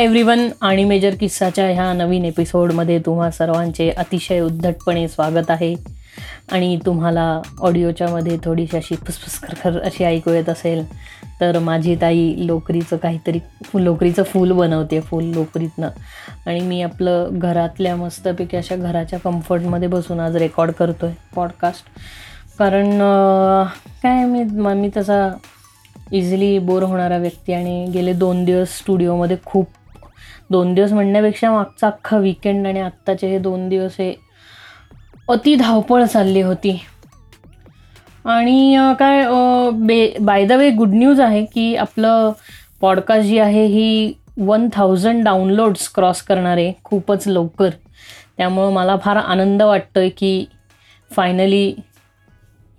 Hi 0.00 0.06
everyone 0.06 0.48
आणि 0.60 0.84
major 0.84 1.14
किस्साच्या 1.20 1.66
ह्या 1.68 1.92
नवीन 1.92 2.24
एपिसोडमध्ये 2.24 2.98
तुम्हा 2.98 3.30
सर्वांचे 3.30 3.88
अतिशय 3.90 4.40
उद्धटपणे 4.40 5.06
स्वागत 5.08 5.50
आहे. 5.50 5.74
आणि 6.52 6.78
तुम्हाला 6.86 7.24
ऑडिओच्या 7.60 8.08
मध्ये 8.08 8.36
थोडीशी 8.44 8.76
अशी 8.76 8.94
फुसफुस 8.96 9.38
खरखर 9.42 9.78
अशी 9.80 10.04
ऐकू 10.04 10.30
येत 10.30 10.48
असेल 10.48 10.84
तर 11.40 11.58
माझी 11.58 11.96
ताई 12.00 12.32
लोकरीचं 12.46 12.96
काहीतरी 12.96 13.38
लोकरीचं 13.74 14.22
फूल 14.22 14.52
बनवते 14.52 15.00
फूल 15.00 15.24
लोकरीतनं. 15.24 15.88
आणि 16.46 16.60
मी 16.60 16.80
आपलं 16.82 17.28
घरातल्या 17.32 17.94
मस्तपैकी 17.96 18.56
अशा 18.56 18.76
घराच्या 18.76 19.18
कम्फर्टमध्ये 19.18 19.88
बसून 19.88 20.20
आज 20.20 20.36
रेकॉर्ड 20.36 20.70
करतो 20.70 21.06
आहे 21.06 21.14
पॉडकास्ट 21.34 21.90
कारण 22.58 22.98
काय 24.02 24.24
मी 24.24 24.44
मी 24.74 24.90
तसा 24.96 25.26
इझिली 26.12 26.58
बोर 26.58 26.82
होणारा 26.82 27.16
व्यक्ती 27.16 27.52
आणि 27.52 27.84
गेले 27.94 28.12
दोन 28.12 28.44
दिवस 28.44 28.78
स्टुडिओमध्ये 28.78 29.36
खूप 29.44 29.66
दोन 30.50 30.72
दिवस 30.74 30.92
म्हणण्यापेक्षा 30.92 31.50
मागचा 31.52 31.86
अख्खा 31.86 32.16
विकेंड 32.18 32.66
आणि 32.66 32.80
आत्ताचे 32.80 33.28
हे 33.28 33.38
दोन 33.38 33.68
दिवस 33.68 33.96
हे 33.98 34.14
अति 35.28 35.54
धावपळ 35.54 36.04
चालली 36.04 36.40
होती. 36.42 36.78
आणि 38.24 38.76
काय 38.98 39.24
बे 39.86 40.14
by 40.20 40.44
the 40.46 40.52
way 40.52 40.70
good 40.70 40.90
news 40.92 41.20
आहे 41.20 41.44
की 41.44 41.74
आपलं 41.76 42.32
पॉडकास्ट 42.80 43.28
जी 43.28 43.38
आहे 43.38 43.64
ही 43.66 44.12
वन 44.38 44.68
थाउजंड 44.72 45.24
डाउनलोड्स 45.24 45.88
क्रॉस 45.94 46.22
करणार 46.22 46.56
आहे 46.56 46.72
खूपच 46.84 47.26
लवकर. 47.28 47.70
त्यामुळं 48.36 48.72
मला 48.72 48.96
फार 48.96 49.16
आनंद 49.16 49.62
वाटतोय 49.62 50.08
की 50.08 50.44
फायनली 51.10 51.72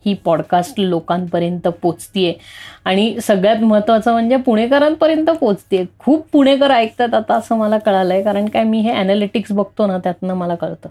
ही 0.05 0.13
पॉडकास्ट 0.25 0.79
लोकांपर्यंत 0.79 1.67
पोचतीये. 1.81 2.33
आणि 2.85 3.15
सगळ्यात 3.23 3.63
महत्त्वाचं 3.63 4.11
म्हणजे 4.11 4.35
पुणेकरांपर्यंत 4.37 5.29
पोचते 5.41 5.83
खूप 5.99 6.25
पुणेकर 6.31 6.71
ऐकतात 6.71 7.13
आता 7.13 7.35
असं 7.35 7.57
मला 7.57 7.77
कळालं 7.77 8.13
आहे 8.13 8.23
कारण 8.23 8.47
काय 8.47 8.63
मी 8.63 8.79
हे 8.79 8.93
ॲनालिटिक्स 8.93 9.51
बघतो 9.51 9.87
ना 9.87 9.97
त्यातनं 9.97 10.33
मला 10.33 10.55
कळतं. 10.55 10.89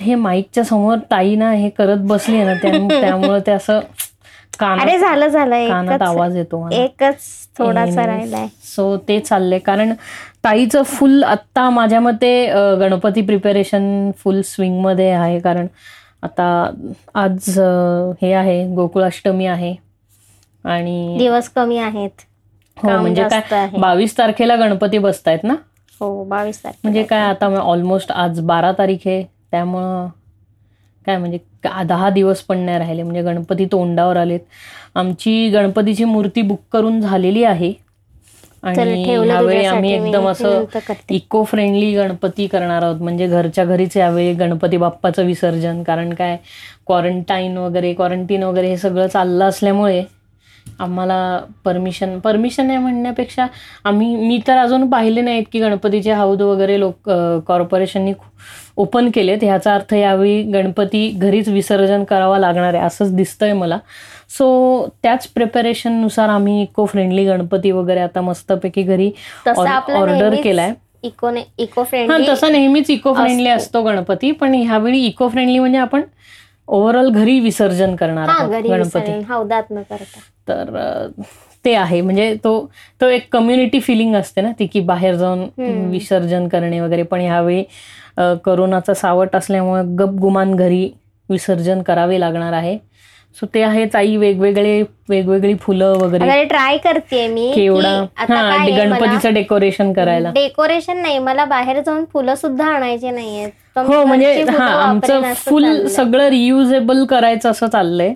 हे 0.00 0.14
माईकच्या 0.14 0.64
समोर 0.64 0.98
ताई 1.10 1.34
ना 1.36 1.50
हे 1.52 1.68
करत 1.68 1.98
बसली 2.00 2.42
ना 2.44 2.54
त्यामुळं 3.00 3.38
ते 3.46 3.52
असं 3.52 3.80
कानात 4.58 4.98
झालं 4.98 5.28
झालं. 5.28 5.68
कानात 5.68 6.02
आवाज 6.02 6.36
येतो 6.36 6.68
एकच 6.72 7.16
थोडासा 7.58 8.06
राहिलाय. 8.06 8.46
सो 8.64 8.96
ते 9.08 9.18
चाललंय. 9.20 9.58
कारण 9.58 9.92
ताईचं 10.44 10.82
फुल 10.82 11.22
आत्ता 11.24 11.68
माझ्या 11.70 12.00
मते 12.00 12.32
गणपती 12.80 13.22
प्रिपेरेशन 13.22 14.10
फुल 14.18 14.40
स्विंगमध्ये 14.44 15.10
आहे. 15.10 15.38
कारण 15.40 15.66
आता 16.22 16.46
आज 17.14 17.48
हे 18.22 18.32
आहे 18.32 18.64
गोकुळाष्टमी 18.74 19.46
आहे 19.46 19.74
आणि 20.64 21.16
दिवस 21.18 21.48
कमी 21.48 21.78
आहेत. 21.78 22.10
हो 22.76 22.96
म्हणजे 23.00 23.26
काय 23.40 23.68
बावीस 23.78 24.16
तारखेला 24.18 24.56
गणपती 24.56 24.98
बसतायत 24.98 25.44
ना? 25.44 25.54
हो 26.00 26.22
बावीस 26.24 26.62
तारखे 26.64 26.78
म्हणजे 26.82 27.02
काय 27.02 27.20
आता 27.22 27.46
ऑलमोस्ट 27.60 28.12
आज 28.12 28.40
बारा 28.40 28.72
तारीख 28.78 29.06
आहे 29.06 29.22
त्यामुळं 29.50 30.06
काय 31.06 31.16
म्हणजे 31.16 31.38
दहा 31.84 32.08
दिवस 32.10 32.40
पण 32.42 32.58
नाही 32.58 32.78
राहिले 32.78 33.02
म्हणजे 33.02 33.22
गणपती 33.22 33.64
तोंडावर 33.72 34.16
आलेत. 34.16 34.40
आमची 34.94 35.48
गणपतीची 35.50 36.04
मूर्ती 36.04 36.42
बुक 36.42 36.60
करून 36.72 37.00
झालेली 37.00 37.44
आहे. 37.44 37.72
आणि 38.62 39.02
यावेळी 39.28 39.64
आम्ही 39.64 39.92
एकदम 39.92 40.28
असं 40.28 40.64
इको 41.10 41.42
फ्रेंडली 41.44 41.92
गणपती 41.94 42.46
करणार 42.46 42.82
आहोत. 42.82 43.00
म्हणजे 43.02 43.26
घरच्या 43.26 43.64
घरीच 43.64 43.96
यावेळी 43.96 44.32
गणपती 44.34 44.76
बाप्पाचं 44.76 45.26
विसर्जन. 45.26 45.82
कारण 45.82 46.14
काय 46.14 46.36
क्वारंटाईन 46.86 47.56
वगैरे 47.56 47.92
क्वारंटीन 47.94 48.42
वगैरे 48.42 48.68
हे 48.68 48.76
सगळं 48.76 49.06
चाललं 49.06 49.44
असल्यामुळे 49.44 50.02
आम्हाला 50.80 51.16
परमिशन 51.64 52.18
परमिशन 52.20 52.68
आहे 52.70 52.78
म्हणण्यापेक्षा 52.78 53.46
आम्ही 53.84 54.14
मी 54.16 54.38
तर 54.46 54.58
अजून 54.58 54.88
पाहिले 54.90 55.20
नाहीत 55.20 55.44
की 55.52 55.60
गणपतीचे 55.60 56.12
हौद 56.12 56.42
वगैरे 56.42 56.78
लोक 56.80 57.10
कॉर्पोरेशननी 57.46 58.12
ओपन 58.76 59.10
केलेत. 59.14 59.38
ह्याचा 59.42 59.74
अर्थ 59.74 59.94
यावेळी 59.94 60.42
गणपती 60.42 61.08
घरीच 61.10 61.48
विसर्जन 61.48 62.04
करावा 62.04 62.38
लागणार 62.38 62.74
आहे. 62.74 62.84
असंच 62.84 63.14
दिसतंय 63.16 63.52
मला. 63.52 63.78
सो 64.30 64.46
त्याच 65.02 65.26
प्रिपरेशननुसार 65.34 66.28
आम्ही 66.28 66.60
इको 66.62 66.84
फ्रेंडली 66.86 67.24
गणपती 67.26 67.70
वगैरे 67.70 68.00
आता 68.00 68.20
मस्तपैकी 68.20 68.82
घरी 68.82 69.10
ऑर्डर 69.46 70.34
केलाय. 70.42 70.72
इको 71.02 71.30
इको 71.58 71.82
फ्रेंडली 71.84 72.26
तसा 72.28 72.48
नेहमीच 72.48 72.90
इको 72.90 73.12
फ्रेंडली 73.14 73.48
असतो 73.48 73.82
गणपती 73.82 74.30
पण 74.40 74.54
ह्यावेळी 74.54 75.04
इको 75.06 75.28
फ्रेंडली 75.28 75.58
म्हणजे 75.58 75.78
आपण 75.78 76.02
ओव्हरऑल 76.68 77.08
घरी 77.10 77.38
विसर्जन 77.40 77.94
करणार 77.96 78.28
गणपती. 78.62 79.12
तर 80.48 81.08
ते 81.64 81.74
आहे. 81.74 82.00
म्हणजे 82.00 82.34
तो 82.44 82.70
तो 83.00 83.08
एक 83.08 83.26
कम्युनिटी 83.32 83.80
फिलिंग 83.80 84.14
असते 84.14 84.40
ना 84.40 84.50
ती 84.58 84.66
की 84.66 84.80
बाहेर 84.80 85.14
जाऊन 85.14 85.44
विसर्जन 85.90 86.46
करणे 86.48 86.80
वगैरे. 86.80 87.02
पण 87.02 87.20
ह्यावेळी 87.20 87.62
करोनाचा 88.44 88.94
सावट 88.94 89.36
असल्यामुळे 89.36 89.82
गपगुमान 89.98 90.54
घरी 90.56 90.88
विसर्जन 91.28 91.82
करावे 91.82 92.20
लागणार 92.20 92.52
आहे. 92.52 92.78
सो 93.36 93.46
ते 93.54 93.62
आहे 93.62 93.84
ताई 93.94 94.16
वेगवेगळे 94.16 94.82
वेगवेगळी 95.08 95.54
फुलं 95.60 95.92
वगैरे. 95.98 96.44
ट्राय 96.44 96.76
करते 96.78 97.26
मी 97.28 97.50
केवढा. 97.54 97.94
गणपतीचं 98.76 99.34
डेकोरेशन 99.34 99.92
करायला. 99.92 100.30
डेकोरेशन 100.34 100.98
नाही 101.02 101.18
मला 101.18 101.44
बाहेर 101.44 101.80
जाऊन 101.80 102.04
फुलं 102.12 102.34
सुद्धा 102.34 102.66
आणायचे 102.66 103.10
नाहीयेत. 103.10 103.78
हो 103.78 104.04
म्हणजे 104.04 104.42
हा 104.42 104.66
आमचं 104.82 105.32
फुल 105.36 105.86
सगळं 105.88 106.28
रियुजेबल 106.28 107.04
करायचं 107.04 107.50
असं 107.50 107.66
चाललंय. 107.66 108.12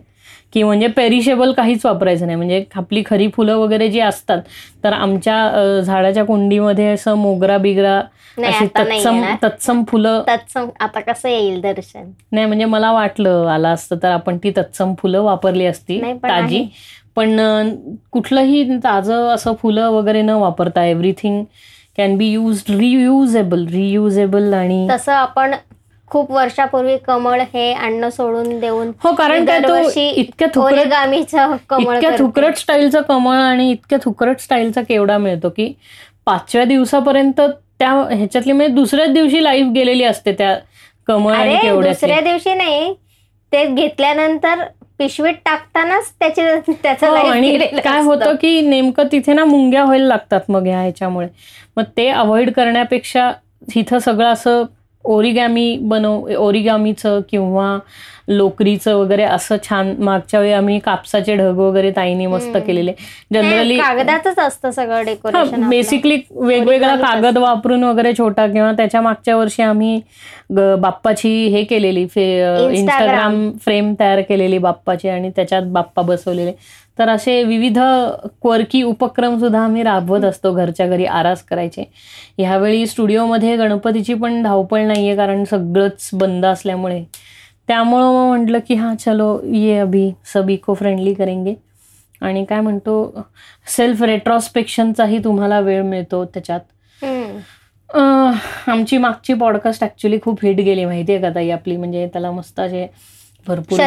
की 0.52 0.62
म्हणजे 0.62 0.86
पेरिशेबल 0.86 1.52
काहीच 1.52 1.84
वापरायचं 1.86 2.26
नाही. 2.26 2.36
म्हणजे 2.36 2.64
आपली 2.76 3.02
खरी 3.06 3.28
फुलं 3.36 3.56
वगैरे 3.56 3.88
जी 3.88 4.00
असतात 4.00 4.38
तर 4.84 4.92
आमच्या 4.92 5.80
झाडाच्या 5.80 6.24
कुंडीमध्ये 6.24 6.86
असं 6.88 7.14
मोगरा 7.14 7.56
बिगरा 7.58 8.00
अशी 8.38 8.66
तत्सम 8.68 9.22
तत्सम 9.42 9.82
फुलं 9.88 10.22
तत्सम 10.28 10.68
आता 10.80 11.00
कसं 11.00 11.28
येईल 11.28 11.60
दर्शन? 11.60 12.10
नाही 12.32 12.46
म्हणजे 12.46 12.64
मला 12.64 12.92
वाटलं 12.92 13.46
आला 13.48 13.70
असतं 13.70 13.96
तर 14.02 14.10
आपण 14.10 14.38
ती 14.44 14.50
तत्सम 14.56 14.94
फुलं 14.98 15.22
वापरली 15.22 15.66
असती 15.66 16.00
ताजी. 16.22 16.66
पण 17.16 17.38
कुठलंही 18.12 18.78
ताजं 18.84 19.28
असं 19.34 19.54
फुलं 19.62 19.88
वगैरे 19.90 20.22
न 20.22 20.30
वापरता 20.30 20.84
everything 20.84 21.44
can 21.98 22.16
be 22.16 22.30
use 22.30 22.62
reusable 22.70 23.66
reusable 23.66 24.52
आणि 24.54 24.86
तसं 24.90 25.12
आपण 25.12 25.54
खूप 26.10 26.30
वर्षापूर्वी 26.30 26.96
कमळ 26.96 27.40
हे 27.54 27.72
अन्न 27.72 28.08
सोडून 28.08 28.58
देऊन 28.60 28.90
हो 29.04 29.12
कारण 29.12 29.44
काय 29.44 29.60
तो 29.60 29.76
इतक्या 30.00 30.48
कमळ 31.68 31.94
इतक्या 31.94 32.10
थुकरट 32.18 32.56
स्टाईलचा 32.56 33.00
कमळ 33.00 33.36
आणि 33.36 33.70
इतक्या 33.70 33.98
थुकरट 34.04 34.40
स्टाईलचा 34.40 34.82
केवढा 34.82 35.18
मिळतो 35.18 35.48
की 35.48 35.72
पाचव्या 36.26 36.64
दिवसापर्यंत 36.64 37.40
त्या 37.80 37.90
ह्याच्यातली 38.10 38.52
म्हणजे 38.52 38.74
दुसऱ्याच 38.74 39.12
दिवशी 39.12 39.42
लाईफ 39.44 39.66
गेलेली 39.66 40.04
असते 40.04 40.32
त्या 40.32 40.56
कमळ 41.08 41.32
आणि 41.32 41.56
दुसऱ्या 41.82 42.20
दिवशी 42.20 42.54
नाही. 42.54 42.94
ते 43.52 43.64
घेतल्यानंतर 43.66 44.62
पिशवीत 44.98 45.34
टाकतानाच 45.44 46.12
त्याचे 46.18 46.42
त्याचं 46.72 47.06
हो, 47.06 47.14
आणि 47.14 47.56
काय 47.84 48.00
होतं 48.02 48.34
की 48.34 48.60
नेमकं 48.60 49.06
तिथे 49.12 49.32
ना 49.32 49.44
मुंग्या 49.44 49.84
व्हायला 49.84 50.06
लागतात 50.06 50.40
मग 50.48 50.66
ह्या 50.66 50.80
ह्याच्यामुळे. 50.80 51.28
मग 51.76 51.82
ते 51.96 52.08
अवॉइड 52.08 52.52
करण्यापेक्षा 52.52 53.30
इथं 53.76 53.98
सगळं 53.98 54.32
असं 54.32 54.64
ओरिगॅमी 55.04 55.76
बनव 55.82 56.28
ओरिगॅमीचं 56.36 57.20
किंवा 57.30 57.76
लोकरीचं 58.28 58.94
वगैरे 58.94 59.22
असं 59.22 59.56
छान 59.62 59.92
मागच्या 59.98 60.40
वेळी 60.40 60.52
आम्ही 60.52 60.78
कापसाचे 60.78 61.34
ढग 61.36 61.58
वगैरे 61.58 61.90
ताईनी 61.90 62.26
मस्त 62.26 62.56
केलेले. 62.66 62.92
जनरली 63.34 63.76
कागदातच 63.78 64.38
असतं 64.38 64.70
सगळं 64.70 65.04
डेकोरेशन 65.04 65.68
बेसिकली 65.68 66.16
वेगवेगळा 66.30 66.94
कागद 66.96 67.38
वापरून 67.38 67.84
वगैरे 67.84 68.12
छोटा 68.18 68.46
किंवा 68.46 68.70
त्याच्या 68.72 69.00
मागच्या 69.00 69.36
वर्षी 69.36 69.62
आम्ही 69.62 70.00
बाप्पाची 70.50 71.28
हे 71.48 71.62
केलेली 71.64 72.02
इंस्टाग्राम 72.02 73.50
फ्रेम 73.64 73.94
तयार 74.00 74.20
केलेली 74.20 74.58
बाप्पाची 74.58 75.08
आणि 75.08 75.30
त्याच्यात 75.36 75.62
बाप्पा 75.72 76.02
बसवलेले. 76.02 76.52
तर 76.98 77.08
असे 77.08 77.42
विविध 77.44 77.78
क्वर्की 78.42 78.82
उपक्रम 78.82 79.38
सुद्धा 79.38 79.60
आम्ही 79.64 79.82
राबवत 79.82 80.24
असतो 80.24 80.52
घरच्या 80.52 80.86
घरी 80.86 81.04
आरास 81.04 81.42
करायचे. 81.42 81.84
ह्यावेळी 82.38 82.86
स्टुडिओमध्ये 82.86 83.56
गणपतीची 83.56 84.14
पण 84.14 84.42
धावपळ 84.42 84.86
नाहीये 84.86 85.16
कारण 85.16 85.44
सगळंच 85.44 86.08
बंद 86.12 86.46
असल्यामुळे. 86.46 87.02
त्यामुळं 87.68 88.04
मग 88.04 88.26
म्हटलं 88.28 88.58
की 88.68 88.74
हां 88.74 88.94
चलो 88.96 89.38
ये 89.52 89.78
अभी 89.78 90.10
सब 90.32 90.50
इको 90.50 90.74
फ्रेंडली 90.74 91.14
करेंगे. 91.14 91.54
आणि 92.20 92.44
काय 92.44 92.60
म्हणतो 92.60 93.26
सेल्फ 93.76 94.02
रेट्रॉस्पेक्शनचाही 94.02 95.18
तुम्हाला 95.24 95.60
वेळ 95.60 95.82
मिळतो 95.82 96.24
त्याच्यात. 96.24 96.60
आमची 98.68 98.98
मागची 98.98 99.34
पॉडकास्ट 99.34 99.84
ऍक्च्युली 99.84 100.18
खूप 100.22 100.44
हिट 100.44 100.56
गेली 100.56 100.84
माहितीये 100.84 101.20
का 101.20 101.28
ताई 101.34 101.50
आपली? 101.50 101.76
म्हणजे 101.76 102.06
त्याला 102.06 102.30
मस्त 102.30 102.60
असे 102.60 102.86
भरपूर 103.48 103.78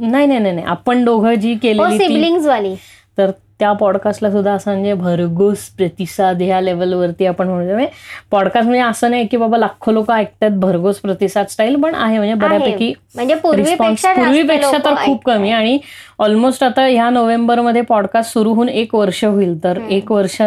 नाही 0.00 0.26
नाही 0.26 0.38
नाही 0.38 0.62
आपण 0.62 1.04
दोघं 1.04 1.34
जी 1.34 1.54
केली 1.54 1.78
वाली 1.78 2.74
तर 3.18 3.30
त्या 3.58 3.72
पॉडकास्टला 3.72 4.30
सुद्धा 4.30 4.52
असं 4.52 4.70
म्हणजे 4.70 4.94
भरघोस 4.94 5.58
प्रतिसाद 5.68 6.42
ह्या 6.42 6.60
लेवलवरती 6.60 7.26
आपण 7.26 7.48
म्हणतो 7.48 7.86
पॉडकास्ट 8.30 8.66
म्हणजे 8.66 8.82
असं 8.82 9.10
नाही 9.10 9.26
की 9.26 9.36
बाबा 9.36 9.58
लाखो 9.58 9.92
लोक 9.92 10.10
ऐकतात 10.10 10.58
भरघोस 10.60 10.98
प्रतिसाद 10.98 11.46
स्टाईल 11.46 11.76
पण 11.82 11.94
आहे. 11.94 12.18
म्हणजे 12.18 12.34
बऱ्यापैकी 12.34 12.92
म्हणजे 13.14 13.34
पूर्वीपेक्षा 13.34 14.78
तर 14.84 14.94
खूप 15.04 15.24
कमी. 15.24 15.50
आणि 15.50 15.78
ऑलमोस्ट 16.18 16.64
आता 16.64 16.86
ह्या 16.86 17.08
नोव्हेंबरमध्ये 17.10 17.82
पॉडकास्ट 17.82 18.32
सुरू 18.32 18.52
होऊन 18.54 18.68
एक 18.68 18.94
वर्ष 18.94 19.24
होईल. 19.24 19.62
तर 19.64 19.78
एक 19.90 20.12
वर्ष 20.12 20.40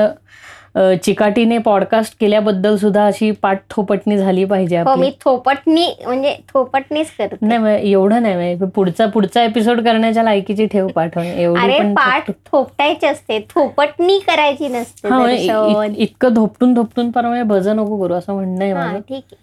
चिकाटीने 0.76 1.58
पॉडकास्ट 1.58 2.16
केल्याबद्दल 2.20 2.76
सुद्धा 2.76 3.06
अशी 3.06 3.30
पाठ 3.32 3.62
थोपटणी 3.70 4.18
झाली 4.18 4.44
पाहिजे 4.46 4.78
हो 4.80 4.96
मी 4.96 5.12
थोपटणी 5.22 5.88
म्हणजे 6.06 6.36
थोपटणीच 6.50 7.12
करते. 7.18 7.38
नाही 7.42 7.60
मग 7.60 7.68
एवढं 7.68 8.22
नाही 8.22 8.36
म्हणजे 8.36 8.66
पुढचा 8.76 9.06
पुढचा 9.06 9.44
एपिसोड 9.44 9.82
करण्याच्या 9.82 10.24
लायकीची 10.24 10.66
ठेव 10.66 10.88
पाठवून 10.88 11.26
एवढी 11.26 11.80
पाठ 11.94 12.30
थोपटायची 12.46 13.06
असते. 13.06 13.40
थोपटणी 13.50 14.20
करायची 14.20 14.68
नसते 14.68 15.10
म्हणजे 15.10 15.94
इतकं 15.98 16.34
धोपटून 16.34 16.74
धोपटून 16.74 17.12
पर 17.12 17.26
म्हणजे 17.26 17.44
भज 17.44 17.68
नको 17.68 18.02
करू 18.04 18.14
असं 18.14 18.34
म्हणणं 18.34 18.64
आहे 18.64 18.72
हा, 18.74 18.86
माझं. 18.86 19.00
ठीक 19.00 19.24
आहे. 19.24 19.36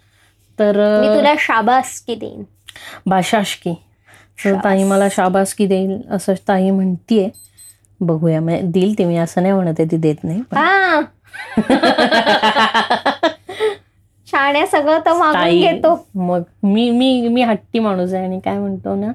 तर 0.59 0.77
मी 1.01 1.15
तुला 1.17 1.33
शाबासकी 1.39 2.15
देईन. 2.15 2.43
भाषाशकी 3.05 3.73
तर 4.45 4.55
ताई 4.63 4.83
मला 4.83 5.07
शाबासकी 5.11 5.65
देईल 5.65 5.99
असं 6.11 6.33
ताई 6.47 6.69
म्हणतीये. 6.69 7.29
बघूया 7.99 8.39
म्हणजे 8.41 8.67
देईल 8.71 8.97
ती 8.97 9.05
मी 9.05 9.15
असं 9.17 9.41
नाही 9.41 9.53
म्हणत 9.53 9.79
आहे 9.79 9.91
ती 9.91 9.97
देत 9.97 10.23
नाही 10.23 10.41
हा. 10.53 10.99
शाण्या 14.27 14.67
सगळं 14.67 14.99
तर 15.05 15.13
मागून 15.13 15.59
घेतो. 15.59 16.07
मग 16.15 16.41
मी 16.63 16.91
मी 16.91 17.27
मी 17.27 17.41
हट्टी 17.41 17.79
माणूस 17.79 18.13
आहे 18.13 18.23
आणि 18.25 18.39
काय 18.39 18.57
म्हणतो 18.57 18.95
ना 18.95 19.11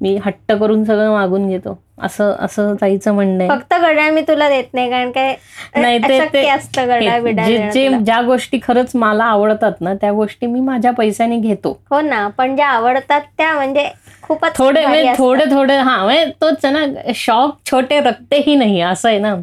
मी 0.00 0.18
हट्ट 0.24 0.52
करून 0.52 0.84
सगळं 0.84 1.12
मागून 1.12 1.48
घेतो. 1.48 1.78
असं 2.00 2.34
असं 2.38 2.74
ताईचं 2.80 3.14
म्हणणं 3.14 3.42
आहे 3.44 3.50
फक्त 3.50 3.74
घड्याळ 3.74 4.10
मी 4.10 4.20
तुला 4.20 4.48
देत 4.48 4.74
नाही 4.74 4.90
कारण 4.90 5.10
काय 5.10 5.34
नाही 5.76 5.98
ते 6.32 6.46
असतं 6.48 6.86
घड्याळ 6.86 7.26
हे, 7.38 7.70
जे. 7.70 7.88
ज्या 7.98 8.20
गोष्टी 8.22 8.58
खरंच 8.62 8.90
मला 8.94 9.24
आवडतात 9.24 9.80
ना 9.80 9.94
त्या 9.94 10.12
गोष्टी 10.12 10.46
मी 10.46 10.60
माझ्या 10.60 10.90
पैशाने 10.92 11.38
घेतो 11.38 11.78
हो 11.90 12.00
ना 12.00 12.26
पण 12.28 12.54
ज्या 12.56 12.66
आवडतात 12.68 13.20
त्या 13.38 13.52
म्हणजे 13.52 13.88
खूपच 14.22 14.56
थोडे 14.56 14.84
म्हणजे. 14.86 15.12
थोडे 15.18 15.44
थोडे 15.50 15.76
हा 15.76 15.96
म्हणजे 16.04 16.24
तोच 16.40 16.64
ना 16.66 16.84
शौक 17.16 17.56
छोटे 17.70 18.00
रक्तेही 18.00 18.54
नाही 18.54 18.80
असं 18.82 19.08
आहे 19.08 19.18
ना 19.18 19.34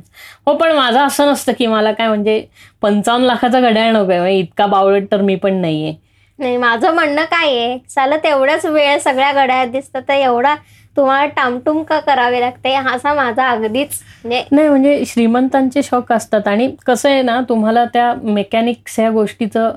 हो 0.48 0.54
पण 0.56 0.72
माझं 0.72 1.00
असं 1.00 1.32
नसतं 1.32 1.54
की 1.58 1.68
मला 1.68 1.92
काय 1.92 2.08
म्हणजे 2.08 2.44
पंचावन्न 2.82 3.26
लाखाचा 3.26 3.60
घड्याळ 3.62 3.92
नको 3.92 4.12
आहे 4.12 4.20
म्हणजे 4.20 4.40
इतका 4.40 4.66
बावळट 4.68 5.12
तर 5.12 5.22
मी 5.22 5.36
पण 5.36 5.54
नाहीये 5.56 5.94
नाही 6.40 6.58
माझं 6.58 6.94
म्हणणं 6.94 7.24
काय 7.26 7.48
आहे 7.50 7.78
चालत 7.90 8.20
तेवढाच 8.24 8.66
वेळ 8.66 8.98
सगळ्या 8.98 9.32
घड्याळात 9.34 9.68
दिसतं 9.68 10.00
तर 10.08 10.14
एवढा 10.14 10.56
तुम्हाला 10.98 11.26
टामटूम 11.36 11.82
का 11.84 12.00
करावे 12.00 12.40
लागते 12.40 12.74
असा 12.86 13.14
माझा 13.14 13.48
अगदीच 13.48 14.02
नाही 14.26 14.68
म्हणजे 14.70 15.04
श्रीमंतांचे 15.06 15.84
शौक 15.84 16.12
असतात 16.12 16.48
आणि 16.48 16.70
कसं 16.86 17.10
आहे 17.10 17.22
ना 17.22 17.40
तुम्हाला 17.50 17.86
त्या 17.86 18.14
मेकॅनिक्स 18.24 19.00
ह्या 19.00 19.10
गोष्टीचं 19.12 19.72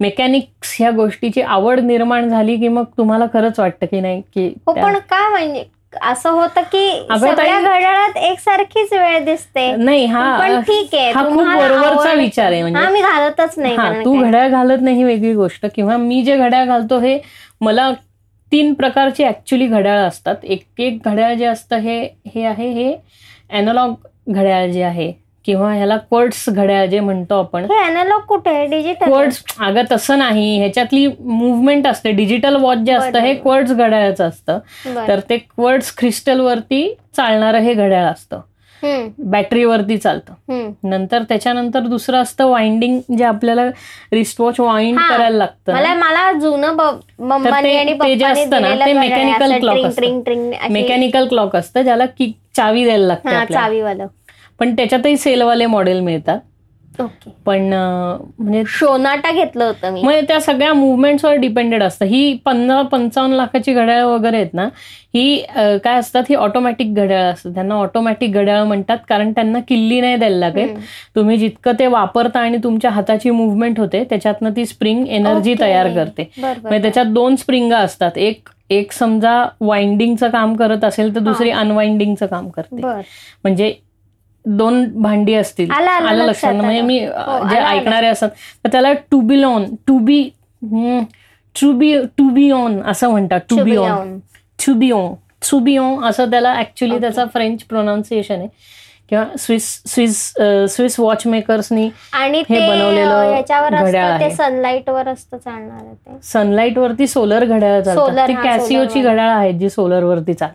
मेकॅनिक्स 0.00 0.74
ह्या 0.78 0.90
गोष्टीची 0.90 1.42
आवड 1.42 1.80
निर्माण 1.80 2.28
झाली 2.28 2.56
की 2.56 2.68
मग 2.68 2.84
तुम्हाला 2.98 3.26
खरंच 3.32 3.58
वाटतं 3.60 3.86
की 3.86 4.00
नाही 4.00 4.20
की 4.34 4.46
हो 4.66 4.72
पण 4.72 4.98
का 5.00 5.28
म्हणजे 5.28 5.64
असं 6.02 6.30
होतं 6.30 6.62
की 6.72 6.88
सगळ्या 7.10 7.60
घड्याळात 7.60 8.16
एकसारखीच 8.18 8.92
वेळ 8.92 9.24
दिसते 9.24 9.70
नाही 9.76 10.04
हा 10.06 10.38
पण 10.38 10.60
ठीक 10.60 10.94
आहे 10.94 11.10
हा 11.12 11.22
खूप 11.24 11.46
बरोबरचा 11.48 12.12
विचार 12.12 12.52
आहे 12.52 12.62
म्हणजे 12.62 12.88
मी 12.88 13.00
घालतच 13.00 13.58
नाही 13.58 13.76
तू 14.04 14.12
काय. 14.12 14.22
घड्याळ 14.22 14.48
घालत 14.50 14.82
नाही 14.82 14.96
ही 14.96 15.04
वेगळी 15.04 15.32
गोष्ट 15.34 15.66
किंवा 15.74 15.96
मी 15.96 16.22
जे 16.22 16.36
घड्याळ 16.36 16.66
घालतो 16.66 16.98
हे 16.98 17.18
मला 17.60 17.90
तीन 18.52 18.72
प्रकारची 18.74 19.24
ऍक्च्युली 19.24 19.66
घड्याळ 19.66 19.98
असतात. 19.98 20.34
एक 20.44 20.64
एक 20.78 21.08
घड्याळ 21.08 21.34
जे 21.34 21.44
असतं 21.44 21.76
हे 21.76 22.02
हे 22.34 22.44
आहे 22.44 22.68
हे 22.70 22.92
अॅनालॉग 23.50 23.94
घड्याळ 24.28 24.70
जे 24.70 24.82
आहे 24.82 25.12
किंवा 25.44 25.72
ह्याला 25.74 25.96
क्वर्ट्स 25.96 26.48
घड्याळ 26.48 26.86
जे 26.86 27.00
म्हणतो 27.00 27.38
आपण. 27.38 27.66
अॅनालॉग 27.72 28.20
कुठे 28.20 28.50
आहे? 28.50 28.66
डिजिटल 28.66 29.04
क्वर्ट्स 29.04 29.42
अगं 29.60 29.82
तसं 29.92 30.18
नाही. 30.18 30.58
ह्याच्यातली 30.58 31.06
मुवमेंट 31.20 31.86
असते. 31.86 32.10
डिजिटल 32.12 32.56
वॉच 32.56 32.78
जे 32.78 32.92
असतं 32.92 33.18
हे. 33.18 33.34
क्वर्ट्स 33.34 33.72
घड्याळाचं 33.72 34.28
असतं. 34.28 34.58
तर 35.08 35.20
ते 35.30 35.38
क्वर्ट्स 35.38 35.94
क्रिस्टलवरती 35.96 36.94
चालणारं 37.16 37.58
हे 37.58 37.74
घड्याळ 37.74 38.04
असतं. 38.04 38.40
बॅटरीवरती 39.18 39.98
चालतं. 39.98 40.32
नंतर 40.82 41.22
त्याच्यानंतर 41.22 41.80
दुसरं 41.80 42.16
असतं 42.16 42.46
वाइंडिंग 42.46 43.00
जे 43.18 43.24
आपल्याला 43.24 43.66
रिस्टवॉच 44.12 44.60
वाइंड. 44.60 44.98
करायला 44.98 45.36
लागतं 45.36 45.72
मला 45.72 45.94
मला 45.94 46.32
जुनं 46.32 46.76
ते 48.08 48.14
जे 48.14 48.24
असतं 48.24 48.62
ना, 48.62 48.68
ते 48.86 48.92
असतं. 49.88 50.22
ट्रिंग 50.22 50.52
अशी- 50.52 50.72
मेकॅनिकल 50.72 51.28
क्लॉक 51.28 51.56
असतं 51.56 51.82
ज्याला 51.82 52.06
की 52.06 52.32
चावी 52.56 52.84
द्यायला 52.84 53.06
लागते 53.06 53.28
चावीवालं. 53.54 54.06
पण 54.58 54.76
त्याच्यातही 54.76 55.16
सेलवाले 55.16 55.66
मॉडेल 55.66 56.00
मिळतात. 56.00 56.38
पण 57.46 57.72
म्हणजे 57.72 58.62
शोनाटा 58.68 59.32
घेतलं 59.32 59.64
होतं 59.64 59.92
मी. 59.92 60.02
म्हणजे 60.02 60.20
त्या 60.28 60.40
सगळ्या 60.40 60.72
मुवमेंट्सवर 60.74 61.34
डिपेंडेड 61.36 61.82
असतं. 61.82 62.04
ही 62.06 62.32
पंधरा 62.44 62.80
पंचावन्न 62.82 63.34
लाखाची 63.36 63.72
घड्याळ 63.74 64.02
वगैरे 64.04 64.36
आहेत 64.36 64.54
ना 64.54 64.68
ही 65.14 65.36
काय 65.84 65.98
असतात? 65.98 66.24
ही 66.28 66.34
ऑटोमॅटिक 66.34 66.94
घड्याळ 66.94 67.32
असतात. 67.32 67.52
त्यांना 67.54 67.74
ऑटोमॅटिक 67.74 68.32
घड्याळ 68.32 68.62
म्हणतात 68.64 68.98
कारण 69.08 69.32
त्यांना 69.32 69.60
किल्ली 69.68 70.00
नाही 70.00 70.16
द्यायला 70.16 70.38
लागेल. 70.38 70.74
तुम्ही 71.16 71.36
जितकं 71.38 71.72
ते 71.78 71.86
वापरता 71.86 72.40
आणि 72.40 72.58
तुमच्या 72.64 72.90
हाताची 72.90 73.30
मुवमेंट 73.30 73.80
होते 73.80 74.04
त्याच्यातनं 74.10 74.50
ती 74.56 74.66
स्प्रिंग 74.66 75.06
एनर्जी. 75.08 75.54
तयार 75.60 75.88
करते. 75.94 76.30
म्हणजे 76.38 76.80
त्याच्यात 76.82 77.06
दोन 77.12 77.36
स्प्रिंगा 77.36 77.78
असतात. 77.78 78.18
एक 78.18 78.48
एक 78.70 78.92
समजा 78.92 79.32
वाइंडिंगचं 79.60 80.28
काम 80.30 80.54
करत 80.56 80.84
असेल 80.84 81.14
तर 81.14 81.20
दुसरी 81.20 81.50
अनवाइंडिंगचं 81.50 82.26
काम 82.26 82.48
करते. 82.48 82.82
म्हणजे 83.44 83.72
दोन 84.44 84.84
भांडी 85.02 85.34
असतील. 85.34 85.70
आलं, 85.70 86.24
लक्षात 86.24 86.54
म्हणजे. 86.54 86.80
मी 86.80 86.98
हो, 87.04 87.48
जे. 87.48 87.56
ऐकणारे 87.56 88.06
असतात 88.06 88.30
तर 88.64 88.68
त्याला 88.72 88.92
to 88.92 89.20
be 89.20 89.42
on 89.42 89.64
to 89.86 89.98
be 89.98 90.22
to 91.54 91.72
be 91.72 91.96
to 92.18 92.28
be 92.30 92.50
on 92.50 92.82
असं 92.82 93.10
म्हणतात. 93.10 93.40
To 93.50 93.62
be 93.64 93.76
on 93.76 94.18
to 94.66 94.74
be 94.74 94.90
on 94.90 95.14
to 95.50 95.58
be 95.58 95.76
on 95.76 96.04
असं 96.04 96.30
त्याला 96.30 96.58
ऍक्च्युली. 96.58 97.00
त्याचा 97.00 97.24
फ्रेंच 97.24 97.62
प्रोनाऊन्सिएशन 97.62 98.34
आहे. 98.34 98.48
किंवा 99.10 99.24
स्विस 99.38 99.64
स्विस 99.86 100.16
स्विस 100.70 100.98
वॉच 101.00 101.26
मेकर्सनी 101.26 101.88
आणि 102.12 102.42
हे 102.48 102.58
बनवलेलं 102.68 103.40
घड्याळ 103.80 104.18
ते 104.18 104.24
आहे. 104.24 104.30
सनलाईट 104.34 104.88
वर 104.90 105.08
असतं 105.08 105.36
चालणार 105.36 105.82
ते. 105.84 106.16
सनलाईट 106.22 106.78
वरती 106.78 107.06
सोलर 107.06 107.44
घड्याळ 107.44 107.80
चालतात. 107.80 108.28
ती 108.28 108.34
कॅसिओची 108.34 109.02
घड्याळ 109.02 109.30
आहेत 109.30 109.54
जी 109.54 109.70
सोलर 109.70 110.04
वरती 110.04 110.34
चाल. 110.34 110.50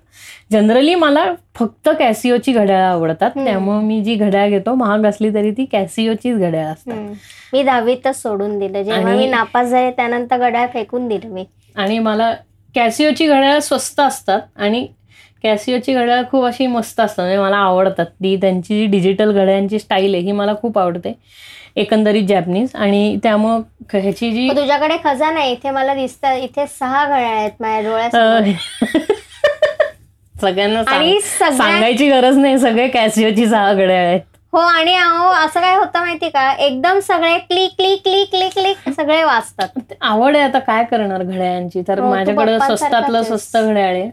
जनरली 0.51 0.95
मला 0.95 1.25
फक्त 1.55 1.89
कॅसिओची 1.99 2.53
घड्याळ 2.53 2.81
आवडतात. 2.83 3.31
त्यामुळे 3.35 3.79
मी 3.85 4.01
जी 4.03 4.15
घड्याळ 4.15 4.49
घेतो 4.49 4.75
महाग 4.75 5.05
असली 5.05 5.33
तरी 5.33 5.51
ती 5.51 5.65
कॅसिओचीच 5.65 6.37
घड्याळ 6.37 6.65
असतात. 6.65 6.97
मी 7.53 7.63
दहावीतच 7.63 8.21
सोडून 8.21 8.57
दिलं. 8.59 8.81
जेव्हा 8.83 9.15
मी 9.15 9.27
नापास 9.27 9.67
झाले 9.67 9.91
त्यानंतर 9.91 10.39
गड्या 10.39 10.65
फेकून 10.73 11.07
दिलं 11.07 11.33
मी. 11.33 11.45
आणि 11.75 11.99
मला 11.99 12.33
कॅसिओची 12.75 13.27
घड्याळ 13.27 13.59
स्वस्त 13.59 13.99
असतात 13.99 14.41
आणि 14.55 14.87
कॅसिओची 15.43 15.93
घड्याळ 15.93 16.21
खूप 16.31 16.45
अशी 16.45 16.67
मस्त 16.67 16.99
असतात. 16.99 17.23
म्हणजे 17.23 17.39
मला 17.39 17.57
आवडतात. 17.57 18.05
ती 18.05 18.35
त्यांची 18.35 18.77
जी 18.79 18.85
डिजिटल 18.85 19.31
घड्याळांची 19.31 19.79
स्टाईल 19.79 20.13
आहे 20.13 20.23
ही 20.23 20.31
मला 20.31 20.53
खूप 20.61 20.77
आवडते. 20.79 21.13
एकंदरीत 21.75 22.23
जॅपनीज 22.23 22.69
आणि 22.75 23.17
त्यामुळं 23.23 23.61
ह्याची 23.93 24.31
जी 24.31 24.47
तुझ्याकडे 24.49 24.97
खजाना 25.03 25.39
आहे. 25.39 25.51
इथे 25.51 25.69
मला 25.71 25.93
दिसतं 25.93 26.33
इथे 26.33 26.65
सहा 26.79 27.03
घड्याळ 27.05 27.35
आहेत 27.35 27.51
माझ्या 27.59 28.05
अं, 28.05 28.51
सगळ्यांना 30.41 30.83
सांगायची 30.83 32.09
गरज 32.09 32.37
नाही. 32.37 32.57
सगळे 32.59 32.87
कॅसिओची 32.87 33.47
सहा 33.47 33.73
घड्याळ 33.73 34.05
आहेत. 34.05 34.21
हो 34.53 34.59
आणि 34.59 34.95
अहो 34.95 35.29
असं 35.35 35.61
काय 35.61 35.75
होतं 35.77 35.99
माहिती 35.99 36.29
का? 36.29 36.51
एकदम 36.53 36.99
सगळे 36.99 37.37
click 37.37 37.71
click 37.77 38.01
click 38.03 38.29
click 38.29 38.53
click 38.53 38.93
सगळे 38.95 39.23
वाचतात. 39.23 39.93
आवड 40.01 40.35
आहे 40.35 40.45
आता 40.45 40.59
काय 40.59 40.83
करणार 40.83 41.23
घड्याळांची? 41.23 41.81
तर 41.87 41.99
हो, 41.99 42.09
माझ्याकडे 42.09 42.59
स्वस्तातलं. 42.59 43.23
स्वस्त 43.23 43.57
घड्याळ 43.57 43.93
आहे. 43.95 44.09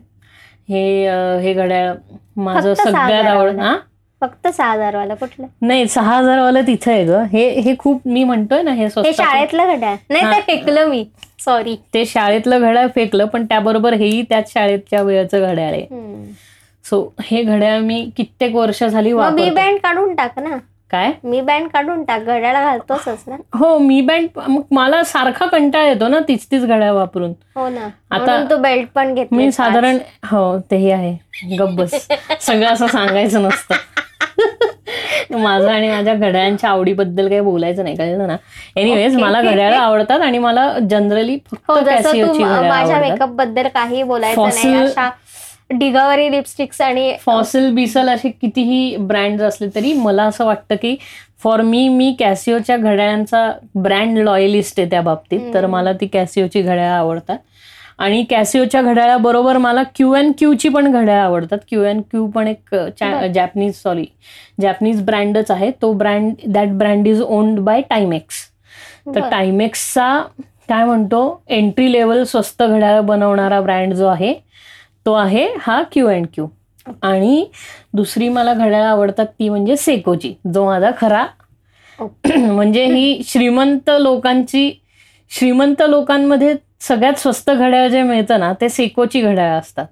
हे 0.73 1.07
अं, 1.07 1.38
हे 1.38 1.52
घड्याळ 1.55 1.93
माझं 2.37 2.75
फक्त 2.75 2.83
सहा 2.83 2.91
सगळ्यात 2.91 3.25
आवड 3.25 3.49
हजारावाला. 3.49 3.62
हा? 3.62 3.76
फक्त 4.23 4.47
सहा 4.49 4.71
हजार 4.73 4.97
वाला 4.97 5.14
कुठलं? 5.14 5.47
नाही 5.61 5.87
सहा 5.88 6.17
हजारवालं 6.19 6.61
तिथं 6.67 6.91
आहे 6.91 7.05
ग. 7.05 7.23
हे 7.33 7.49
हे 7.61 7.75
खूप 7.79 8.02
मी 8.05 8.25
म्हणतोय 8.25 8.62
ना 8.62 8.71
हे 8.71 8.83
हे 8.83 8.91
स्वस्त 8.91 9.17
शाळेतलं 9.17 9.75
घड्याळ. 9.76 9.97
नाही 10.11 10.25
हा. 10.25 10.33
ते 10.33 10.41
फेकलं 10.41 10.88
मी. 10.88 11.05
सॉरी 11.45 11.76
ते 11.95 12.05
शाळेतलं 12.05 12.61
घड्याळ 12.61 12.87
फेकलं 12.95 13.25
पण 13.25 13.45
त्याबरोबर 13.45 13.93
हेही 13.93 14.23
त्याच 14.23 14.52
शाळेच्या 14.52 15.02
वेळेचं 15.02 15.41
घड्याळ 15.41 15.73
आहे. 15.73 15.87
सो 16.85 17.14
हे 17.23 17.43
घड्याळ 17.43 17.81
मी 17.81 18.11
कित्येक 18.17 18.55
वर्ष 18.55 18.85
झाली 18.85 19.12
मग 19.12 19.19
वापरते 19.19 19.50
बँड 19.50 19.79
काढून 19.79 20.14
टाक 20.14 20.38
ना. 20.38 20.57
काय? 20.92 21.11
मी 21.25 21.40
बँड 21.40 21.68
काढून 21.68 22.02
टाक 22.04 22.22
घड्याळ 22.22 22.54
घालतोच 22.54 23.22
ना? 23.26 23.37
हो 23.54 23.78
मी 23.78 24.00
बँड 24.00 24.26
मग 24.49 24.62
मला 24.70 25.02
सारखा 25.02 25.46
कंटाळा 25.46 25.88
येतो 25.88 26.08
ना 26.08 26.18
तीच 26.28 26.46
तीच 26.50 26.64
घड्याळ 26.64 26.90
वापरून. 26.90 27.32
हो 27.56 27.68
ना. 27.68 27.88
आता- 28.11 28.50
तू 28.50 28.56
बेल्ट 28.56 28.88
पण 28.94 29.14
घेतली 29.14 29.37
मी 29.38 29.52
साधारण 29.52 29.99
हो 30.25 30.58
तेही 30.70 30.90
आहे. 30.90 31.16
गब्बस 31.58 32.08
सगळं 32.40 32.66
असं 32.66 32.87
सांगायचं 32.87 33.42
नसतं. 33.42 33.75
माझं 35.37 35.68
आणि 35.70 35.88
माझ्या 35.90 36.14
घड्याळांच्या 36.14 36.70
आवडीबद्दल 36.70 37.28
काही 37.28 37.40
बोलायचं 37.40 37.84
नाही 37.84 37.96
कळलं 37.96 38.26
ना? 38.26 38.37
एनिवेज. 38.76 39.16
मला 39.16 39.40
घड्याळ 39.42 39.72
आवडतात 39.75 40.20
आणि 40.20 40.38
मला 40.38 40.72
जनरली 40.90 41.38
फक्त 41.50 41.70
हो 41.70 41.80
माझ्या 42.62 42.99
मेकअपबद्दल 43.00 43.68
काही 43.68 44.02
बोलायचं 44.02 44.42
नाही 44.42 44.87
डिगावरी 45.71 46.31
लिपस्टिक्स 46.31 46.81
आणि 46.81 47.12
फॉसिल 47.21 47.71
बिसल 47.75 48.09
असे 48.09 48.31
कितीही 48.31 48.97
ब्रँड 48.99 49.42
असले 49.42 49.69
तरी 49.75 49.92
मला 49.95 50.25
असं 50.25 50.45
वाटतं 50.47 50.76
की 50.83 50.97
फॉर 51.42 51.61
मी 51.62 51.87
मी 51.88 52.14
कॅसिओच्या 52.19 52.76
घड्याळांचा 52.76 53.50
ब्रँड 53.75 54.19
लॉयलिस्ट 54.19 54.81
आहे 54.81 54.90
त्या 54.90 55.00
बाबतीत 55.00 55.52
तर. 55.54 55.66
मला 55.66 55.92
ती 55.92 56.07
कॅसिओची 56.07 56.62
घड्याळ 56.62 56.90
आवडतात 56.90 57.38
आणि 57.99 58.23
कॅसिओच्या 58.31 58.83
घड्याळाबरोबर 58.83 59.57
मला 59.59 59.83
क्यू 59.97 60.14
एन 60.14 60.31
क्यूची 60.38 60.69
पण 60.69 60.90
घड्याळ 60.92 61.21
आवडतात 61.21 61.59
क्यू 61.69 61.83
एन 61.85 62.00
क्यू 62.02 62.26
पण 62.31 62.49
एक. 62.49 62.75
जॅपनीज 63.35 63.83
सॉरी 63.83 64.04
जॅपनीज 64.61 65.02
ब्रँडच 65.04 65.50
आहे 65.50 65.71
तो 65.83 65.92
brand 65.92 66.33
that 66.47 66.69
brand 66.78 67.07
is 67.09 67.23
owned 67.23 67.59
by 67.61 67.81
Timex 67.90 68.45
तर. 69.07 69.21
टायमेक्सचा 69.21 70.23
काय 70.69 70.85
म्हणतो 70.85 71.42
एंट्री 71.49 71.92
लेवल 71.92 72.23
स्वस्त 72.25 72.62
घड्याळ 72.62 73.00
बनवणारा 73.02 73.61
ब्रँड 73.61 73.92
जो 73.95 74.07
आहे 74.09 74.35
तो 75.06 75.12
आहे 75.14 75.47
हा 75.61 75.82
क्यू 75.92 76.06
अँड 76.09 76.26
क्यू 76.35 76.47
आणि 77.02 77.44
दुसरी 77.94 78.28
मला 78.28 78.54
घड्याळ 78.54 78.82
आवडतात 78.82 79.26
ती 79.38 79.49
म्हणजे 79.49 79.76
सेकोची 79.76 80.35
जो 80.54 80.64
माझा 80.66 80.90
खरा 81.00 81.26
म्हणजे 82.37 82.85
ही 82.85 83.23
श्रीमंत 83.26 83.90
लोकांची 84.00 84.71
श्रीमंत 85.30 85.82
लोकांमध्ये 85.82 86.54
सगळ्यात 86.80 87.18
स्वस्त 87.18 87.50
घड्याळ 87.50 87.88
जे 87.88 88.02
मिळतं 88.02 88.40
ना 88.40 88.52
ते 88.61 88.68
सेकोची 88.68 89.21
घड्याळ 89.21 89.59
असतात. 89.59 89.87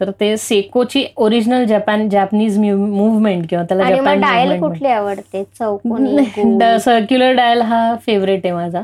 तर 0.00 0.10
ते 0.20 0.36
सेकोची 0.36 1.04
ओरिजिनल 1.16 1.64
जपान 1.64 2.08
जॅपनीज 2.08 2.58
मुवमेंट 2.58 3.46
किंवा 3.50 3.64
त्याला 3.64 3.84
जपान 3.90 4.20
डायल 4.20 4.58
कुठली 4.60 4.88
आवडते? 4.88 5.42
सर्क्युलर 6.78 7.32
डायल 7.32 7.60
हा 7.62 7.94
फेवरेट 8.06 8.44
आहे 8.44 8.54
माझा. 8.54 8.82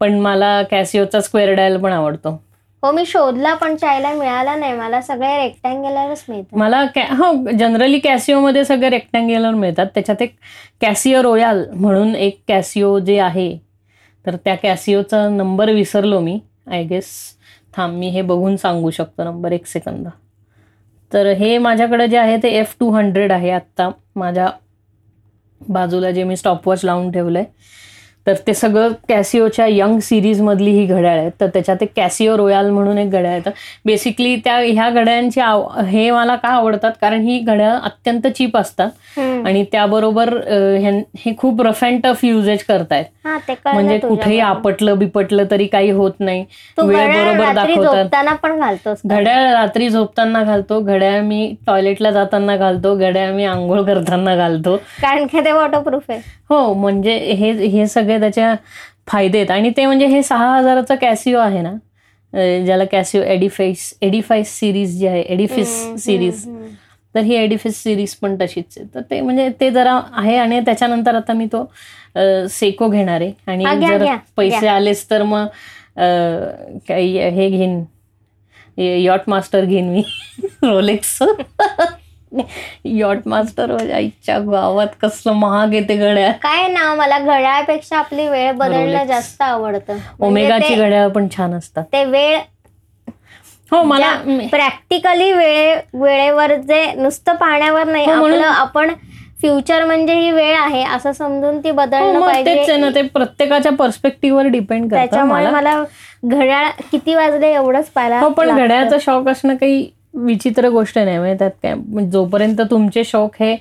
पण 0.00 0.18
मला 0.20 0.62
कॅसिओचा 0.70 1.20
स्क्वेअर 1.20 1.54
डायल 1.54 1.76
पण 1.76 1.92
आवडतो. 1.92 2.36
हो 2.82 2.90
मी 2.92 3.04
शोधला 3.06 3.52
पण 3.54 3.74
चायला 3.76 4.12
मिळाला 4.14 4.54
नाही. 4.56 4.72
मला 4.72 5.00
सगळे 5.02 5.36
रेक्टँग्युलरच 5.42 6.24
मिळतात. 6.28 6.56
मला 6.58 6.80
हो 7.10 7.32
जनरली 7.58 7.98
कॅसिओमध्ये 7.98 8.64
सगळे 8.64 8.88
रेक्टँग्युलर 8.90 9.54
मिळतात. 9.54 9.86
त्याच्यात 9.94 10.22
एक 10.22 10.34
कॅसिओ 10.80 11.22
रोयाल 11.22 11.64
म्हणून 11.72 12.14
एक 12.14 12.40
कॅसिओ 12.48 12.98
जे 12.98 13.18
आहे 13.20 13.56
तर 14.24 14.36
त्या 14.44 14.54
कॅसिओचा 14.54 15.28
नंबर 15.28 15.70
विसरलो 15.72 16.20
मी 16.20 16.38
आय 16.70 16.82
गेस 16.84 17.08
थांब 17.76 17.94
मी 17.98 18.08
हे 18.08 18.22
बघून 18.22 18.56
सांगू 18.56 18.90
शकतो 18.90 19.24
नंबर 19.24 19.52
एक 19.52 19.66
सेकंद 19.66 20.08
तर 21.12 21.26
हे 21.38 21.56
माझ्याकडे 21.58 22.06
जे 22.08 22.16
आहे 22.18 22.36
ते 22.42 22.48
एफ 22.58 22.74
टू 22.80 22.90
हंड्रेड 22.90 23.32
आहे 23.32 23.50
आत्ता. 23.50 23.88
माझ्या 24.16 24.50
बाजूला 25.60 26.10
जे 26.10 26.24
मी 26.24 26.36
स्टॉपवॉच 26.36 26.84
लावून 26.84 27.10
ठेवलं 27.12 27.38
आहे 27.38 27.46
तर 28.26 28.34
ते 28.46 28.54
सगळं 28.54 28.92
कॅसिओच्या 29.08 29.66
यंग 29.68 29.98
सिरीजमधली 30.02 30.70
ही 30.70 30.84
घड्याळ 30.86 31.18
आहेत 31.18 31.32
तर 31.40 31.46
त्याच्यात 31.54 31.82
एक 31.82 31.90
कॅसिओ 31.96 32.36
रोयाल 32.36 32.70
म्हणून 32.70 32.98
एक 32.98 33.08
घड्याळ 33.10 33.26
आहे. 33.26 33.40
तर 33.46 33.50
बेसिकली 33.86 34.34
त्या 34.44 34.56
ह्या 34.58 34.88
घड्याळांची 34.90 35.40
हे 35.88 36.10
मला 36.10 36.36
का 36.36 36.48
आवडतात? 36.48 36.92
कारण 37.00 37.20
ही 37.26 37.38
घड्याळ 37.40 37.78
अत्यंत 37.84 38.26
चीप 38.36 38.56
असतात. 38.56 38.90
आणि 39.46 39.64
त्याबरोबर 39.72 40.32
हे 41.18 41.34
खूप 41.38 41.60
रफ 41.62 41.82
अँड 41.84 42.00
टफ 42.04 42.24
युजेज 42.24 42.62
करतायत. 42.64 43.04
हा 43.24 43.38
म्हणजे. 43.64 43.98
कुठेही 43.98 44.38
आपटलं 44.40 44.98
बिपटलं 44.98 45.44
तरी 45.50 45.66
काही 45.66 45.90
होत 45.90 46.20
नाही. 46.20 46.44
तू 46.76 46.86
वेळ 46.86 46.96
घड्याळ 46.98 47.24
बरोबर 47.24 47.44
रात्री 47.44 47.74
दाखवतात. 47.74 48.36
पण? 48.42 48.58
घड्याळ 49.04 49.52
रात्री 49.52 49.88
झोपताना 49.88 50.42
घालतो 50.44 50.80
घड्याळ 50.80 51.20
मी 51.20 51.54
टॉयलेटला 51.66 52.10
जाताना 52.10 52.56
घालतो 52.56 52.94
घड्याळ 52.96 53.32
मी 53.34 53.44
आंघोळ 53.44 53.82
करताना 53.82 54.36
घालतो. 54.36 54.76
कारण 55.02 55.26
की 55.26 55.44
ते 55.44 55.52
वॉटरप्रूफ 55.52 56.10
आहे. 56.10 56.20
हो 56.50 56.72
म्हणजे 56.74 57.16
हे 57.16 57.52
हे 57.68 57.86
सगळे 57.86 58.18
त्याच्या 58.20 58.54
फायदे 59.08 59.38
आहेत. 59.38 59.50
आणि 59.50 59.70
ते 59.76 59.86
म्हणजे 59.86 60.06
हे 60.06 60.22
सहा 60.22 60.56
हजाराचा 60.56 60.94
कॅसिओ 60.94 61.38
आहे 61.38 61.62
ना? 61.62 61.72
ज्याला 62.66 62.84
कॅसिओ 62.84 63.22
एडिफाईस 63.22 63.92
एडिफाईस 64.02 64.58
सिरीज 64.58 64.98
जी 64.98 65.06
आहे 65.06 65.20
एडिफिस 65.22 65.68
सिरीज. 66.04 66.44
तर 67.14 67.20
ही 67.20 67.34
एडिफिस 67.34 67.82
सिरीज 67.82 68.14
पण 68.14 68.36
तशीच 68.40 68.74
आहे. 68.76 68.86
तर 68.94 69.00
ते 69.10 69.20
म्हणजे 69.20 69.48
ते 69.60 69.70
जरा 69.70 70.00
आहे 70.16 70.36
आणि 70.36 70.60
त्याच्यानंतर 70.60 71.14
आता 71.14 71.32
मी 71.32 71.46
तो 71.54 71.64
सेको 72.50 72.88
घेणार 72.88 73.20
आहे. 73.20 73.32
आणि 73.46 73.64
जर 73.86 74.04
पैसे. 74.36 74.66
आलेच 74.68 75.06
तर 75.10 75.22
मग 75.22 75.46
काही 76.88 77.18
हे 77.30 77.48
घेईन. 77.48 77.82
यॉट 78.78 79.20
मास्टर 79.28 79.64
घेईन 79.64 79.88
मी. 79.88 80.02
रोलेक्स 80.62 81.18
यॉट 82.84 83.26
मास्टर 83.26 83.70
आईच्या 83.94 84.38
गावात 84.40 84.94
कसलं 85.02 85.32
महाग 85.32 85.72
येते 85.74 85.96
गड्या 85.96 86.30
काय 86.42 86.66
ना 86.68 86.94
मला 86.94 87.18
घड्याळपेक्षा 87.18 87.98
आपली 87.98 88.28
वेळ 88.28 88.52
बदलणं. 88.52 89.04
जास्त 89.06 89.42
आवडतं. 89.42 89.92
म्हणजे 89.92 90.24
ओमेगाची 90.26 90.68
ते- 90.68 90.78
घड्याळ 90.78 91.08
पण 91.08 91.26
छान 91.36 91.54
असतात. 91.54 91.84
ते 91.92 92.04
वेळ 92.04 92.38
हो 93.72 93.82
मला 93.84 94.10
प्रॅक्टिकली 94.50 95.30
वेळे 95.32 95.74
वेळेवर 95.94 96.54
जे 96.58 96.84
नुसतं 96.94 97.34
पाहण्यावर 97.34 97.84
नाही 97.84 98.04
हो, 98.06 98.14
म्हणून- 98.16 98.42
आपण 98.44 98.90
फ्युचर 99.40 99.84
म्हणजे 99.84 100.14
ही 100.14 100.30
वेळ 100.30 100.56
आहे 100.56 100.82
असं 100.86 101.12
समजून 101.12 101.58
ती 101.60 101.68
हो, 101.70 101.74
बदलणं 101.76 102.20
तेच 102.36 102.68
आहे 102.68 102.76
ना 102.76 102.86
पाहिजे 102.86 102.94
ते 102.94 103.06
प्रत्येकाच्या 103.08 103.72
पर्स्पेक्टिव्हवर 103.72 104.46
डिपेंड 104.48 104.84
करतं 104.84 104.96
त्याच्यामुळे 104.96 105.46
मला 105.46 105.82
घड्याळ 106.24 106.68
किती 106.92 107.14
वाजले 107.14 107.52
एवढंच 107.52 107.88
पाहायला 107.88 108.20
हो 108.20 108.28
पण. 108.30 108.50
घड्याळाचा 108.50 108.96
शौक 109.00 109.28
असणं 109.28 109.56
काही 109.56 109.88
विचित्र 110.16 110.68
गोष्ट 110.68 110.98
नाही 110.98 111.18
म्हणजे 111.18 111.38
त्यात 111.38 111.50
काय 111.62 111.74
जोपर्यंत 112.10 112.60
तुमचे 112.70 113.04
शौक 113.04 113.36
हे 113.40 113.54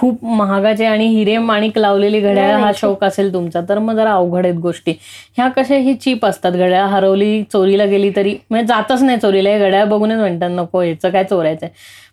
खूप 0.00 0.24
महागाचे 0.24 0.84
आणि 0.86 1.06
हिरे 1.06 1.36
माणिक 1.38 1.78
लावलेली 1.78 2.20
घड्याळ 2.20 2.54
हा 2.60 2.70
शौक 2.76 3.04
असेल 3.04 3.32
तुमचा 3.32 3.60
तर 3.68 3.78
मग 3.78 3.96
जरा 3.96 4.12
अवघड 4.12 4.46
आहेत 4.46 4.58
गोष्टी. 4.60 4.92
ह्या 5.36 5.48
कशा 5.56 5.74
ही 5.76 5.94
चीप 5.94 6.24
असतात 6.26 6.52
घड्याळ 6.52 6.86
हरवली 6.88 7.42
चोरीला 7.52 7.84
गेली 7.86 8.10
तरी 8.16 8.36
म्हणजे 8.50 8.66
जातच 8.66 9.02
नाही 9.02 9.18
चोरीला 9.18 9.50
हे 9.50 9.58
घड्याळ 9.66 9.84
बघूनच 9.88 10.18
म्हणतात 10.18 10.50
नको 10.50 10.80
ह्याचं 10.82 11.10
काय 11.10 11.24
चोरायचंय. 11.24 11.68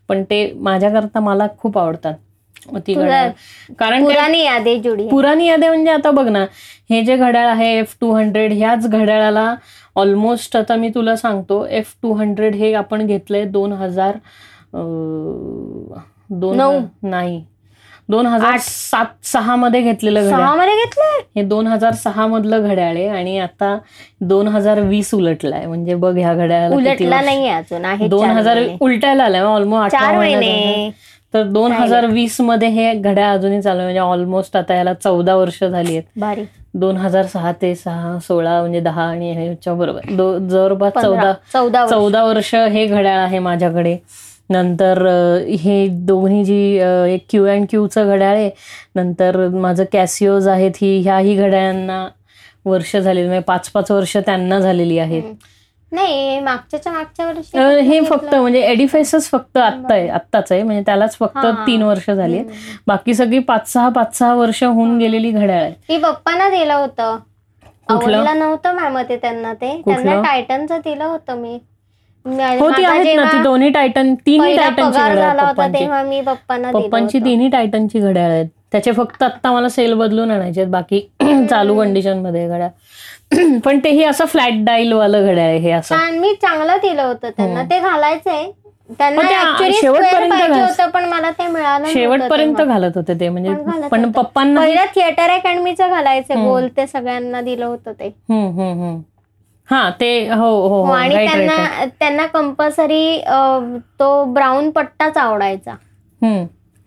पण 0.10 0.24
ते 0.24 0.52
माझ्याकरता 0.58 1.20
मला 1.20 1.48
खूप 1.60 1.78
आवडतात 1.78 2.14
ती 2.78 2.94
कारण 3.80 4.04
पुराणी 4.04 4.44
यादी 4.44 4.76
जुडी. 4.80 5.08
पुराणी 5.10 5.46
यादी 5.48 5.68
म्हणजे 5.68 5.92
आता 5.92 6.12
बघ 6.12 6.28
ना 6.28 6.46
हे 6.90 7.02
जे 7.04 7.16
घड्याळ 7.18 7.48
आहे 7.48 7.68
एफ 7.78 7.96
टू 8.02 8.12
हंड्रेड 8.14 8.54
ह्याच 8.54 8.88
घड्याळाला 8.88 9.54
ऑलमोस्ट 9.96 10.56
आता 10.58 10.76
मी 10.76 10.90
तुला 10.96 11.16
सांगतो 11.16 11.66
एफ 11.70 11.94
टू 12.04 12.14
हंड्रेड 12.14 12.56
हे 12.56 12.74
आपण 12.76 13.06
घेतलंय 13.06 13.46
दोन 13.46 13.74
हजार 13.74 14.18
दोन. 16.32 16.62
नाही 17.04 17.44
दोन 18.10 18.26
हजार 18.26 18.58
सात 18.62 19.06
सहा 19.28 19.56
मध्ये 19.56 19.82
घेतलेलं 19.82 20.20
घड्याळ. 20.24 20.40
सहा 20.40 20.54
मध्ये 20.56 20.76
घेतलंय? 20.76 21.20
हे 21.36 21.42
दोन 21.48 21.68
हजार 21.68 21.94
सहा 22.04 22.28
मधलं 22.28 22.68
घड्याळ 22.68 22.96
आहे 22.96 23.08
आणि 23.08 23.38
आता 23.40 23.76
दोन 24.22 24.48
हजार 24.48 24.80
वीस 24.82 25.14
उलटलाय. 25.14 25.66
म्हणजे 25.66 25.96
बघ 25.96 26.16
ह्या 26.18 26.34
घड्याळाला 26.34 26.76
किती 26.76 26.90
उलटला 26.90 27.22
नाहीये 27.22 27.50
अजून 27.52 27.86
आहे 27.86 28.08
दोन 28.08 28.30
हजार. 28.30 28.60
उलटायला 28.82 29.24
आलाय 29.24 29.42
ऑलमोस्ट 29.42 29.96
चार 29.98 30.18
महिने 30.18 30.90
तर 31.34 31.44
दोन 31.44 31.72
हजार 31.72 32.06
वीसमध्ये 32.08 32.68
हे 32.70 32.94
घड्याळ 32.94 33.34
अजूनही 33.38 33.62
चालू 33.62 33.78
आहे. 33.78 33.86
म्हणजे 33.86 34.00
ऑलमोस्ट 34.02 34.56
आता 34.58 34.76
याला 34.76 34.94
चौदा 34.94 35.36
वर्ष 35.36 35.64
झाली 35.64 35.98
आहेत. 35.98 36.46
दोन 36.74 36.98
हजार 36.98 37.26
सहा 37.26 37.52
ते 37.62 37.74
सहा 37.76 38.18
सोळा 38.28 38.60
म्हणजे 38.62 38.80
दहा 38.80 39.04
आणि 39.04 39.32
ह्याच्या 39.34 39.74
बरोबर. 39.74 40.38
जवळपास 40.50 40.94
चौदा. 41.52 41.86
चौदा 41.90 42.24
वर्ष 42.24 42.54
हे 42.56 42.86
घड्याळ 42.86 43.20
आहे 43.20 43.40
माझ्याकडे. 43.40 43.98
नंतर 44.50 45.06
हे 45.62 45.88
दोन्ही 46.08 46.44
जी 46.46 46.60
एक 47.14 47.26
क्यू 47.30 47.46
अँड 47.46 47.66
क्यूचं 47.70 48.08
घड्याळ 48.08 48.36
आहे 48.36 48.50
नंतर 48.96 49.48
माझं 49.50 49.84
कॅसिओज 49.94 50.48
आहेत 50.48 50.72
ही 50.82 50.98
ह्याही 51.02 51.36
घड्याळांना 51.36 52.08
वर्ष 52.66 52.96
झालेली 52.96 53.28
म्हणजे 53.28 53.44
पाच 53.44 53.70
पाच 53.72 53.92
वर्ष 53.92 54.16
त्यांना 54.18 54.60
झालेली 54.60 54.98
आहेत. 55.00 55.24
नाही 55.92 56.40
मागच्याच्या 56.40 56.92
मागच्या 56.92 57.26
वर्षी 57.28 57.58
हे. 57.82 58.00
फक्त 58.02 58.34
म्हणजे 58.36 58.62
एडिफायसच 58.62 59.30
फक्त 59.30 59.58
आत्ता 59.58 59.94
आहे 59.94 60.08
आत्ताच 60.10 60.52
आहे 60.52 60.64
म्हणजे 60.64 60.82
त्यालाच 60.86 61.16
फक्त. 61.18 61.46
तीन 61.68 61.82
वर्ष 61.84 62.10
झाली. 62.10 62.42
बाकी 62.88 63.14
सगळी 63.14 63.40
पाच 63.42 63.72
सहा 63.74 63.90
पाच 63.90 64.18
सहा 64.18 64.34
वर्ष 64.36 64.64
होऊन 64.64 64.98
गेलेली 64.98 65.32
घड्याळ 65.32 65.62
आहेत 65.62 65.74
ती 65.88 65.98
पप्पांना 65.98 66.50
दिलं 66.50 66.74
होतं? 66.74 67.18
आवडलं 67.90 68.40
नव्हतं 68.40 68.76
मॅम 68.76 68.98
ते 69.10 69.18
त्यांना 69.18 69.54
ते? 69.54 69.76
त्यांना 69.86 70.22
टायटनचं 70.22 70.80
दिलं 70.86 71.04
होतं 71.06 71.38
मी 71.38 71.58
हो 72.28 72.70
ती 72.70 72.84
आहेत 72.84 73.16
ना 73.16 73.24
ती 73.32 73.42
दोन्ही 73.44 73.70
टायटन 73.70 74.14
तिन्ही 74.26 74.56
टायटनची 74.58 74.82
पगार 74.82 75.14
घड्याळ 75.16 75.40
होता 75.40 75.68
तेव्हा 75.74 76.02
मी 76.04 76.22
पप्पांना 76.22 76.72
पप्पांची. 76.72 77.20
तिन्ही 77.20 77.48
टायटनची 77.50 78.00
घड्याळ 78.00 78.32
आहेत. 78.32 78.46
त्याचे 78.72 78.92
फक्त 78.92 79.24
आता 79.24 79.52
मला 79.52 79.70
सेल 79.70 79.94
बदलून 79.94 80.32
आणायचे 80.32 80.66
बाकी 80.66 81.00
चालू 81.50 81.78
कंडिशनमध्ये 81.78 82.48
घड्याळ. 82.48 82.70
पण 83.66 83.80
तेही 83.84 84.04
असं 84.04 84.26
फ्लॅट 84.26 84.64
डाईल 84.66 84.94
वालं 84.94 85.26
घड्याळ 85.26 85.48
आहे 85.48 85.58
हे 85.58 85.72
असं. 85.72 86.12
मी 86.12 86.34
चांगलं 86.34 86.78
दिलं 86.82 87.04
होतं 87.04 87.30
त्यांना. 87.30 87.64
ते 87.64 87.80
घालायचंय. 87.80 88.50
त्यांना 88.90 89.22
शेवटपर्यंत 89.72 90.82
पण 90.94 91.06
मला 91.06 91.30
ते 91.32 91.48
मिळालं 91.48 91.86
शेवटपर्यंत. 91.86 92.62
घालत 92.62 92.92
होते 92.96 93.14
ते 93.20 93.30
म्हणजे 93.30 93.54
पण. 93.90 94.12
पप्पांना 94.12 94.66
थिएटर 94.96 95.30
अकॅडमीचं 95.30 95.90
घालायचं 95.90 96.44
गोल 96.46 96.68
ते 96.78 96.88
सगळ्यांना 96.88 97.42
दिलं 97.42 97.66
होतं 97.66 97.92
ते. 97.92 98.10
हा 99.70 99.90
ते 100.00 100.10
हो 100.30 100.36
हो 100.36 100.68
हो, 100.68 100.84
हो 100.86 100.92
आणि 100.92 101.16
त्यांना 101.18 101.86
त्यांना 102.00 102.26
कंपल्सरी 102.26 103.22
तो 104.00 104.24
ब्राऊन 104.34 104.70
पट्टाच 104.70 105.18
आवडायचा. 105.18 105.76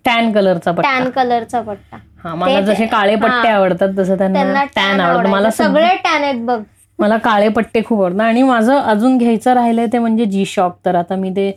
टॅन 0.04 0.30
कलरचा 0.32 0.72
पट्टा. 0.72 0.88
टॅन 0.90 1.10
कलरचा 1.10 1.60
पट्टा. 1.60 1.96
हा 2.24 2.34
मला 2.34 2.60
जसे 2.60 2.86
काळे 2.86 3.16
पट्टे. 3.16 3.48
आवडतात 3.48 3.88
तसं 3.98 4.18
त्यांना 4.18 4.64
टॅन 4.76 5.00
आवडतं. 5.00 5.30
मला. 5.30 5.50
सगळे 5.50 5.94
टॅन 6.04 6.22
आहेत 6.24 6.44
बघ. 6.46 6.60
मला 6.98 7.16
काळे 7.16 7.48
पट्टे 7.48 7.82
खूप 7.86 8.00
आवडतात. 8.00 8.20
आणि 8.20 8.42
माझं 8.42 8.78
अजून 8.78 9.18
घ्यायचं 9.18 9.54
राहिलंय 9.54 9.86
ते 9.92 9.98
म्हणजे 9.98 10.24
जी 10.24 10.44
शॉक 10.46 10.76
तर 10.84 10.94
आता 10.94 11.16
मी 11.16 11.30
ते 11.30 11.50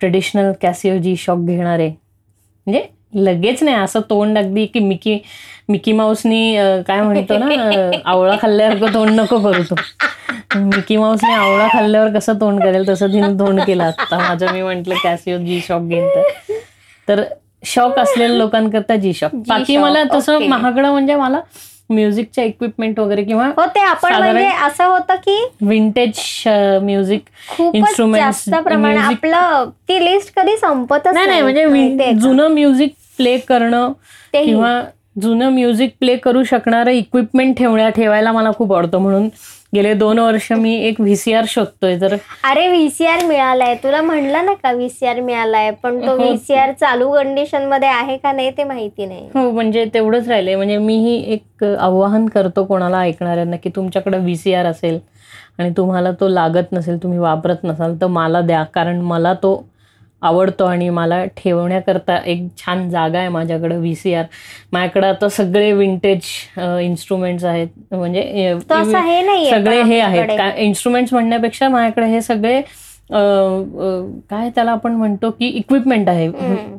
ट्रेडिशनल 0.00 0.52
कॅसिओ 0.62 0.96
जी 0.98 1.14
शॉक 1.16 1.38
घेणार 1.38 1.78
आहे. 1.78 1.88
म्हणजे 2.66 2.86
लगेच 3.16 3.62
नाही 3.62 3.76
असं 3.76 4.00
तोंड 4.10 4.38
अगदी 4.38 4.64
की 4.66 4.80
मिकी 4.80 5.18
मिकी 5.68 5.92
माऊसनी 5.92 6.56
काय 6.86 7.00
म्हणतो 7.02 7.38
ना 7.38 8.00
आवळा 8.04 8.36
खाल्ल्यासारखं 8.42 8.94
तोंड 8.94 9.10
नको 9.10 9.38
करू 9.40 9.62
तू. 9.62 9.74
मिकी 10.56 10.96
माऊसने 10.96 11.32
आवळा 11.32 11.66
खाल्ल्यावर 11.72 12.10
कसं 12.14 12.34
तोंड 12.40 12.62
करेल 12.62 12.88
तसं 12.88 13.12
तिने 13.12 13.28
तोंड 13.38 13.60
केलं 13.60 13.84
आता 13.84 14.18
माझं 14.18 14.52
मी 14.52 14.62
म्हंटल 14.62 14.92
कॅसिओ 15.02 15.38
जी 15.38 15.60
शॉक 15.68 15.82
घेईन 15.82 16.08
तर 17.08 17.22
शॉक 17.64 17.98
असलेल्या 17.98 18.36
लोकांकरता 18.36 18.96
जी 18.96 19.12
शॉक 19.14 19.34
बाकी 19.48 19.76
मला 19.76 20.02
तसं. 20.14 20.38
महागडं 20.40 20.90
म्हणजे 20.90 21.14
मला 21.14 21.40
म्युझिकच्या 21.90 22.44
इक्विपमेंट 22.44 22.98
वगैरे 23.00 23.22
किंवा 23.22 23.46
हो 23.56 23.64
ते 23.66 23.80
आपण 23.80 24.14
म्हणजे 24.14 24.48
असं 24.66 24.84
होतं 24.84 25.14
की 25.16 25.36
विंटेज 25.60 26.18
म्युझिक 26.82 27.24
जास्त 28.14 28.50
music- 28.50 29.00
आपलं 29.02 29.70
ती 29.88 30.04
लिस्ट 30.04 30.32
कधी 30.36 30.56
संपतच 30.56 31.14
नाही 31.14 31.26
नाही 31.26 31.42
म्हणजे? 31.66 32.12
जुनं 32.12 32.48
म्युझिक 32.48 32.92
प्ले 33.18 33.36
करणं. 33.38 33.92
किंवा 34.34 34.80
जुनं 35.22 35.48
म्युझिक 35.48 35.90
प्ले 36.00 36.16
करू 36.16 36.42
शकणारं 36.44 36.90
इक्विपमेंट 36.90 37.56
ठेवण्या 37.58 37.88
ठेवायला 37.88 38.32
मला 38.32 38.50
खूप 38.52 38.72
आवडतं 38.72 38.98
म्हणून 38.98 39.28
गेले 39.74 39.92
दोन 39.94 40.18
वर्ष 40.18 40.50
मी 40.52 40.74
एक 40.86 41.00
व्हीसीआर 41.00 41.44
शोधतोय 41.48 41.96
तर 42.00 42.12
अरे 42.44 42.66
व्हीसीआर 42.68 43.24
मिळालाय. 43.26 43.74
तुला 43.74 44.02
म्हणलं 44.02 44.44
ना 44.46 44.52
का 44.54 44.72
व्हीसीआर 44.72 45.20
मिळालाय? 45.20 45.70
पण 45.82 46.00
तो 46.00 46.10
हो. 46.10 46.16
व्हीसीआर 46.16 46.72
चालू 46.72 47.10
कंडिशनमध्ये 47.12 47.88
आहे 47.88 48.16
का 48.16 48.32
नाही 48.32 48.50
ते 48.56 48.64
माहिती 48.64 49.06
नाही. 49.06 49.28
हो 49.34 49.50
म्हणजे 49.50 49.84
तेवढंच 49.94 50.28
राहिलंय. 50.28 50.56
म्हणजे 50.56 50.78
मीही 50.78 51.16
एक 51.34 51.64
आवाहन 51.64 52.26
करतो 52.28 52.64
कोणाला 52.64 53.00
ऐकणाऱ्यांना 53.00 53.56
की 53.56 53.70
तुमच्याकडे 53.76 54.18
व्हीसीआर 54.18 54.66
असेल 54.66 54.98
आणि 55.58 55.70
तुम्हाला 55.76 56.10
तो 56.20 56.28
लागत 56.28 56.72
नसेल 56.72 57.02
तुम्ही 57.02 57.18
वापरत 57.18 57.64
नसाल 57.64 58.00
तर 58.00 58.06
मला 58.06 58.40
द्या. 58.40 58.62
कारण 58.74 59.00
मला 59.00 59.34
तो 59.34 59.54
आवडतो 60.24 60.64
आणि 60.64 60.88
मला 60.90 61.24
ठेवण्याकरता 61.36 62.16
एक 62.26 62.46
छान 62.58 62.88
जागा 62.90 63.18
आहे 63.18 63.28
माझ्याकडे 63.28 63.76
व्ही 63.76 63.94
सी 63.94 64.14
आर 64.14 64.24
माझ्याकडे 64.72 65.06
आता 65.06 65.28
सगळे 65.28 65.72
विंटेज 65.72 66.22
इन्स्ट्रुमेंट्स 66.82 67.44
आहेत. 67.44 67.68
म्हणजे 67.92 68.54
सगळे 69.50 69.82
हे 69.82 70.00
आहेत. 70.00 70.40
इन्स्ट्रुमेंट्स 70.58 71.12
म्हणण्यापेक्षा 71.12 71.68
माझ्याकडे 71.68 72.06
हे 72.06 72.20
सगळे 72.22 72.60
काय 73.10 74.50
त्याला 74.54 74.70
आपण 74.70 74.92
म्हणतो 74.92 75.30
की 75.30 75.46
इक्विपमेंट 75.48 76.08
आहे. 76.08 76.28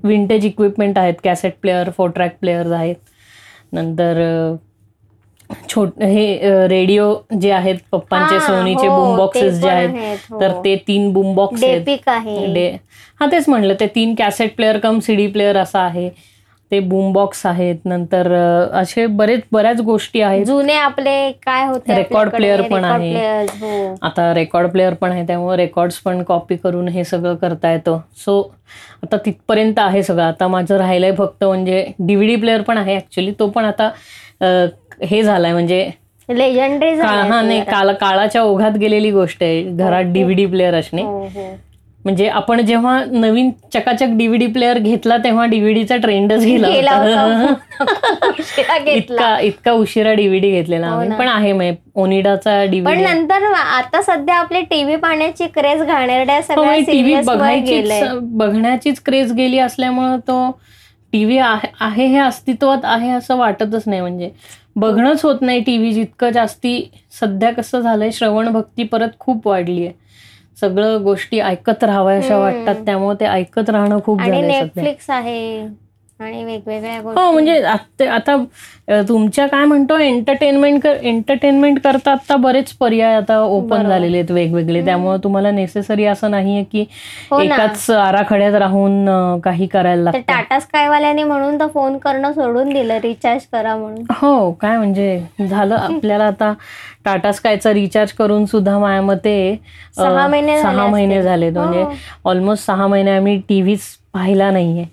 विंटेज 0.03 0.45
इक्विपमेंट 0.45 0.97
आहेत. 0.97 1.13
Cassette 1.23 1.53
player 1.61 1.89
four 1.97 2.09
track 2.09 2.37
players 2.41 2.71
आहेत. 2.71 2.95
नंतर 3.73 4.23
छोट 5.69 6.01
हे 6.01 6.67
रेडिओ 6.67 7.13
जे 7.41 7.51
आहेत 7.51 7.75
पप्पांचे 7.91 8.35
हा, 8.35 8.39
सोनीचे 8.39 8.87
हो, 8.87 8.95
बूम 8.95 9.11
ते 9.11 9.17
बॉक्सेस 9.17 9.59
जे 9.61 9.69
आहेत 9.69 10.17
हो. 10.31 10.39
तर 10.41 10.51
ते 10.65 10.75
तीन 10.87 11.11
बूम 11.13 11.33
बॉक्स 11.35 11.63
आहेत. 11.63 12.77
हा 13.19 13.25
तेच 13.31 13.49
म्हणलं 13.49 13.73
ते 13.79 13.87
तीन 13.95 14.15
cassette 14.17 14.55
player 14.55 14.77
cum 14.77 14.99
CD 14.99 15.27
player 15.27 15.57
असा 15.57 15.79
आहे. 15.81 16.09
ते 16.71 16.79
बूम 16.79 17.11
बॉक्स 17.13 17.45
आहेत 17.45 17.75
नंतर 17.85 18.31
असे 18.73 19.05
बरेच 19.07 19.41
बऱ्याच 19.51 19.81
गोष्टी 19.81 20.21
आहेत. 20.21 20.45
जुने 20.45 20.73
आपले 20.75 21.31
काय 21.45 21.65
होते 21.65 21.93
आपल्याकडे? 21.93 22.37
player 22.37 22.69
पण 22.71 22.85
आहे. 22.85 23.43
हो. 23.59 23.95
आता 24.01 24.33
रेकॉर्ड 24.33 24.69
प्लेअर 24.71 24.93
पण 24.93 25.11
आहे 25.11 25.25
त्यामुळे 25.27 25.57
रेकॉर्ड्स 25.57 25.99
पण 26.05 26.23
कॉपी 26.23 26.55
करून 26.55 26.87
हे 26.87 27.03
सगळं 27.03 27.35
करता 27.35 27.71
येतं. 27.71 27.99
सो 28.25 28.41
आता 29.03 29.17
तिथपर्यंत 29.25 29.79
आहे 29.79 30.03
सगळं. 30.03 30.23
आता 30.23 30.47
माझं 30.47 30.77
राहिलंय 30.77 31.11
फक्त 31.17 31.43
म्हणजे 31.43 31.85
डीव्हीडी 31.99 32.35
प्लेअर 32.35 32.61
पण 32.61 32.77
आहे 32.77 32.95
ऍक्च्युली 32.95 33.33
तो 33.39 33.47
पण 33.49 33.65
आता 33.65 33.89
हे 35.01 35.23
झालाय 35.23 35.53
म्हणजे 35.53 35.89
लेजंडरी 36.29 36.95
हा 36.95 37.41
नाही 37.41 37.61
काला 37.61 37.93
काळाच्या 37.93 38.43
ओघात 38.43 38.71
गेलेली 38.71 39.11
गोष्ट 39.11 39.43
आहे. 39.43 39.63
घरात 39.63 40.03
डीव्हीडी 40.13 40.45
प्लेअर 40.45 40.75
असणे. 40.75 41.03
म्हणजे 42.05 42.29
आपण 42.29 42.61
जेव्हा 42.61 43.05
नवीन 43.05 43.51
चकाचक 43.73 44.07
डीव्हीडी 44.17 44.47
प्लेअर 44.47 44.79
घेतला 44.79 45.17
तेव्हा 45.17 45.45
डीव्हीडीचा 45.45 45.97
ट्रेंडच 45.97 46.43
गेला 46.43 46.67
इतका 48.87 49.39
इतका 49.39 49.73
उशिरा 49.73 50.13
डीव्हीडी 50.13 50.51
घेतलेला 50.51 50.87
हो 50.87 50.95
आम्ही. 50.95 51.17
पण 51.17 51.27
आहे 51.27 51.53
म्हणजे 51.53 51.75
ओनिडाचा 51.95 52.57
पण 52.57 52.69
डीव्हीडी 52.71 53.03
नंतर 53.03 53.43
आता 53.53 54.01
सध्या 54.01 54.35
आपली 54.35 54.61
टीव्ही 54.61 54.95
पाहण्याची 54.95 55.47
क्रेज 55.47 55.81
घाणेरड्या 55.81 56.41
टीव्ही 56.81 57.21
बघायचीच 57.21 57.69
गेलंय. 57.69 58.19
बघण्याचीच 58.21 59.01
क्रेज 59.05 59.33
गेली 59.33 59.59
असल्यामुळं 59.59 60.17
तो 60.27 60.59
टीव्ही 61.13 61.37
आहे 61.37 62.05
हे 62.05 62.19
अस्तित्वात 62.19 62.85
आहे 62.85 63.11
असं 63.11 63.37
वाटतच 63.37 63.83
नाही. 63.85 64.01
म्हणजे 64.01 64.29
बघणंच 64.75 65.23
होत 65.25 65.41
नाही 65.41 65.59
टीव्ही 65.59 65.93
जितकं 65.93 66.29
जास्ती. 66.29 66.89
सध्या 67.19 67.51
कसं 67.51 67.79
झालंय 67.79 68.11
श्रवण 68.11 68.51
भक्ती 68.51 68.83
परत 68.83 69.09
खूप 69.19 69.47
वाढली 69.47 69.85
आहे 69.85 69.93
सगळं 70.59 71.03
गोष्टी 71.03 71.39
ऐकत 71.39 71.83
राहाव्याशा 71.83 72.35
हम्म. 72.35 72.43
वाटतात 72.43 72.85
त्यामुळे 72.85 73.15
ते 73.19 73.25
ऐकत 73.25 73.69
राहणं 73.69 73.99
खूप 74.05 74.21
नेटफ्लिक्स 74.21 75.09
आहे. 75.09 75.67
आणि 76.19 76.43
वेगवेगळ्या 76.43 76.97
हो 77.15 77.31
म्हणजे 77.31 77.57
आत- 77.63 79.01
तुमच्या 79.07 79.45
काय 79.47 79.65
म्हणतो 79.65 79.97
एंटरटेनमेंट 79.97 80.85
एंटरटेनमेंट 80.85 81.79
करता 81.79 82.11
आता 82.11 82.35
बरेच 82.37 82.71
पर्याय 82.75 83.15
आता 83.15 83.39
ओपन. 83.39 83.83
झालेले 83.83 84.17
आहेत 84.17 84.31
वेगवेगळे 84.31 84.83
त्यामुळे 84.85 85.17
तुम्हाला 85.23 85.51
नेसेसरी 85.51 86.05
असं 86.05 86.31
नाहीये 86.31 86.63
की 86.63 86.85
हो. 87.31 87.39
एकाच 87.39 87.89
आराखड्यात 87.91 88.53
राहून 88.55 89.05
काही 89.43 89.67
करायला 89.67 90.03
लागतं 90.03 90.21
टाटा 90.27 90.59
स्कायवाल्याने 90.59 91.23
म्हणून 91.23 91.59
तर 91.59 91.67
फोन 91.67 91.97
करणं 91.97 92.31
सोडून 92.33 92.69
दिलं 92.69 92.99
रिचार्ज 92.99 93.45
करा 93.51 93.75
म्हणून 93.75 94.05
हो 94.21 94.51
काय 94.61 94.77
म्हणजे 94.77 95.19
झालं 95.41 95.75
आपल्याला 95.75 96.25
आता 96.25 96.53
टाटा 97.05 97.31
स्कायचा 97.31 97.73
रिचार्ज 97.73 98.11
करून 98.13 98.45
सुद्धा 98.45 98.77
माझ्या 98.79 99.01
मते 99.03 99.35
सहा 99.97 100.27
महिने 100.27 100.47
झाले 100.53 100.61
सहा 100.63 100.87
महिने 100.87 101.15
असतील. 101.15 101.23
झालेत 101.23 101.51
म्हणजे 101.53 101.81
हो. 101.81 101.91
ऑलमोस्ट 102.25 102.65
सहा 102.65 102.87
महिने 102.87 103.11
आम्ही 103.11 103.37
टीव्हीच 103.49 103.81
पाहिला 104.15 104.51
नाहीये. 104.51 104.85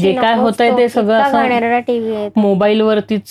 जे 0.00 0.12
काय 0.12 0.34
होतंय 0.34 0.70
तो, 0.70 0.88
सगळं 0.88 1.22
असं 1.22 1.38
आहे 1.38 2.30
मोबाईलवरतीच 2.36 3.22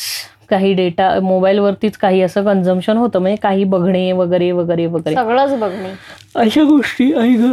काही 0.49 0.73
डेटा 0.73 1.19
मोबाईलवरतीच 1.19 1.97
काही 1.97 2.21
असं 2.21 2.43
कन्झम्पशन 2.43 2.97
होतं 2.97 3.19
म्हणजे 3.19 3.35
काही 3.35 3.63
बघणे 3.63 4.11
वगैरे 4.11 4.51
वगैरे 4.51 4.85
वगैरे. 4.85 5.15
सगळंच 5.15 5.59
बघणे. 5.59 5.93
अशा 6.35 6.63
गोष्टी 6.63 7.13
आई 7.13 7.35
ग. 7.35 7.51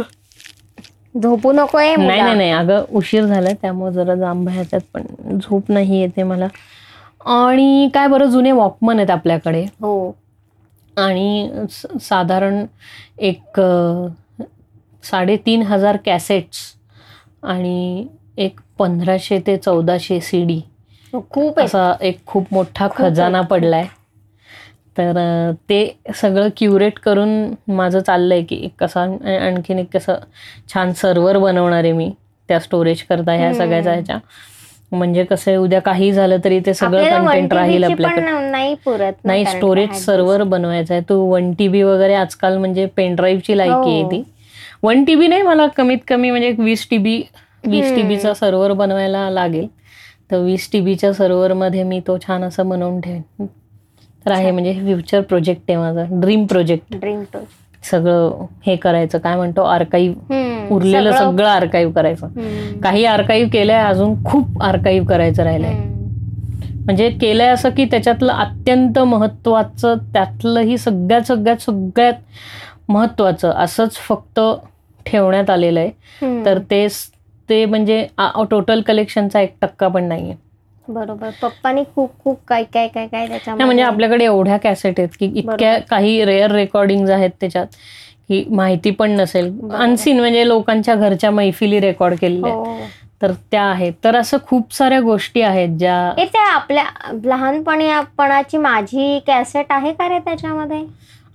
झोपू 1.21 1.51
नकोय 1.51 1.95
नाही. 1.95 2.21
नाही 2.21 2.35
नाही. 2.37 2.51
अगं 2.51 2.83
उशीर 2.91 3.25
झालाय 3.25 3.53
त्यामुळे 3.53 3.93
जरा 3.93 4.15
जांभ 4.15 4.49
ह्याच्यात 4.49 4.81
पण 4.93 5.03
झोप 5.37 5.63
नाही 5.69 6.01
येते 6.01 6.23
मला. 6.23 6.47
आणि 7.25 7.89
काय 7.93 8.07
बरं 8.07 8.25
जुने 8.25 8.51
वॉकमन 8.51 8.97
आहेत 8.97 9.09
आपल्याकडे. 9.09 9.63
हो. 9.63 10.11
आणि 10.97 11.49
साधारण 12.01 12.65
एक 13.19 13.59
साडेतीन 15.03 15.61
हजार 15.61 15.97
कॅसेट्स 16.05 16.76
आणि 17.47 18.05
एक 18.37 18.59
पंधराशे 18.79 19.39
ते 19.47 19.57
चौदाशे 19.57 20.19
सी 20.21 20.43
डी 20.45 20.59
खूप 21.31 21.59
असा 21.59 21.91
एक 22.01 22.17
खूप 22.27 22.47
मोठा 22.51 22.87
खजाना 22.95 23.41
पडलाय. 23.41 23.85
तर 24.97 25.17
ते 25.69 25.79
सगळं 26.15 26.47
क्युरेट 26.57 26.99
करून 26.99 27.29
माझं 27.67 27.99
चाललंय 27.99 28.41
की 28.43 28.55
एक 28.65 28.71
कसा 28.79 29.01
आणखीन 29.37 29.79
एक 29.79 29.87
कसं 29.93 30.15
छान 30.73 30.93
सर्व्हर 30.93 31.37
बनवणार 31.37 31.83
आहे 31.83 31.91
मी 31.91 32.09
त्या 32.49 32.59
स्टोरेज 32.59 33.01
करता 33.09 33.31
ह्या 33.31 33.47
हम्म. 33.47 33.57
सगळ्याच्या 33.57 33.93
ह्याच्या. 33.93 34.17
म्हणजे 34.91 35.23
कसं 35.23 35.57
उद्या 35.57 35.79
काही 35.81 36.11
झालं 36.11 36.37
तरी 36.43 36.59
ते 36.65 36.73
सगळं 36.73 37.03
कंटेंट 37.03 37.45
1 37.45 37.53
राहील 37.53 37.83
आपल्याकडे. 37.83 39.11
नाही 39.25 39.45
स्टोरेज 39.45 39.91
सर्व्हर 40.05 40.43
बनवायचा 40.43 40.93
आहे. 40.93 41.03
तो 41.09 41.19
वन 41.25 41.51
टी 41.53 41.67
बी 41.67 41.81
वगैरे 41.83 42.13
आजकाल 42.15 42.57
म्हणजे 42.57 42.85
पेनड्राईव्हची 42.95 43.57
लायकी 43.57 43.91
आहे 43.91 44.01
हो. 44.01 44.11
ती. 44.11 44.23
वन 44.83 45.03
टी 45.03 45.15
बी 45.15 45.27
नाही 45.27 45.41
मला 45.41 45.67
कमीत 45.67 45.97
कमी 46.07 46.29
म्हणजे 46.29 46.53
वीस 46.57 46.87
टी 46.89 46.97
बी 46.97 47.21
वीस 47.65 47.95
टी. 47.95 48.01
बीचा 48.01 48.33
सर्व्हर 48.33 48.71
बनवायला 48.73 49.29
लागेल. 49.29 49.67
तर 50.31 50.37
वीस 50.37 50.69
टी 50.71 50.79
बीच्या 50.81 51.13
सर्व्हरमध्ये 51.13 51.83
मी 51.83 51.99
तो 52.07 52.17
छान 52.17 52.43
असं 52.43 52.69
बनवून 52.69 52.99
ठेवेन. 53.01 53.45
तर 54.25 54.31
आहे 54.31 54.51
म्हणजे 54.51 54.73
फ्युचर 54.73 55.21
प्रोजेक्ट 55.21 55.61
आहे 55.69 55.77
माझा 55.77 56.03
ड्रीम 56.11 56.45
प्रोजेक्ट. 56.45 56.95
ड्रीम 56.95 57.23
सगळं 57.83 58.45
हे 58.65 58.75
करायचं 58.75 59.17
काय 59.17 59.35
म्हणतो 59.35 59.63
आर्काईव्ह 59.63 60.73
उरलेलं 60.75 61.11
सगळं 61.11 61.47
आर्काईव्ह 61.47 61.93
करायचं. 61.93 62.27
काही 62.83 63.05
आर्काईव्ह 63.05 63.49
केलंय 63.51 63.83
अजून 63.83 64.23
खूप 64.25 64.61
आर्काईव्ह 64.63 65.07
करायचं 65.07 65.43
राहिलंय. 65.43 65.75
म्हणजे 66.85 67.09
केलंय 67.11 67.47
असं 67.47 67.69
की 67.69 67.85
त्याच्यातलं 67.85 68.33
अत्यंत 68.33 68.99
महत्वाचं 68.99 69.97
त्यातलंही 70.13 70.77
सगळ्यात 70.77 71.21
सगळ्यात 71.21 71.61
सगळ्यात 71.61 72.13
महत्वाचं. 72.89 73.51
असंच 73.51 73.95
फक्त 73.97 74.39
ठेवण्यात 75.05 75.49
आलेलं 75.49 75.79
आहे. 75.79 76.43
तर 76.45 76.59
ते 76.71 76.87
ते 77.49 77.63
म्हणजे 77.65 78.05
टोटल 78.51 78.81
कलेक्शनचा 78.81 79.41
एक 79.41 79.53
टक्का 79.61 79.87
पण 79.87 80.03
नाहीये. 80.03 80.35
बरोबर. 80.87 81.29
पप्पानी 81.41 81.83
खूप 81.95 82.11
खूप 82.23 82.39
काय 82.47 82.63
काय 82.63 82.87
काय 82.87 83.07
काय 83.07 83.27
नाही 83.27 83.63
म्हणजे 83.63 83.83
आपल्याकडे 83.83 84.25
एवढ्या 84.25 84.57
कॅसेट 84.57 84.99
आहेत 84.99 85.15
की 85.19 85.31
इतक्या. 85.35 85.77
काही 85.89 86.23
रेअर 86.25 86.51
रेकॉर्डिंग 86.51 87.09
आहेत 87.09 87.29
त्याच्यात 87.39 87.67
की 88.29 88.43
माहिती 88.49 88.91
पण 88.91 89.11
नसेल. 89.11 89.51
अनसीन 89.73 90.19
म्हणजे 90.19 90.47
लोकांच्या 90.47 90.95
घरच्या 90.95 91.31
मैफिली 91.31 91.79
रेकॉर्ड 91.79 92.15
केलेल्या 92.21 92.53
हो. 92.53 92.77
तर 93.21 93.31
त्या 93.51 93.63
आहेत. 93.63 93.93
तर 94.03 94.15
असं 94.15 94.37
खूप 94.47 94.73
साऱ्या 94.73 94.99
गोष्टी 95.01 95.41
आहेत 95.41 95.77
ज्या 95.79 95.95
हे 96.17 96.25
ते 96.25 96.39
आपल्या 96.39 96.85
लहानपणी 97.25 97.89
माझी 98.57 99.19
कॅसेट 99.27 99.65
आहे 99.69 99.93
का 99.93 100.07
रे 100.09 100.19
त्याच्यामध्ये? 100.19 100.83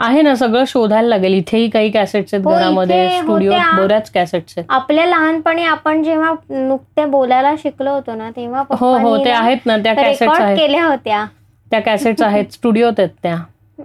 आहे 0.02 0.22
ना 0.22 0.34
सगळं 0.34 0.64
शोधायला 0.66 1.08
लागेल. 1.08 1.34
इथेही 1.34 1.68
काही 1.70 1.90
कॅसेट्स 1.90 2.34
आहेत 2.34 2.46
हो, 2.46 2.52
घरामध्ये 2.52 3.08
स्टुडिओ. 3.20 3.52
बऱ्याच 3.76 4.10
कॅसेट्स 4.10 4.54
आहेत. 4.56 4.66
आपल्या 4.70 5.06
लहानपणी 5.06 5.64
आपण 5.64 6.02
जेव्हा 6.02 6.32
नुकते 6.50 7.04
बोलायला 7.04 7.54
शिकलो 7.58 7.90
होतो 7.90 8.14
ना 8.14 8.30
तेव्हा 8.30 8.62
हो 8.70 8.96
हो 8.98 9.16
ते 9.24 9.30
आहेत 9.30 9.66
ना 9.66 9.76
त्या 9.76 9.94
कॅसेट्स 9.94 10.38
केल्या 10.56 10.84
होत्या. 10.84 11.24
त्या 11.70 11.80
कॅसेट्स 11.80 12.22
आहेत 12.22 12.52
स्टुडिओत 12.52 12.98
आहेत 12.98 13.10
त्या. 13.22 13.36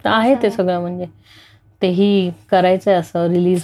आहे 0.05 0.35
ते 0.35 0.49
सगळं 0.49 0.79
म्हणजे. 0.81 1.05
तेही 1.81 2.31
करायचंय 2.51 2.93
असं 2.93 3.27
रिलीज 3.27 3.63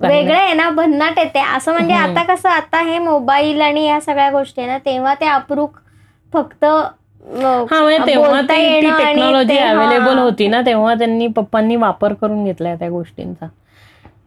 वेगळं 0.00 0.36
आहे 0.36 0.52
ना 0.54 0.68
भन्नाट 0.70 1.18
येते. 1.18 1.40
असं 1.56 1.72
म्हणजे 1.72 1.94
हम्म. 1.94 2.16
आता 2.18 2.34
कसं 2.34 2.48
आता 2.48 2.80
हे 2.80 2.98
मोबाईल 2.98 3.60
आणि 3.60 3.84
या 3.86 4.00
सगळ्या 4.00 4.30
गोष्टी 4.30 4.60
आहे 4.62 4.70
ना 4.70 4.78
तेव्हा 4.78 5.14
ते 5.14 5.26
अप्रूक 5.26 5.76
फक्त 6.32 6.64
हा 7.24 7.80
म्हणजे 7.82 7.98
तेव्हा 8.06 8.30
बोलता 8.30 8.54
ती 8.54 8.62
येणं 8.62 8.88
आणि 8.88 9.04
टेक्नॉलॉजी 9.04 9.56
हा. 9.58 9.70
अवेलेबल 9.70 10.18
होती 10.18 10.46
ना 10.48 10.60
तेव्हा 10.66 10.94
त्यांनी 10.94 11.26
पप्पांनी 11.26 11.76
वापर 11.76 12.12
करून 12.12 12.44
घेतलाय 12.44 12.76
त्या 12.76 12.88
गोष्टींचा. 12.90 13.46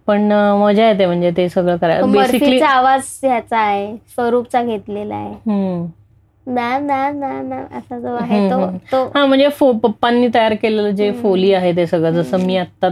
पण 0.07 0.31
मजा 0.61 0.87
येते 0.87 1.05
म्हणजे 1.05 1.31
ते 1.37 1.47
सगळं 1.49 1.77
करायला 1.77 2.05
बेसिकली 2.07 2.59
आवाज 2.61 3.03
ह्याचा 3.23 3.57
आहे 3.57 3.95
स्वरूपचा 4.15 4.61
घेतलेला 4.63 5.15
आहे. 5.15 5.33
ना 6.47 6.77
ना 6.79 7.09
ना 7.11 7.41
ना 7.41 7.61
असा 7.77 7.99
जो 7.99 8.13
आहे 8.15 8.49
तो 8.49 9.03
हा 9.15 9.25
म्हणजे 9.25 9.47
पप्पांनी 9.83 10.27
तयार 10.33 10.53
केलेलं 10.53 10.89
जे 10.91 11.11
फोली 11.21 11.53
आहे 11.53 11.75
ते 11.75 11.85
सगळं 11.87 12.11
जसं 12.13 12.45
मी 12.45 12.57
आता 12.57 12.89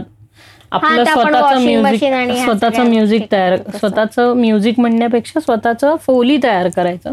आपलं 0.72 1.04
स्वतःचं 1.04 1.60
म्युझिक 1.60 2.00
स्वतःचं 2.44 2.88
म्युझिक 2.88 3.22
तयार. 3.32 3.56
स्वतःचं 3.78 4.32
म्युझिक 4.36 4.80
म्हणण्यापेक्षा 4.80 5.40
स्वतःचं 5.40 5.96
फोली 5.96 6.36
तयार 6.42 6.68
करायचं. 6.68 7.12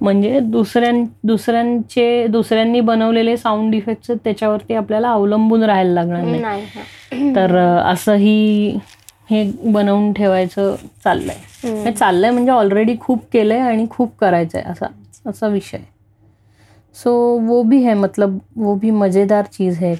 म्हणजे 0.00 0.40
दुसऱ्यां 0.40 1.04
दुसऱ्यांचे 1.24 2.26
दुसऱ्यांनी 2.26 2.80
बनवलेले 2.80 3.36
साऊंड 3.36 3.74
इफेक्ट्स 3.74 4.10
आहेत 4.10 4.20
त्याच्यावरती 4.24 4.74
आपल्याला 4.74 5.10
अवलंबून 5.10 5.62
राहायला 5.62 5.92
लागणार 5.92 6.24
नाही. 6.24 7.34
तर 7.34 7.56
असंही 7.84 8.76
हे 9.30 9.42
बनवून 9.64 10.12
ठेवायचं 10.12 10.74
चाललंय. 11.04 11.36
हे 11.84 11.92
चाललंय 11.92 12.30
म्हणजे 12.30 12.50
ऑलरेडी 12.50 12.96
खूप 13.00 13.24
केलंय 13.32 13.58
आणि 13.58 13.86
खूप 13.90 14.16
करायचंय 14.20 14.62
असा 14.62 14.86
असा 15.26 15.46
विषय 15.46 15.78
सो 16.96 17.12
वो 17.40 17.62
भी 17.62 17.82
है 17.82 17.94
मतलब 17.94 18.38
वो 18.56 18.74
भी 18.74 18.90
मजेदार 18.90 19.44
चीज 19.52 19.78
है 19.78 19.94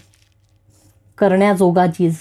करण्याजोगा 1.18 1.87
चीज. 1.87 2.16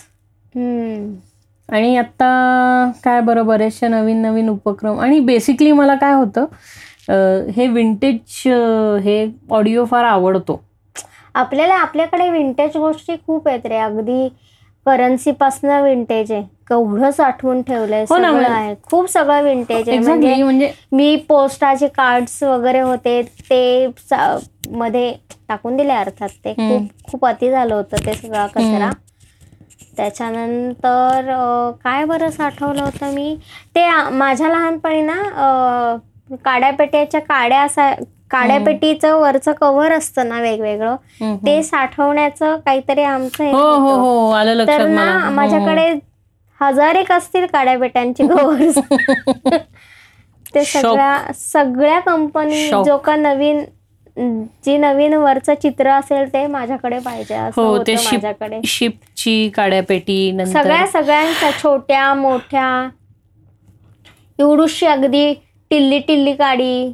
आणि 0.56 1.96
आता 1.98 2.92
काय 3.04 3.22
बरं 3.22 3.46
बरेचसे 3.46 3.88
नवीन 3.88 4.22
नवीन 4.22 4.50
उपक्रम. 4.50 5.00
आणि 5.00 5.20
बेसिकली 5.20 5.72
मला 5.72 5.96
काय 5.96 6.14
होतं 6.14 6.46
हे 7.56 7.68
विंटेज 7.68 8.48
हे 9.04 9.26
ऑडिओ 9.52 9.86
फार 9.86 10.04
आवडतो. 10.06 10.62
आपल्याला 11.36 11.76
आपल्याकडे 11.76 12.30
विंटेज 12.30 12.78
गोष्टी 12.78 13.16
खूप 13.28 13.48
आहेत 13.48 13.66
रे. 13.66 13.78
अगदी 13.78 14.28
करन्सी 14.86 15.32
पासन 15.32 15.70
विंटेज 15.84 16.32
आहे. 16.32 16.42
केवढं 16.70 17.12
साठवून 17.12 17.62
ठेवलंय 17.62 18.00
हो 18.00 18.06
सगळं 18.06 18.32
म्हणजे- 18.32 18.52
आहे. 18.52 18.76
खूप 18.84 19.10
सगळं 19.10 19.42
विंटेज 19.44 19.90
आहे. 19.90 19.98
म्हणजे 20.00 20.36
म्हणजे 20.44 20.72
मी 20.92 21.16
पोस्टाचे 21.30 21.88
कार्ड्स 21.88 22.42
वगैरे 22.44 22.80
होते 22.80 23.22
ते 23.50 23.88
मध्ये 24.72 25.14
टाकून 25.50 25.78
दिले 25.78 25.94
अर्थात 25.94 26.30
ते. 26.46 26.54
खूप 26.54 27.12
खूप 27.12 27.26
अति 27.26 27.50
झालं 27.52 27.76
होतं 27.76 28.06
ते 28.06 28.14
सगळा 28.14 28.46
कचरा. 28.48 28.90
त्याच्यानंतर 29.98 31.32
काय 31.84 32.06
बरं 32.06 32.30
साठवलं 32.30 32.84
होतं 32.84 33.14
मी 33.14 33.36
ते 33.76 33.90
माझ्या 34.12 34.50
लहानपणी 34.50 35.02
ना 35.02 35.22
काड्यापेट्याच्या 36.46 37.20
काड्या 37.22 37.62
असा 37.62 37.92
काड्यापेटीचं 38.32 39.16
वरचं 39.16 39.52
कव्हर 39.52 39.92
असतं 39.92 40.28
ना 40.30 40.40
वेगवेगळं 40.42 41.36
ते 41.46 41.62
साठवण्याचं 41.64 42.58
काहीतरी 42.66 43.04
आमचं 43.04 43.44
हे 43.44 43.52
हो 43.52 43.60
हो 43.60 44.34
तर 44.68 44.88
ना 44.88 45.12
हो, 45.12 45.20
हो. 45.20 45.32
माझ्याकडे 45.32 45.88
हजार 46.62 46.96
एक 46.96 47.12
असतील 47.12 47.46
काड्यापेट्यांची 47.46 48.28
कव्हर्स 48.28 48.78
ते. 50.56 50.64
सगळ्या 50.64 51.18
सगळ्या 51.36 52.00
कंपनी. 52.00 52.68
जो 52.86 52.98
का 52.98 53.16
नवीन 53.16 53.64
जी 54.18 54.78
नवीन 54.78 55.14
वरचं 55.14 55.54
चित्र 55.54 55.90
असेल 55.90 56.34
ते 56.34 56.46
माझ्याकडे 56.48 57.00
पाहिजे 57.00 57.34
असं 57.36 57.62
हो 57.62 57.78
ते 57.78 57.94
माझ्याकडे. 57.96 58.60
शिपची 58.66 59.50
काड्यापेटी 59.50 60.32
नंतर 60.32 60.54
सगळ्या 60.54 60.86
सगळ्यांच्या 60.88 61.52
छोट्या 61.64 62.14
मोठ्या. 62.14 62.90
एवढूशी 64.40 64.86
अगदी 64.86 65.34
टिल्ली 65.72 66.00
टिल्ली 66.00 66.34
काडी 66.34 66.94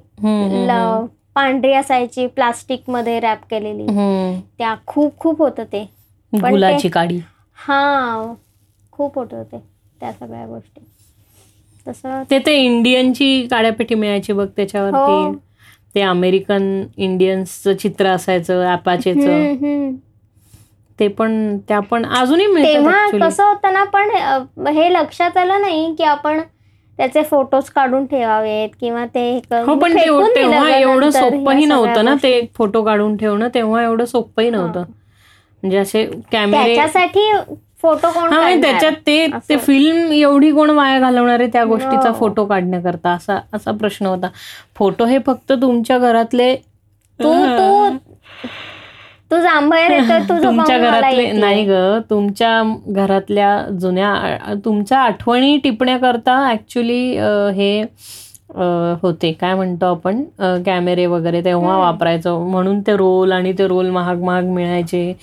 पांढरी 1.35 1.73
असायची 1.73 2.25
प्लास्टिकमध्ये 2.27 3.19
रॅप 3.19 3.43
केलेली. 3.49 3.85
त्या 4.59 4.75
खूप 4.87 5.17
खूप 5.19 5.41
होतं 5.41 5.63
ते. 5.63 5.83
गुलाची 6.33 6.89
काडी. 6.89 7.19
हा 7.57 8.33
खूप 8.93 9.17
होत 9.19 9.33
होते 9.33 9.57
त्या 9.99 10.11
सगळ्या 10.11 10.45
गोष्टी. 10.47 10.81
तसं 11.87 12.23
ते 12.31 12.39
ते 12.39 12.55
इंडियनची 12.55 13.47
काड्यापेटी 13.51 13.95
मिळायची 13.95 14.33
बघ 14.33 14.43
हो. 14.43 14.51
त्याच्यावरती 14.55 15.37
ते 15.95 16.01
अमेरिकन 16.01 16.83
इंडियन्सचं 16.97 17.75
चित्र 17.75 18.07
असायचं 18.07 18.65
अपाचेचं 18.67 19.29
हम्म. 19.31 19.95
ते 20.99 21.07
पण 21.09 21.57
त्या 21.67 21.79
पण 21.81 22.05
अजूनही 22.07 22.63
तेव्हा. 22.63 23.07
कसं 23.19 23.43
होतं 23.43 23.73
ना 23.73 23.83
पण 23.85 24.09
अ, 24.11 24.69
हे 24.69 24.91
लक्षात 24.93 25.37
आलं 25.37 25.61
नाही 25.61 25.93
की 25.95 26.03
आपण 26.05 26.39
त्याचे 26.99 27.21
फोटोज 27.23 27.69
काढून 27.69 28.05
ठेवावेत 28.05 28.69
किंवा 28.79 29.05
ते 29.05 29.19
हे 29.23 29.39
करून 29.41 29.69
हो 29.69 29.75
पण 29.75 29.93
ते- 29.93 30.01
फेकून 30.01 30.23
दिलं 30.23 30.35
तेव्हा 30.35 30.59
गं 30.61 30.69
एवढं 30.71 30.99
नंतर 30.99 31.19
सोपंही 31.19 31.65
नव्हतं 31.65 32.05
ना 32.05 32.11
गोष्टी. 32.11 32.31
ते 32.31 32.47
फोटो 32.55 32.83
काढून 32.83 33.15
ठेवणं 33.17 33.47
तेव्हा 33.53 33.83
एवढं 33.83 34.05
सोपंही 34.05 34.49
नव्हतं 34.49 34.79
म्हणजे 35.63 35.77
असे 35.77 36.05
कॅमेरे 36.31 36.75
त्याच्यासाठी 36.75 37.31
फोटो 37.83 38.09
कोण 38.11 38.33
हा 38.33 38.39
म्हणजे? 38.41 38.61
त्याच्यात 38.61 38.91
ते 39.07 39.27
ते. 39.49 39.55
फिल्म 39.57 40.11
एवढी 40.11 40.51
कोण 40.51 40.69
वाया 40.69 40.99
घालवणार 40.99 41.39
आहे 41.39 41.49
त्या 41.53 41.63
गोष्टीचा 41.65 42.07
No. 42.09 42.13
फोटो 42.19 42.45
काढण्याकरता 42.45 43.11
असा 43.11 43.37
असा 43.53 43.71
प्रश्न 43.71 44.05
होता 44.05 44.27
फोटो 44.75 45.05
हे 45.05 45.17
फक्त 45.27 45.51
तुमच्या 45.51 45.97
घरातले 45.99 46.55
तू 47.19 47.33
तू 47.33 47.97
तू 49.31 49.37
तुझं 50.27 50.43
तुमच्या 50.43 50.77
घरातले. 50.77 51.31
नाही 51.31 51.63
ग 51.65 51.99
तुमच्या 52.09 52.61
घरातल्या 52.87 53.49
जुन्या 53.79 54.55
तुमच्या 54.65 54.99
आठवणी 54.99 55.57
टिपण्याकरता 55.57 56.35
ऍक्च्युली 56.51 57.01
हे 57.55 57.83
होते 58.49 59.31
काय 59.31 59.53
म्हणतो 59.55 59.85
आपण 59.87 60.23
कॅमेरे 60.65 61.05
वगैरे 61.05 61.43
तेव्हा. 61.45 61.77
वापरायचो 61.77 62.37
म्हणून 62.41 62.79
ते 62.81 62.95
रोल 62.97 63.31
आणि 63.31 63.51
ते 63.57 63.67
रोल 63.67 63.89
महाग 63.89 64.21
महाग 64.23 64.43
मिळायचे 64.49 65.13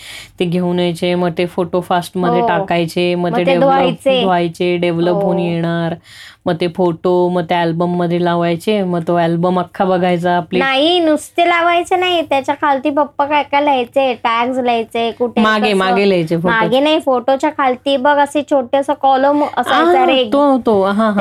ते 0.41 0.45
घेऊन 0.45 0.79
यायचे 0.81 1.15
मग 1.15 1.31
ते 1.39 1.47
फोटो 1.47 1.81
फास्टमध्ये 1.81 2.41
हो. 2.41 2.47
टाकायचे 2.49 3.15
मग 3.15 3.37
ते 3.37 3.45
डेव्हलप. 3.45 4.05
धुवायचे 4.05 4.77
डेव्हलप 4.77 5.15
होऊन 5.15 5.39
हो. 5.39 5.45
येणार 5.45 5.95
मग 6.47 6.55
ते 6.61 6.67
फोटो 6.69 7.13
मग 7.29 7.45
त्या 7.49 7.61
अल्बममध्ये 7.63 8.23
लावायचे 8.25 8.83
मग 8.85 9.03
तो 9.09 9.15
अल्बम 9.17 9.59
अख्खा 9.61 9.85
बघायचा 9.85 10.37
आपली 10.37 10.59
नाही 10.59 10.99
नुसते 11.01 11.49
लावायचे 11.49 11.97
नाही. 11.97 12.21
त्याच्या 12.23 12.55
खालती 12.61 12.91
पप्पा 12.91 13.25
काय 13.25 13.43
काय 13.43 13.65
लिहायचे 13.65 14.13
टॅग्स 14.25 14.59
लिहायचे 14.59 15.11
कुठे 15.11 15.41
मागे. 15.41 15.73
मागे 15.75 16.09
लिहायचे 16.09 16.37
मागे 16.39 16.81
नाही 16.81 16.99
फोटोच्या 17.01 17.51
खालती 17.59 17.97
बघ 17.99 18.17
असे 18.19 18.43
छोटेस 18.51 18.91
कॉलम 19.03 19.43
असायचा 19.47 20.05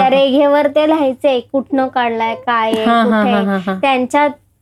रेघेवर 0.10 0.68
ते 0.68 0.88
लिहायचे 0.88 1.40
कुठनं 1.52 1.88
काढलाय 1.88 2.36
काय 2.38 2.72
आहे, 2.72 2.86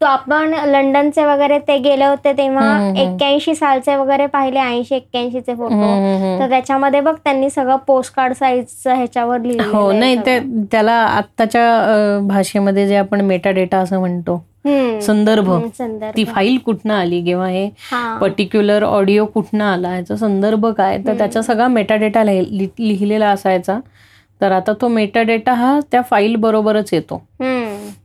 तो 0.01 0.05
आपण 0.05 0.53
लंडनचे 0.67 1.23
वगैरे 1.25 1.57
ते 1.67 1.77
गेले 1.79 2.05
होते 2.05 2.31
तेव्हा. 2.37 2.69
एक्क्याऐंशी 3.01 3.53
सालचे 3.55 3.95
वगैरे 3.95 4.25
पाहिले 4.27 4.59
ऐंशी 4.59 4.95
एक्क्याऐंशीचे 4.95 5.53
फोटो. 5.55 6.39
तर 6.39 6.49
त्याच्यामध्ये 6.49 7.01
बघ 7.01 7.13
त्यांनी 7.23 7.49
सगळं 7.49 7.75
पोस्ट 7.87 8.13
कार्ड 8.15 8.33
साईज 8.33 8.87
ह्याच्यावर 8.87 9.39
लिहिलं 9.41 9.63
हो 9.73 9.91
नाही 9.91 10.15
ते 10.25 10.37
त्याला 10.71 10.93
आत्ताच्या 10.93 12.19
भाषेमध्ये 12.27 12.87
जे 12.87 12.95
आपण 12.95 13.21
मेटा 13.25 13.51
डेटा 13.51 13.77
असं 13.79 13.99
म्हणतो 13.99 14.43
संदर्भ 15.01 15.49
ती 16.15 16.23
फाईल 16.25 16.57
कुठनं 16.65 16.93
आली? 16.93 17.21
किंवा 17.25 17.47
हे 17.47 17.69
पर्टिक्युलर 18.21 18.83
ऑडिओ 18.83 19.25
कुठनं 19.33 19.63
आला? 19.65 19.95
याचा 19.95 20.15
संदर्भ 20.15 20.65
काय? 20.67 20.97
तर 21.07 21.17
त्याचा 21.17 21.41
सगळा 21.41 21.67
मेटा 21.67 21.95
डेटा 21.95 22.23
लिहिलेला 22.23 23.29
असायचा. 23.29 23.79
तर 24.41 24.51
आता 24.51 24.73
तो 24.81 24.87
मेटा 24.87 25.21
डेटा 25.23 25.53
हा 25.53 25.79
त्या 25.91 26.01
फाईल 26.01 26.35
बरोबरच 26.35 26.89
येतो. 26.93 27.21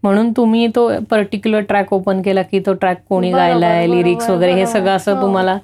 म्हणून 0.03 0.31
तुम्ही 0.33 0.67
तो 0.67 0.91
पर्टिक्युलर 1.11 1.61
ट्रॅक 1.61 1.93
ओपन 1.93 2.23
केला 2.23 2.43
की 2.43 2.61
तो 2.61 2.73
ट्रॅक 2.73 2.99
कोणी 3.09 3.31
गायलाय 3.33 3.87
लिरिक्स 3.87 4.31
वगैरे 4.31 4.53
हे. 4.53 4.67
सगळं 4.67 4.97
असं 4.97 5.15
हो. 5.15 5.23
तुम्हाला 5.23 5.59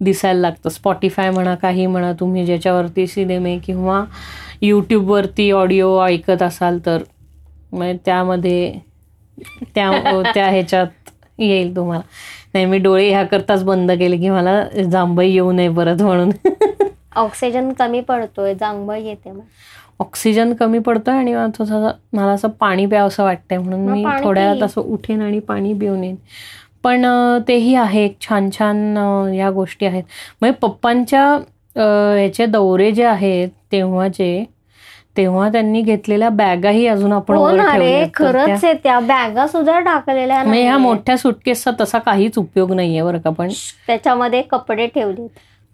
दिसायला 0.00 0.40
लागतं 0.40 0.68
स्पॉटीफाय 0.68 1.30
म्हणा 1.30 1.54
काही 1.54 1.86
म्हणा 1.86 2.12
तुम्ही 2.12 2.44
ज्याच्यावरती 2.46 3.06
सिनेमे 3.06 3.58
किंवा 3.58 4.04
यूट्यूबवरती 4.62 5.50
ऑडिओ 5.50 5.98
ऐकत 6.00 6.42
असाल 6.42 6.78
तर 6.86 7.02
म्हणजे 7.72 7.96
त्यामध्ये 8.04 8.72
त्या 9.74 9.90
त्या 10.34 10.48
ह्याच्यात 10.50 11.10
येईल 11.38 11.74
तुम्हाला 11.76 12.02
नाही 12.54 12.66
मी 12.66 12.78
डोळे 12.78 13.08
ह्या 13.08 13.22
करताच 13.24 13.64
बंद 13.64 13.90
केले 13.92 14.16
की 14.16 14.30
मला 14.30 14.62
जांभई 14.90 15.28
येऊ 15.30 15.52
नये 15.52 15.68
परत 15.68 16.02
म्हणून 16.02 16.30
ऑक्सिजन 17.16 17.72
कमी 17.72 18.00
पडतोय 18.00 18.54
जांभळ 18.54 18.96
येते 18.96 19.30
मग. 19.30 19.40
ऑक्सिजन 20.00 20.52
कमी 20.54 20.78
पडतोय 20.78 21.14
आणि 21.14 21.34
मला 21.34 21.46
थोडंसं 21.48 21.90
मला 22.12 22.32
असं 22.32 22.48
पाणी 22.60 22.86
प्यावंसं 22.86 23.22
वाटतंय 23.24 23.58
म्हणून 23.58 23.88
मी 23.90 24.04
थोड्या. 24.22 24.44
वेळात 24.44 24.62
असं 24.62 24.80
उठेन 24.82 25.22
आणि 25.22 25.38
पाणी 25.40 25.72
पिऊन 25.74 26.02
येईन 26.04 26.16
पण 26.82 27.04
तेही 27.48 27.74
आहे 27.74 28.04
एक 28.04 28.16
छान 28.20 28.48
छान 28.50 28.96
या 29.34 29.50
गोष्टी 29.50 29.86
आहेत 29.86 30.02
म्हणजे 30.40 30.56
पप्पांच्या 30.62 31.22
याचे 32.18 32.46
दौरे 32.46 32.90
जे 32.92 33.04
आहेत 33.04 33.48
तेव्हाचे 33.72 34.44
तेव्हा 35.16 35.48
त्यांनी 35.48 35.80
घेतलेल्या 35.82 36.28
बॅगाही 36.28 36.86
अजून 36.86 37.12
आपण 37.12 37.34
हो 37.34 37.46
खरंच 38.14 38.64
आहे 38.64 38.72
त्या 38.74 38.98
बॅगा 39.00 39.46
सुद्धा 39.46 39.78
टाकलेल्या 39.80 40.42
म्हणजे 40.42 40.62
ह्या. 40.62 40.76
मोठ्या 40.78 41.16
सुटकेसचा 41.16 41.70
तसा 41.80 41.98
काहीच 41.98 42.38
उपयोग 42.38 42.72
नाहीये 42.72 43.02
बरं 43.02 43.18
का 43.18 43.30
पण 43.30 43.48
त्याच्यामध्ये 43.86 44.42
कपडे 44.42 44.86
ठेवले 44.86 45.26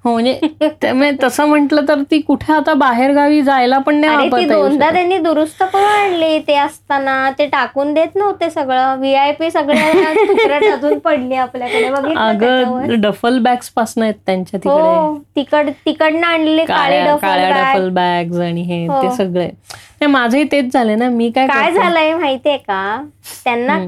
हो 0.04 0.12
म्हणजे 0.12 1.10
तसं 1.22 1.46
म्हटलं 1.46 1.84
तर 1.88 2.00
ती 2.10 2.18
कुठे 2.20 2.52
आता 2.52 2.72
बाहेर 2.74 3.12
गावी 3.12 3.42
जायला 3.42 3.78
पण 3.78 3.96
नाही 3.96 4.44
दोनदा. 4.46 4.90
त्यांनी 4.90 5.18
दुरुस्त 5.18 5.62
करून 5.62 5.84
आणली 5.84 6.38
ते 6.46 6.54
असताना 6.56 7.30
ते 7.38 7.46
टाकून 7.46 7.92
देत 7.94 8.16
नव्हते 8.16 8.48
सगळं 8.50 8.96
व्हीआयपी 8.98 9.50
सगळ्या 9.50 10.12
तुकड्यात 10.16 10.62
अजून 10.72 10.98
पडली 10.98 11.34
आपल्याकडे? 11.36 12.12
अगं 12.16 13.00
डफल 13.00 13.38
बॅग्स 13.42 13.70
पासन 13.70 14.02
आहेत 14.02 14.14
त्यांच्या 14.26 14.58
तिकडे 14.58 14.74
हो 14.74 15.16
तिकड 15.36 15.70
तिकडनं 15.86 16.26
आणलेले 16.26 16.64
काळे 16.64 17.00
काळ्या 17.16 17.50
डफल 17.52 17.88
बॅग्स 17.92 18.40
आणि 18.40 18.62
हे 18.62 18.86
हो. 18.86 19.02
ते 19.02 19.10
सगळे 19.16 19.46
नाही 19.46 20.12
माझंही 20.12 20.44
तेच 20.52 20.72
झालंय 20.72 20.94
ना 20.96 21.08
मी 21.10 21.30
काय 21.30 21.46
काय? 21.48 21.70
झालंय 21.72 22.14
माहितीये 22.14 22.56
का 22.58 23.02
त्यांना. 23.44 23.78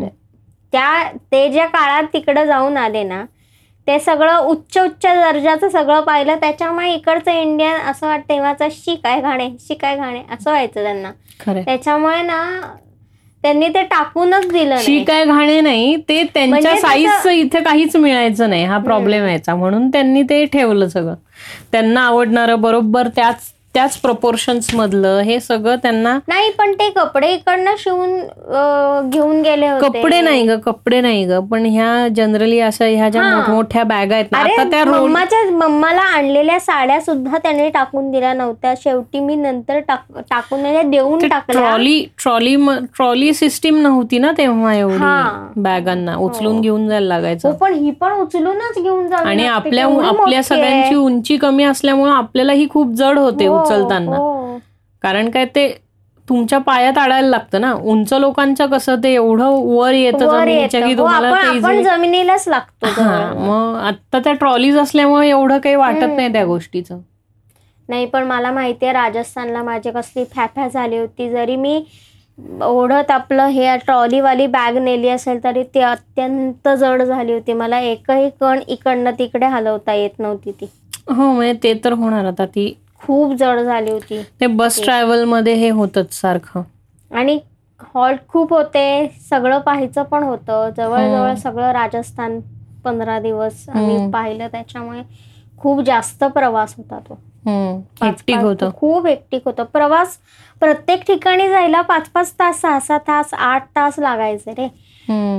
त्या 0.72 1.08
ते 1.32 1.48
ज्या 1.48 1.66
काळात 1.68 2.02
तिकडे 2.12 2.44
जाऊन 2.46 2.76
आले 2.76 3.02
ना 3.04 3.24
ते 3.86 3.98
सगळं 3.98 4.36
उच्च 4.38 4.78
उच्च 4.78 5.06
दर्जाचं 5.06 5.68
सगळं 5.68 6.00
पाहिलं 6.00 6.36
त्याच्यामुळे 6.40 6.92
इकडचं 6.94 7.30
इंडियन 7.32 7.80
असं 7.90 8.06
वाटतं 8.06 8.28
तेव्हाचं 8.28 8.68
शिकाय 8.72 9.20
घाणे 9.20 9.48
शिकाय 9.60 9.96
घाणे 9.96 10.22
असं 10.30 10.50
व्हायचं 10.50 10.82
त्यांना. 10.82 11.10
त्याच्यामुळे 11.56 12.22
ना 12.22 12.42
त्यांनी 13.44 13.68
ते 13.68 13.82
टाकूनच 13.82 14.46
दिलं 14.48 14.76
शी 14.76 14.92
नाही. 14.92 15.04
काय 15.04 15.24
घाणे 15.24 15.60
नाही 15.60 15.96
ते 16.08 16.22
त्यांच्या 16.24 16.48
म्हणजे 16.50 16.80
साईजचं 16.80 17.30
इथे 17.30 17.60
काहीच 17.64 17.96
मिळायचं 17.96 18.50
नाही 18.50 18.64
हा 18.64 18.78
प्रॉब्लेम 18.78 19.26
यायचा. 19.26 19.54
म्हणून 19.54 19.88
त्यांनी 19.90 20.22
ते 20.22 20.44
ठेवलं 20.44 20.88
सगळं. 20.88 21.14
त्यांना 21.72 22.00
आवडणारं 22.00 22.60
बरोबर 22.60 23.08
त्याच 23.16 23.52
त्याच 23.74 23.96
प्रपोर्शन्स 23.96 24.68
मधलं 24.74 25.18
हे 25.20 25.38
सगळं 25.40 25.76
त्यांना 25.76 26.12
नाही 26.28 26.50
पण 26.50 26.72
ते 26.72 26.88
कपडे 26.90 27.28
इकडनं 27.32 27.74
शिवून 27.78 28.10
घेऊन 29.10 29.40
गेले 29.42 29.68
होते 29.68 29.86
कपडे 29.88 30.20
नाही 30.20 30.42
ग 30.46 30.56
कपडे 30.66 31.00
नाही 31.00 31.24
ग 31.24 31.38
पण 31.50 31.64
ह्या 31.66 32.06
जनरली 32.16 32.58
अशा 32.60 32.84
ह्या 32.86 33.08
ज्या 33.08 33.22
हा. 33.22 33.34
मोठमोठ्या 33.36 33.82
बॅग 33.84 34.12
आहेत 34.12 34.24
ना 34.32 34.38
आता 34.40 34.64
त्या 34.70 34.84
मम्माच्या 34.84 35.42
मम्माला 35.52 36.02
आणलेल्या 36.12 36.58
साड्या 36.60 37.00
सुद्धा 37.00 37.38
त्याने 37.38 37.68
टाकून 37.70 38.10
दिल्या 38.10 38.32
नव्हत्या 38.34 38.74
शेवटी 38.78 39.20
मी 39.20 39.34
नंतर 39.36 39.78
टाक- 39.80 40.20
टाकून 40.30 40.62
दिल्या 40.62 40.82
देऊन 40.84 41.26
टाकल्या 41.28 41.60
ट्रॉली 41.60 42.04
ट्रॉली 42.18 42.56
ट्रॉली 42.96 43.32
सिस्टीम 43.34 43.80
नव्हती 43.82 44.18
ना 44.18 44.30
तेव्हा 44.38 44.62
हा. 44.64 44.74
एवढी 44.74 45.60
बॅगांना 45.60 46.16
उचलून 46.18 46.60
घेऊन 46.60 46.88
जायला 46.88 47.04
हो 47.04 47.08
लागायचं 47.10 47.52
पण 47.54 47.72
ही 47.74 47.90
पण 47.90 48.12
उचलूनच 48.12 48.78
घेऊन 48.82 49.06
जावी 49.08 49.28
आणि. 49.30 49.46
आपल्या 49.46 49.84
आपल्या. 49.84 50.42
सगळ्यांची 50.44 50.94
उंची 50.94 51.36
कमी 51.36 51.64
असल्यामुळे 51.64 52.12
आपल्याला 52.12 52.52
ही 52.52 52.66
खूप 52.70 52.92
जड 52.94 53.18
होते 53.18 53.46
हो, 53.46 53.63
उचलताना. 53.64 54.16
हो. 54.16 54.58
कारण 55.02 55.30
काय 55.30 55.44
ते 55.44 55.68
तुमच्या 56.28 56.58
पायात 56.58 56.98
अडायला 56.98 57.28
लागतं 57.28 57.60
ना. 57.60 57.72
उंच 57.72 58.12
लोकांचं 58.12 58.66
कसं 58.66 58.96
ते 59.02 59.12
एवढं 59.14 59.50
वर 59.66 59.92
येतं. 59.92 60.18
की 60.18 60.92
हो, 60.92 60.98
तुम्हाला 60.98 61.82
जमिनीलाच 61.82 62.48
लागतो 62.48 62.86
हा. 62.86 63.32
मग 63.34 63.76
आता 63.80 64.18
त्या 64.18 64.32
ट्रॉलीज 64.32 64.76
असल्यामुळे 64.78 65.28
एवढं 65.28 65.58
काही 65.58 65.74
वाटत 65.74 66.16
नाही 66.16 66.32
त्या 66.32 66.44
गोष्टीचं. 66.44 67.00
नाही 67.88 68.06
पण 68.06 68.22
मला 68.22 68.50
माहितीये 68.52 68.92
राजस्थानला 68.92 69.62
माझी 69.62 69.90
कसली 69.90 70.24
फॅफॅ 70.24 70.68
झाली 70.68 70.98
होती. 70.98 71.28
जरी 71.30 71.56
मी 71.56 71.84
ओढत 72.62 73.10
आपलं 73.10 73.46
हे 73.46 73.76
ट्रॉलीवाली 73.76 74.46
बॅग 74.46 74.76
नेली 74.76 75.08
असेल 75.08 75.42
तरी 75.44 75.62
ती 75.64 75.80
अत्यंत 75.80 76.68
जड 76.68 77.02
झाली 77.02 77.32
होती. 77.32 77.52
मला 77.52 77.80
एकही 77.80 78.30
कण 78.40 78.60
इकडनं 78.68 79.10
तिकडे 79.18 79.46
हलवता 79.46 79.92
येत 79.92 80.18
नव्हती 80.18 80.50
ती. 80.50 80.66
हो 81.08 81.30
म्हणजे 81.32 81.52
ते 81.62 81.74
तर 81.84 81.92
होणार. 81.92 82.24
आता 82.24 82.46
ती 82.46 82.72
खूप 83.04 83.32
जड 83.32 83.60
झाली 83.60 83.90
होती 83.90 84.22
ते 84.40 84.46
बस 84.46 84.80
ट्रॅव्हलमध्ये 84.84 85.54
हे 85.54 85.68
होतच 85.70 86.12
सारखं 86.12 86.62
आणि 87.10 87.38
हॉल्ट 87.94 88.20
खूप 88.28 88.52
होते 88.52 88.84
सगळं 89.30 89.58
पाहायचं 89.58 90.02
पण 90.02 90.22
होतं 90.22 90.70
जवळजवळ. 90.76 91.34
सगळं 91.34 91.70
राजस्थान 91.72 92.40
पंधरा 92.84 93.18
दिवस 93.18 93.68
आम्ही. 93.68 94.10
पाहिलं 94.10 94.48
त्याच्यामुळे 94.52 95.02
खूप 95.58 95.80
जास्त 95.80 96.24
प्रवास 96.24 96.74
होता 96.76 96.98
तो 96.98 97.18
होतं 98.42 98.70
खूप 98.76 99.06
हेक्टिक 99.06 99.42
होतं 99.44 99.64
प्रवास 99.64 100.16
प्रत्येक 100.62 101.02
ठिकाणी 101.06 101.48
जायला 101.48 101.80
पाच 101.80 102.08
पाच 102.08 102.32
तास 102.38 102.60
सहा 102.60 102.78
सहा 102.80 102.98
तास 102.98 103.34
आठ 103.34 103.66
तास 103.76 103.98
लागायचे 103.98 104.50
रे. 104.50 104.68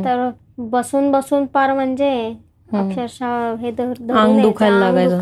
तर 0.06 0.30
बसून 0.58 1.12
बसून 1.12 1.46
पार 1.46 1.74
म्हणजे. 1.74 2.34
अक्षरशः 2.76 3.56
हे 3.60 3.70
अंग 4.14 4.42
दुखायला 4.42 4.80
लागायचं. 4.80 5.22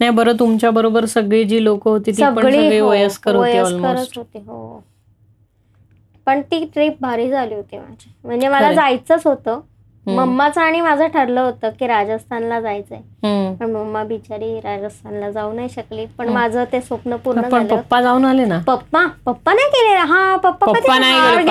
नाही 0.00 0.10
बरं 0.10 0.32
तुमच्या 0.38 0.70
बरोबर 0.70 1.04
सगळी 1.04 1.44
जी 1.44 1.64
लोक 1.64 1.88
होती 1.88 2.12
ती 2.12 2.22
पण 2.22 2.50
सगळी 2.50 2.78
हो, 2.78 2.88
वयस्कर 2.88 3.36
होती 3.36 4.38
हो. 4.38 4.84
पण 6.26 6.40
ती 6.40 6.64
ट्रिप 6.74 6.96
भारी 7.00 7.30
झाली 7.30 7.54
होती 7.54 7.78
माझी. 7.78 8.14
म्हणजे 8.24 8.48
मला. 8.48 8.72
जायचंच 8.72 9.26
होतं. 9.26 9.60
मम्माचं 10.06 10.60
आणि 10.60 10.80
माझं 10.80 11.06
ठरलं 11.06 11.40
होतं 11.40 11.70
की 11.80 11.86
राजस्थानला 11.86 12.60
जायचंय. 12.60 13.00
पण 13.60 13.70
मम्मा 13.70 14.02
बिचारी 14.04 14.60
राजस्थानला 14.60 15.30
जाऊ 15.30 15.52
नाही 15.52 15.68
शकली. 15.68 16.06
पण. 16.18 16.28
माझं 16.28 16.64
ते 16.72 16.80
स्वप्न 16.80 17.16
पूर्ण 17.16 17.40
पण 17.40 17.48
झालं 17.48 17.76
पप्पा 17.76 18.00
जाऊन 18.02 18.24
आले 18.24 18.44
ना? 18.44 18.58
पप्पा? 18.66 19.04
पप्पा 19.26 19.52
नाही 19.52 19.68
गेले. 19.68 19.94
हा 19.96 20.36
पप्पा 20.36 20.72
पप्पा 20.72 20.98
नाही 20.98 21.14
गेले, 21.36 21.42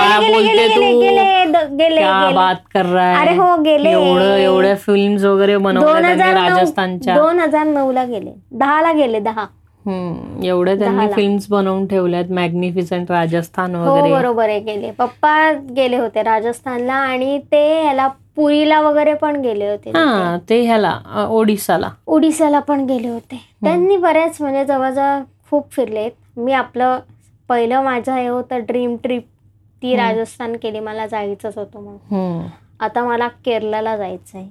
गेले, 1.77 2.01
अरे 3.01 3.35
हो, 3.37 3.55
गेले. 3.55 3.91
एवढं 3.91 4.35
एवढ्या 4.35 4.75
फिल्म्स 4.75 5.23
वगैरे 5.23 5.57
बनवल्या 5.57 6.13
नऊ 6.15 6.49
राजस्थानच्या. 6.49 7.15
दोन 7.15 7.39
हजार 7.39 7.65
नऊ 7.65 7.91
ला 7.91 8.03
गेले. 8.05 8.31
दहा 8.51 8.81
ला 8.81 8.91
गेले 8.93 9.19
दहा. 9.19 9.45
एवढ्या 10.45 10.75
त्यांनी. 10.75 11.07
फिल्म्स 11.13 11.47
बनवून 11.49 11.85
ठेवल्यात. 11.87 12.25
मॅग्निफिसंट 12.29 13.11
राजस्थान 13.11 13.75
हो 13.75 13.91
वगैरे. 13.91 14.13
बरोबर 14.13 14.49
आहे 14.49 14.59
गेले. 14.59 14.91
पप्पा 14.91 15.51
गेले 15.75 15.97
होते 15.97 16.23
राजस्थानला 16.23 16.93
आणि 16.93 17.39
ते 17.51 17.81
ह्याला 17.83 18.07
पुरीला 18.41 18.81
वगैरे 18.81 19.13
पण 19.13 19.41
गेले 19.41 19.69
होते 19.69 19.89
हा 19.89 20.37
ते? 20.49 20.61
ह्याला 20.65 21.01
ओडिसाला. 21.29 21.89
ओडिसाला 22.07 22.59
पण 22.59 22.85
गेले 22.85 23.07
होते. 23.07 23.45
त्यांनी 23.63 23.97
बरेच 23.97 24.41
म्हणजे 24.41 24.65
जवळजवळ 24.65 25.21
खूप 25.49 25.71
फिरलेत 25.71 26.11
मी 26.37 26.53
आपलं 26.53 26.99
पहिलं 27.49 27.81
माझं 27.81 28.13
हे 28.13 28.27
होतं 28.27 28.59
ड्रीम 28.59 28.95
ट्रिप 28.95 29.23
ती 29.81 29.95
राजस्थान 29.95 30.55
केली 30.55 30.79
मला 30.79 31.07
जायचंच 31.07 31.57
होतं 31.57 31.79
म्हणून. 31.79 32.15
हम्म. 32.15 32.47
आता 32.79 33.03
मला 33.03 33.27
केरलाला 33.27 33.97
जायचंय. 33.97 34.45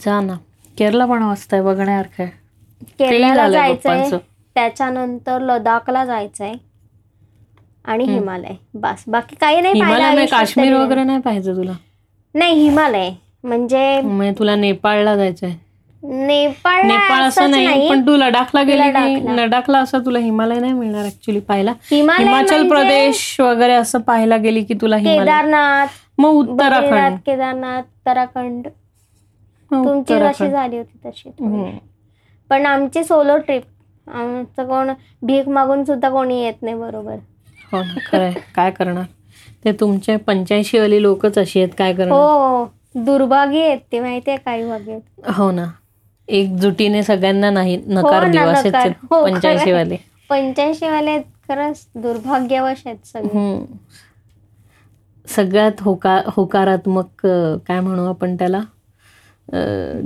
जा 0.00 0.20
ना. 0.20 0.34
केरला 0.78 1.06
पण 1.06 1.22
मस्त 1.22 1.54
आहे 1.54 1.62
बघण्यासारखं 1.62 2.24
आहे. 2.24 3.34
झालंय 3.34 3.52
जायचंय. 3.52 4.18
त्याच्यानंतर 4.54 5.38
लडाखला 5.40 6.04
जायचंय. 6.04 6.52
आणि 7.84 8.04
हिमालय. 8.04 8.54
बस. 8.74 9.04
बाकी 9.06 9.36
काही 9.36 9.60
नाही 9.60 10.26
काश्मीर. 10.26 10.74
वगैरे 10.74 11.04
नाही 11.04 11.20
पाहिजे 11.20 11.52
तुला? 11.52 11.72
नाही 12.34 12.54
हिमालय. 12.54 13.10
म्हणजे 13.46 14.00
म्हणजे 14.00 14.38
तुला 14.38 14.56
नेपाळला 14.56 15.16
जायचंय. 15.16 15.52
नेपाळ 16.02 16.82
नेपाळ 16.82 17.22
असं 17.22 17.50
नाही 17.50 17.88
पण 17.90 18.06
तू 18.06 18.16
लडाखला 18.16 18.62
गेली 18.62 18.82
की 18.82 19.36
लडाखला. 19.36 19.78
असं 19.78 20.04
तुला 20.06 20.18
हिमालय 20.18 20.60
नाही 20.60 20.72
मिळणार 20.72 21.04
ऍक्च्युली 21.04 21.40
पाहायला. 21.40 21.72
हिमाचल 21.90 22.24
म्हणजे 22.24 22.68
प्रदेश 22.68 23.40
वगैरे 23.40 23.72
असं 23.72 24.00
पाहायला 24.00 24.36
गेली 24.36 24.64
की 24.64 24.74
तुला 24.74 24.98
केदारनाथ 24.98 25.86
मग 26.18 26.30
उत्तराखंड. 26.30 27.18
केदारनाथ 27.26 27.82
उत्तराखंड. 27.82 28.66
तुमची 29.70 30.14
उत्तराखंड. 30.14 30.50
झाली 30.50 30.78
होती 30.78 31.08
तशी. 31.08 31.28
हम्म. 31.28 31.70
पण 32.50 32.66
आमची 32.66 33.04
सोलो 33.04 33.36
ट्रिप 33.36 33.62
आमचं 34.10 34.66
कोण 34.66 34.90
भीक 35.22 35.48
मागून 35.48 35.84
सुद्धा 35.84 36.10
कोणी 36.10 36.42
येत 36.42 36.62
नाही 36.62 36.76
बरोबर. 36.76 37.16
हो 37.72 37.82
खरंय. 38.06 38.32
काय 38.54 38.70
करणार? 38.70 39.04
ते 39.64 39.72
तुमचे 39.72 40.16
पंच्याऐंशी 40.16 40.78
वाली 40.78 41.02
लोकच 41.02 41.38
अशी 41.38 41.60
आहेत 41.60 41.72
काय 41.78 41.92
करणार? 41.92 42.12
हो. 42.12 42.64
दुर्भाग्य 42.96 43.60
आहेत 43.66 43.78
ते 43.92 44.00
माहितीये 44.00 44.36
काही 44.36 44.64
भाग्य 44.68 44.98
हो 45.32 45.50
ना. 45.50 45.66
एकजुटीने 46.28 47.02
सगळ्यांना 47.02 47.50
नाही 47.50 47.76
नकार 47.86 48.24
हो 48.24 48.30
नकार. 48.52 48.88
हो, 48.88 49.24
खरंय. 49.24 49.32
पंच्याऐंशी 49.32 49.72
वाले 49.72 49.96
पंच्याऐंशी 50.28 50.88
वाले 50.88 51.18
खरंच 51.48 51.86
दुर्भाग्यवश 51.94 52.82
आहेत 52.86 53.06
सगळे. 53.06 53.64
सगळ्यात 55.28 55.72
होका 55.80 56.20
होकारात्मक 56.26 57.26
काय 57.66 57.80
म्हणू 57.80 58.08
आपण 58.08 58.36
त्याला? 58.36 58.60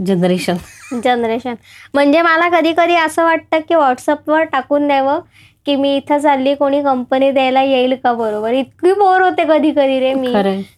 जनरेशन 0.07 0.57
जनरेशन 1.05 1.55
म्हणजे 1.95 2.23
मला 2.23 2.49
कधी 2.49 2.73
कधी 2.77 2.95
असं 2.95 3.25
वाटतं 3.25 3.59
की 3.59 3.75
व्हॉट्सअपवर 3.75 4.43
टाकून 4.43 4.87
द्यावं. 4.87 5.21
की 5.67 5.77
मी 5.77 5.97
इथं 5.97 6.19
चालली 6.19 6.55
कोणी 6.55 6.83
कंपनी 6.83 7.31
द्यायला 7.31 7.63
येईल 7.63 7.95
का 8.05 8.13
बरोबर? 8.13 8.53
इतकी 8.53 8.93
बोर 8.93 9.23
होते 9.23 9.45
कधी 9.45 9.71
कधी 9.71 9.99
रे 10.01 10.13
मी. 10.15 10.33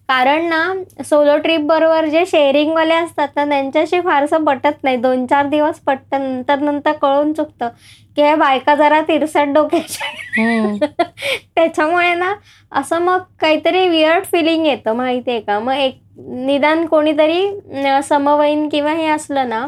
कारण 0.09 0.49
ना 0.49 0.63
सोलो 1.05 1.37
ट्रिप 1.39 1.61
बरोबर 1.61 2.07
जे 2.07 2.25
शेअरिंग 2.27 2.73
वाले 2.73 2.95
असतात 2.95 3.29
ना 3.37 3.45
त्यांच्याशी 3.45 4.01
फारसं 4.01 4.45
पटत 4.45 4.85
नाही. 4.85 4.97
दोन 4.97 5.27
चार 5.27 5.47
दिवस 5.47 5.79
पटतं 5.79 6.21
नंतर 6.21 6.59
नंतर 6.59 6.93
कळून 6.93 7.33
चुकतं. 7.33 7.69
की 8.17 8.23
हे 8.23 8.35
बायका 8.35 8.75
जरा 8.75 9.01
तिरसट 9.01 9.53
डोक्याच्या. 9.55 10.09
त्याच्यामुळे 11.55 12.15
ना 12.15 12.35
असं 12.73 12.99
मग 12.99 13.19
काहीतरी 13.41 13.89
वियर्ड 13.89 14.25
फिलिंग 14.25 14.67
येतं 14.67 14.97
माहितीये 14.97 15.41
का? 15.41 15.59
मग 15.61 15.73
एक 15.73 16.01
निदान 16.19 16.87
कोणीतरी 16.87 18.03
समवयीन 18.03 18.69
किंवा 18.69 18.93
हे 18.93 19.07
असलं 19.07 19.49
ना 19.49 19.67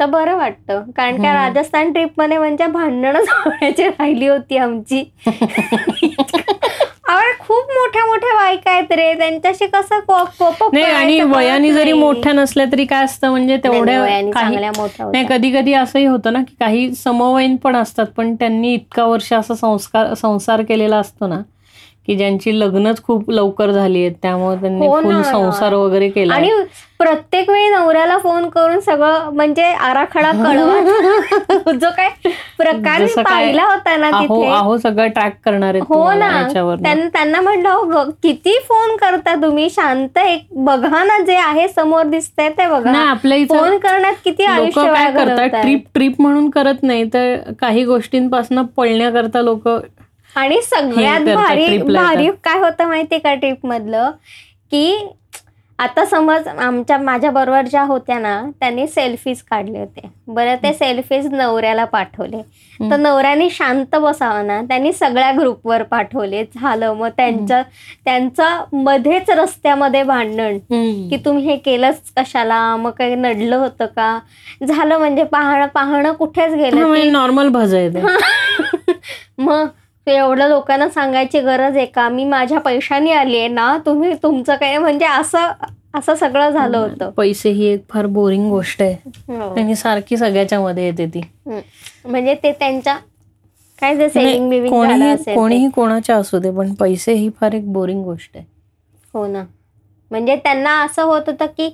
तर 0.00 0.06
बरं 0.06 0.36
वाटतं. 0.36 0.82
कारण 0.96 1.22
का 1.22 1.32
राजस्थान 1.34 1.92
ट्रिपमध्ये 1.92 2.38
म्हणजे 2.38 2.66
भांडणच 2.66 3.28
होण्याची 3.28 3.88
राहिली 3.88 4.28
होती 4.28 4.56
आमची. 4.56 5.04
आवड 7.08 7.38
खूप 7.38 7.70
मोठ्या 7.72 8.04
मोठ्या 8.06 8.34
बायका 8.34 8.70
आहेत 8.70 8.92
रे. 8.92 9.12
त्यांच्याशी 9.14 9.66
कसं 9.66 9.98
नाही 10.72 10.84
आणि 10.84 11.20
वयाने 11.20 11.72
जरी 11.72 11.92
मोठ्या 11.92 12.32
नसल्या 12.32 12.66
तरी 12.72 12.84
काय 12.84 13.04
असतं 13.04 13.30
म्हणजे 13.30 13.56
तेवढ्या 13.56 13.98
नाही. 13.98 15.24
कधी 15.28 15.50
कधी 15.52 15.72
असंही 15.72 16.04
होतं 16.06 16.32
ना 16.32 16.38
की 16.38 16.54
काही 16.60 16.94
समवयीन 16.94 17.56
पण 17.56 17.76
असतात 17.76 18.06
पण 18.06 18.34
त्यांनी 18.34 18.74
इतका 18.74 19.04
वर्ष 19.04 19.32
असा 19.32 19.54
संस्कार 19.54 20.14
संसार 20.14 20.62
केलेला 20.62 20.96
असतो 20.96 21.26
ना 21.26 21.40
की 22.08 22.14
ज्यांची 22.16 22.58
लग्नच 22.60 23.02
खूप 23.02 23.30
लवकर 23.30 23.70
झाली 23.70 24.00
आहेत 24.00 24.12
त्यामुळे 24.22 24.56
त्यांनी 24.56 24.86
हो 24.86 25.00
फुल 25.02 25.14
यार. 25.14 25.22
संसार 25.22 25.74
वगैरे 25.74 26.08
केला 26.08 26.34
आणि 26.34 26.50
प्रत्येक 26.98 27.48
वेळी 27.50 27.68
नवऱ्याला 27.68 28.16
फोन 28.18 28.48
करून 28.48 28.80
सगळं 28.80 29.30
म्हणजे 29.32 29.62
आराखडा 29.64 30.30
कळवा 30.32 31.72
जो 31.72 31.90
काय 31.90 32.08
प्रकार 32.58 33.04
पाहिला 33.16 33.64
होता 33.64 33.96
ना 33.96 34.10
तिथे. 34.10 34.46
अहो 34.48 34.76
सगळं 34.76 35.08
ट्रॅक 35.08 35.32
करणार 35.44 35.76
हो 35.88 36.12
ना. 36.12 36.42
त्यांना 37.12 37.40
म्हटलं 37.40 37.68
"हो 37.68 38.04
किती 38.22 38.56
फोन 38.58 38.96
करता 38.96 39.34
तुम्ही? 39.34 39.68
शांत 39.70 40.18
एक 40.18 40.46
बघा 40.64 41.02
ना 41.04 41.18
जे 41.18 41.36
आहे 41.36 41.68
समोर 41.68 42.02
दिसतंय 42.02 42.48
ते 42.48 42.66
बघा. 42.66 42.92
आपल्या 43.00 43.38
इथं 43.38 43.58
फोन 43.58 43.76
करण्यात 43.78 44.14
किती 44.24 44.44
आयुष्य 44.44 44.86
करतात. 45.14 45.60
ट्रिप 45.62 45.84
ट्रिप 45.94 46.20
म्हणून 46.20 46.48
करत 46.50 46.82
नाही 46.82 47.04
तर 47.04 47.36
काही 47.60 47.84
गोष्टींपासून 47.84 48.62
पळण्याकरता 48.76 49.42
लोक 49.42 49.68
आणि 50.36 50.60
सगळ्यात 50.62 51.34
भारी 51.34 51.78
भारी. 51.78 52.30
काय 52.44 52.58
होतं 52.60 52.88
माहितीये 52.88 53.20
का 53.20 53.34
ट्रिप 53.34 53.66
मधलं 53.66 54.10
की 54.70 54.96
आता 55.78 56.04
समज 56.04 56.46
आमच्या 56.48 56.96
माझ्या 56.98 57.30
बरोबर 57.30 57.66
ज्या 57.66 57.82
होत्या 57.82 58.18
ना 58.18 58.40
त्यांनी 58.60 58.86
सेल्फीज 58.86 59.40
काढले 59.42 59.78
होते. 59.78 60.10
बरं 60.26 60.56
ते 60.62 60.72
सेल्फीज 60.74 61.26
नवऱ्याला 61.32 61.84
पाठवले. 61.84 62.42
तर 62.80 62.96
नवऱ्याने 62.96 63.48
शांत 63.50 63.96
बसावं 63.96 64.46
ना 64.46 64.60
त्यांनी 64.68 64.92
सगळ्या 64.92 65.32
ग्रुपवर 65.38 65.82
पाठवले. 65.82 66.44
झालं 66.54 66.94
मग 66.94 67.08
त्यांच्या 67.16 67.62
त्यांचं 68.04 68.64
मध्येच 68.74 69.30
रस्त्यामध्ये 69.30 70.02
भांडण. 70.02 70.58
की 71.10 71.16
तुम्ही 71.24 71.44
हे 71.44 71.56
केलंच 71.56 72.12
कशाला? 72.16 72.64
मग 72.76 72.90
काही 72.90 73.14
नडलं 73.14 73.56
होतं 73.56 73.86
का? 73.86 74.18
झालं 74.66 74.98
म्हणजे 74.98 75.24
पाहणं 75.24 75.66
पाहणं 75.66 76.12
कुठेच 76.12 76.54
गेलं 76.54 76.86
म्हणजे 76.86 77.10
नॉर्मल 77.10 77.48
भज 77.48 77.74
आहे 77.74 77.88
ते. 77.88 78.92
मग 79.38 79.66
एवढं 80.06 80.48
लोकांना 80.48 80.88
सांगायची 80.88 81.40
गरज 81.40 81.76
आहे 81.76 81.86
का 81.86 82.08
मी 82.08 82.24
माझ्या 82.24 82.58
पैशाने 82.60 83.12
आली 83.12 83.38
आहे 83.38 83.48
ना 83.48 83.76
तुम्ही 83.86 84.12
तुमचं 84.22 84.56
काय 84.56 84.76
म्हणजे 84.78 85.06
असं 85.06 85.50
असं 85.94 86.14
सगळं 86.14 86.50
झालं 86.50 86.76
होतं 86.78 87.10
पैसे 87.10 87.50
ही 87.50 87.66
एक 87.66 87.82
फार 87.90 88.06
बोरिंग 88.08 88.48
गोष्ट 88.50 88.82
आहे 88.82 88.94
हो. 89.28 89.54
आणि 89.54 89.74
सारखी 89.76 90.16
सगळ्याच्या 90.16 90.60
मध्ये 90.60 90.84
येते 90.86 91.06
ती. 91.06 91.20
म्हणजे 92.04 92.34
ते 92.34 92.52
त्यांच्या 92.52 92.96
काय 93.78 93.96
जे 93.96 94.08
सेविंग 94.08 94.68
कोणीही. 94.68 95.14
कोणीही 95.26 95.68
कोणाच्या 95.70 96.16
असू 96.16 96.38
दे 96.38 96.50
पण 96.50 96.72
पैसे 96.74 97.12
ही 97.12 97.28
फार 97.40 97.52
एक 97.52 97.72
बोरिंग 97.72 98.02
गोष्ट 98.04 98.36
आहे 98.36 98.44
हो 99.14 99.26
ना 99.26 99.44
म्हणजे 100.10 100.36
त्यांना 100.36 100.70
असं 100.82 101.02
होत 101.02 101.22
होतं 101.26 101.46
की 101.48 101.70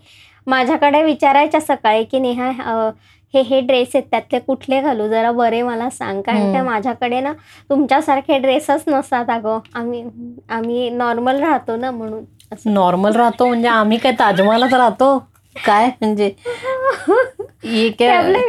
माझ्याकडे 0.46 1.02
विचारायच्या 1.02 1.60
सकाळी 1.60 2.04
की 2.04 2.18
नेहा 2.18 2.90
हे 3.34 3.40
हे 3.40 3.60
ड्रेस 3.60 3.88
आहेत 3.94 4.04
त्यातले 4.10 4.38
कुठले 4.38 4.80
घालू? 4.80 5.06
जरा 5.08 5.30
बरे 5.32 5.60
मला 5.62 5.88
सांग. 5.90 6.20
कारण. 6.22 6.52
का 6.54 6.62
माझ्याकडे 6.62 7.20
ना 7.20 7.32
तुमच्यासारखे 7.70 8.38
ड्रेसच 8.38 8.84
नसतात 8.88 9.30
अगं. 9.30 9.58
आम्ही 9.74 10.02
आम्ही 10.50 10.88
नॉर्मल 10.90 11.40
राहतो 11.40 11.76
ना 11.76 11.90
म्हणून. 11.90 12.24
नॉर्मल 12.66 13.16
राहतो 13.16 13.46
म्हणजे 13.46 13.68
आम्ही 13.68 13.98
काय 13.98 14.12
ताजमहालात 14.18 14.74
राहतो? 14.74 15.16
काय? 15.56 15.86
म्हणजे 16.00 16.32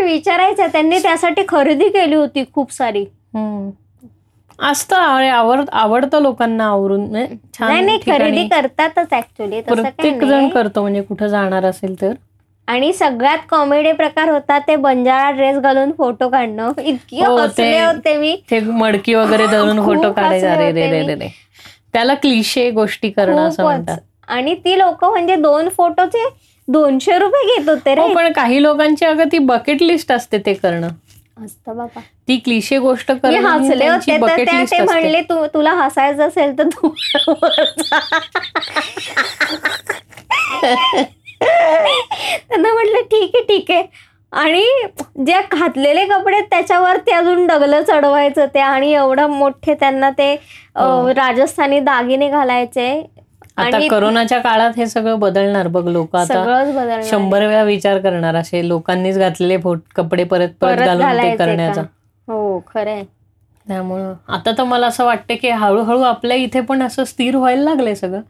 विचारायचं. 0.04 0.68
त्यांनी 0.72 1.00
त्यासाठी 1.00 1.44
खरेदी 1.48 1.90
केली 1.90 2.16
होती 2.16 2.44
खूप 2.54 2.72
सारी. 2.74 3.06
असतं 4.60 4.96
आवड 4.96 5.70
आवडतं 5.72 6.22
लोकांना 6.22 6.66
आवरून 6.66 7.06
म्हणजे 7.10 7.36
छान 7.54 7.88
खरेदी 8.06 8.48
करतातच 8.48 9.14
ऍक्च्युली 9.14 9.62
प्रत्येक 9.62 10.24
जण 10.24 10.48
करतो 10.50 10.82
म्हणजे 10.82 11.02
कुठं 11.02 11.28
जाणार 11.28 11.66
असेल 11.66 12.02
तर. 12.02 12.14
आणि 12.72 12.94
सगळ्यात 12.94 13.38
कॉमेडी 13.50 13.92
प्रकार 13.92 14.30
होता 14.30 14.60
ते 14.60 14.76
बंजारा 14.76 15.32
ड्रेस 15.32 15.58
घालून 15.58 15.92
फोटो 15.92 16.30
काढणं. 16.30 16.72
इतकी 16.82 17.22
हो, 17.24 17.36
हसले 17.38 17.80
होते 17.82 18.16
मी. 18.18 18.36
ते 18.52 18.60
मडकी 18.60 19.14
वगैरे 19.14 19.48
धरून 19.52 19.84
फोटो 19.86 20.12
काढायचे. 20.12 21.28
त्याला 21.94 22.14
क्लिशे 22.14 22.70
गोष्टी 22.72 23.10
करणं 23.10 23.48
असं 23.48 23.64
म्हणतात. 23.64 23.98
आणि 24.28 24.56
ती 24.56 24.78
लोक 24.80 25.06
म्हणजे 25.06 25.36
दोन 25.36 25.70
फोटोचे 25.70 26.28
दोनशे 26.68 27.18
रुपये 27.18 27.56
घेत 27.56 27.70
होते 27.70 27.96
रे. 27.96 28.02
हो 28.02 28.14
पण 28.14 28.32
काही 28.32 28.64
लोकांची 28.64 29.06
अगं 29.06 29.24
ती 29.32 29.38
बकेट 29.38 29.82
लिस्ट 29.82 30.12
असते 30.12 30.38
ते 30.38 30.54
करणं. 30.54 30.88
असतं 31.46 31.78
बाबा. 31.78 32.00
ती 32.28 32.38
क्लिशे 32.38 32.78
गोष्ट 32.78 33.12
करणं 33.12 33.48
हसले 33.48 33.88
होते 33.90 34.18
तर 34.22 34.64
ते. 34.72 34.82
म्हणले 34.84 35.22
तू 35.22 35.46
तुला 35.46 35.72
हसायचं 35.74 36.28
असेल 36.28 36.58
तर 36.58 36.68
तू 36.68 36.94
त्यांना 41.42 42.74
म्हटलं 42.74 43.02
ठीक 43.02 43.36
आहे 43.36 43.44
ठीक 43.48 43.72
आहे. 43.72 43.84
आणि 44.34 44.64
जे 45.26 45.40
घातलेले 45.52 46.06
कपडे 46.08 46.40
त्याच्यावर 46.42 46.98
ते 46.98 47.12
अजून 47.12 47.46
डगलं 47.48 47.82
चढवायचं 47.82 48.46
ते 48.54 48.60
आणि 48.60 48.92
एवढं 48.94 49.30
मोठे 49.30 49.74
त्यांना 49.74 50.10
ते 50.10 50.34
हो. 50.34 51.10
राजस्थानी 51.16 51.80
दागिने 51.80 52.30
घालायचे. 52.30 52.92
आता 53.58 53.80
करोनाच्या 53.90 54.40
काळात 54.40 54.78
हे 54.78 54.86
सगळं 54.88 55.20
बदलणार 55.20 55.68
बघ 55.68 55.88
लोक. 55.88 56.16
आता 56.16 57.02
शंभर 57.10 57.46
वेळा 57.48 57.64
विचार 57.64 57.98
करणार 58.00 58.36
असे 58.36 58.68
लोकांनीच 58.68 59.18
घातलेले 59.18 59.58
कपडे 59.96 60.24
परत 60.24 60.50
परत 60.62 60.86
घालून 60.88 61.22
ते 61.22 61.36
करण्याचा. 61.36 61.82
हो 62.28 62.60
खरंय 62.68 63.04
त्यामुळं 63.68 64.14
आता 64.28 64.52
तर 64.58 64.64
मला 64.64 64.88
असं 64.88 65.06
वाटतं 65.06 65.36
की 65.42 65.50
हळूहळू 65.50 66.02
आपल्या 66.02 66.38
इथे 66.38 66.62
पण 66.62 66.82
असं 66.84 67.04
स्थिर 67.04 67.36
व्हायला 67.36 67.64
लागलंय 67.64 67.96
सगळं. 67.96 68.22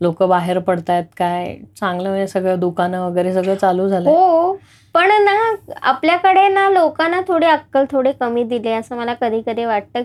लोक 0.00 0.22
बाहेर 0.22 0.58
पडतायत 0.58 1.04
काय? 1.16 1.56
चांगलं 1.80 2.08
म्हणजे 2.08 2.26
सगळं 2.26 2.60
दुकानं 2.60 3.00
वगैरे 3.00 3.32
सगळं 3.32 3.54
चालू 3.54 3.88
झालंय. 3.88 4.12
हो 4.12 4.52
पण 4.94 5.10
ना 5.24 5.54
आपल्याकडे 5.82 6.48
ना 6.48 6.68
लोकांना 6.70 7.20
थोडी 7.28 7.46
अक्कल 7.46 7.84
थोडी 7.92 8.12
कमी 8.20 8.44
दिली 8.44 8.72
असं 8.72 8.96
मला 8.96 9.14
कधी 9.14 9.42
कधी 9.46 9.64
वाटतं. 9.64 10.02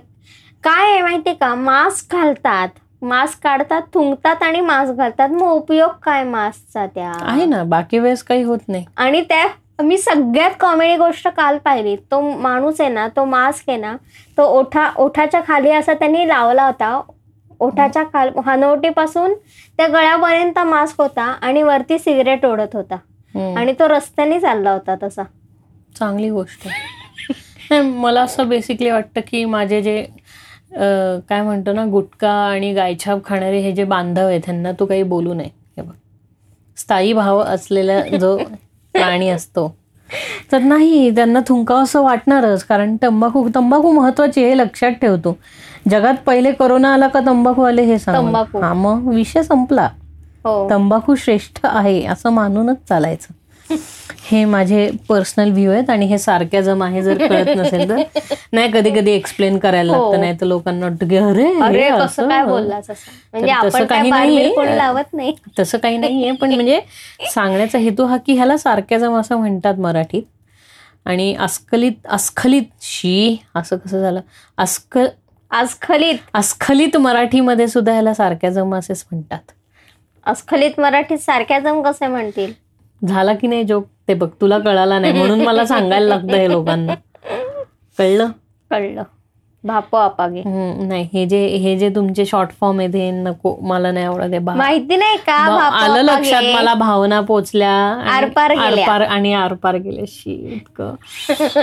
काय 0.64 0.92
आहे 0.92 1.02
माहितीये 1.02 1.36
का? 1.36 1.56
मास्क 1.56 2.16
घालतात. 2.16 2.68
मास्क 3.02 3.44
काढतात 3.44 3.82
थुंकतात 3.94 4.44
आणि 4.44 4.60
मास्क 4.62 4.94
घालतात. 4.94 5.30
मग 5.30 5.48
उपयोग 5.48 5.90
काय 6.04 6.24
मास्कचा 6.24 6.86
त्या? 6.86 7.12
आहे 7.22 7.46
ना 7.46 7.64
बाकी 7.64 8.00
वेळेस 8.00 8.24
काही 8.24 8.44
होत 8.44 8.60
नाही. 8.68 8.86
आणि 8.98 9.22
त्या 9.22 9.48
मी 9.82 9.98
सगळ्यात 9.98 10.52
कॉमेडी 10.60 10.96
गोष्ट 10.98 11.28
काल 11.28 11.58
पाहिली. 11.66 11.96
तो 11.96 12.22
माणूस 12.22 12.82
आहे 12.82 12.90
ना 12.90 13.08
तो 13.16 13.26
मास्क 13.26 13.70
आहे 13.70 13.78
ना 13.80 13.96
तो 14.38 14.44
ओठा 14.60 14.90
ओठाच्या 14.98 15.42
खाली 15.48 15.72
असा 15.72 15.94
त्यांनी 15.94 16.28
लावला 16.28 16.66
होता. 16.66 17.02
ओठाच्या 17.60 18.04
खाल 18.14 18.30
हनवटीपासून 18.46 19.34
त्या 19.80 19.88
गळ्यापर्यंत 19.88 20.60
मास्क 20.60 21.02
होता 21.02 21.24
आणि 21.42 21.64
वरती 21.64 22.00
सिगरेट 22.00 22.46
ओढत 22.46 22.76
होता. 22.76 22.96
आणि 23.58 23.74
तो 23.80 23.88
रस्त्याने 23.88 24.40
चालला 24.40 24.72
होता 24.72 24.96
तसा. 25.04 25.24
चांगली 25.96 26.30
गोष्ट. 26.30 26.68
आहे 26.68 26.90
नाही, 27.70 27.82
मला 27.92 28.22
असं 28.22 28.50
बेसिकली 28.50 28.90
वाटतं 28.92 29.22
की 29.28 29.44
माझे 29.46 29.82
जे 29.82 30.02
काय 31.30 31.42
म्हणतो 31.42 31.74
ना 31.74 31.86
गुटखा 31.92 32.32
आणि 32.32 32.74
गायछाप 32.74 33.24
खाणारे 33.26 33.60
हे 33.60 33.72
जे 33.72 33.84
बांधव 33.84 34.28
आहेत 34.28 34.42
त्यांना 34.46 34.72
तू 34.80 34.86
काही 34.86 35.04
बोलू 35.04 35.34
नये. 35.34 35.50
हे 35.78 35.82
बघ. 35.82 35.94
स्थायी 36.78 37.14
भाव 37.14 37.40
असलेला 37.40 38.00
जो 38.18 38.38
प्राणी 38.94 39.30
असतो. 39.30 39.76
तर 40.52 40.60
नाही 40.60 41.16
त्यांना 41.16 41.40
थुंकावं 41.48 41.84
असं 41.84 42.02
वाटणारच 42.02 42.64
कारण 42.64 42.98
तंबाखू 43.02 43.50
तंबाखू 43.56 43.92
महत्वाची 43.92 44.46
हे 44.46 44.58
लक्षात 44.58 44.92
ठेवतो. 44.92 45.38
जगात 45.90 46.14
पहिले 46.26 46.52
कोरोना 46.52 46.94
आला 46.94 47.08
का 47.08 47.20
तंबाखू 47.20 47.62
आले 47.62 47.84
हे 47.84 48.00
सांग 48.00 48.16
तंबाखू. 48.16 48.60
हा 48.60 48.74
मग 48.74 49.08
विषय 49.08 49.44
संपला. 49.44 49.90
हो. 50.44 50.70
तंबाखू 50.70 51.16
श्रेष्ठ 51.16 51.60
आहे 51.64 52.06
असं 52.06 52.30
मानूनच 52.30 52.78
चालायचं. 52.90 53.34
हे 54.24 54.44
माझे 54.46 54.90
पर्सनल 55.10 55.52
व्ह्यू 55.52 55.72
आहेत 55.72 55.90
आणि 55.90 56.06
हे 56.06 56.18
सारख्याजम 56.18 56.84
आहे 56.84 57.02
जर 57.02 57.28
कळत 57.28 57.48
नसेल 57.58 57.90
तर. 57.90 58.02
नाही 58.54 58.72
कधी 58.72 58.90
कधी 58.90 59.12
एक्सप्लेन 59.12 59.58
करायला 59.58 59.98
हो. 59.98 60.04
लागतं 60.04 60.20
नाही 60.22 60.36
तर 60.42 60.46
लोकांना 60.46 60.86
वाटतं 60.86 61.08
की 61.08 61.18
अरे 61.18 61.84
असं? 61.88 62.28
काय 62.30 62.42
म्हणजे 62.44 63.54
तसं 63.64 63.86
काही 63.86 64.10
नाही. 64.10 65.34
तसं 65.60 65.78
काही 65.78 65.98
नाहीये 65.98 66.32
पण 66.32 66.54
म्हणजे 66.54 66.80
सांगण्याचा 67.34 67.78
हेतू 67.78 68.06
हा 68.06 68.18
की 68.18 68.34
ह्याला 68.34 68.58
सारख्याजम 68.58 69.16
असं 69.16 69.38
म्हणतात 69.38 69.80
मराठीत. 69.80 70.24
आणि 71.06 71.34
अस्खलित 71.40 72.08
अस्खलित 72.10 72.64
शी 72.82 73.38
असं 73.56 73.78
कसं 73.78 74.02
झालं? 74.02 74.22
अस्ख 74.58 74.98
अस्खलित. 75.52 76.18
अस्खलित 76.34 76.98
मराठीमध्ये 76.98 77.68
सुद्धा 77.68 77.92
ह्याला 77.92 78.14
सारख्याजम 78.14 78.76
असेच 78.76 79.06
म्हणतात. 79.12 79.52
अस्खलित 80.26 80.80
मराठीत 80.80 81.18
सारख्या 81.18 81.60
जम 81.60 81.82
कसे 81.82 82.08
म्हणतील? 82.08 82.52
झाला 83.08 83.34
की 83.34 83.48
नाही 83.48 83.64
जोक 83.64 83.88
ते 84.08 84.14
बघ 84.14 84.28
तुला 84.42 84.60
कळाला 84.60 85.00
नाही. 85.00 85.14
म्हणून 85.14 85.42
मला 85.42 85.66
सांगायला 85.66 86.08
लागतं 86.08 86.38
हे 86.38 86.50
लोकांना. 86.52 86.94
कळलं? 87.98 88.28
कळलं. 88.72 89.04
भापो 89.64 89.98
आपागे. 89.98 90.42
नाही 90.46 91.08
हे 91.14 91.26
जे 91.26 91.38
हे 91.64 91.76
जे 91.80 91.90
तुमचे 91.96 92.26
शॉर्ट 92.26 92.52
फॉर्म 92.62 92.80
आहेत 92.80 92.96
हे 92.96 93.10
नको 93.14 93.56
मला 93.64 93.92
नाही 93.92 94.06
आवडत 94.06 94.48
माहिती 94.48 94.96
नाही 94.96 95.18
का 95.26 95.34
आलं 95.34 96.02
लक्षात? 96.04 96.44
मला 96.56 96.74
भावना 96.74 97.20
पोचल्या 97.22 97.72
आरपार. 98.14 98.52
आरपार 98.52 99.02
आणि 99.02 99.34
आरपार 99.34 99.76
गेल्या. 99.76 100.06
शी 100.08 100.34
इतकं 100.54 100.96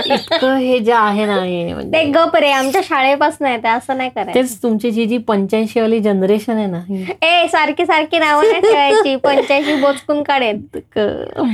इतकं 0.05 0.55
हे 0.55 0.79
जे 0.79 0.91
आहे 0.93 1.25
ना 1.25 1.41
हे 1.43 1.73
म्हणजे 1.73 1.91
ते 1.93 2.03
गप 2.11 2.35
रे 2.35 2.51
आमच्या 2.51 2.81
शाळेपासून 2.85 3.47
आहे 3.47 3.57
ते 3.57 3.67
असं 3.67 3.97
नाही 3.97 4.09
करायचं. 4.09 4.33
तेच 4.35 4.61
तुमची 4.63 4.91
जी 4.91 5.05
जी 5.05 5.17
पंच्याऐंशी 5.27 5.79
वाली 5.81 5.99
जनरेशन 5.99 6.57
आहे 6.57 6.67
ना 6.67 6.81
ए 7.21 7.47
सारखी 7.51 7.85
सारखी 7.85 8.19
नावं 8.19 8.43
नाही 8.43 8.61
ठेवायची 8.61 9.15
पंच्याऐंशी 9.15 9.75
बोचकून 9.81 10.23
काढेल 10.23 10.61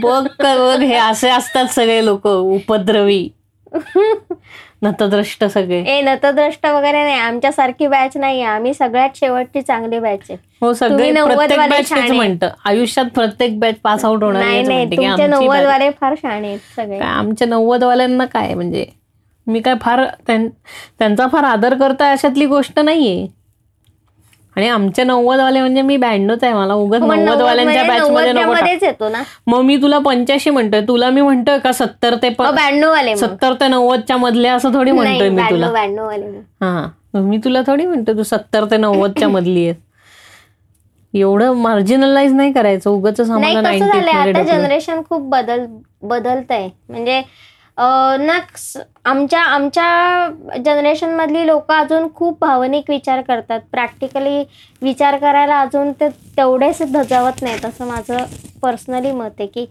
बघ 0.01 0.25
बघ 0.41 0.81
हे 0.81 0.93
असे 0.95 1.29
असतात 1.29 1.73
सगळे 1.75 2.03
लोक 2.05 2.27
उपद्रवी. 2.27 3.27
नतद्रष्ट 4.83 5.43
सगळे. 5.43 5.83
ए 5.83 6.01
नतद्रष्ट 6.01 6.65
वगैरे 6.65 7.03
नाही. 7.03 7.19
आमच्या 7.19 7.51
सारखी 7.51 7.87
बॅच 7.87 8.17
नाही 8.17 8.41
आम्ही 8.41 8.73
सगळ्यात 8.73 9.09
शेवटची 9.15 9.61
चांगली 9.61 9.99
बॅच 9.99 10.19
आहे. 10.29 10.37
हो 10.61 10.73
सगळे. 10.73 11.11
म्हणतं. 12.11 12.49
आयुष्यात 12.65 13.05
प्रत्येक 13.05 13.59
बॅच 13.59 13.75
पास 13.75 14.05
आउट 14.05 14.23
होणार 14.23 14.43
नाही 14.43 14.63
नाही. 14.63 14.85
तुमचे 14.85 15.27
नव्वद 15.27 15.63
वाले 15.63 15.89
फार 15.89 16.15
शाणे 16.17 16.47
आहेत 16.47 16.59
सगळे. 16.75 16.99
आमच्या 16.99 17.47
नव्वद 17.47 17.83
वाल्यांना 17.83 18.25
काय 18.25 18.53
म्हणजे? 18.53 18.85
मी 19.47 19.59
काय 19.59 19.73
फार 19.81 20.05
त्यां- 20.27 20.47
त्यांचा 20.99 21.27
फार 21.27 21.43
आदर 21.43 21.73
करता 21.73 22.11
अशातली 22.11 22.45
गोष्ट 22.45 22.79
नाहीये. 22.79 23.27
आणि 24.55 24.67
आमच्या 24.69 25.05
नव्वद 25.05 25.39
वाले 25.39 25.59
म्हणजे 25.59 25.81
मी 25.81 25.97
ब्याण्णवच 25.97 26.43
आहे 26.43 26.53
मला 26.53 26.73
उगाच 26.73 27.01
मग 27.01 27.15
नव्वद 27.15 27.41
वाल्यांच्या 27.41 27.83
बॅच 27.83 28.09
मध्ये 28.09 28.31
नको 28.33 28.53
येतो 28.81 29.09
ना. 29.09 29.23
मग 29.47 29.61
मी 29.61 29.77
तुला 29.77 29.97
पंच्याऐंशी 29.97 30.49
म्हणतोय 30.49 30.81
तुला 30.81 31.09
मी 31.09 31.21
म्हणतोय 31.21 31.57
का 31.59 31.71
सत्तर 31.71 32.15
ते 32.15 32.29
प- 32.29 32.41
ब्याण्णव. 32.51 33.15
सत्तर 33.15 33.53
ते 33.53 33.67
नव्वदच्या 33.67 34.17
मधले 34.17 34.47
असं 34.47 34.73
थोडी 34.73 34.91
म्हणतोय 34.91 35.29
मी 35.29 35.41
तुला. 35.49 35.67
हा 36.61 37.19
मी 37.19 37.37
तुला 37.37 37.61
थोडी 37.67 37.85
म्हणतोय 37.85 38.15
तू 38.15 38.23
सत्तर 38.23 38.65
ते 38.65 38.77
नव्वदच्या 38.77 39.27
मधली 39.27 39.67
आहे 39.67 39.83
एवढं 41.13 41.53
मार्जिनलाइज 41.53 42.33
नाही 42.33 42.51
करायचं 42.53 42.89
उगाच 42.89 43.21
जनरेशन 44.47 45.01
खूप 45.09 45.21
बदल 45.21 45.65
बदलत 46.03 46.51
आहे 46.51 46.69
म्हणजे 46.89 47.21
ना 47.77 48.37
आमच्या 49.05 49.41
आमच्या 49.43 50.57
जनरेशनमधली 50.65 51.45
लोक 51.47 51.71
अजून 51.71 52.07
खूप 52.15 52.37
भावनिक 52.41 52.89
विचार 52.89 53.21
करतात. 53.21 53.59
प्रॅक्टिकली 53.71 54.43
विचार 54.81 55.17
करायला 55.19 55.59
अजून 55.61 55.91
ते 55.91 56.07
तेवढेच 56.37 56.81
धजावत 56.93 57.41
नाहीत 57.41 57.65
असं 57.65 57.87
माझं 57.87 58.23
पर्सनली 58.61 59.11
मत 59.11 59.39
आहे 59.39 59.47
की 59.47 59.65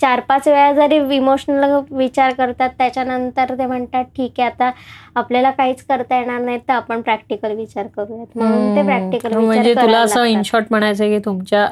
चार 0.00 0.20
पाच 0.20 0.46
वेळा 0.48 0.72
जरी 0.72 0.96
इमोशनल 1.16 1.78
विचार 1.90 2.32
करतात 2.32 2.70
त्याच्यानंतर 2.78 3.54
ते 3.58 3.66
म्हणतात 3.66 4.04
ठीक 4.16 4.40
आहे 4.40 4.48
आता 4.48 4.70
आपल्याला 5.16 5.50
काहीच 5.50 5.82
करता 5.84 6.18
येणार 6.18 6.40
नाही 6.40 6.58
तर 6.58 6.72
आपण 6.72 7.00
प्रॅक्टिकल 7.00 7.52
विचार 7.52 7.86
करूयात. 7.96 8.26
म्हणून 8.34 8.76
ते 8.76 8.82
प्रॅक्टिकल. 8.82 9.34
म्हणजे 9.34 9.74
तुला 9.74 10.00
असं 10.00 10.24
इन 10.24 10.42
शॉर्ट 10.44 10.66
म्हणायचं 10.70 11.08
की 11.08 11.18
तुमच्या 11.18 11.66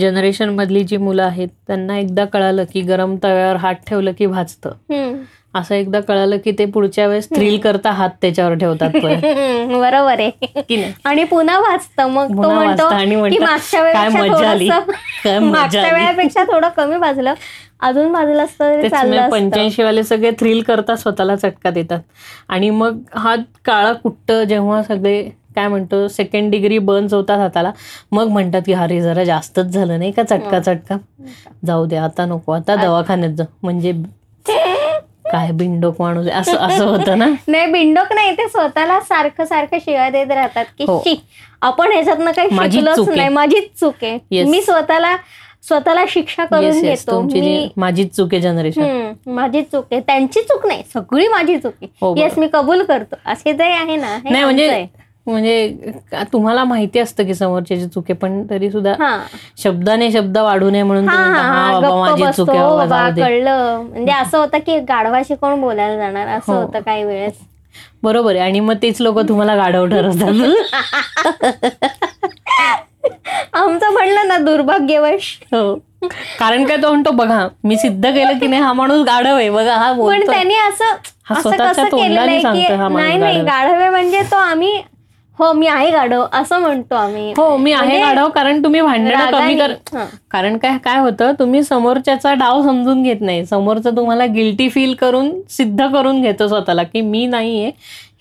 जनरेशन 0.00 0.48
मधली 0.48 0.82
जी 0.84 0.96
मुलं 0.96 1.22
आहेत 1.22 1.48
त्यांना 1.66 1.98
एकदा 1.98 2.24
कळालं 2.24 2.64
की 2.72 2.80
गरम 2.82 3.16
तव्यावर 3.24 3.56
हात 3.56 3.74
ठेवलं 3.86 4.12
की 4.18 4.26
भाजतं. 4.26 4.72
असं 5.56 5.74
एकदा 5.74 6.00
कळालं 6.00 6.36
की 6.36 6.52
ते 6.52 6.64
पुढच्या 6.66 7.06
वेळेस 7.06 7.28
थ्रिल 7.30 7.58
करता 7.58 7.90
हात 7.90 8.10
त्याच्यावर 8.20 8.54
ठेवतात. 8.54 8.90
बरोबर 9.72 10.20
आहे. 10.20 10.92
आणि 11.04 11.24
पुन्हा 11.24 11.58
वाचतं. 11.60 12.08
मग 12.08 12.28
तो 12.28 12.42
पुन्हा 12.42 12.54
म्हणतो 12.56 12.88
की 13.28 13.38
मागच्या 13.38 13.82
"काय 13.82 14.08
वेळेपेक्षा 14.08 14.80
मागच्या 15.40 15.82
आली." 15.82 15.94
वेळेपेक्षा 15.94 16.44
थोडं 16.44 16.68
कमी 16.76 16.96
भाजलं 16.98 17.34
अजून 17.80 18.12
भाजलं 18.12 18.44
असतं 18.44 19.28
पंच्याऐंशी 19.30 19.82
वाले 19.82 20.02
सगळे 20.02 20.30
थ्रिल 20.30 20.62
करतात 20.62 20.96
स्वतःला 20.96 21.36
चटका 21.36 21.70
देतात. 21.70 22.00
आणि 22.48 22.70
मग 22.72 22.98
हा 23.14 23.34
काळा 23.64 23.92
कुट्ट 23.92 24.32
जेव्हा 24.48 24.82
सगळे 24.82 25.22
काय 25.56 25.68
म्हणतो 25.68 26.06
सेकंड 26.08 26.50
डिग्री 26.50 26.78
बर्न्स 26.78 27.12
होतात 27.14 27.38
हाताला 27.38 27.70
मग 28.12 28.28
म्हणतात 28.28 28.62
की 28.66 28.72
अरे 28.72 29.00
जरा 29.00 29.24
जास्तच 29.24 29.66
झालं 29.66 29.98
नाही 29.98 30.10
का? 30.12 30.22
चटका 30.22 30.60
चटका. 30.60 30.96
जाऊ 31.66 31.86
दे 31.86 31.96
आता 31.96 32.26
नको 32.26 32.52
आता 32.52 32.74
दवाखान्यात 32.76 33.32
जा. 33.32 33.44
म्हणजे 33.62 33.92
काय 35.26 35.50
बिंडोक 35.52 36.00
माणूस 36.00 36.26
असं 36.30 36.56
असं 36.58 36.84
होतं 36.86 37.18
ना 37.18 37.26
नाही 37.48 37.66
बिंडोक 37.66 38.12
नाही 38.12 38.32
ते 38.32 38.48
स्वतःला 38.48 38.98
सारखं 39.00 39.44
सारखं 39.44 39.78
शिवाय 39.78 40.10
देत 40.10 40.30
राहतात 40.30 40.64
की 40.78 40.84
हो. 40.84 41.02
आपण 41.62 41.92
ह्याच्यातनं 41.92 42.30
काही 42.32 42.48
माझीच 42.52 42.84
शिकलोच. 42.84 43.08
नाही 43.08 43.28
माझीच 43.30 43.68
चूक 43.80 44.04
आहे. 44.04 44.42
मी 44.44 44.60
स्वतःला 44.62 45.16
स्वतःला 45.64 46.04
शिक्षा 46.08 46.44
करून 46.44 46.80
घेतो 46.80 47.20
माझीच 47.76 48.14
चूक 48.16 48.34
आहे 48.34 48.40
जनरेशन 48.42 48.82
हम्म, 48.82 49.32
माझी 49.32 49.62
चूक 49.62 49.84
आहे 49.92 50.00
त्यांची 50.00 50.40
चूक 50.42 50.66
नाही 50.66 50.82
सगळी 50.94 51.26
माझी 51.28 51.56
चूक 51.58 51.84
हो, 52.02 52.12
आहे. 52.12 52.22
येस 52.22 52.38
मी 52.38 52.48
कबूल 52.52 52.82
करतो 52.84 53.16
असे 53.26 53.52
जे 53.52 53.64
आहे 53.64 53.96
ना 53.96 54.14
हे 54.16 54.30
नाही 54.30 54.44
म्हणजे. 54.44 54.84
म्हणजे 55.26 55.92
तुम्हाला 56.32 56.64
माहिती 56.64 56.98
असतं 56.98 57.24
की 57.26 57.34
समोरच्याची 57.34 57.86
चूक 57.86 58.10
पण 58.12 58.42
तरी 58.50 58.70
सुद्धा 58.70 58.94
शब्दाने 59.58 60.10
शब्द 60.12 60.38
वाढू 60.38 60.70
नये 60.70 60.82
म्हणून 60.82 61.06
कळलं. 63.16 63.82
म्हणजे 63.82 64.12
असं 64.12 64.38
होतं 64.38 64.58
की 64.58 64.78
गाढवाशी 64.80 65.34
कोण 65.34 65.60
बोलायला 65.60 65.96
जाणार? 65.96 66.28
असं 66.28 66.52
हो. 66.52 66.60
होतं 66.60 66.80
काही 66.80 67.04
वेळेस. 67.04 67.32
बरोबर 68.02 68.34
आहे. 68.36 68.40
आणि 68.40 68.60
मग 68.60 68.74
तेच 68.82 69.00
लोक 69.00 69.18
तुम्हाला 69.28 69.56
गाढव 69.56 69.86
ठरवतात. 69.86 70.32
आमचं 73.54 73.92
म्हणलं 73.92 74.28
ना 74.28 74.36
दुर्भाग्यवश. 74.38 75.36
हो. 75.52 75.74
कारण 76.38 76.64
काय 76.64 76.76
तो 76.76 76.88
म्हणतो 76.88 77.10
बघा 77.10 77.46
मी 77.64 77.76
सिद्ध 77.76 78.04
केलं 78.04 78.38
की 78.38 78.46
नाही 78.46 78.62
हा 78.62 78.72
माणूस 78.72 79.04
गाढव 79.06 79.34
आहे. 79.36 79.48
बघा 79.50 79.74
हा 79.74 79.92
पण 79.92 80.26
त्यांनी 80.26 80.56
असं 80.58 80.94
हा 81.24 81.34
असं 81.38 81.50
कसं 81.50 81.84
तोंडाने 81.84 82.02
केलेलं 82.02 82.20
आहे 82.20 82.66
की 82.66 82.94
नाही 82.94 83.16
नाही 83.18 83.40
गाढवे 83.40 83.88
म्हणजे 83.88 84.22
तो 84.22 84.36
आम्ही 84.36 84.80
हो 85.38 85.52
मी 85.52 85.66
आहे 85.66 85.90
गाढव 85.90 86.24
असं 86.32 86.60
म्हणतो 86.60 86.94
आम्ही. 86.94 87.32
हो 87.36 87.56
मी 87.56 87.72
आहे 87.72 87.82
म्हणजे 87.82 88.00
गाढव 88.00 88.28
कारण 88.28 88.62
तुम्ही 88.64 88.80
भांडणं 88.80 89.30
कमी 89.32 89.58
कर. 89.58 89.72
कारण 90.30 90.56
काय 90.58 90.78
काय 90.84 90.98
होतं 90.98 91.32
तुम्ही 91.38 91.62
समोरच्याचा 91.62 92.32
डाव 92.34 92.62
समजून 92.62 93.02
घेत 93.02 93.20
नाही. 93.20 93.44
समोरचं 93.46 93.96
तुम्हाला 93.96 94.26
गिल्टी 94.26 94.68
फील 94.68 94.94
करून 94.94 95.30
सिद्ध 95.50 95.86
करून 95.86 96.20
घेतो 96.22 96.48
स्वतःला 96.48 96.82
की 96.82 97.00
मी 97.00 97.26
नाहीये 97.26 97.70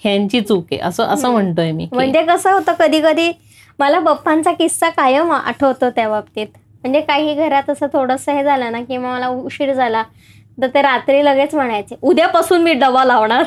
ह्यांची 0.03 0.41
चूक 0.41 0.65
आहे. 0.71 0.79
असं 0.79 1.03
असं 1.05 1.31
म्हणतोय 1.31 1.71
मी. 1.71 1.87
म्हणजे 1.93 2.21
कसं 2.23 2.51
होतं 2.51 2.73
कधी 2.79 3.01
कधी 3.01 3.31
मला 3.79 3.99
पप्पांचा 3.99 4.51
किस्सा 4.53 4.89
कायम 4.89 5.31
आठवतो 5.31 5.89
त्या 5.89 6.07
बाबतीत. 6.09 6.47
म्हणजे 6.83 7.01
काही 7.01 7.33
घरात 7.35 7.69
असं 7.69 7.87
थोडंसं 7.93 8.31
हे 8.31 8.43
झालं 8.43 8.71
ना 8.71 8.81
की 8.81 8.97
मला 8.97 9.27
उशीर 9.27 9.73
झाला 9.73 10.03
तर 10.57 10.67
ते 10.67 10.81
रात्री 10.81 11.23
लगेच 11.25 11.53
म्हणायचे 11.55 11.95
उद्यापासून 12.01 12.61
मी 12.61 12.73
डबा 12.73 13.03
लावणार. 13.05 13.43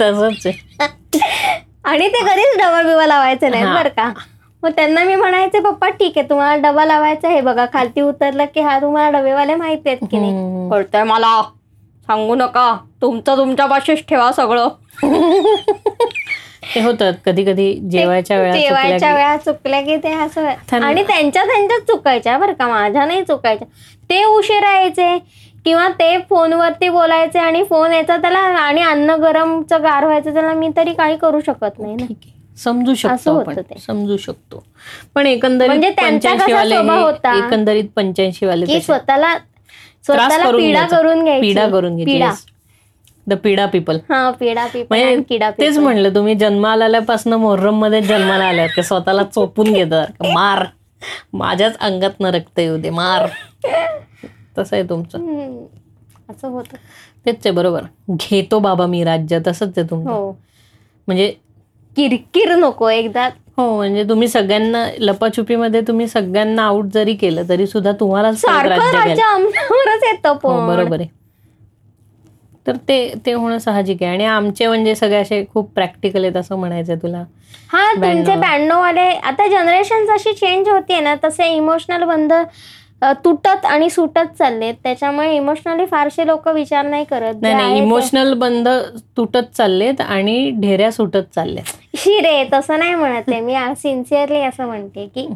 तसंच 0.00 0.46
आहे. 0.46 0.88
आणि 1.84 2.08
ते 2.08 2.24
कधीच 2.24 2.56
डबा 2.58 2.82
बिबा 2.82 3.06
लावायचे 3.06 3.48
नाही 3.48 3.62
हा. 3.64 3.74
बरं 3.74 3.88
का. 3.88 4.12
मग 4.62 4.70
त्यांना 4.70 5.04
मी 5.04 5.14
म्हणायचे 5.16 5.60
पप्पा 5.60 5.88
ठीक 5.88 6.18
आहे 6.18 6.28
तुम्हाला 6.30 6.56
डबा 6.70 6.84
लावायचा 6.84 7.28
आहे 7.28 7.40
बघा. 7.40 7.64
खालती 7.72 8.00
उतरलं 8.00 8.44
की 8.54 8.60
हा 8.60 8.78
तुम्हाला 8.80 9.18
डबेवाले 9.18 9.54
माहिती 9.54 9.88
आहेत 9.88 10.06
की 10.10 10.18
नाही. 10.18 10.68
कळतंय 10.70 11.04
मला. 11.04 11.40
सांगू 12.08 12.34
नका. 12.34 12.76
तुमचं 13.02 13.36
तुमच्या 13.36 13.66
पाशीच 13.66 14.04
ठेवा 14.08 14.30
सगळं. 14.32 14.68
ते 16.74 16.80
होतं. 16.80 17.10
कधी 17.26 17.44
कधी 17.44 17.72
जेवायच्या 17.90 18.38
वेळा 18.40 18.52
जेवायच्या 18.52 19.14
वेळा 19.14 19.36
चुकल्या 19.36 19.80
की 19.80 19.96
ते 19.96 20.12
असं. 20.14 20.46
आणि 20.82 21.02
त्यांच्या 21.02 21.44
त्यांच्याच 21.44 21.82
चुकायच्या 21.82 22.36
बरं 22.38 22.52
का. 22.52 22.68
माझ्या 22.68 23.04
नाही 23.04 23.22
चुकायच्या. 23.22 23.68
ते 24.10 24.24
उशीर 24.24 24.62
यायचे. 24.62 25.16
किंवा 25.64 25.88
ते 25.88 26.16
फोनवरती 26.30 26.88
बोलायचे 26.88 27.38
आणि 27.38 27.62
फोन 27.64 27.92
यायचा 27.92 28.16
त्याला 28.16 28.38
आणि 28.38 28.82
अन्न 28.82 29.14
गरमचं 29.14 29.82
गार 29.82 30.04
व्हायचं 30.04 30.32
त्याला 30.34 30.52
मी 30.54 30.68
तरी 30.76 30.92
काही 30.92 31.16
करू 31.16 31.40
शकत 31.40 31.78
नाही 31.78 31.94
ना. 31.94 32.06
समजू 32.56 32.94
शकतो 32.94 33.38
आपण. 33.38 33.60
समजू 33.86 34.16
शकतो. 34.16 34.62
पण 35.14 35.26
एकंदरीत 35.26 35.68
म्हणजे 35.68 35.90
पंच्याऐंशी 35.90 36.52
वाले 36.52 36.76
एकंदरीत 37.38 37.84
पंच्याऐंशी 37.96 38.46
वाले 38.46 38.80
स्वतःला 38.80 39.36
स्वतःला 40.06 40.50
पीडा. 40.50 40.86
करून 40.86 41.22
घ्यायची. 41.24 41.46
पीडा 41.48 41.66
करून 41.68 41.96
घ्यायची. 41.96 42.12
पीडा. 42.12 42.30
द 43.26 43.34
पीडा 43.34 43.66
पीपल 43.66 43.98
हा 44.08 44.30
पीडा 44.30 44.66
पिपा 44.66 44.96
आणि 44.96 45.22
किडा 45.28 45.50
तेच. 45.50 45.78
म्हणलं 45.78 46.14
तुम्ही 46.14 46.34
जन्माला 46.34 46.84
आल्यापासून 46.84 47.32
मोहर्रममध्ये 47.32 48.00
जन्माला 48.02 48.44
आल्यात 48.44 48.68
ते 48.76 48.82
स्वतःला 48.82 49.22
चोपून 49.24 49.72
घेतात 49.72 50.22
मार. 50.26 50.64
माझ्याच 51.32 51.76
अंगात 51.78 52.20
न 52.20 52.26
रक्त 52.26 52.58
येऊ 52.58 52.76
दे 52.76 52.90
मार. 52.90 53.26
तसं 54.58 54.76
आहे 54.76 54.84
तुमचं. 54.88 55.18
असं 56.30 56.48
होतं. 56.48 56.76
तेच 57.26 57.36
आहे 57.36 57.50
बरोबर. 57.50 57.82
घेतो 58.10 58.58
बाबा 58.58 58.86
मी 58.86 59.04
राज्य 59.04 59.38
तसंच 59.46 59.78
आहे 59.78 59.90
तुमचं. 59.90 60.10
हो. 60.10 60.30
म्हणजे 61.08 61.34
किरकिर 61.96 62.54
नको 62.56 62.88
एकदा 62.88 63.28
हो 63.56 63.74
म्हणजे 63.76 64.04
तुम्ही 64.04 64.28
सगळ्यांना 64.28 64.86
लपाछुपीमध्ये 64.98 65.80
तुम्ही 65.80 66.08
सगळ्यांना 66.08 66.62
आउट 66.62 66.84
जरी 66.94 67.14
केलं 67.14 67.48
तरी 67.48 67.66
सुद्धा 67.66 67.92
तुम्हाला 67.92 68.30
हो 70.44 70.66
बरोबर 70.66 71.00
आहे. 71.00 71.08
तर 72.66 72.76
ते 72.88 73.14
ते 73.26 73.32
होणं 73.32 73.58
साहजिक 73.58 74.02
आहे. 74.02 74.12
आणि 74.12 74.24
आमचे 74.24 74.66
म्हणजे 74.66 74.94
सगळे 74.94 75.16
असे 75.16 75.44
खूप 75.54 75.70
प्रॅक्टिकल 75.74 76.24
आहेत 76.24 76.36
असं 76.36 76.56
म्हणायचं 76.56 76.96
तुला. 76.96 77.24
हा 77.72 77.92
तुमचे 77.94 78.34
ब्याण्णव. 78.36 78.80
वाले 78.80 79.00
आता 79.00 79.46
जनरेशन 79.46 80.06
जशी 80.06 80.32
चेंज 80.32 80.68
होतीये 80.68 81.00
ना 81.00 81.14
तसे 81.24 81.48
इमोशनल 81.54 82.04
बंध 82.04 82.32
अ, 82.32 82.42
तुटत 83.24 83.64
आणि 83.64 83.88
सुटत 83.90 84.36
चाललेत 84.38 84.74
त्याच्यामुळे 84.82 85.34
इमोशनली 85.36 85.86
फारसे 85.86 86.26
लोक 86.26 86.48
विचार 86.48 86.86
नाही 86.86 87.04
करत. 87.04 87.34
नाही 87.42 87.78
इमोशनल 87.78 88.32
बंध 88.34 88.68
तुटत 89.16 89.56
चाललेत 89.56 90.00
आणि 90.00 90.50
ढेऱ्या 90.50 90.90
सुटत 90.92 91.34
चालल्यात. 91.34 91.72
शिरे 91.96 92.44
तसं 92.52 92.78
नाही 92.78 92.94
म्हणत 92.94 93.30
मी 93.42 93.54
सिन्सिअरली 93.76 94.40
असं 94.40 94.66
म्हणते 94.66 95.06
की. 95.06 95.26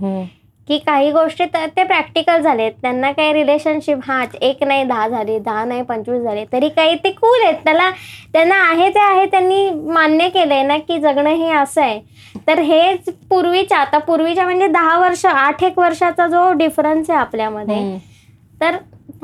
की 0.69 0.79
काही 0.79 1.11
गोष्टी 1.13 1.45
तर 1.55 1.67
ते 1.77 1.83
प्रॅक्टिकल 1.85 2.41
झालेत. 2.41 2.73
त्यांना 2.83 3.11
काही 3.13 3.33
रिलेशनशिप 3.33 3.99
हा 4.07 4.23
एक 4.41 4.63
नाही 4.65 4.85
दहा 4.85 5.09
झाले 5.09 5.39
दहा 5.39 5.65
नाही 5.65 5.83
पंचवीस 5.83 6.23
झाले 6.23 6.45
तरी 6.53 6.69
काही 6.69 6.95
ते 7.05 7.11
कूल 7.13 7.45
आहेत. 7.45 7.57
त्याला 7.65 7.91
त्यांना 8.33 8.57
आहे 8.63 8.89
ते 8.91 9.01
आहे 9.01 9.27
त्यांनी 9.27 9.69
मान्य 9.71 10.29
केलंय 10.29 10.63
ना 10.63 10.79
की 10.79 10.99
जगणं 11.01 11.31
हे 11.31 11.51
असं 11.53 11.83
आहे. 11.83 12.01
तर 12.47 12.59
हेच 12.61 13.09
पूर्वीच्या 13.31 13.79
आता 13.79 13.99
पूर्वीच्या 13.99 14.45
म्हणजे 14.45 14.67
दहा 14.69 14.99
वर्ष 14.99 15.27
आठ 15.27 15.63
एक 15.65 15.79
वर्षाचा 15.79 16.27
जो 16.29 16.51
डिफरन्स 16.53 17.11
आहे 17.11 17.19
आपल्यामध्ये. 17.19 17.77
तर 18.61 18.77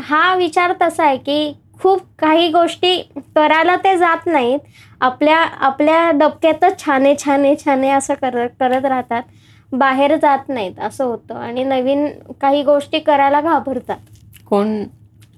हा 0.03 0.34
विचार 0.34 0.72
तसा 0.82 1.05
आहे 1.05 1.16
की 1.16 1.53
खूप 1.82 2.01
काही 2.18 2.49
गोष्टी 2.53 2.97
करायला 3.36 3.76
ते 3.76 3.97
जात 3.99 4.26
नाहीत. 4.26 4.59
आपल्या 5.01 5.36
आपल्या 5.61 6.11
डबक्यातच 6.11 6.84
छाने 6.84 7.14
छाने 7.18 7.55
छाने 7.64 7.91
असं 7.91 8.14
करत 8.14 8.49
करत 8.61 8.84
राहतात. 8.84 9.22
बाहेर 9.72 10.16
जात 10.16 10.48
नाहीत 10.48 10.78
असं 10.80 11.04
होतं. 11.04 11.34
आणि 11.34 11.64
नवीन 11.64 12.06
काही 12.40 12.62
गोष्टी 12.62 12.98
करायला 12.98 13.40
घाबरतात. 13.40 13.96
कोण? 14.46 14.82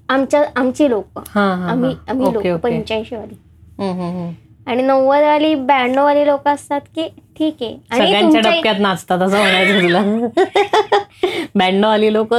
आमच्या 0.09 0.43
आमची 0.55 0.89
लोक. 0.89 1.19
आम्ही. 1.37 1.95
आम्ही 2.09 2.33
लोक 2.33 2.47
पंच्याऐंशी 2.61 3.15
वाली. 3.15 3.35
आणि 4.67 4.83
नव्वद 4.83 5.23
वाली 5.23 5.55
ब्याण्णव 5.55 6.03
वाली 6.03 6.25
लोक 6.25 6.47
असतात 6.47 6.81
की 6.95 7.07
ठीक 7.39 7.55
आहे. 7.61 7.77
आणि 7.91 8.39
डबक्यात 8.39 8.75
नाचतात 8.79 9.19
असं 9.19 9.37
म्हणायचं 9.37 9.81
तुला. 9.81 10.01
ब्याण्णव 11.55 11.89
आली 11.89 12.13
लोक 12.13 12.33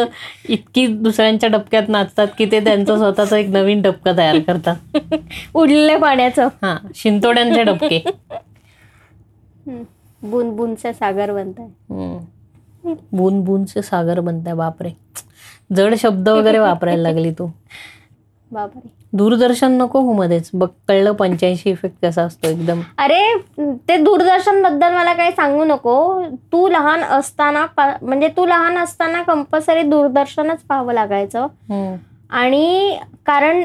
इतकी 0.48 0.86
दुसऱ्यांच्या 0.86 1.48
डबक्यात 1.48 1.88
नाचतात 1.88 2.28
की 2.38 2.46
ते 2.46 2.60
त्यांचं 2.60 2.96
स्वतःच 2.96 3.32
एक 3.32 3.48
नवीन 3.48 3.82
डबकं 3.82 4.16
तयार 4.16 4.38
करतात. 4.38 4.96
उडलेल्या 5.54 5.98
पाण्याचं. 5.98 6.48
हा 6.62 6.76
शिंतोड्यांचे 6.94 7.62
डबके. 7.62 8.02
बुन 10.24 10.50
बुनचे 10.56 10.92
सागर 10.92 11.32
बनताय. 11.32 11.66
बून 13.12 13.40
बूनचे 13.44 13.82
सागर 13.82 14.20
बनताय 14.20 14.54
बापरे. 14.54 14.90
जड 15.76 15.94
शब्द 15.94 16.28
वगैरे 16.28 16.58
वापरायला 16.58 17.02
लागली 17.02 17.30
तू. 17.30 17.48
बापरे. 18.52 18.88
दूरदर्शन 19.16 19.72
नको 19.72 20.00
हो 20.00 20.12
मध्येच. 20.12 20.50
बघ 20.54 20.68
कळलं 20.88 21.12
पंच्याऐंशी 21.12 21.70
इफेक्ट 21.70 22.04
कसा 22.04 22.22
असतो 22.22 22.48
एकदम. 22.48 22.80
अरे 22.98 23.20
ते 23.88 23.96
दूरदर्शनबद्दल 23.96 24.94
मला 24.94 25.12
काही 25.14 25.32
सांगू 25.32 25.64
नको. 25.64 26.22
तू 26.52 26.68
लहान 26.68 27.02
असताना 27.18 27.66
म्हणजे 28.02 28.28
तू 28.36 28.46
लहान 28.46 28.78
असताना 28.78 29.22
कंपल्सरी 29.22 29.82
दूरदर्शनच 29.82 30.62
पाहावं 30.68 30.92
लागायचं. 30.92 31.46
आणि 32.30 32.98
कारण 33.26 33.64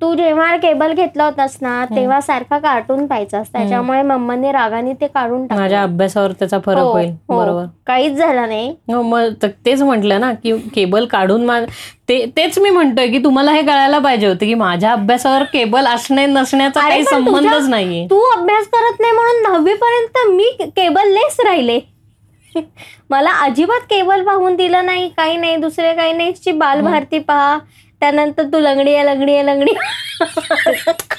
तू 0.00 0.14
जेव्हा 0.14 0.56
केबल 0.56 0.92
घेतला 0.92 1.24
होतास 1.24 1.56
ना 1.60 1.84
तेव्हा 1.84 2.20
सारखा 2.20 2.58
कार्टून 2.58 3.06
पाहायचास. 3.06 3.46
त्याच्यामुळे 3.52 4.02
मम्माने 4.02 4.52
रागाने 4.52 4.92
ते 4.92 5.06
काढून 5.06 5.46
टाकलं. 5.46 5.62
माझ्या 5.62 5.82
अभ्यासावर 5.82 6.32
त्याचा 6.32 6.58
फरक 6.66 6.78
हो, 6.78 6.92
होईल 6.92 7.10
हो. 7.28 7.40
बरोबर. 7.40 7.64
काहीच 7.86 8.12
झालं 8.12 8.48
नाही. 8.48 8.68
हो 8.68 9.02
मग 9.02 9.28
तेच 9.44 9.82
म्हटलं 9.82 10.20
ना 10.20 10.32
की 10.32 10.56
केबल 10.58 11.04
काढून 11.04 11.50
ते 12.08 12.26
तेच 12.36 12.58
मी 12.58 12.70
म्हणतोय 12.70 13.06
की 13.06 13.18
तुम्हाला 13.18 13.52
हे 13.52 13.62
कळायला 13.62 13.98
पाहिजे 13.98 14.26
होतं 14.26 14.46
की 14.46 14.54
माझ्या 14.54 14.92
अभ्यासावर 14.92 15.42
केबल 15.42 15.86
असणे 15.86 16.26
नसण्याचा 16.26 16.80
काही 16.80 17.04
संबंधच 17.04 17.68
नाहीये. 17.68 18.06
तू 18.06 18.20
अभ्यास 18.20 18.64
करत 18.66 19.00
नाही 19.00 19.12
म्हणून 19.12 19.42
दहावी 19.42 19.74
पर्यंत 19.74 20.34
मी 20.34 20.56
केबल 20.60 21.08
लेस 21.08 21.36
राहिले. 21.44 21.80
मला 23.10 23.30
अजिबात 23.30 23.80
केबल 23.80 24.24
पाहून 24.24 24.56
दिलं 24.56 24.86
नाही 24.86 25.08
काही 25.08 25.36
नाही 25.36 25.56
दुसरे 25.56 25.94
काही 25.94 26.12
नाही 26.12 26.52
बालभारती 26.52 27.18
पहा. 27.18 27.58
त्यानंतर 28.02 28.42
तू 28.42 28.58
लंगडी 28.60 28.94
आहे 28.94 29.04
लंगडी 29.06 29.34
आहे 29.34 29.46
लंगडी. 29.46 29.72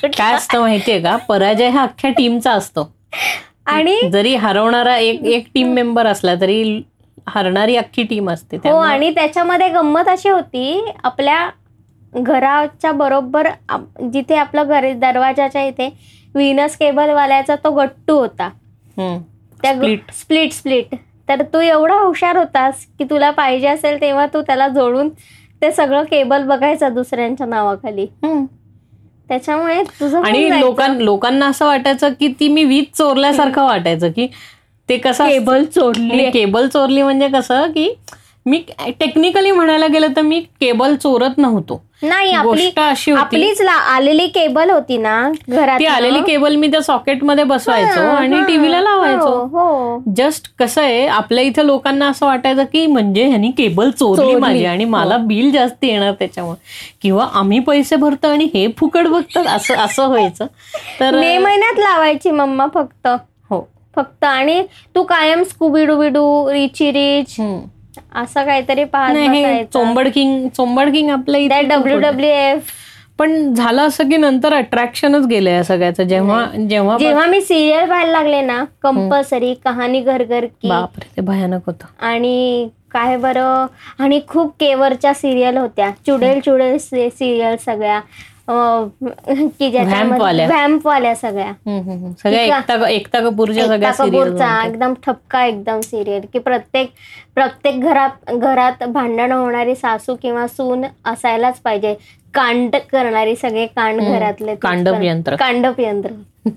काय 0.07 0.34
असतं 0.34 0.59
माहितीये 0.59 0.99
का 1.01 1.15
पराजय 1.29 1.67
हा 1.67 1.84
अख्ख्या 1.84 2.11
टीमचा 2.11 2.51
असतो 2.51 2.91
आणि 3.65 3.99
जरी 4.13 4.36
हरवणारा 4.36 4.97
एक 4.97 5.23
एक 5.25 5.45
टीम 5.53 5.67
मेंबर 5.73 6.05
असला 6.05 6.36
तरी 6.41 6.81
हरणारी 7.27 7.75
अख्खी 7.75 8.03
टीम 8.03 8.29
असते 8.29 8.57
हो 8.65 8.77
आणि 8.77 9.09
त्याच्यामध्ये 9.15 9.67
गंमत 9.69 10.07
अशी 10.07 10.29
होती 10.29 10.91
आपल्या 11.03 11.49
घराच्या 12.13 12.91
बरोबर 12.91 13.47
जिथे 14.13 14.36
आपलं 14.36 14.63
घर 14.63 14.91
दरवाजाच्या 14.93 15.63
इथे 15.63 15.89
विनस 16.36 16.75
केबलवाल्याचा 16.77 17.55
तो 17.55 17.71
गट्टू 17.71 18.17
होता. 18.17 18.49
त्या. 18.97 19.73
स्प्लिट 20.13 20.53
स्प्लिट 20.53 20.95
तर 21.29 21.41
तू 21.53 21.59
एवढा 21.59 21.95
हुशार 21.95 22.38
होतास 22.38 22.86
की 22.99 23.03
तुला 23.03 23.29
पाहिजे 23.31 23.67
असेल 23.67 24.01
तेव्हा 24.01 24.25
तू 24.25 24.41
त्याला 24.41 24.67
जोडून 24.67 25.09
ते 25.64 25.72
सगळं 25.72 26.03
केबल 26.03 26.43
बघायचा 26.43 26.89
दुसऱ्यांच्या 26.89 27.47
नावाखाली 27.47 28.05
हम्म. 28.24 28.45
त्याच्यामुळे 29.30 29.82
तुझं 29.99 30.22
आणि. 30.22 30.59
लोकां 30.59 30.89
लोकांना 30.97 31.45
असं 31.47 31.66
वाटायचं 31.66 32.14
की 32.20 32.28
ती 32.39 32.47
मी 32.47 32.64
वीज 32.64 32.86
चोरल्यासारखं 32.97 33.64
वाटायचं 33.64 34.11
की 34.11 34.28
ते 34.89 34.97
कसं 34.97 35.28
केबल 35.28 35.64
चोरली 35.66 36.30
केबल 36.30 36.68
चोरली 36.68 37.01
म्हणजे 37.01 37.28
कसं 37.28 37.72
की 37.72 37.88
मी 38.45 38.57
टेक्निकली 38.99 39.51
म्हणायला 39.51 39.87
गेलं 39.87 40.07
तर 40.15 40.21
मी 40.21 40.39
केबल 40.61 40.95
चोरत 40.95 41.37
नव्हतो. 41.37 41.81
नाही 42.01 42.31
आपली 42.31 42.69
अशी 42.77 43.11
आपलीच 43.11 43.61
आलेली 43.61 44.27
केबल 44.27 44.69
होती 44.69 44.97
ना 44.97 45.31
घरात 45.49 45.79
ती 45.79 45.85
आलेली 45.85 46.19
केबल 46.19 46.55
मी 46.55 46.67
त्या 46.67 46.81
सॉकेटमध्ये 46.81 47.43
बसवायचो 47.43 47.99
आणि 48.01 48.41
टीव्हीला 48.47 48.81
लावायचो. 48.81 49.45
हो 49.53 50.03
जस्ट 50.17 50.51
कसं 50.59 50.81
आहे 50.81 51.07
आपल्या 51.07 51.43
इथं 51.43 51.63
लोकांना 51.63 52.07
असं 52.07 52.25
वाटायचं 52.25 52.63
की 52.63 52.85
म्हणजे 52.87 53.25
ह्यांनी 53.25 53.51
केबल 53.51 53.89
चोरली. 53.89 54.35
माझी 54.35 54.65
आणि 54.65 54.85
मला 54.85 55.17
बिल 55.17 55.51
जास्त 55.51 55.83
येणार 55.83 56.11
त्याच्यामुळे. 56.11 56.61
किंवा 57.01 57.27
आम्ही 57.33 57.59
पैसे 57.59 57.95
भरतो 57.95 58.27
आणि 58.27 58.49
हे 58.53 58.67
फुकट 58.77 59.07
बघतात 59.07 59.47
असं 59.47 59.75
असं 59.75 60.07
व्हायचं. 60.07 60.45
तर 60.99 61.19
मे 61.19 61.37
महिन्यात 61.37 61.79
लावायची 61.79 62.31
मम्मा 62.31 62.67
फक्त. 62.73 63.07
हो. 63.49 63.67
फक्त 63.95 64.23
आणि 64.23 64.61
तू 64.95 65.03
कायम 65.03 65.43
स्कूबी 65.43 65.85
डुबी 65.85 66.09
रिची 66.53 66.91
रिच 66.91 67.35
हम्म. 67.39 67.59
असं 68.15 68.45
काहीतरी 68.45 68.83
पाहत 68.83 69.65
चोंबड 69.73 70.07
किंग 70.13 70.47
चोंबड 70.47 70.91
किंग 70.91 71.09
आपल्या 71.09 71.61
डब्ल्यू. 71.61 71.99
डब्ल्यू 71.99 72.29
एफ 72.29 72.71
पण 73.19 73.53
झालं 73.53 73.81
असं 73.87 74.09
की 74.09 74.17
नंतर 74.17 74.53
अट्रॅक्शनच 74.53 75.25
गेलं 75.27 75.49
या 75.49 75.63
सगळ्याचं. 75.63 76.03
जेव्हा 76.03 76.45
जेव्हा 76.69 76.97
जेव्हा 76.97 77.25
मी 77.25 77.41
सिरियल 77.41 77.89
पाहायला 77.89 78.11
लागले 78.11 78.41
ना 78.41 78.63
कंपल्सरी 78.83 79.53
कहाणी 79.65 79.99
घर 80.01 80.23
घर 80.23 80.45
बापरे 80.63 81.15
ते 81.17 81.21
भयानक 81.21 81.65
होतं. 81.65 81.85
आणि 82.05 82.67
काय 82.91 83.17
बरं 83.17 83.65
आणि 83.99 84.19
खूप 84.27 84.53
केवरच्या 84.59 85.13
सिरियल 85.13 85.57
होत्या. 85.57 85.89
चुडेल 86.07 86.39
चुडेल 86.39 86.77
सिरियल 86.77 87.55
सगळ्या. 87.65 87.99
की 88.47 89.69
ज्याच्यामध्ये 89.71 90.45
व्हॅम्पवाल्या. 90.45 91.13
सगळ्या. 91.15 91.51
सगळ्या. 92.23 92.89
एकता 92.89 93.19
कपूरच्या 93.19 93.65
सगळ्या 93.67 93.91
कपूरचा 93.91 94.63
एकदम 94.65 94.93
ठपका 95.03 95.45
एकदम 95.45 95.79
सिरियल 95.79 96.25
की 96.33 96.39
प्रत्येक 96.39 96.91
प्रत्येक 97.35 97.79
घरात 97.81 98.31
घरात 98.31 98.83
भांडण 98.83 99.31
होणारी 99.31 99.75
सासू 99.75 100.15
किंवा 100.21 100.47
सून 100.47 100.85
असायलाच 101.05 101.59
पाहिजे 101.59 101.93
कांड 102.33 102.75
करणारी 102.91 103.35
सगळे 103.35 103.65
कांड 103.65 104.01
घरातले 104.01 104.55
कांडप 104.55 105.01
यंत्र. 105.01 105.35
कांडप 105.35 105.79
यंत्र 105.79 106.49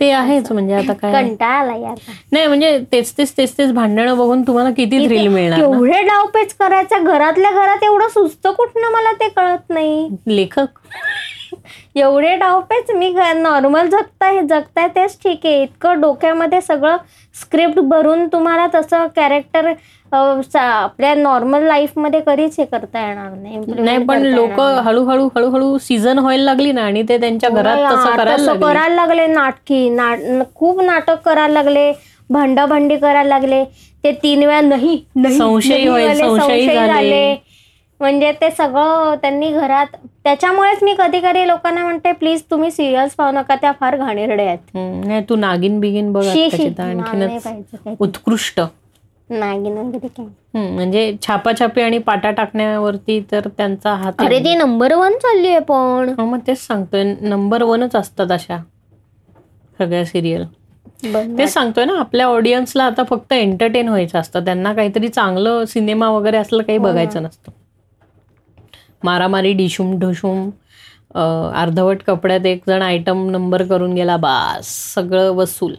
ते 0.00 0.10
आहेच 0.10 0.50
म्हणजे 0.52 0.74
आता 0.74 0.92
काय? 0.92 1.12
कंटाळा 1.14 1.74
यार 1.76 1.94
नाही 2.32 2.46
म्हणजे 2.46 2.78
तेच 2.92 3.12
तेच 3.18 3.32
तेच 3.36 3.56
तेच 3.58 3.72
भांडणं 3.72 4.16
बघून 4.18 4.42
तुम्हाला 4.42 4.70
किती 4.70 5.04
थ्रिल 5.06 5.26
मिळणार 5.28 5.58
ना? 5.58 5.64
केवढे 5.66 6.00
डावपेच 6.02 6.54
करायचा? 6.54 6.98
घरातल्या 6.98 7.50
घरात 7.52 7.84
एवढं 7.84 8.08
सुचतं 8.08 8.52
कुठनं 8.52 8.90
मला 8.92 9.12
ते 9.12 9.28
कळत 9.28 9.70
नाही. 9.70 10.08
लेखक. 10.26 10.78
एवढे 11.96 12.34
डावपेच 12.36 12.90
मी 12.90 13.10
नॉर्मल 13.34 13.88
जगताय 13.88 14.40
जगताय 14.42 14.88
तेच 14.88 15.16
ठीक 15.18 15.46
आहे. 15.46 15.62
इतकं 15.62 16.00
डोक्यामध्ये 16.00 16.60
सगळं 16.60 16.96
स्क्रिप्ट 17.34 17.78
भरून 17.80 18.26
तुम्हाला 18.26 18.66
तसं 18.74 19.06
कॅरेक्टर 19.16 19.72
आपल्या 20.12 21.14
नॉर्मल 21.14 21.62
लाईफमध्ये 21.62 22.20
कधीच 22.26 22.54
हे 22.58 22.64
करता 22.64 23.06
येणार 23.08 23.30
नाही 23.30 23.98
पण 24.04 24.22
लोक. 24.24 24.60
हळूहळू 24.60 25.28
हळूहळू 25.36 25.76
सीझन 25.78 26.18
व्हायला 26.18 26.44
लागली 26.44 26.72
ना 26.72 26.82
आणि 26.82 27.02
ते 27.02 27.18
त्यांच्या 27.18 27.50
घरात 27.50 27.76
हो 27.76 27.96
तसं 27.96 28.08
यार, 28.10 28.56
करायला 28.62 28.94
लागले 28.94 29.26
नाटकी 29.26 29.88
नाट 29.88 30.18
खूप 30.54 30.80
नाटक 30.80 31.20
करायला 31.24 31.52
लागले 31.52 31.90
भांडाभांडी 32.30 32.96
करायला 32.96 33.28
लागले 33.28 33.64
ते 34.04 34.12
तीन 34.12 34.44
वेळा 34.44 34.60
नाही 34.60 34.96
संशयी 35.38 36.66
झाले. 36.66 37.34
म्हणजे 38.00 38.30
ते 38.40 38.50
सगळं 38.50 39.14
त्यांनी 39.22 39.50
घरात 39.50 39.96
त्याच्यामुळेच 40.24 40.82
मी 40.82 40.94
कधी 40.98 41.20
कधी 41.20 41.46
लोकांना 41.48 41.82
म्हणते 41.82 42.12
प्लीज 42.12 42.42
तुम्ही 42.50 42.70
सिरियल्स 42.70 43.14
पाहू 43.14 43.32
नका 43.32 43.56
त्या 43.56 43.72
फार 43.80 43.96
घाणेरड्या 43.96 44.46
आहेत. 44.46 44.58
नाही 44.74 45.22
तू 45.28 45.36
नागिन 45.36 45.78
बिगिन 45.80 46.12
बघ 46.12 46.24
आणखीनच. 46.26 47.46
उत्कृष्ट. 48.00 48.60
नागिन 49.30 49.76
वगैरे 49.78 50.22
म्हणजे 50.54 51.12
छापाछापी 51.22 51.82
आणि 51.82 51.98
पाटा 51.98 52.30
टाकण्यावरती 52.30 53.20
तर 53.32 53.48
त्यांचा 53.56 53.94
हात. 53.94 54.12
अरे 54.18 54.38
ती 54.44 54.54
नंबर 54.54 54.94
वन 54.94 55.16
चालली 55.22 55.48
आहे 55.48 55.58
पण. 55.60 56.12
हो, 56.18 56.24
मग 56.26 56.38
तेच 56.46 56.66
सांगतोय 56.66 57.04
नंबर 57.20 57.62
वनच 57.62 57.96
असतात 57.96 58.32
अशा 58.32 58.58
सगळ्या 59.78 60.04
सिरियल 60.04 60.44
तेच 61.38 61.52
सांगतोय 61.52 61.84
ना 61.84 61.98
आपल्या 62.00 62.26
ऑडियन्सला 62.26 62.84
आता 62.84 63.02
फक्त 63.04 63.32
एंटरटेन 63.32 63.88
व्हायचं 63.88 64.18
असतं. 64.18 64.44
त्यांना 64.44 64.72
काहीतरी 64.74 65.08
चांगलं 65.08 65.64
सिनेमा 65.64 66.08
वगैरे 66.10 66.36
असलं 66.36 66.62
काही 66.62 66.78
बघायचं 66.78 67.22
नसतं. 67.22 67.52
मारामारी 69.04 69.52
डिशूम 69.52 69.98
ढुशूम 69.98 70.50
अर्धवट 71.54 72.02
कपड्यात 72.06 72.46
एक 72.46 72.62
जण 72.68 72.82
आयटम 72.82 73.30
नंबर 73.30 73.62
करून 73.62 73.94
गेला 73.94 74.16
बास 74.16 74.94
सगळं 74.94 75.30
वसूल. 75.30 75.74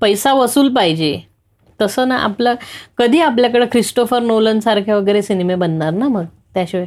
पैसा 0.00 0.32
वसूल 0.32 0.74
पाहिजे. 0.74 1.20
तसं 1.82 2.08
ना 2.08 2.16
आपलं 2.16 2.54
कधी 2.98 3.20
आपल्याकडे 3.20 3.66
क्रिस्टोफर 3.66 4.20
नोलन 4.20 4.60
सारखे 4.60 4.92
वगैरे 4.92 5.22
सिनेमे 5.22 5.54
बनणार 5.54 5.92
ना 5.92 6.08
मग? 6.08 6.24
त्याशिवाय. 6.54 6.86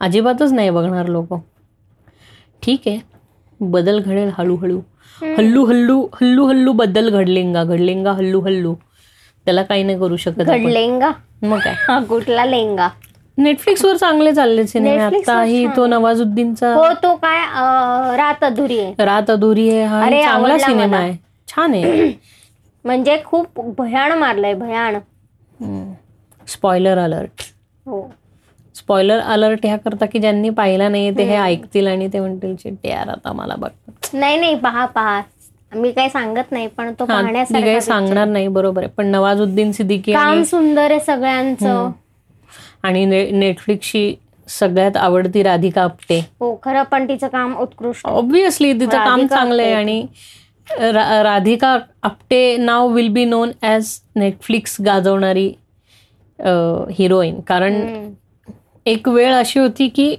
अजिबातच 0.00 0.52
नाही 0.52 0.70
बघणार 0.70 1.06
लोक. 1.06 1.34
ठीक 2.62 2.80
आहे. 2.86 2.98
बदल 3.60 4.00
घडेल 4.00 4.30
हळूहळू. 4.38 4.80
हल्लू 5.22 5.64
हल्लू 5.64 6.08
हल्लू 6.14 6.46
हल्लू 6.46 6.72
बदल 6.72 7.10
घडलेंगा 7.10 7.64
घडलेंगा 7.64 8.12
हल्लू 8.12 8.40
हल्लू. 8.40 8.74
त्याला 9.44 9.62
काही 9.62 9.82
नाही 9.82 9.98
करू 9.98 10.16
शकत. 10.16 10.42
घडलेंगा? 10.42 11.10
मग 11.42 11.58
काय? 11.58 12.04
कुठला 12.08 12.44
लेंगा? 12.44 12.88
नेटफ्लिक्सवर 13.38 13.96
चांगले 13.96 14.32
चालले 14.34 14.66
सिनेमे 14.66 15.02
आताही 15.02 15.66
तो 15.76 15.86
नवाजुद्दीनचा 15.86 16.72
हो 16.74 16.92
तो 17.02 17.14
काय 17.16 17.44
रात 18.16 18.44
अधुरी 18.44 18.78
आहे. 18.80 18.94
रात 18.98 19.30
अधुरी 19.30 19.68
आहे. 19.70 19.84
हा 19.84 20.08
चांगला 20.22 20.58
सिनेमा. 20.58 20.96
आहे. 20.96 21.12
छान 21.48 21.74
आहे. 21.74 22.12
म्हणजे 22.84 23.16
खूप 23.24 23.60
भयान 23.78 24.12
मारलंय 24.12 24.54
भयान 24.54 24.98
स्पॉइलर 26.46 26.98
अलर्ट 26.98 27.42
हो. 27.86 28.08
स्पॉइलर 28.76 29.18
अलर्ट 29.20 29.66
ह्या 29.66 29.76
करता 29.76 30.06
की 30.06 30.18
ज्यांनी 30.18 30.50
पाहिला 30.50 30.88
नाही 30.88 31.10
ते 31.10 31.24
हे 31.24 31.36
ऐकतील 31.36 31.86
आणि 31.86 32.08
ते 32.12 32.20
म्हणतील 32.20 32.54
"शिट 32.58 32.86
यार 32.86 33.08
आता 33.08 33.32
मला 33.32 33.54
बघ. 33.58 33.68
नाही 34.14 34.38
नाही 34.40 34.54
पहा 34.54 34.84
पहा. 34.86 35.20
मी 35.72 35.90
काही 35.92 36.10
सांगत 36.10 36.52
नाही 36.52 36.66
पण 36.66 36.92
तो 37.00 37.04
काही 37.04 37.80
सांगणार 37.80 38.26
नाही 38.26 38.48
बरोबर 38.48 38.82
आहे. 38.82 38.90
पण 38.96 39.06
नवाजुद्दीन 39.06 39.72
सिद्दीकी 39.72 40.12
काम 40.12 40.42
सुंदर 40.42 40.90
आहे 40.90 41.00
सगळ्यांचं. 41.00 41.90
आणि 42.88 43.04
ने- 43.04 43.30
नेटफ्लिक्सची 43.32 44.14
सगळ्यात 44.48 44.96
आवडती 44.96 45.42
राधिका 45.42 45.82
आपटे 45.82 46.18
हो 46.40 46.54
खरं 46.62 46.82
पण 46.82 47.08
तिचं 47.08 47.28
काम 47.28 47.56
उत्कृष्ट. 47.56 48.06
ऑब्विसली 48.06 48.72
तिचं 48.72 49.04
काम 49.04 49.26
चांगलं 49.26 49.62
आहे. 49.62 49.72
आणि 49.72 50.06
रा- 50.70 51.22
राधिका 51.22 51.76
आपटे 52.02 52.56
नाव 52.56 52.88
will 52.88 53.08
be 53.08 53.24
known 53.24 53.50
as 53.62 53.90
Netflix 54.16 54.76
गाजवणारी 54.86 55.48
heroine 56.90 57.40
कारण. 57.40 57.74
एक 58.88 59.08
वेळ 59.08 59.32
अशी 59.34 59.58
होती 59.60 59.88
की 59.88 60.14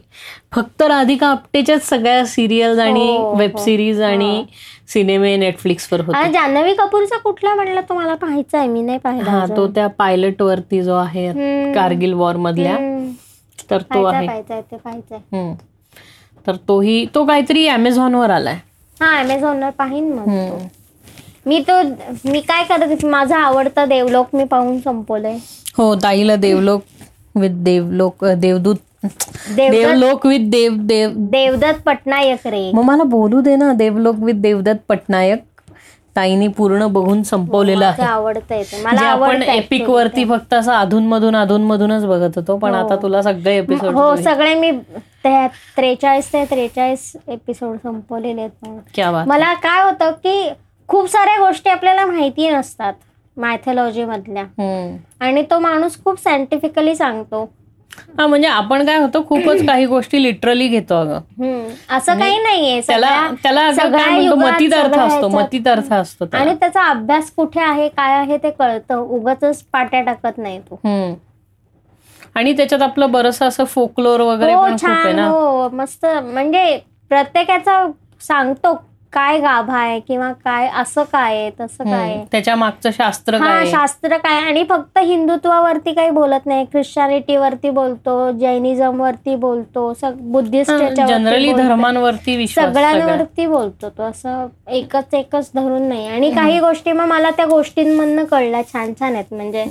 फक्त 0.54 0.82
राधिका 0.82 1.28
आपटेच्याच 1.28 1.88
सगळ्या 1.90 2.26
सिरियल 2.26 2.80
आणि 2.80 3.08
हो, 3.08 3.34
वेब 3.36 3.58
हो. 3.58 3.64
सिरीज 3.64 4.02
आणि 4.02 4.44
सिनेमे 4.88 5.36
नेटफ्लिक्सवर 5.38 6.02
होते 6.02 6.18
आणि 6.18 6.34
जान्हवी 6.34 6.74
कपूरचा 6.74 7.18
कुठला 7.18 7.54
म्हणलं 7.56 7.82
तो 7.90 7.94
मला 7.94 8.16
पाहायचा 8.16 8.58
आहे 8.58 8.68
मी 8.68 8.82
नाही 8.82 8.98
पाहिला 8.98 9.32
हा. 9.32 9.46
तो 9.58 9.68
त्या 9.68 9.88
पायलट 9.88 10.42
वरती 10.42 10.82
जो 10.82 10.96
आहे. 10.96 11.32
कारगिल 11.74 12.14
वॉर 12.14 12.36
मधल्या. 12.38 12.78
तर 13.72 13.82
तो 13.84 14.04
पाहायचा 14.04 14.56
आहे. 15.16 15.54
तर 16.48 16.56
तोही 16.68 17.06
तो 17.16 17.26
काहीतरी 17.26 17.68
अमेझॉन 17.68 18.16
वर 18.16 18.30
आलाय 18.30 18.58
हा 18.98 19.18
अमेझॉनवर 19.20 19.70
पाहिन 19.70 20.12
मग. 20.14 20.58
मी 21.46 21.60
तो 21.68 21.82
मी 22.26 22.40
काय 22.42 22.64
करत 22.64 23.06
माझा 23.06 23.38
आवडता 23.38 23.86
देवलोक 23.86 24.36
मी 24.36 24.44
पाहून 24.44 24.80
संपवलंय 24.80 25.38
हो 25.78 25.94
ताईला 25.96 26.36
देवलोक 26.36 26.82
विथ 27.40 27.64
देवलोक 27.64 28.26
देवदूत 28.26 28.76
देवलोक 29.56 30.26
विथ 30.28 30.50
देव 30.52 30.74
देव 30.80 31.12
देवदत्त 31.32 31.82
पटनायक 31.86 32.48
रे. 32.48 32.70
मग 32.74 32.84
मला 32.84 33.04
बोलू 33.04 33.42
दे 33.42 33.56
ना 33.56 33.72
देवलोक 33.74 34.16
विथ 34.20 34.42
देवदत्त 34.42 34.90
पटनायक 34.90 35.44
ताईने 36.16 36.48
पूर्ण 36.48 36.88
बघून 36.88 37.22
संपवलेलं 37.24 37.86
आहे. 37.86 38.04
आवडतंय 38.04 38.64
मला 38.84 39.02
आपण 39.02 39.42
एपिक 39.44 39.90
वरती 39.90 40.26
फक्त 40.26 40.54
असं 40.54 40.72
अधून 40.72 41.06
मधून 41.08 41.36
अधून 41.36 41.64
मधूनच 41.64 42.06
बघत 42.06 42.38
होतो 42.38 42.58
पण 42.58 42.76
आता 42.76 42.96
तुला 43.02 43.22
सगळे. 43.22 43.58
एपिसोड 43.58 43.96
हो 43.96 44.16
सगळे 44.16 44.54
मी 44.56 44.72
त्रेचाळीस 45.24 46.32
ते 46.34 46.44
त्रेचाळीस 46.46 47.12
एपिसोड 47.28 47.76
संपवलेले 47.84 48.42
आहेत. 48.42 49.28
मला 49.28 49.54
काय 49.54 49.84
होतं 49.84 50.12
की 50.24 50.50
खूप 50.90 51.08
साऱ्या 51.10 51.38
गोष्टी 51.40 51.70
आपल्याला 51.70 52.06
माहिती 52.06 52.50
नसतात. 52.50 52.94
मायथॉलॉजी 53.40 54.06
मधल्या. 54.06 54.44
आणि 55.20 55.44
तो 55.52 55.60
माणूस 55.60 56.04
खूप 56.04 56.20
सायंटिफिकली 56.24 56.96
सांगतो. 56.96 57.52
हा 58.18 58.28
म्हणजे 58.28 58.48
आपण 58.48 58.86
काय 58.86 58.98
होतं 58.98 59.22
खूपच 59.28 59.66
काही 59.68 59.86
गोष्टी 59.86 60.24
लिटरली 60.24 60.68
घेतो 60.68 60.96
अगं. 60.96 61.20
असं 61.90 62.20
काही 62.20 62.38
नाहीये. 62.38 62.82
त्याला 62.88 63.32
त्याला 63.44 63.72
मतीत 64.36 64.74
अर्थ 64.74 64.90
असतो 64.90 64.98
ह्याच्यात- 65.00 65.34
मतीत 65.36 65.68
अर्थ 65.68 65.94
असतो. 65.94 66.26
आणि 66.34 66.54
त्याचा 66.54 66.84
अभ्यास 66.84 67.32
कुठे 67.32 67.62
आहे 67.62 67.90
काय 67.90 68.14
आहे 68.14 68.38
ते 68.38 68.50
कळतं. 68.50 68.96
उगाच 68.98 69.64
पाट्या 69.64 70.02
टाकत 70.02 70.38
नाही 70.38 70.60
तो. 70.60 70.80
आणि 72.36 72.54
त्याच्यात 72.54 72.82
आपलं 72.82 73.12
बरस 73.12 73.42
असं 73.42 73.64
फोकलोर 73.64 74.20
वगैरे 74.20 74.54
हो 74.54 75.62
हो 75.64 75.70
मस्त. 75.70 76.06
म्हणजे 76.06 76.80
प्रत्येकाचा 77.10 77.88
सांगतो. 78.22 78.89
काय 79.14 79.38
गाभा 79.40 79.78
आहे 79.78 80.00
किंवा 80.00 80.32
काय 80.36 80.68
असं 80.78 81.04
काय 81.04 81.36
आहे 81.36 81.50
तसं 81.60 81.84
काय 81.84 81.94
आहे. 82.02 82.24
त्याच्या 82.32 82.56
मागचं 82.56 82.90
शास्त्र 82.92 83.36
हा? 83.36 83.64
शास्त्र 83.66 84.18
काय 84.18 84.40
आणि 84.40 84.64
फक्त 84.64 84.98
हिंदुत्वावरती 85.00 85.94
काही 85.94 86.10
बोलत 86.10 86.46
नाही 86.46 86.66
ख्रिश्चनिटी 86.66 87.38
वरती 87.38 87.70
बोलतो 87.70 88.32
जैनिझम 88.32 89.00
वरती 89.02 89.36
बोलतो 89.38 89.92
बुद्धिस्ट 90.12 90.72
जनरली 91.00 91.54
धर्मांवरती. 91.54 92.48
सगळ्यांवरती 92.50 93.46
बोलतो 93.48 93.90
तो 93.90 94.04
असं 94.04 94.46
एकच 94.72 95.14
एकच 95.14 95.50
धरून 95.56 95.88
नाही 95.90 96.08
आणि 96.08 96.32
काही 96.32 96.60
गोष्टी 96.60 96.92
मग 96.92 97.08
मला 97.08 97.30
त्या 97.32 97.46
गोष्टींमधनं 97.48 98.26
कळल्या 98.26 98.62
छान 98.64 98.94
छान 98.94 99.16
आहेत 99.16 99.34
म्हणजे. 99.34 99.66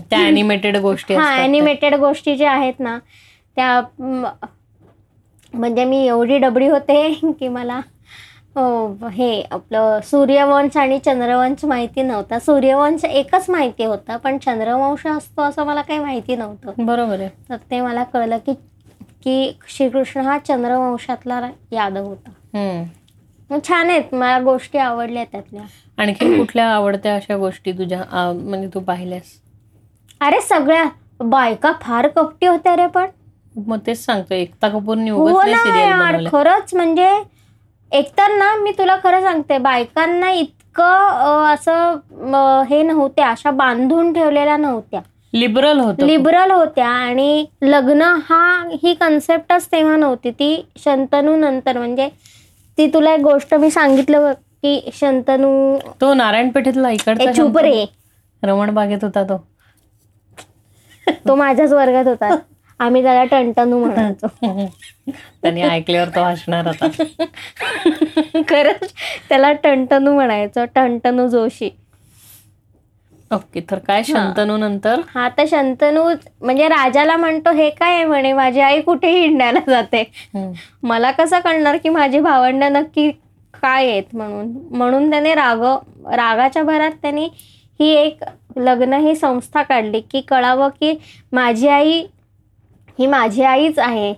त्या 0.00 0.18
अॅनिमेटेड 0.18 0.76
गोष्टी 0.78 1.14
हा. 1.14 1.30
अॅनिमेटेड 1.34 1.94
गोष्टी 1.96 2.36
ज्या 2.36 2.50
आहेत 2.52 2.80
ना 2.80 2.98
त्या 3.56 3.80
म्हणजे 5.54 5.84
मी 5.84 6.04
एवढी 6.06 6.38
डबडी 6.38 6.68
होते 6.68 7.02
की 7.32 7.48
मला 7.50 7.80
अ, 8.56 8.62
हे 9.12 9.42
आपलं 9.50 10.00
सूर्यवंश 10.04 10.76
आणि 10.76 10.98
चंद्रवंश 10.98 11.64
माहिती 11.64 12.02
नव्हता. 12.02 12.38
सूर्यवंश 12.38 13.04
एकच 13.04 13.48
माहिती 13.50 13.84
होता 13.84 14.16
पण 14.16 14.38
चंद्रवंश 14.38 15.06
असतो 15.06 15.42
असं 15.42 15.66
मला 15.66 15.82
काही 15.82 15.98
माहिती 15.98 16.36
नव्हतं. 16.36 16.84
बरोबर 16.86 17.20
आहे. 17.20 17.28
तर 17.48 17.56
ते 17.70 17.80
मला 17.80 18.04
कळलं 18.04 18.38
की 18.38 18.54
की 19.24 19.52
श्रीकृष्ण 19.68 20.20
हा 20.20 20.38
चंद्रवंशातला 20.38 21.40
यादव 21.72 22.04
होता. 22.04 23.58
छान 23.64 23.90
आहेत 23.90 24.14
मला 24.14 24.38
गोष्टी 24.40 24.78
आवडल्या 24.78 25.24
त्यातल्या. 25.24 25.62
आणखी 25.98 26.36
कुठल्या 26.38 26.66
आवडत्या 26.68 27.14
अशा 27.14 27.36
गोष्टी 27.36 27.72
तुझ्या 27.72 28.04
म्हणजे 28.34 28.68
तू 28.74 28.80
पाहिल्यास? 28.80 29.32
अरे 30.20 30.40
सगळ्या 30.40 30.84
बायका 31.20 31.72
फार 31.82 32.08
कपटी 32.08 32.46
होत्या 32.46 32.76
रे 32.76 32.86
पण. 32.86 33.06
मग 33.66 33.78
तेच 33.86 34.04
सांगतो 34.04 34.34
एकता 34.34 34.68
कपूरनी 34.68 35.10
हो 35.10 35.24
खरंच 36.30 36.74
म्हणजे 36.74 37.08
एकतर 37.92 38.34
ना 38.36 38.54
मी 38.56 38.70
तुला 38.78 38.96
खरं 39.02 39.20
सांगते 39.22 39.58
बायकांना 39.58 40.30
इतकं 40.30 41.44
असं 41.54 42.62
हे 42.68 42.82
नव्हत्या 42.82 43.28
अशा 43.30 43.50
बांधून 43.50 44.12
ठेवलेल्या 44.12 44.56
नव्हत्या. 44.56 45.00
लिबरल 45.32 45.78
होतं 45.80 46.06
लिबरल 46.06 46.50
होत्या 46.50 46.88
आणि 46.88 47.44
लग्न 47.62 48.02
हा 48.28 48.42
ही 48.82 48.94
कन्सेप्टच 48.94 49.66
तेव्हा 49.72 49.96
नव्हती. 49.96 50.30
ती 50.30 50.64
शंतनू 50.84 51.36
नंतर 51.36 51.78
म्हणजे 51.78 52.08
ती 52.78 52.86
तुला 52.94 53.14
एक 53.14 53.20
गोष्ट 53.20 53.54
मी 53.54 53.70
सांगितलं 53.70 54.32
की 54.32 54.90
शंतनू 54.94 55.78
तो 56.00 56.12
नारायण 56.14 56.50
पेठेतला 56.50 56.90
ए 56.90 56.94
इकडचा 56.94 57.32
चुप 57.32 57.58
रे 57.58 57.84
रमण 58.42 58.74
बागेत 58.74 59.04
होता 59.04 59.22
तो. 59.22 59.36
तो 61.28 61.34
माझ्याच 61.34 61.72
वर्गात 61.72 62.06
होता. 62.06 62.34
आम्ही 62.80 63.02
त्याला 63.02 63.24
टंटनू 63.30 63.78
म्हणायचो. 63.84 64.26
त्यांनी 65.42 65.62
ऐकल्यावर 65.62 66.08
तो 66.08 66.22
हसणार 66.24 66.66
होता. 66.66 66.88
खरंच 68.48 68.92
त्याला 69.28 69.52
टंटनू 69.52 70.12
म्हणायचो 70.14 70.64
टंटनू 70.74 71.26
जोशी. 71.28 71.70
ओके 73.30 73.60
तर 73.70 73.78
काय 73.78 74.02
शंतनू 74.04 74.56
नंतर? 74.56 75.00
हा 75.14 75.28
तर 75.38 75.44
शंतनू 75.50 76.02
म्हणजे 76.40 76.68
राजाला 76.68 77.16
म्हणतो 77.16 77.50
हे 77.52 77.68
काय 77.70 77.94
आहे 77.94 78.04
म्हणे 78.04 78.32
माझी 78.32 78.60
आई 78.60 78.80
कुठे 78.80 79.10
हिंडायला 79.10 79.60
जाते. 79.66 80.02
मला 80.82 81.10
कसं 81.10 81.40
कळणार 81.40 81.76
की 81.76 81.88
माझी 81.88 82.20
भावंड 82.20 82.64
नक्की 82.66 83.10
काय 83.54 83.90
आहेत 83.90 84.14
म्हणून? 84.14 84.50
म्हणून 84.70 85.10
त्याने 85.10 85.34
राग 85.34 85.62
रागाच्या 86.08 86.62
भरात 86.62 86.90
त्यांनी 87.02 87.28
ही 87.80 87.88
एक 87.90 88.24
लग्न 88.56 88.94
ही 88.94 89.14
संस्था 89.16 89.62
काढली 89.62 90.00
की 90.10 90.20
कळावं 90.20 90.68
की 90.70 90.94
माझी 91.32 91.68
आई 91.68 92.02
ही 92.98 93.06
माझी 93.06 93.42
आईच 93.42 93.78
आहे. 93.78 94.12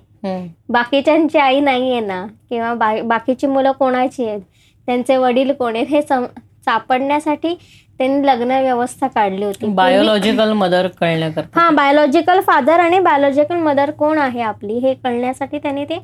बाकीच्यांची 0.69 1.39
आई 1.39 1.61
नाही 1.61 1.91
आहे 1.91 2.01
ना. 2.01 2.25
किंवा 2.49 2.73
बा 2.75 2.95
बाकीची 3.05 3.47
मुलं 3.47 3.73
कोणाची 3.73 4.29
आहेत? 4.29 4.41
त्यांचे 4.89 5.17
वडील 5.17 5.53
कोण 5.53 5.77
आहेत? 5.77 5.87
हे 5.91 6.03
सापडण्यासाठी 6.03 7.55
त्यांनी 7.99 8.27
लग्न 8.27 8.51
व्यवस्था 8.63 9.07
काढली 9.07 9.45
होती. 9.45 9.67
बायोलॉजिकल 9.75 10.53
मदर 10.53 10.87
कळण्याकरता. 11.01 11.61
हा 11.61 11.71
बायोलॉजिकल 11.71 12.41
फादर 12.41 12.81
आणि 12.81 12.99
बायोलॉजिकल 13.01 13.57
मदर 13.57 13.91
कोण 13.91 14.19
आहे 14.19 14.41
आपली? 14.41 14.79
हे 14.79 14.95
कळण्यासाठी 14.95 15.59
त्यांनी 15.59 15.85
ते. 15.85 15.99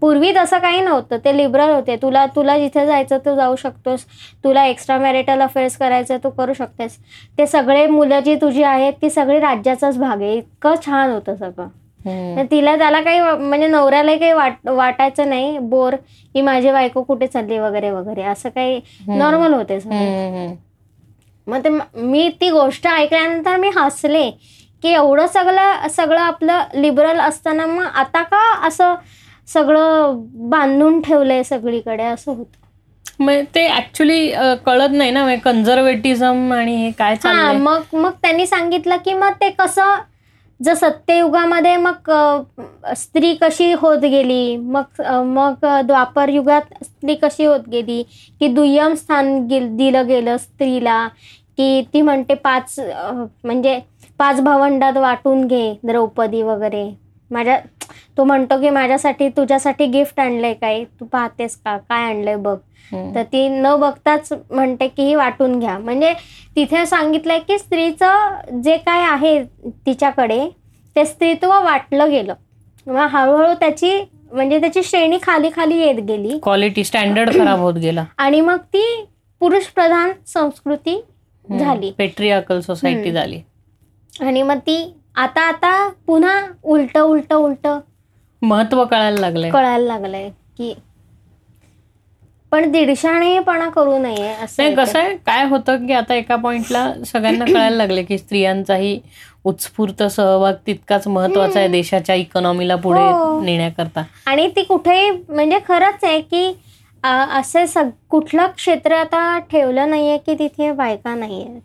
पूर्वी 0.00 0.32
तसं 0.36 0.58
काही 0.58 0.80
नव्हतं. 0.80 1.16
ते 1.24 1.36
लिबरल 1.36 1.70
होते. 1.70 1.96
तुला 2.02 2.24
तुला 2.36 2.58
जिथे 2.58 2.86
जायचं 2.86 3.18
तू 3.18 3.34
जाऊ 3.36 3.56
शकतोस. 3.56 4.04
तुला 4.44 4.64
एक्स्ट्रा 4.66 4.98
मॅरिटल 4.98 5.42
अफेअर्स 5.42 5.76
करायचं 5.76 6.16
तू 6.24 6.30
करू 6.30 6.54
शकतेस. 6.54 6.96
ते 7.38 7.46
सगळे 7.46 7.86
मुलं 7.86 8.20
जी 8.20 8.34
तुझी 8.36 8.62
आहेत 8.62 8.92
ती 9.02 9.10
सगळी 9.10 9.38
राज्याचाच 9.40 9.98
भाग 9.98 10.22
आहे. 10.22 10.34
इतकं 10.34 10.74
छान 10.86 11.10
होतं 11.10 11.34
सगळं. 11.34 11.68
तर 12.36 12.42
तिला 12.50 12.76
त्याला 12.76 13.00
काही 13.00 13.20
म्हणजे 13.20 13.66
नवऱ्यालाही 13.66 14.18
काही 14.18 14.32
वाट 14.32 14.68
वाटायचं 14.68 15.28
नाही. 15.28 15.58
बोर 15.58 15.94
की 16.34 16.40
माझी 16.40 16.70
बायको 16.72 17.02
कुठे 17.02 17.26
चालली 17.26 17.58
वगैरे 17.58 17.90
वगैरे. 17.90 18.22
असं 18.22 18.48
काही 18.48 18.80
नॉर्मल 19.08 19.54
होते. 19.54 19.78
मग 21.46 21.64
ते 21.64 21.68
म- 21.68 22.28
ती 22.40 22.50
गोष्ट 22.50 22.86
ऐकल्यानंतर 22.86 23.56
मी 23.56 23.70
हसले 23.76 24.30
की 24.82 24.88
एवढं 24.88 25.26
सगळं 25.26 25.88
सगळं 25.90 26.20
आपलं 26.20 26.62
लिबरल 26.74 27.20
असताना 27.20 27.66
मग 27.66 27.84
आता 27.84 28.22
का 28.22 28.66
असं 28.66 28.94
सगळं 29.48 30.16
बांधून 30.50 31.00
ठेवलंय 31.00 31.42
सगळीकडे? 31.42 32.02
असं 32.02 32.32
होतं. 32.32 32.58
मग 33.20 33.40
ते 33.54 33.66
ऍक्च्युली 33.68 34.32
कळत 34.66 34.88
नाही 34.90 35.10
ना. 35.10 35.34
कन्झर्वेटिझम 35.34 36.52
आणि 36.52 36.76
हे 36.76 36.90
काय 36.90 37.16
मग 37.52 37.82
मग 37.92 38.10
त्यांनी 38.22 38.46
सांगितलं 38.46 38.96
की 38.96 39.14
मग 39.14 39.32
ते 39.40 39.50
कसं 39.50 39.94
जर 40.62 40.74
सत्ययुगामध्ये 40.74 41.76
मग 41.76 42.10
स्त्री 42.96 43.34
कशी 43.34 43.72
होत 43.72 43.98
गेली? 43.98 44.56
मग 44.56 45.00
मग 45.24 45.54
द्वापर 45.64 46.28
युगात 46.28 46.62
स्त्री 46.84 47.14
कशी 47.14 47.44
होत 47.44 47.68
गेली? 47.68 48.02
की 48.40 48.48
दुय्यम 48.48 48.94
स्थान 48.94 49.46
गेल- 49.46 49.76
दिलं 49.76 50.06
गेलं 50.06 50.36
स्त्रीला 50.36 51.08
की 51.56 51.82
ती 51.94 52.02
म्हणते 52.02 52.34
पाच 52.34 52.80
म्हणजे 53.44 53.80
पाच 54.18 54.40
भावंडात 54.40 54.96
वाटून 54.96 55.46
घे 55.46 55.74
द्रौपदी 55.82 56.42
वगैरे. 56.42 56.98
माझ्या 57.30 57.60
तो 58.16 58.24
म्हणतो 58.24 58.60
की 58.60 58.70
माझ्यासाठी 58.70 59.28
तुझ्यासाठी 59.28 59.86
गिफ्ट 59.86 60.20
आणलंय 60.20 60.54
काय 60.54 60.82
तू 61.00 61.04
पाहतेस 61.04 61.56
का? 61.56 61.76
काय 61.78 62.04
आणलंय 62.04 62.36
बघ. 62.36 62.56
तर 63.14 63.22
ती 63.22 63.46
न 63.48 63.74
बघताच 63.76 64.32
म्हणते 64.50 64.86
की 64.88 65.02
ही 65.02 65.14
वाटून 65.14 65.58
घ्या. 65.58 65.78
म्हणजे 65.78 66.12
तिथे 66.56 66.84
सांगितलंय 66.86 67.38
की 67.38 67.58
स्त्रीचं 67.58 68.60
जे 68.62 68.76
काय 68.76 69.02
आहे 69.02 69.42
तिच्याकडे 69.86 70.48
ते 70.96 71.04
स्त्रीत्व 71.04 71.52
वाटलं 71.64 72.10
गेलं. 72.10 72.34
मग 72.86 73.06
हळूहळू 73.12 73.52
त्याची 73.54 74.00
म्हणजे 74.32 74.58
त्याची 74.60 74.82
श्रेणी 74.82 75.18
खाली 75.22 75.50
खाली 75.56 75.76
येत 75.78 76.00
गेली. 76.00 76.38
क्वालिटी 76.42 76.84
स्टँडर्ड 76.84 77.30
खराब 77.34 77.58
होत 77.58 77.74
गेला. 77.74 78.04
आणि 78.18 78.40
मग 78.40 78.56
ती 78.74 78.84
पुरुष 79.40 79.66
प्रधान 79.66 80.10
संस्कृती 80.26 81.00
झाली. 81.58 81.90
Patriarchal 81.98 82.60
society. 82.60 83.12
झाली. 83.12 83.40
आणि 84.20 84.42
मग 84.42 84.58
ती 84.58 84.82
आता 85.16 85.40
आता 85.40 85.88
पुन्हा 86.06 86.40
उलट 86.62 86.98
उलट 86.98 87.32
उलट 87.32 87.66
महत्त्व 88.42 88.84
कळायला 88.84 89.20
लागलंय. 89.20 89.50
कळायला 89.50 89.86
लागलंय 89.86 90.28
की 90.58 90.72
पण 92.52 92.70
दीडशाणेपणा 92.72 93.68
करू 93.68 93.98
नये 93.98 94.28
असं 94.34 94.74
कसं 94.74 94.98
आहे 94.98 95.16
काय 95.16 95.44
होतं 95.44 95.86
की 95.86 95.92
आता 95.92 96.14
एका 96.14 96.36
पॉइंटला 96.36 96.92
सगळ्यांना 97.06 97.44
कळायला 97.44 97.76
लागले 97.76 98.02
की 98.02 98.18
स्त्रियांचाही 98.18 98.98
उत्स्फूर्त 99.44 100.02
सहभाग 100.02 100.54
तितकाच 100.66 101.06
महत्त्वाचा 101.08 101.58
आहे 101.58 101.68
देशाच्या 101.68 102.14
इकॉनॉमीला 102.14 102.76
पुढे 102.76 103.00
हो. 103.00 103.40
नेण्याकरता. 103.40 104.02
आणि 104.26 104.48
ती 104.56 104.62
कुठेही 104.62 105.10
म्हणजे 105.10 105.58
खरंच 105.68 106.04
आहे 106.04 106.20
की 106.20 106.52
असे 107.04 107.66
सग 107.66 107.88
कुठलं 108.10 108.46
क्षेत्र 108.46 108.94
आता 108.94 109.38
ठेवलं 109.50 109.90
नाहीये 109.90 110.16
की 110.18 110.34
तिथे 110.34 110.72
बायका 110.72 111.14
नाहीये 111.14 111.58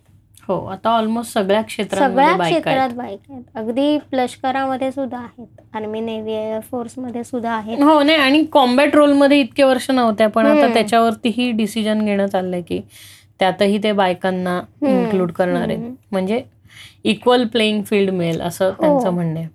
हो 0.48 0.56
आता 0.72 0.90
ऑलमोस्ट 0.90 1.34
सगळ्या 1.34 1.62
क्षेत्रांमध्ये 1.62 2.26
सगळ्या 2.26 2.48
क्षेत्रात 2.50 2.90
बायका 2.96 3.34
आहेत. 3.34 3.44
अगदी 3.56 3.98
लष्करामध्ये 4.14 4.92
सुद्धा 4.92 5.18
आहेत. 5.18 5.48
आर्मी 5.76 6.00
नेव्ही 6.00 6.34
एअरफोर्समध्ये 6.34 7.24
सुद्धा 7.24 7.52
आहेत. 7.52 7.82
हो 7.84 8.02
नाही 8.04 8.18
आणि 8.18 8.44
कॉम्बॅट 8.52 8.96
रोलमध्ये 8.96 9.40
इतके 9.40 9.64
वर्ष 9.64 9.90
नव्हत्या 9.92 10.28
पण 10.30 10.46
आता. 10.48 10.74
त्याच्यावरतीही 10.74 11.52
डिसिजन 11.52 12.06
घेणं 12.06 12.28
चाललंय 12.28 12.62
की 12.62 12.82
त्यातही 13.40 13.78
ते 13.84 13.92
बायकांना 13.92 14.60
इन्क्लूड 14.84 15.32
करणार 15.32 15.68
आहेत. 15.68 15.92
म्हणजे 16.12 16.42
इक्वल 17.06 17.46
प्लेईंग 17.48 17.82
फील्ड 17.84 18.10
मिळेल 18.12 18.42
असं 18.42 18.72
त्यांचं 18.72 19.08
हो. 19.08 19.12
म्हणणं 19.12 19.40
आहे. 19.40 19.48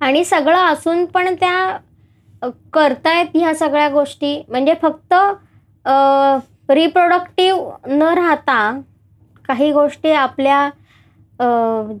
आणि 0.00 0.24
सगळं 0.24 0.72
असून 0.72 1.04
पण 1.04 1.34
त्या 1.34 1.76
करतायत 2.72 3.26
ह्या 3.34 3.54
सगळ्या 3.54 3.88
गोष्टी. 3.88 4.40
म्हणजे 4.48 4.74
फक्त 4.82 5.14
रिप्रोडक्टिव्ह 6.70 7.88
न 7.88 8.02
राहता 8.16 8.58
काही 9.48 9.70
गोष्टी 9.72 10.10
आपल्या 10.12 10.68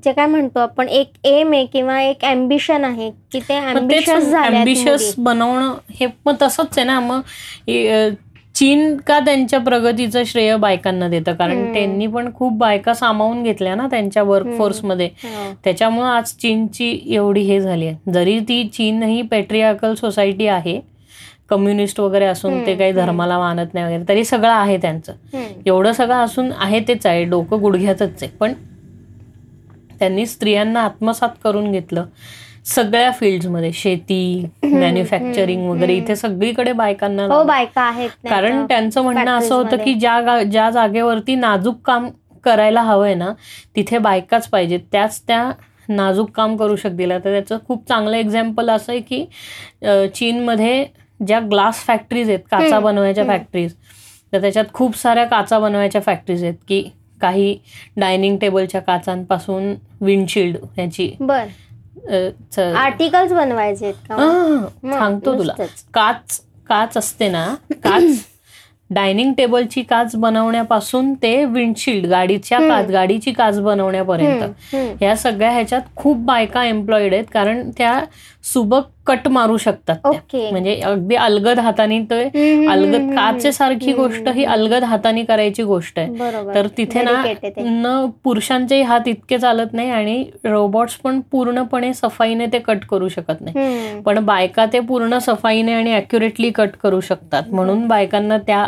जे 0.04 0.12
काय 0.12 0.26
म्हणतो 0.26 0.60
आपण 0.60 0.88
एक 0.88 1.12
एम 1.24 1.52
आहे 1.52 1.64
किंवा 1.66 2.00
एक 2.02 2.24
अम्बिशन 2.24 2.84
आहे 2.84 3.10
की 3.32 3.40
ते 3.40 3.54
अम्बिशियस 3.56 5.14
बनवणं 5.18 5.74
हे 5.90 6.06
मग 6.26 6.34
तसंच 6.42 6.78
आहे 6.78 6.86
ना. 6.86 6.98
मग 7.00 7.20
हे, 7.68 8.10
चीन 8.54 8.96
का 9.06 9.18
त्यांच्या 9.20 9.58
प्रगतीचं 9.60 10.22
श्रेय 10.26 10.54
बायकांना 10.56 11.08
देतं? 11.08 11.34
कारण. 11.34 11.72
त्यांनी 11.74 12.06
पण 12.06 12.30
खूप 12.34 12.52
बायका 12.58 12.94
सामावून 12.94 13.42
घेतल्या 13.42 13.74
ना 13.74 13.86
त्यांच्या 13.90 14.22
वर्कफोर्समध्ये 14.22 15.08
त्याच्यामुळे 15.64 16.08
आज 16.08 16.32
चीनची 16.40 16.90
एवढी 17.06 17.40
हे 17.42 17.60
झाली 17.60 17.86
आहे. 17.86 18.12
जरी 18.12 18.38
ती 18.40 18.62
चीन 18.68 19.02
ही 19.02 19.20
पेट्रियाकल 19.22 19.94
सोसायटी 19.94 20.46
आहे 20.48 20.80
कम्युनिस्ट 21.54 22.00
वगैरे 22.00 22.24
असून 22.26 22.64
ते 22.66 22.74
काही. 22.76 22.92
धर्माला 22.92 23.38
मानत 23.38 23.74
नाही 23.74 23.86
वगैरे. 23.86 24.04
तरी 24.08 24.24
सगळं 24.24 24.50
आहे 24.50 24.76
त्यांचं. 24.78 25.12
एवढं 25.66 25.92
सगळं 25.92 26.24
असून 26.24 26.52
आहे 26.58 26.80
तेच 26.88 27.06
आहे. 27.06 27.24
डोकं 27.24 27.60
गुडघ्यातच 27.62 28.22
आहे. 28.22 28.30
पण 28.40 28.52
त्यांनी 29.98 30.26
स्त्रियांना 30.26 30.80
आत्मसात 30.80 31.28
करून 31.44 31.70
घेतलं 31.72 32.04
सगळ्या 32.66 33.10
फील्ड्समध्ये. 33.10 33.70
शेती 33.72 34.46
मॅन्युफॅक्चरिंग 34.64 35.68
वगैरे. 35.68 35.96
इथे 35.96 36.16
सगळीकडे 36.16 36.72
बायकांना 36.72 37.26
हो. 37.26 37.42
बायका 37.44 37.82
आहेत 37.82 38.10
कारण 38.28 38.64
त्यांचं 38.66 39.02
म्हणणं 39.02 39.30
असं 39.30 39.54
होतं 39.54 39.84
की 39.84 39.94
ज्या 39.94 40.42
ज्या 40.42 40.68
जागेवरती 40.70 41.34
नाजूक 41.34 41.80
काम 41.86 42.08
करायला 42.44 42.80
हवंय 42.82 43.14
ना 43.14 43.32
तिथे 43.76 43.98
बायकाच 43.98 44.48
पाहिजेत. 44.48 44.80
त्याच 44.92 45.20
त्या 45.26 45.50
नाजूक 45.88 46.30
काम 46.30 46.56
करू 46.56 46.76
शकतील. 46.76 47.10
आता 47.12 47.30
त्याचं 47.30 47.58
खूप 47.66 47.88
चांगलं 47.88 48.16
एक्झाम्पल 48.16 48.70
असं 48.70 48.92
आहे 48.92 49.00
की 49.00 49.24
चीनमध्ये 50.14 50.84
ज्या 51.26 51.40
ग्लास 51.40 51.84
फॅक्टरीज 51.86 52.28
आहेत 52.28 52.40
काचा 52.50 52.78
बनवायच्या. 52.80 53.24
फॅक्टरीज 53.24 53.74
तर 54.32 54.40
त्याच्यात 54.40 54.72
खूप 54.72 54.96
साऱ्या 54.96 55.24
काचा 55.24 55.58
बनवायच्या 55.58 56.00
फॅक्टरीज 56.00 56.44
आहेत 56.44 56.54
की 56.68 56.82
काही 57.20 57.56
डायनिंग 57.96 58.36
टेबलच्या 58.38 58.80
काचांपासून 58.80 59.74
विंडशिल्ड 60.00 60.56
याची 60.78 61.14
आर्टिकल्स 62.76 63.32
बनवायचे 63.32 63.92
सांगतो 63.92 65.38
तुला. 65.38 65.52
काच 65.94 66.40
काच 66.68 66.96
असते 66.96 67.28
ना 67.28 67.46
काच 67.84 68.24
डायनिंग 68.90 69.32
टेबलची 69.32 69.82
काच 69.82 70.14
बनवण्यापासून 70.16 71.12
ते 71.14 71.44
विंडशिल्ड 71.44 72.06
गाडीच्या. 72.06 72.58
काच 72.58 72.90
गाडीची 72.90 73.32
काच 73.32 73.60
बनवण्यापर्यंत. 73.60 74.74
ह्या 75.00 75.14
सगळ्या 75.16 75.50
ह्याच्यात 75.50 75.82
खूप 75.96 76.16
बायका 76.24 76.64
एम्प्लॉईड 76.64 77.14
आहेत 77.14 77.24
कारण 77.32 77.70
त्या 77.78 77.98
सुबक 78.52 79.03
कट 79.06 79.26
मारू 79.28 79.56
शकतात 79.56 80.06
म्हणजे 80.50 80.74
अगदी 80.80 81.14
अलगद 81.14 81.58
हाताने 81.58 82.00
ते 82.10 82.20
अलगद 82.70 83.14
काचेसारखी 83.16 83.92
गोष्ट 83.92 84.28
ही 84.28 84.44
अलगद 84.44 84.84
हाताने 84.84 85.24
करायची 85.24 85.62
गोष्ट 85.62 85.98
आहे. 85.98 86.08
तर 86.54 86.66
तिथे 86.78 87.02
ना 87.60 88.04
पुरुषांचेही 88.24 88.82
हात 88.82 89.08
इतके 89.08 89.38
चालत 89.38 89.72
नाही 89.72 89.90
आणि 89.90 90.24
रोबोट्स 90.44 90.94
पण 90.94 91.20
पूर्णपणे 91.30 91.92
सफाईने 91.94 92.46
ते 92.52 92.58
कट 92.58 92.84
करू 92.90 93.08
शकत 93.08 93.40
नाही. 93.40 94.00
पण 94.02 94.24
बायका 94.24 94.66
ते 94.72 94.80
पूर्ण 94.80 95.18
सफाईने 95.18 95.72
आणि 95.72 95.92
अॅक्युरेटली 95.94 96.50
कट 96.50 96.76
करू 96.82 97.00
शकतात. 97.00 97.42
म्हणून 97.50 97.86
बायकांना 97.88 98.38
त्या 98.38 98.66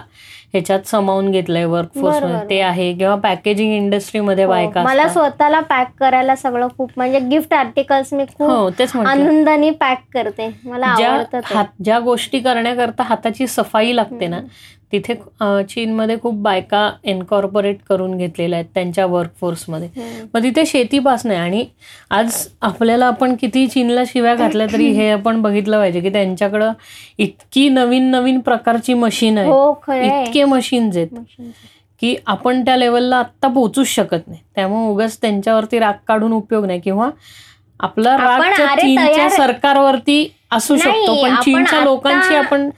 ह्याच्यात 0.56 0.86
समावून 0.86 1.30
घेतलंय 1.30 1.64
वर्कफोर्स 1.64 2.22
ते 2.50 2.60
आहे. 2.60 2.92
किंवा 2.92 3.14
पॅकेजिंग 3.16 3.72
इंडस्ट्रीमध्ये 3.74 4.44
हो, 4.44 4.50
बायका 4.50 4.82
मला. 4.82 5.08
स्वतःला 5.08 5.60
पॅक 5.60 5.90
करायला 6.00 6.36
सगळं 6.36 6.68
खूप 6.78 6.90
म्हणजे 6.96 7.18
गिफ्ट 7.20 7.54
आर्टिकल्स 7.54 8.12
मी 8.12 8.24
खूप 8.38 8.50
हो 8.50 9.00
आनंदाने 9.00 9.70
पॅक 9.70 10.02
करते. 10.14 10.48
मला 10.64 10.94
ज्या 11.80 11.98
गोष्टी 12.00 12.38
करण्याकरता 12.40 13.02
हाताची 13.02 13.46
सफाई 13.46 13.96
लागते 13.96 14.26
ना 14.26 14.40
तिथे 14.92 15.14
चीनमध्ये 15.64 16.16
खूप 16.20 16.34
बायका 16.42 16.88
एन्कॉर्पोरेट 17.04 17.78
करून 17.88 18.16
घेतलेल्या 18.16 18.58
आहेत 18.58 18.68
त्यांच्या 18.74 19.06
वर्कफोर्समध्ये 19.06 19.88
हम्म. 19.96 20.26
मग 20.34 20.42
तिथे 20.42 20.64
शेतीपास 20.66 21.24
नाही 21.26 21.38
आणि 21.40 21.64
आज 22.10 22.46
आपल्याला 22.62 23.06
आपण 23.06 23.34
किती 23.34 23.66
चीनला 23.66 24.02
शिव्या 24.06 24.34
घातल्या 24.34 24.66
तरी 24.72 24.86
हे 24.90 25.08
आपण 25.10 25.40
बघितलं 25.42 25.78
पाहिजे 25.78 26.00
की 26.00 26.10
त्यांच्याकडं 26.10 26.72
इतकी 27.18 27.68
नवीन 27.68 28.10
नवीन 28.10 28.38
प्रकारची 28.40 28.94
मशीन 28.94 29.38
आहे 29.38 29.48
हो 29.48 29.72
खरंय 29.82 30.22
इतके 30.22 30.44
मशीन्स 30.44 30.96
आहेत. 30.96 31.40
की 32.02 32.14
आपण 32.26 32.64
त्या 32.64 32.76
लेवलला 32.76 33.16
आत्ता 33.16 33.48
पोहोचूच 33.48 33.86
शकत 33.88 34.26
नाही. 34.28 34.40
त्यामुळे 34.54 34.88
उगाच 34.88 35.18
त्यांच्यावरती 35.20 35.78
राग 35.78 35.94
काढून 36.08 36.32
उपयोग 36.32 36.64
नाही. 36.66 36.80
किंवा 36.80 37.10
आपला 37.80 38.16
राग 38.16 38.42
चीनच्या 38.76 39.28
सरकारवरती 39.30 40.26
असू 40.52 40.76
शकतो 40.76 41.14
पण 41.22 41.34
चीनच्या 41.34 41.80
लोकांची 41.80 42.34
आपण 42.36 42.68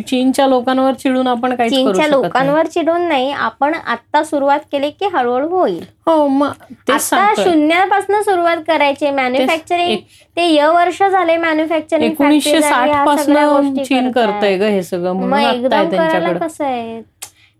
चीनच्या 0.00 0.46
लोकांवर 0.46 0.92
चिडून 0.94 1.26
आपण 1.26 1.54
करू 1.54 1.68
चीनच्या 1.68 2.06
लोकांवर 2.08 2.66
चिडून 2.66 3.02
नाही 3.08 3.30
आपण 3.32 3.74
आता 3.76 4.22
सुरुवात 4.24 4.60
केली 4.72 4.90
की 4.90 5.06
हळूहळू 5.06 5.48
होईल. 5.50 5.82
हो 6.06 6.26
मग 6.28 6.46
आता 6.88 7.32
शून्यापासून 7.36 8.22
सुरुवात 8.22 8.56
करायची 8.66 9.10
मॅन्युफॅक्चरिंग 9.10 9.96
ते 10.36 10.46
य 10.48 10.68
वर्ष 10.68 11.02
झाले 11.02 11.36
मॅन्युफॅक्चरिंग 11.36 12.10
एकोणीसशे 12.10 12.60
साठपासून 12.62 13.82
चीन 13.82 14.10
करतय 14.12 14.56
ग 14.56 14.62
हे 14.64 14.82
सगळं 14.82 15.12
मग 15.12 15.28
म्हणून 15.28 15.68
त्यांच्याकडे. 15.68 16.38
कसं 16.38 16.64
आहे? 16.64 17.00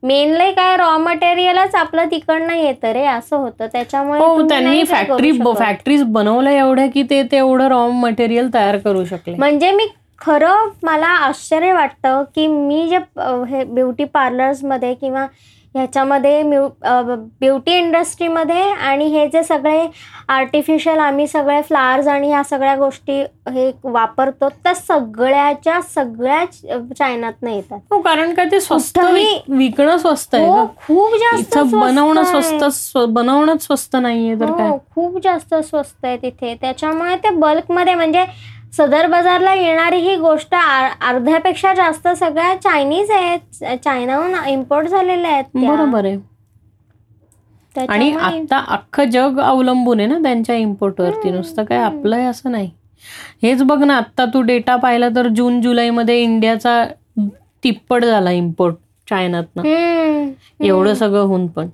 मेनली 0.02 0.50
काय 0.52 0.76
रॉ 0.76 0.96
मटेरियलच 0.98 1.74
आपलं 1.74 2.04
तिकडनं 2.04 2.54
येतं 2.54 2.92
रे 2.92 3.04
असं 3.06 3.36
होतं 3.36 3.66
त्याच्यामुळे 3.66 4.20
हो 4.20 4.42
त्यांनी 4.48 4.84
फॅक्टरी. 4.84 5.30
फॅक्टरीज 5.54 6.02
बनवल्या 6.02 6.52
एवढ्या 6.52 6.86
की 6.86 7.02
ते 7.02 7.22
तेवढं 7.22 7.68
रॉ 7.68 7.86
मटेरियल 7.90 8.52
तयार 8.54 8.76
करू 8.76 9.04
शकले 9.04 9.34
म्हणजे 9.36 9.70
मी 9.70 9.86
खरं 10.18 10.68
मला 10.82 11.06
आश्चर्य 11.06 11.72
वाटतं 11.72 12.22
की 12.34 12.46
मी 12.46 12.86
जे 12.88 12.98
हे 13.48 13.64
ब्युटी 13.64 14.04
पार्लर्समध्ये 14.04 14.94
किंवा 14.94 15.26
ह्याच्यामध्ये 15.76 16.42
ब्युटी 17.40 17.76
इंडस्ट्रीमध्ये 17.78 18.62
आणि 18.62 19.06
हे 19.08 19.26
जे 19.28 19.42
सगळे 19.42 19.86
आर्टिफिशियल 20.28 20.98
आम्ही 20.98 21.26
सगळे 21.26 21.60
फ्लावर्स 21.62 22.06
आणि 22.08 22.28
ह्या 22.28 22.42
सगळ्या 22.44 22.74
गोष्टी 22.76 23.20
हे 23.50 23.70
वापरतो 23.84 24.48
त्या 24.48 24.74
सगळ्याच्या 24.74 25.80
सगळ्या 25.84 26.44
चायनातनं 26.90 27.50
येतात 27.50 27.78
हो 27.90 28.00
कारण 28.00 28.34
काय 28.34 28.46
ते 28.50 28.60
स्वस्त 28.60 28.98
विकणं 29.48 29.96
स्वस्त 29.98 30.34
आहे 30.34 30.46
हो. 30.46 30.66
खूप 30.86 31.14
जास्त 31.16 31.58
बनवणं. 31.64 32.22
स्वस्त 32.24 32.64
स्व- 32.72 33.06
बनवणंच 33.10 33.62
स्वस्त 33.62 33.96
नाहीये 33.96 34.34
तर 34.40 34.52
काय 34.52 34.68
हो 34.68 34.76
खूप 34.94 35.18
जास्त 35.22 35.54
स्वस्त 35.56 36.04
आहे 36.04 36.16
तिथे 36.16 36.54
त्याच्यामुळे 36.60 37.16
ते 37.16 37.30
बल्कमध्ये 37.36 37.94
म्हणजे 37.94 38.24
सदर 38.76 39.06
बाजारला 39.06 39.52
येणारी 39.54 39.98
ही 40.00 40.16
गोष्ट 40.16 40.54
अर्ध्यापेक्षा 40.54 41.72
जास्त 41.74 42.08
सगळ्या 42.08 42.54
चायनीज 42.54 43.10
आहेत. 43.10 43.64
चायनाहून 43.84 44.34
इम्पोर्ट 44.48 44.88
झालेल्या 44.88 45.30
आहेत. 45.30 45.44
बरोबर 45.56 46.04
आहे. 46.04 46.16
आणि 47.88 48.10
आता 48.12 48.58
अख्खं 48.68 49.10
जग 49.10 49.38
अवलंबून 49.40 50.00
आहे 50.00 50.08
ना 50.08 50.18
त्यांच्या 50.22 50.56
इम्पोर्टवरती 50.56 51.30
नुसतं 51.30 51.64
काय 51.64 51.78
आपलं 51.78 52.16
आहे 52.16 52.26
असं 52.26 52.50
नाही. 52.52 52.70
हेच 53.42 53.62
बघ 53.62 53.82
ना 53.82 53.96
आता 53.96 54.24
तू 54.24 54.40
डेटा 54.42 54.76
पाहिला 54.76 55.08
तर 55.16 55.26
जून 55.28 55.60
जुलैमध्ये 55.60 56.20
इंडियाचा 56.22 56.84
तिप्पट 57.64 58.04
झाला 58.04 58.30
इम्पोर्ट 58.30 58.74
चायनातनं 59.08 59.62
हम्म, 59.62 60.64
एवढं 60.64 60.94
सगळं 60.94 61.20
होऊन 61.20 61.46
पण. 61.46 61.68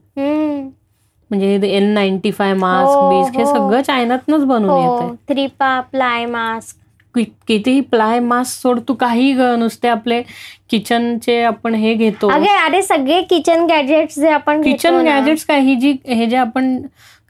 म्हणजे 1.30 1.68
एन 1.68 1.84
नाईन्टी 1.94 2.30
फाय 2.30 2.52
मास्क 2.54 2.88
हो, 2.90 3.08
बीस्क 3.10 3.36
हे 3.36 3.42
हो. 3.42 3.52
सगळं 3.54 3.82
चायनातनच 3.82 4.44
बनवून 4.44 4.82
येत 4.82 5.16
थ्री 5.28 5.46
प्लाय 5.60 6.26
मास्क 6.26 6.76
कितीही 7.14 7.80
प्लाय 7.80 8.18
मास्क 8.20 8.60
सोड 8.62 8.80
तू 8.88 8.94
काही 8.94 9.32
ग 9.34 9.54
नुसते 9.58 9.88
आपले 9.88 10.22
किचनचे 10.70 11.40
आपण 11.42 11.74
हे 11.74 11.94
घेतो. 11.94 12.28
अरे 12.30 12.82
सगळे 12.82 13.20
किचन 13.30 13.64
गॅजेट्स 13.66 14.18
जे 14.18 14.28
आपण 14.30 14.62
किचन 14.62 15.00
गॅजेट्स 15.06 15.44
काय 15.46 15.60
ही 15.60 15.74
जी 15.76 15.94
हे 16.06 16.26
जे 16.26 16.36
आपण 16.36 16.76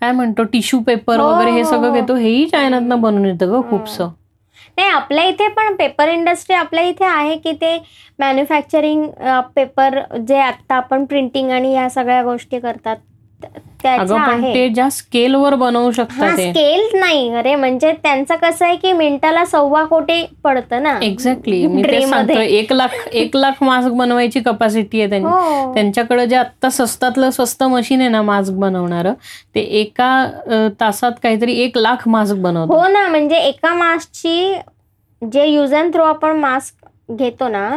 काय 0.01 0.13
म्हणतो 0.13 0.43
टिश्यू 0.43 0.81
पेपर 0.81 1.21
हो, 1.21 1.27
वगैरे 1.29 1.51
हे 1.51 1.65
सगळं. 1.65 1.93
घेतो 1.93 2.15
हेही 2.15 2.47
चायनातनं 2.47 3.01
बनवून 3.01 3.27
येतं 3.27 3.53
ग 3.53 3.61
खूपसं. 3.71 4.09
नाही 4.77 4.89
आपल्या 4.91 5.25
इथे 5.25 5.49
पण 5.49 5.75
पेपर 5.77 6.09
इंडस्ट्री 6.09 6.57
आपल्या 6.57 6.85
इथे 6.85 7.05
आहे 7.05 7.37
की 7.37 7.53
ते 7.53 7.77
मॅन्युफॅक्चरिंग 8.19 9.07
पेपर 9.57 9.99
जे 10.29 10.39
आता 10.39 10.75
आपण 10.75 11.05
प्रिंटिंग 11.05 11.51
आणि 11.51 11.73
या 11.75 11.89
सगळ्या 11.91 12.23
गोष्टी 12.23 12.59
करतात. 12.59 12.97
अगं 13.89 14.15
पण 14.17 14.45
आहे. 14.45 14.55
ते 14.55 14.69
ज्या 14.69 14.89
स्केलवर 14.91 15.55
बनवू 15.55 15.91
शकतात 15.91 16.33
स्केल 16.33 16.99
नाही. 17.01 17.29
अरे 17.35 17.55
म्हणजे 17.55 17.93
त्यांचं 17.93 18.37
कसं 18.43 18.65
आहे 18.65 18.77
की 18.77 18.93
मिनिटाला 18.93 19.45
सव्वा 19.45 19.85
कोटी 19.85 20.25
पडतं 20.45 20.83
ना. 20.83 20.99
एक्झॅक्टली 21.03 21.67
मी 21.67 21.83
ते 21.83 22.45
एक 22.59 22.73
लाख 22.73 23.09
एक 23.13 23.37
लाख 23.37 23.63
मास्क 23.63 23.93
बनवायची 23.93 24.41
कपॅसिटी 24.41 25.01
आहे 25.01 25.11
त्यांची. 25.11 25.29
हो. 25.29 25.73
त्यांच्याकडे 25.75 26.27
जे 26.27 26.37
आत्ता 26.37 26.71
स्वस्तातलं 26.71 27.31
स्वस्त 27.31 27.63
मशीन 27.63 28.01
आहे 28.01 28.09
ना 28.09 28.23
मास्क 28.23 28.53
बनवणारं 28.55 29.13
ते 29.55 29.61
एका 29.81 30.71
तासात 30.81 31.13
काहीतरी 31.23 31.61
एक 31.63 31.79
लाख 31.79 32.09
मास्क 32.09 32.37
बनवतो. 32.37 32.81
हो 32.81 32.89
ना 32.89 33.07
म्हणजे 33.09 33.37
एका 33.39 33.75
मास्कची 33.75 34.55
जे 35.23 35.47
युज 35.47 35.75
अँड 35.75 35.93
थ्रो 35.95 36.05
आपण 36.05 36.37
मास्क 36.37 36.87
घेतो 37.13 37.49
ना 37.49 37.69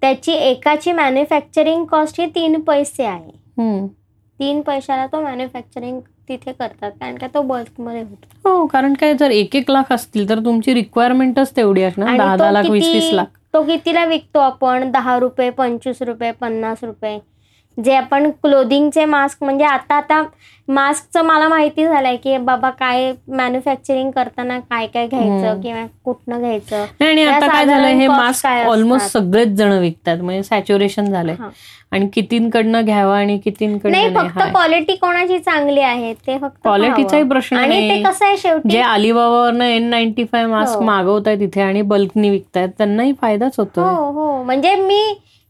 त्याची 0.00 0.32
एकाची 0.32 0.92
मॅन्युफॅक्चरिंग 0.92 1.84
कॉस्ट 1.84 2.20
ही 2.20 2.26
तीन 2.26 2.60
पैसे 2.60 3.04
आहे. 3.04 3.30
तीन 4.42 4.60
पैशाला 4.60 5.06
तो 5.06 5.20
मॅन्युफॅक्चरिंग 5.20 6.00
तिथे 6.28 6.52
करतात 6.52 6.90
कारण 6.90 7.16
का 7.16 7.26
तो 7.34 7.42
बल्कमध्ये 7.42 8.00
होतो. 8.02 8.50
हो 8.50 8.66
कारण 8.66 8.94
काय 8.94 9.14
जर 9.14 9.30
एक 9.30 9.56
एक 9.56 9.70
लाख 9.70 9.92
असतील 9.92 10.28
तर 10.28 10.38
तुमची 10.38 10.74
रिक्वायरमेंटच 10.74 11.56
तेवढी 11.56 11.82
असणार. 11.82 12.16
दहा 12.16 12.36
दहा 12.36 12.50
लाख 12.50 12.64
वीस 12.64 12.88
वीस 12.88 13.12
लाख. 13.12 13.24
तो 13.54 13.62
कितीला 13.62 14.04
विकतो 14.04 14.38
आपण? 14.38 14.90
दहा 14.90 15.18
रुपये 15.18 15.50
पंचवीस 15.50 16.02
रुपये 16.02 16.32
पन्नास 16.32 16.84
रुपये. 16.84 17.18
जे 17.76 17.94
आपण 17.94 18.30
क्लोदिंगचे 18.42 19.04
मास्क 19.06 19.42
म्हणजे 19.44 19.64
आता 19.64 19.94
आता 19.94 20.22
मास्कचं 20.68 21.24
मला 21.24 21.46
माहिती 21.48 21.84
झालंय 21.84 22.16
की 22.16 22.36
बाबा 22.38 22.70
काय 22.72 23.12
मॅन्युफॅक्चरिंग 23.28 24.10
करताना 24.10 24.58
काय 24.60 24.86
काय 24.86 25.06
घ्यायचं. 25.06 25.60
किंवा 25.62 25.84
कुठनं 26.04 26.40
घ्यायचं 26.40 26.84
आणि 27.02 27.24
आता 27.24 27.46
काय 27.46 27.64
झालं 27.66 27.86
हे 27.88 28.06
मास्क 28.08 28.46
ऑलमोस्ट? 28.46 29.06
सगळेच 29.08 29.48
जण 29.48 29.72
विकतात 29.72 30.18
म्हणजे 30.18 30.42
सॅच्युरेशन 30.42 31.04
झालंय 31.04 31.34
हा. 31.34 31.48
आणि 31.92 32.06
कितींकडनं 32.12 32.84
घ्यावा 32.84 33.16
आणि 33.18 33.36
कितींकडनं 33.38 33.92
नाही 33.92 34.14
फक्त. 34.14 34.38
क्वालिटी 34.42 34.94
कोणाची 34.96 35.38
चांगली 35.38 35.80
आहे 35.80 36.12
ते 36.26 36.38
फक्त 36.38 36.58
क्वालिटीचाही. 36.62 37.22
प्रश्न 37.24 37.56
आणि 37.56 37.88
ते. 37.88 38.02
कसं 38.02 38.24
आहे 38.24 38.36
शेवटी 38.38 38.68
जे 38.68 38.80
अलिबाबावरनं 38.82 39.64
एन 39.64 39.88
नाईन्टी 39.90 40.24
फाय 40.24 40.46
मास्क 40.46 40.74
हो. 40.74 40.84
मागवतायत 40.84 41.38
तिथे 41.40 41.60
आणि 41.62 41.82
बल्कनी 41.84 42.30
विकतायत 42.30 42.68
त्यांनाही 42.78 43.12
फायदाच 43.20 43.58
हो 43.58 43.62
होतोय 43.64 43.92
हो 44.14 44.42
म्हणजे 44.44 44.74
मी 44.76 45.02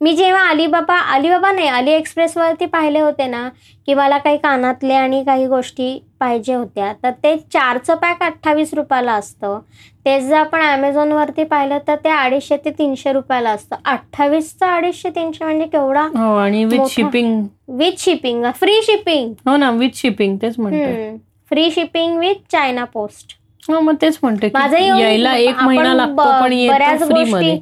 मी 0.02 0.14
जेव्हा 0.16 0.42
अलिबाबा 0.50 0.96
अलिबाबा 1.14 1.50
नाही 1.52 1.68
अली 1.68 1.90
एक्सप्रेस 1.90 2.36
वरती 2.36 2.66
पाहिले 2.66 2.98
होते 3.00 3.26
ना 3.26 3.48
की 3.88 3.94
मला 3.94 4.18
काही 4.18 4.36
कानातले 4.36 4.94
आणि 4.94 5.22
काही 5.24 5.46
गोष्टी 5.46 5.98
पाहिजे 6.20 6.54
होत्या 6.54 6.92
तर 7.02 7.10
ते 7.24 7.36
चारचं 7.52 7.94
पॅक 7.96 8.22
अठ्ठावीस 8.22 8.72
रुपयाला 8.74 9.12
असतं. 9.12 9.58
तेच 10.06 10.22
जर 10.24 10.36
आपण 10.36 10.60
Amazon 10.62 11.12
वरती 11.12 11.44
पाहिलं 11.44 11.78
तर 11.88 11.96
ते 12.04 12.10
अडीचशे 12.10 12.56
ते 12.56 12.70
तीनशे 12.70 13.12
रुपयाला 13.12 13.50
असतं. 13.50 13.76
अठ्ठावीसचं 13.84 14.66
अडीचशे 14.66 15.10
तीनशे 15.10 15.44
म्हणजे 15.44 15.66
केवढा 15.66 16.06
हो 16.16 16.34
आणि 16.36 16.64
with. 16.64 16.86
Shipping 16.90 17.42
with 17.78 17.98
shipping 17.98 18.44
free 18.54 18.80
shipping 18.82 19.32
हो 19.48 19.56
ना 19.56 19.70
विथ 19.72 19.96
शिपिंग 19.96 20.36
तेच 20.42 20.58
म्हणते. 20.58 21.16
Free 21.50 21.70
shipping 21.70 22.18
with 22.18 22.50
China 22.52 22.84
post 22.84 23.36
हो 23.62 23.80
मग 23.80 23.94
तेच 24.02 24.18
म्हणते 24.22 24.50
माझं 24.54 24.76
यायला 24.78 25.36
एक 25.36 25.62
महिना 25.62 25.94
लागतो 25.94 26.30
पण 26.40 26.54
बऱ्याच 26.68 27.02
गोष्टी 27.02 27.58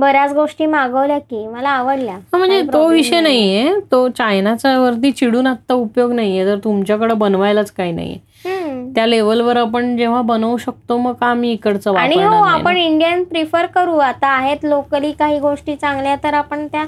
बऱ्याच 0.00 0.32
गोष्टी 0.32 0.66
मागवल्या 0.66 1.18
की 1.20 1.46
मला 1.46 1.68
आवडल्या 1.70 2.16
म्हणजे 2.32 2.60
तो 2.72 2.86
विषय 2.88 3.20
नाहीये 3.20 3.72
तो 3.92 4.08
चायनाचा 4.08 4.78
वरती 4.78 5.10
चिडून 5.12 5.46
आता 5.46 5.74
उपयोग 5.74 6.12
नाहीये 6.12 6.44
जर 6.44 6.58
तुमच्याकडे 6.64 7.14
बनवायलाच 7.14 7.70
काही 7.70 7.92
नाहीये. 7.92 8.18
त्या 8.94 9.06
लेवलवर 9.06 9.56
आपण 9.56 9.96
जेव्हा 9.96 10.20
बनवू 10.22 10.56
शकतो 10.56 10.96
मग 10.98 11.12
का 11.12 11.32
मी 11.34 11.50
इकडचं 11.52 11.96
आणि 11.96 12.14
हो 12.16 12.34
आपण? 12.44 12.76
इंडियन 12.76 13.24
प्रिफर 13.24 13.66
करू 13.66 13.96
आता 13.98 14.28
आहेत 14.28 14.64
लोकली 14.64 15.12
काही 15.12 15.38
गोष्टी 15.40 15.74
चांगल्या 15.76 16.14
तर 16.24 16.34
आपण 16.34 16.66
त्या 16.66 16.84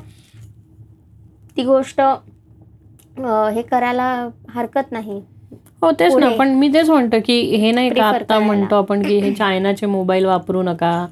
ती 1.56 1.62
गोष्ट 1.64 2.00
हे 3.54 3.62
करायला 3.62 4.04
हरकत 4.50 4.92
नाही 4.92 5.20
हो 5.82 5.90
तेच 5.90 6.14
ना. 6.14 6.28
पण 6.38 6.54
मी 6.54 6.68
तेच 6.74 6.90
म्हणतो 6.90 7.16
की 7.26 7.40
हे 7.56 7.70
नाही 7.70 7.90
का 7.90 8.04
आता. 8.04 8.38
म्हणतो 8.38 8.76
आपण 8.76 9.02
की 9.02 9.18
हे 9.18 9.32
चायनाचे 9.34 9.86
मोबाईल 9.86 10.24
वापरू 10.24 10.62
नका 10.62 11.06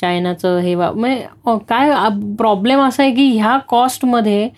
चायनाचं 0.00 0.58
हे 0.58 0.74
वा 0.74 0.90
म्हणजे 0.92 1.56
काय 1.68 1.92
प्रॉब्लेम 2.38 2.80
असा 2.80 3.02
आहे 3.02 3.12
की 3.12 3.30
ह्या 3.30 3.56
कॉस्टमध्ये 3.68 4.48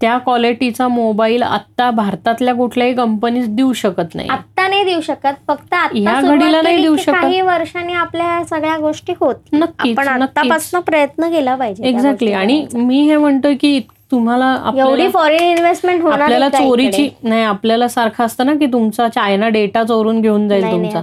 त्या 0.00 0.16
क्वालिटीचा 0.18 0.86
मोबाईल 0.88 1.42
आत्ता 1.42 1.90
भारतातल्या 1.90 2.54
कुठल्याही 2.54 2.94
कंपनीज 2.94 3.48
देऊ 3.48 3.72
शकत 3.72 4.14
नाही 4.14 4.28
आत्ता 4.28 4.66
नाही 4.68 4.84
देऊ 4.84 5.00
शकत 5.00 5.34
फक्त 5.48 5.74
ह्या 5.94 6.20
घडीला 6.22 6.60
नाही 6.62 6.82
देऊ 6.82 6.96
शकत. 6.96 7.12
काही 7.12 7.40
वर्षांनी 7.40 7.92
आपल्या 7.94 8.42
सगळ्या 8.44 8.76
गोष्टी 8.76 9.12
होत 9.20 9.34
नक्कीच 9.52 9.98
आतापासून 9.98 10.80
प्रयत्न 10.80 11.30
केला 11.30 11.54
पाहिजे 11.56 11.88
एक्झॅक्टली 11.88 12.32
आणि. 12.32 12.64
मी 12.74 13.00
हे 13.00 13.16
म्हणतोय 13.16 13.54
की 13.54 13.78
तुम्हाला 14.12 14.56
एवढी 14.78 15.08
फॉरेन 15.08 15.42
इन्व्हेस्टमेंट 15.42 16.04
आपल्याला 16.04 16.48
चोरीची? 16.48 17.08
नाही 17.22 17.42
आपल्याला 17.42 17.88
सारखं 17.88 18.24
असतं 18.24 18.46
ना 18.46 18.54
की 18.54 18.66
तुमचा 18.66 19.08
चायना 19.08 19.48
डेटा 19.48 19.82
चोरून 19.84 20.20
घेऊन 20.20 20.48
जाईल 20.48 20.64
तुमचा. 20.64 21.00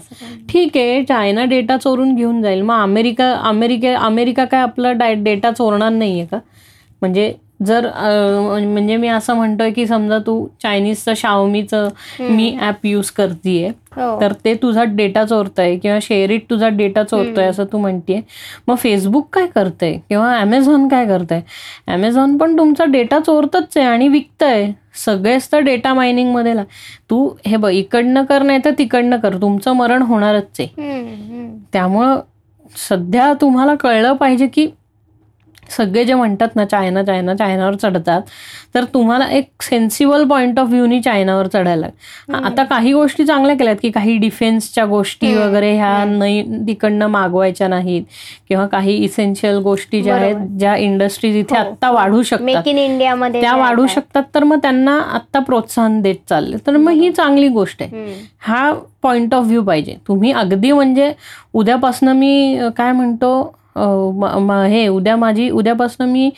ठीक 0.49 0.77
आहे 0.77 1.03
चायना 1.03 1.43
डेटा 1.45 1.77
चोरून 1.77 2.15
घेऊन 2.15 2.41
जाईल 2.41 2.61
मग 2.61 2.81
अमेरिका 2.81 3.31
अमेरिका 3.43 3.95
अमेरिका 3.97 4.45
काय 4.45 4.61
आपला 4.61 4.91
डेटा 5.13 5.51
चोरणार 5.51 5.89
नाहीये 5.89 6.25
का 6.25 6.37
म्हणजे 7.01 7.33
जर 7.66 7.88
म्हणजे 8.64 8.95
मी 8.97 9.07
असं 9.07 9.34
म्हणतोय 9.34 9.72
की 9.72 9.86
समजा 9.88 10.18
तू 10.18 10.45
चायनीजचं 10.61 11.14
शाओमीचं 11.14 11.88
मी 12.20 12.55
ऍप 12.61 12.86
यूज 12.86 13.09
करतीये 13.11 13.68
हो. 13.95 14.20
तर 14.22 14.34
ते 14.45 14.53
तुझा 14.53 14.84
डेटा 14.84 15.24
चोरतंय 15.26 15.76
किंवा 15.78 15.97
शेअरिट 16.01 16.49
तुझा 16.49 16.70
डेटा 16.70 17.03
चोरतोय 17.03 17.45
असं 17.45 17.66
तू 17.72 17.78
म्हणतीये 17.78 18.22
मग 18.68 18.76
फेसबुक 18.76 19.28
काय 19.34 19.47
करतंय 19.47 19.97
किंवा 20.09 20.36
अमेझॉन 20.38 20.88
काय 20.88 21.05
करतंय? 21.07 21.41
अमेझॉन 21.88 22.38
पण 22.38 22.57
तुमचा 22.57 22.86
डेटा 22.86 23.20
चोरतच 23.20 23.78
आहे 23.78 23.86
आणि 23.86 24.07
विकतंय. 24.07 24.72
सगळेच 25.05 25.47
तर 25.51 25.59
डेटा 25.59 25.93
मायनिंगमध्ये 25.93 26.55
ला- 26.55 26.66
तू 27.09 27.28
हे 27.47 27.57
बघ 27.57 27.70
इकडनं 27.72 28.24
कर 28.24 28.41
नाही 28.41 28.59
तर 28.66 28.72
तिकडनं 28.78 29.18
कर. 29.18 29.38
तुमचं 29.41 29.74
मरण 29.74 30.01
होणारच 30.01 30.59
आहे. 30.59 31.47
त्यामुळं 31.74 32.20
सध्या 32.89 33.32
तुम्हाला 33.41 33.76
कळलं 33.76 34.14
पाहिजे 34.14 34.47
की 34.47 34.68
सगळे 35.78 36.03
जे 36.05 36.13
म्हणतात 36.13 36.55
ना 36.55 36.65
चायना 36.65 37.03
चायना 37.03 37.34
चायनावर 37.36 37.76
चढतात 37.76 38.21
तर 38.76 38.84
तुम्हाला 38.93 39.28
एक 39.32 39.61
सेन्सिबल 39.61 40.24
पॉईंट 40.24 40.59
ऑफ 40.59 40.67
व्ह्यूनी 40.67 41.01
चायनावर 41.01 41.47
चढायला 41.47 41.88
आता 42.38 42.63
काही 42.63 42.93
गोष्टी 42.93 43.26
चांगल्या 43.26 43.55
केल्यात 43.57 43.76
की 43.82 43.89
काही 43.91 44.17
डिफेन्सच्या 44.17 44.86
गोष्टी 44.86 45.34
वगैरे 45.36 45.71
ह्या 45.76 46.03
नाही 46.05 46.41
तिकडनं 46.67 47.07
मागवायच्या 47.07 47.67
नाहीत 47.67 48.03
किंवा 48.49 48.65
काही 48.67 48.95
इसेन्शियल 48.95 49.57
गोष्टी 49.63 50.01
ज्या 50.01 50.15
आहेत 50.15 50.36
ज्या 50.59 50.76
इंडस्ट्रीज 50.76 51.36
इथे 51.38 51.55
आत्ता 51.57 51.91
वाढू 51.91 52.21
शकतात. 52.21 52.45
मेक 52.45 52.67
इन 52.67 52.78
इंडिया 52.78 53.15
मध्ये 53.15 53.41
त्या 53.41 53.55
वाढू. 53.55 53.86
शकतात 53.88 54.24
तर 54.36 54.43
मग 54.43 54.57
त्यांना 54.61 54.97
आत्ता 55.13 55.39
प्रोत्साहन 55.39 56.01
देत 56.01 56.15
चालले. 56.30 56.57
तर 56.67 56.78
मग 56.78 56.91
ही 56.91 57.11
चांगली 57.11 57.47
गोष्ट 57.47 57.82
आहे. 57.82 58.13
हा 58.39 58.71
पॉइंट 59.01 59.34
ऑफ 59.34 59.45
व्ह्यू 59.45 59.63
पाहिजे. 59.63 59.95
तुम्ही 60.07 60.32
अगदी 60.32 60.71
म्हणजे 60.71 61.11
उद्यापासनं 61.53 62.13
मी 62.15 62.59
काय 62.78 62.91
म्हणतो 62.91 63.34
हे 63.76 64.88
उद्या 64.88 65.15
माझी 65.15 65.49
उद्यापासनं 65.51 66.07
मी 66.07 66.30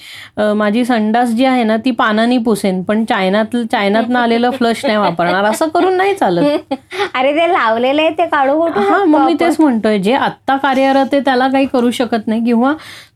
माझी 0.55 0.83
संडास 0.85 1.29
जी 1.29 1.45
आहे 1.45 1.63
ना 1.63 1.77
ती 1.77 1.91
पानानी 1.91 2.37
पुसेन 2.37 2.81
पण 2.83 3.03
चायनात 3.05 3.55
चायनातनं 3.71 4.19
आलेलं 4.19 4.51
फ्लश 4.51 4.85
नाही 4.85 4.97
वापरणार 4.97 5.43
असं 5.43 5.67
करून 5.67 5.97
नाही 5.97 6.13
चालत 6.13 6.73
अरे 7.15 7.31
ते 7.33 7.47
लावलेले 7.53 8.01
आहे 8.01 8.11
ते 8.17 8.25
काढू 8.27 8.61
हा 8.67 9.03
मग 9.05 9.25
मी? 9.25 9.33
तेच 9.39 9.59
म्हणतोय 9.59 9.99
जे 9.99 10.13
आत्ता 10.13 10.57
कार्यरत 10.57 11.13
आहे 11.13 11.19
त्याला 11.19 11.47
काही 11.47 11.65
करू 11.65 11.91
शकत 11.91 12.27
नाही 12.27 12.43
किंवा 12.45 12.73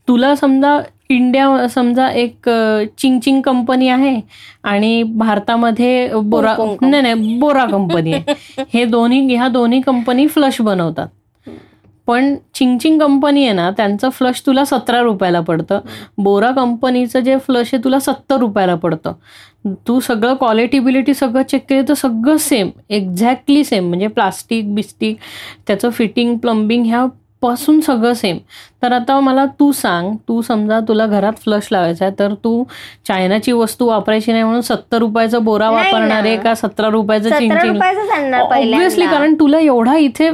तुला 0.07 0.35
समजा 0.35 0.79
इंडिया 1.09 1.67
समजा 1.67 2.07
एक 2.11 2.49
अ, 2.49 2.83
चिंग 2.97 3.19
चिंग 3.19 3.41
कंपनी 3.41 3.87
आहे 3.89 4.19
आणि 4.63 5.01
भारतामध्ये 5.03 6.09
बोरा. 6.15 6.55
नाही 6.81 7.01
नाही 7.01 7.37
बोरा 7.39 7.65
कंपनी 7.65 8.13
आहे 8.13 8.63
हे 8.73 8.83
दोन्ही 8.85 9.35
ह्या 9.35 9.47
दोन्ही 9.47 9.81
कंपनी 9.81 10.27
फ्लश 10.27 10.61
बनवतात 10.61 11.07
पण 12.09 12.35
चिंगचिंग 12.53 12.99
कंपनी 12.99 13.43
आहे 13.43 13.53
ना 13.53 13.69
त्यांचं 13.71 14.09
फ्लश 14.09 14.41
तुला 14.45 14.63
सतरा 14.65 15.01
रुपयाला 15.01 15.39
पडतं. 15.39 15.79
बोरा 16.17 16.49
कंपनीचं 16.51 17.19
जे 17.19 17.37
फ्लश 17.37 17.69
आहे 17.73 17.83
तुला 17.83 17.99
सत्तर 17.99 18.37
रुपयाला 18.37 18.75
पडतं. 18.75 19.13
तू 19.87 19.99
सगळं 19.99 20.33
क्वालिटी 20.33 20.79
बिलिटी 20.79 21.13
सगळं 21.13 21.43
चेक 21.43 21.65
केलं 21.69 21.87
तर 21.89 21.93
सगळं 21.93 22.37
सेम 22.37 22.69
एक्झॅक्टली 22.89 23.63
सेम 23.63 23.87
म्हणजे 23.87 24.07
प्लास्टिक 24.07 24.73
बिस्टिक 24.75 25.17
त्याचं 25.67 25.89
फिटिंग 25.89 26.37
प्लंबिंग 26.37 26.85
ह्या 26.85 27.05
पासून 27.41 27.79
सगळं 27.81 28.13
सेम 28.13 28.37
तर 28.81 28.91
आता 28.91 29.19
मला 29.19 29.45
तू 29.59 29.71
सांग 29.71 30.15
तू 30.27 30.41
समजा 30.41 30.79
तुला 30.79 31.05
घरात 31.05 31.33
फ्लश 31.37 31.67
लावायचा 31.71 32.05
आहे 32.05 32.13
तर 32.19 32.33
तू 32.33 32.63
चायनाची 33.07 33.51
वस्तू 33.51 33.85
वापरायची 33.87 34.31
नाही 34.31 34.43
म्हणून 34.43 34.61
सत्तर 34.61 34.97
रुपयाचा 34.97 35.39
बोरा 35.39 35.69
वापरणार 35.69 36.25
आहे. 36.25 36.37
का? 36.37 36.53
सतरा 36.55 36.89
रुपयाचं 36.89 37.29
चिंचिंग 37.29 37.77
ऑब्विसली 38.33 39.05
कारण 39.07 39.33
तुला 39.39 39.59
एवढा 39.59 39.95
इथे 39.97 40.29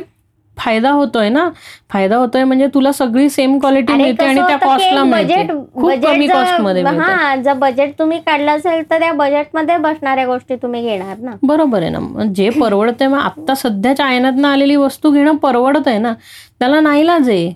फायदा 0.58 0.89
होतोय 0.91 1.30
ना? 1.30 1.47
फायदा 1.89 2.18
होतोय 2.18 2.43
म्हणजे 2.43 2.68
तुला 2.74 2.91
सगळी 2.91 3.30
सेम 3.30 3.58
क्वालिटी 3.60 3.93
मिळते 3.93 4.26
आणि 4.26 4.41
त्या 4.41 4.58
कॉस्टला 4.58 5.03
बजेट 5.03 5.49
खूप 5.49 5.89
कमी 5.89 5.97
बजेट 5.97 6.32
कॉस्टमध्ये 6.32 6.84
जर- 6.84 6.93
मिळते 6.93 7.12
हा 7.14 7.36
जर 7.36 7.53
बजेट 7.53 7.93
तुम्ही 7.99 8.20
काढलं 8.20 8.51
असेल 8.51 8.84
तर 8.91 8.99
त्या 8.99 9.12
बजेटमध्ये 9.14 9.78
बसणाऱ्या 9.78 10.26
गोष्टी 10.26 10.56
तुम्ही 10.56 10.82
घेणार 10.82 11.18
ना? 11.20 11.32
बरोबर 11.43 11.82
आहे 11.82 11.89
ना. 11.89 12.24
जे 12.36 12.49
परवडतंय 12.62 13.08
मग 13.08 13.20
आता 13.20 13.56
सध्या 13.56 13.95
चायनातनं 13.95 14.47
आलेली 14.47 14.76
वस्तू 14.76 15.12
घेणं 15.12 15.36
परवडत 15.38 15.88
आहे 15.88 15.97
ना? 15.97 16.14
त्याला 16.60 16.80
नाईलाज 16.80 17.30
आहे. 17.30 17.53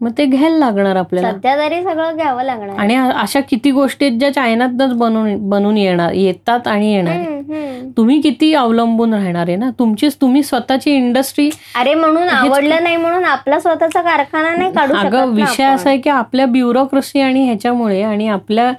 मग 0.00 0.10
ते 0.18 0.24
घ्यायला 0.26 0.56
लागणार 0.56 0.96
आपल्याला 0.96 1.30
सध्या 1.32 1.56
तरी 1.58 1.82
सगळं 1.82 2.16
घ्यावं 2.16 2.42
लागणार 2.42 2.76
आणि 2.78 2.94
अशा 2.94 3.40
किती 3.40 3.70
गोष्टी 3.70 4.04
आहेत 4.04 4.18
ज्या 4.18 4.32
चायनातच 4.34 4.92
बनवून 4.92 5.48
बनून 5.48 5.76
येणार 5.76 6.12
येतात 6.12 6.66
आणि 6.68 6.92
येणार. 6.92 7.36
तुम्ही 7.96 8.20
किती 8.20 8.52
अवलंबून 8.54 9.14
राहणार 9.14 9.48
आहे 9.48 9.56
ना 9.56 9.70
तुमचीच 9.78 10.16
तुम्ही 10.20 10.42
स्वतःची 10.42 10.90
इंडस्ट्री 10.90 11.48
अरे 11.76 11.94
म्हणून 11.94 12.28
आवडलं 12.28 12.82
नाही 12.82 12.96
म्हणून 12.96 13.24
आपला 13.24 13.58
स्वतःचा 13.60 14.02
कारखाना 14.02 14.54
नाही 14.54 14.72
काढू 14.72 14.94
अगं 14.96 15.34
विषय. 15.34 15.64
असा 15.64 15.88
आहे 15.88 15.98
की 15.98 16.10
आपल्या 16.10 16.46
ब्युरोक्रेसी 16.46 17.20
आणि 17.20 17.44
ह्याच्यामुळे 17.44 18.02
आणि 18.02 18.28
आपल्या 18.28 18.70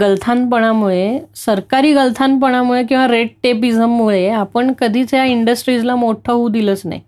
गलथानपणामुळे 0.00 1.18
सरकारी 1.36 1.92
गलथानपणामुळे 1.92 2.82
किंवा 2.84 3.06
रेड 3.08 3.28
टेपिझममुळे 3.42 4.28
आपण 4.30 4.72
कधीच 4.80 5.14
या 5.14 5.24
इंडस्ट्रीजला 5.24 5.94
मोठं 5.96 6.32
होऊ 6.32 6.48
दिलंच 6.48 6.82
नाही. 6.84 7.00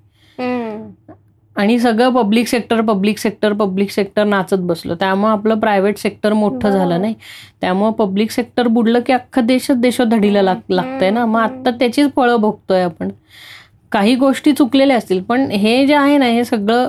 आणि 1.60 1.78
सगळं 1.78 2.08
public 2.10 2.46
sector 2.48 2.80
public 2.80 3.18
sector 3.18 3.52
public 3.52 3.90
sector 3.90 4.24
नाचत 4.24 4.60
बसलो. 4.60 4.94
त्यामुळे 4.94 5.32
आपलं 5.32 5.58
प्रायव्हेट 5.60 5.98
सेक्टर 5.98 6.32
मोठं 6.32 6.70
झालं 6.70 7.00
नाही. 7.00 7.14
त्यामुळे 7.60 7.92
पब्लिक 7.98 8.30
सेक्टर 8.30 8.68
बुडलं 8.68 9.00
की 9.06 9.12
अख्खं 9.12 9.46
देशच 9.46 9.76
देशोधडीला 9.76 10.42
लाग 10.42 10.56
लागतंय 10.70 11.10
ना. 11.10 11.26
मग 11.26 11.40
आता 11.40 11.70
त्याचीच 11.70 12.08
फळं 12.16 12.36
भोगतोय 12.36 12.82
आपण. 12.82 13.08
काही 13.92 14.14
गोष्टी 14.14 14.52
चुकलेल्या 14.52 14.96
असतील 14.96 15.22
पण 15.22 15.40
हे 15.50 15.86
जे 15.86 15.94
आहे 15.94 16.18
ना 16.18 16.26
हे 16.26 16.44
सगळं 16.44 16.88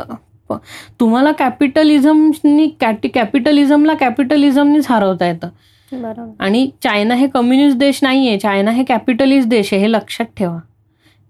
तुम्हाला 1.00 1.32
कॅपिटलिझमनी 1.32 2.68
कॅपिटलिझमला 3.14 3.94
कॅपिटलिझमनीच 3.94 4.86
हरवता 4.90 5.28
येतं. 5.28 5.48
आणि 6.40 6.70
चायना 6.84 7.16
हे 7.16 7.28
कम्युनिस्ट 7.28 7.78
देश 7.78 8.00
नाहीये. 8.04 8.38
चायना 8.38 8.72
हे 8.72 8.84
कॅपिटलिस्ट 8.84 9.50
देश 9.50 9.74
आहे 9.74 9.82
हे 9.82 9.92
लक्षात 9.92 10.26
ठेवा. 10.38 10.58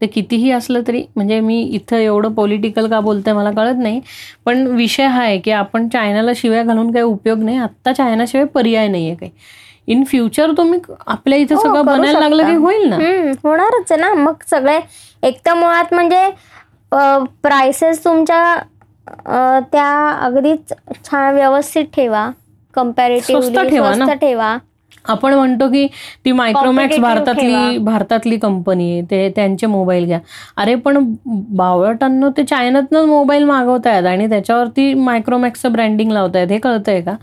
ते 0.01 0.07
कितीही 0.07 0.51
असलं 0.51 0.81
तरी 0.87 1.03
म्हणजे 1.15 1.39
मी 1.39 1.59
इथं 1.63 1.95
एवढं 1.95 2.33
पॉलिटिकल 2.33 2.87
का 2.89 2.99
बोलते 2.99 3.31
मला 3.33 3.51
कळत 3.51 3.75
नाही 3.77 4.01
पण 4.45 4.65
विषय 4.67 5.05
हा 5.05 5.21
आहे 5.21 5.37
की 5.37 5.51
आपण 5.51 5.87
चायनाला 5.89 6.31
शिव्या 6.35 6.63
घालून 6.63 6.91
काही 6.91 7.03
उपयोग 7.03 7.43
नाही 7.43 7.57
आत्ता 7.57 7.93
चायनाशिवाय 7.93 8.45
पर्याय 8.45 8.87
नाहीये 8.87 9.15
काही. 9.15 9.31
इन 9.87 10.03
फ्युचर 10.03 10.51
तुम्ही 10.57 10.79
आपल्या 11.07 11.37
इथे 11.39 11.55
हो, 11.55 11.61
सगळं 11.61 11.85
बनायला 11.85 12.19
लागलं 12.19 12.45
की. 12.47 12.55
होईल 12.55 12.87
ना? 12.89 12.97
होणारच 13.43 13.91
आहे 13.91 14.01
ना. 14.01 14.13
मग 14.13 14.43
सगळे 14.49 14.79
एक 15.23 15.39
तर 15.45 15.53
मुळात 15.53 15.93
म्हणजे 15.93 16.29
प्राइसेस 17.43 18.03
तुमच्या 18.05 18.55
त्या 19.71 19.89
अगदीच 20.21 20.73
छान 21.05 21.33
व्यवस्थित 21.33 21.85
ठेवा. 21.93 22.29
स्वस्त 22.73 24.09
ठेवा. 24.21 24.57
आपण 25.05 25.33
म्हणतो 25.33 25.67
की 25.71 25.85
ती 26.25 26.31
मायक्रोमॅक्स 26.31 26.99
भारतातली. 26.99 27.77
भारतातली 27.77 28.37
कंपनी 28.37 28.91
आहे. 28.91 29.01
ते 29.11 29.29
त्यांचे 29.35 29.67
मोबाईल 29.67 30.05
घ्या. 30.05 30.19
अरे 30.57 30.75
पण 30.75 30.97
बावळटांनो 31.55 32.29
ते 32.37 32.43
चायनातनं 32.43 33.05
मोबाईल 33.05 33.43
मागवतायत 33.43 34.05
आणि 34.05 34.29
त्याच्यावरती 34.29 34.93
मायक्रोमॅक्सचं 34.93 35.71
ब्रँडिंग 35.73 36.11
लावतायत. 36.11 36.51
हे 36.51 36.57
कळतंय 36.59 37.01
का? 37.01 37.15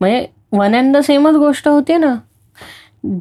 म्हणजे 0.00 0.26
वन 0.52 0.74
अँड 0.76 0.96
द 0.96 1.00
सेमच 1.04 1.34
गोष्ट 1.36 1.68
होते 1.68 1.96
ना. 1.96 2.14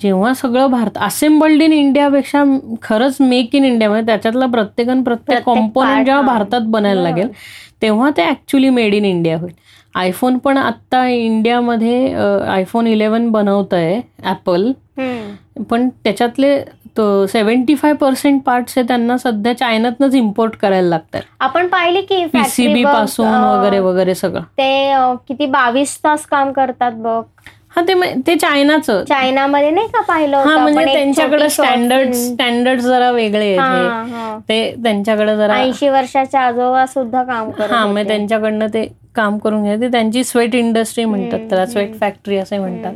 जेव्हा 0.02 0.34
सगळं 0.34 0.68
भारत 0.72 0.98
असेंबल्ड 0.98 1.62
इन 1.62 1.74
इंडियापेक्षा 1.74 2.44
खरंच 2.82 3.18
मेक 3.20 3.56
इन 3.56 3.64
इंडिया 3.66 3.90
म्हणजे 3.90 4.06
त्याच्यातला 4.06 4.46
प्रत्येकन 4.46 5.04
प्रत्येक 5.04 5.44
कॉम्पोनंट 5.44 6.06
जेव्हा. 6.06 6.22
भारतात 6.24 6.62
बनायला 6.72 7.02
लागेल 7.02 7.28
तेव्हा 7.82 8.10
ते 8.18 8.28
ऍक्च्युली 8.30 8.70
मेड 8.70 8.94
इन 8.94 9.06
इंडिया 9.06 9.38
होईल. 9.38 9.54
आयफोन 9.98 10.38
पण 10.38 10.58
आत्ता 10.58 11.06
इंडियामध्ये 11.08 12.14
आयफोन 12.48 12.88
इलेव्हन 12.88 13.30
बनवत 13.32 13.74
आहे 13.74 14.02
ॲपल. 14.24 14.72
पण 15.70 15.88
त्याच्यातले 16.04 16.58
सेव्हन्टी 17.28 17.76
फाय 17.76 17.94
पर्सेंट 17.94 18.42
पार्ट्स 18.44 18.78
आहे 18.78 18.88
त्यांना 18.88 19.18
सध्या 19.18 19.54
चायनातनंच 19.58 20.16
इम्पोर्ट 20.16 20.56
करायला 20.58 20.88
लागतात 20.90 21.22
आपण 21.40 21.68
पाहिले 21.68 22.02
की 22.02 22.24
पीसीबी 22.26 22.84
पासून 22.84 23.28
वगैरे 23.28 23.80
वगैरे 23.80 24.16
सगळं 24.16 24.42
ते 24.58 24.94
किती 25.28 25.46
बावीस 25.48 25.98
तास 26.04 26.26
काम 26.26 26.52
करतात 26.52 26.92
बघ 26.98 27.22
हा 27.76 27.82
ते 27.84 27.94
ते 28.28 28.36
चायनाचं 28.36 29.04
चायनामध्ये 29.04 29.70
नाही 29.72 29.88
का 29.88 30.02
पाहिलं 30.02 30.38
हा 30.38 30.58
म्हणजे 30.58 30.86
त्यांच्याकडे 30.86 31.50
स्टँडर्ड. 31.50 32.14
स्टँडर्ड 32.14 32.80
जरा 32.82 33.10
वेगळे 33.12 33.56
हा, 33.58 33.66
हे. 33.68 33.88
हा. 34.12 34.38
ते 34.50 34.76
त्यांच्याकडे 34.84 35.36
जरा 35.38 35.56
ऐंशी 35.56 35.90
वर्षाच्या 35.90 36.42
आजोबा 36.42 36.86
सुद्धा 36.86 37.24
काम 37.24 37.50
करत 37.52 37.72
हा. 37.72 37.86
मग 37.86 38.08
त्यांच्याकडनं 38.08 38.68
ते 38.68 38.88
काम 39.18 39.38
करून 39.38 39.64
घ्या 39.64 39.76
ते 39.82 39.88
त्यांची 39.88 40.24
स्वेट 40.24 40.56
इंडस्ट्री 40.56 41.06
म्हणतात 41.06 41.40
त्याला 41.50 41.66
स्वेट 41.66 41.96
फॅक्टरी 42.00 42.38
असे 42.38 42.58
म्हणतात. 42.58 42.94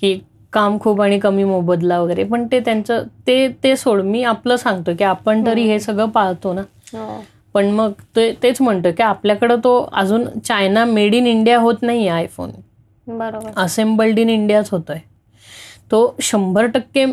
की 0.00 0.18
काम 0.52 0.78
खूप 0.80 1.00
आणि 1.02 1.18
कमी 1.18 1.44
मोबदला 1.44 1.98
वगैरे. 2.00 2.24
पण 2.24 2.46
ते 2.52 2.60
त्यांचं 2.60 3.02
ते 3.26 3.46
ते 3.64 3.76
सोड 3.76 4.00
मी 4.00 4.22
आपलं 4.24 4.56
सांगतो 4.56 4.90
की 4.98 5.04
आपण 5.04 5.46
तरी 5.46 5.62
हे 5.62 5.78
सगळं 5.80 6.08
पाळतो 6.08 6.52
ना. 6.52 6.62
हो. 6.94 7.22
पण 7.54 7.70
मग 7.70 7.92
ते 8.16 8.32
तेच 8.42 8.60
म्हणतो 8.60 8.88
की 8.96 9.02
आपल्याकडं 9.02 9.56
तो 9.64 9.78
अजून 9.92 10.24
चायना 10.44 10.84
मेड 10.84 11.14
इन 11.14 11.26
इंडिया 11.26 11.58
होत 11.58 11.82
नाही 11.82 12.08
आयफोन 12.08 12.50
बरोबर. 13.06 13.50
असेंबल्ड 13.56 14.18
इन 14.18 14.28
इंडियाच 14.28 14.68
होतोय. 14.70 14.98
तो 15.90 16.14
शंभर 16.20 16.66
टक्के 16.66 17.04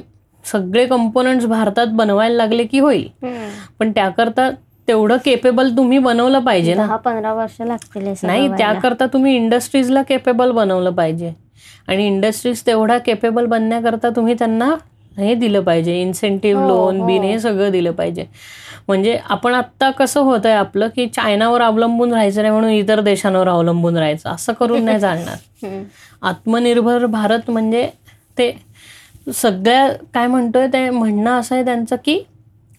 सगळे 0.46 0.86
कंपोनंट्स 0.86 1.46
भारतात 1.46 1.88
बनवायला 1.92 2.36
लागले 2.36 2.64
की 2.64 2.80
होईल. 2.80 3.08
पण 3.80 3.92
त्याकरता 3.92 4.50
तेवढं 4.88 5.18
केपेबल 5.18 5.76
तुम्ही 5.78 5.98
बनवलं 6.00 6.40
पाहिजे 6.40 6.74
ना 6.74 6.96
पंधरा 6.96 7.34
वर्ष 7.34 7.62
लागतील 7.62 8.08
नाही. 8.24 8.48
त्याकरता 8.50 9.06
तुम्ही 9.06 9.36
इंडस्ट्रीजला 9.36 10.02
केपेबल 10.02 10.52
बनवलं 10.52 10.92
पाहिजे 10.92 11.34
आणि 11.88 12.06
इंडस्ट्रीज 12.08 12.62
तेवढा 12.66 12.98
केपेबल 12.98 13.46
बनण्याकरता 13.46 14.10
तुम्ही 14.10 14.34
त्यांना 14.34 14.76
हे 15.18 15.34
दिलं 15.34 15.62
पाहिजे 15.62 16.00
इन्सेंटिव्ह 16.02 16.62
हो, 16.62 16.68
लोन 16.68 17.00
हो. 17.00 17.06
बिन 17.08 17.24
हे 17.24 17.40
सगळं 17.40 17.72
दिलं 17.72 17.92
पाहिजे 17.92 18.26
म्हणजे 18.88 19.18
आपण 19.30 19.54
आत्ता 19.54 19.90
कसं 19.92 20.22
होत 20.22 20.46
आहे 20.46 20.56
आपलं 20.56 20.88
की 20.96 21.08
चायनावर 21.08 21.62
अवलंबून 21.62 22.14
राहायचं 22.14 22.42
नाही 22.42 22.52
म्हणून 22.52 22.70
इतर 22.72 23.00
देशांवर 23.00 23.48
अवलंबून 23.48 23.98
राहायचं 23.98 24.30
असं 24.30 24.54
करून 24.54 24.84
नाही 24.86 25.00
चालणार. 25.00 25.38
आत्मनिर्भर 26.22 27.06
भारत 27.06 27.50
म्हणजे 27.52 27.90
ते 28.38 28.52
सगळ्या 29.34 29.88
काय 30.14 30.28
म्हणतोय 30.28 30.68
ते 30.68 30.90
म्हणणं 30.90 31.32
असं 31.32 31.56
आहे 31.56 31.66
त्यांचं 31.66 31.96
की 32.06 32.20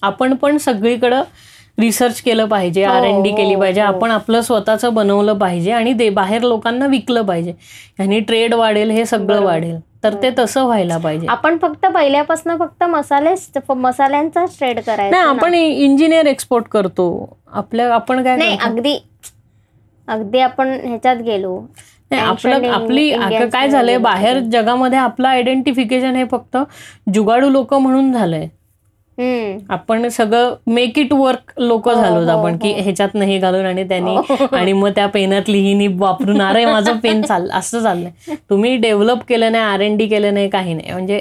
आपण 0.03 0.35
पण 0.35 0.57
सगळीकडं 0.57 1.23
रिसर्च 1.79 2.21
केलं 2.21 2.47
पाहिजे 2.49 2.85
हो, 2.85 2.93
आर 2.93 3.05
एन 3.05 3.23
डी 3.23 3.31
केली 3.33 3.55
हो, 3.55 3.61
पाहिजे 3.61 3.81
हो. 3.81 3.87
आपण 3.87 4.11
आपलं 4.11 4.41
स्वतःचं 4.43 4.95
बनवलं 4.95 5.39
पाहिजे 5.39 5.73
आणि 5.73 5.93
दे 5.93 6.09
बाहेर 6.11 6.43
लोकांना 6.43 6.87
विकलं 6.87 7.23
पाहिजे 7.23 7.51
ह्यानी 7.99 8.19
ट्रेड 8.21 8.55
वाढेल 8.55 8.91
हे 8.91 9.05
सगळं. 9.07 9.41
वाढेल 9.45 9.77
तर 10.05 10.15
ते 10.23 10.31
तसं 10.39 10.65
व्हायला 10.65 10.97
पाहिजे 10.99 11.27
आपण 11.29 11.57
फक्त 11.63 11.87
पहिल्यापासून 11.87 12.57
फक्त 12.59 12.85
मसालेच 12.85 13.59
मसाल्यांचाच 13.71 14.57
ट्रेड 14.59 14.81
करायचा 14.81 15.17
नाही. 15.17 15.29
आपण 15.29 15.55
इंजिनियर 15.55 16.27
एक्सपोर्ट 16.27 16.67
करतो 16.73 17.09
आपल्या 17.53 17.93
आपण 17.95 18.23
काय 18.25 18.37
नाही? 18.37 18.57
अगदी 18.61 18.99
अगदी 20.09 20.39
आपण 20.41 20.69
ह्याच्यात 20.85 21.17
गेलो 21.23 21.59
नाही 22.11 22.23
आपलं 22.23 22.71
आपली 22.73 23.11
काय 23.49 23.69
झालंय. 23.69 23.97
बाहेर 23.99 24.39
जगामध्ये 24.53 24.99
आपलं 24.99 25.29
आयडेंटिफिकेशन 25.29 26.17
हे 26.17 26.25
फक्त 26.31 26.57
जुगाडू 27.15 27.49
लोक 27.51 27.75
म्हणून 27.75 28.13
झालंय. 28.13 28.47
आपण 29.69 30.09
सगळं 30.09 30.55
मेक 30.69 30.99
इट 30.99 31.13
वर्क 31.13 31.53
लोक 31.59 31.89
झालो 31.91 32.31
आपण 32.31 32.57
की 32.59 32.73
हो. 32.73 32.81
ह्याच्यात 32.83 33.15
नाही 33.15 33.39
घालून 33.39 33.67
आणि 33.67 33.85
त्यांनी 33.85 34.15
हो. 34.19 34.47
आणि 34.53 34.73
मग 34.73 34.91
त्या 34.91 35.07
पेनात 35.07 35.49
लिहिणी 35.49 35.87
वापरून 35.99 36.41
अरे 36.43 36.65
माझं 36.65 36.99
पेन 36.99 37.23
चाल 37.23 37.49
असं 37.51 37.83
चाललंय 37.83 38.35
तुम्ही 38.51 38.77
डेव्हलप 38.77 39.25
केलं 39.29 39.53
नाही 39.53 39.65
आर 39.65 39.81
एन 39.81 39.97
डी 39.97 40.07
केलं 40.07 40.35
नाही 40.35 40.49
काही 40.49 40.75
नाही 40.75 40.93
म्हणजे 40.93 41.19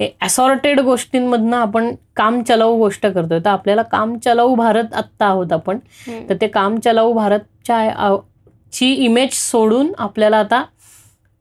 हे 0.00 0.10
असॉर्टेड 0.22 0.80
गोष्टींमधनं 0.80 1.56
आपण 1.56 1.94
काम 2.16 2.42
चलाऊ 2.42 2.76
गोष्ट 2.78 3.06
करतोय 3.06 3.38
तर 3.38 3.50
आपल्याला 3.50 3.82
काम 3.82 4.16
चलाऊ 4.18 4.54
भारत 4.54 4.94
आत्ता 4.94 5.26
आहोत 5.26 5.52
आपण. 5.52 5.78
तर 6.28 6.34
ते 6.40 6.46
काम 6.48 6.78
चलाऊ 6.78 7.12
भारतच्या 7.12 8.16
ची 8.72 8.92
इमेज 8.94 9.32
सोडून 9.32 9.92
आपल्याला 9.98 10.36
आता 10.36 10.62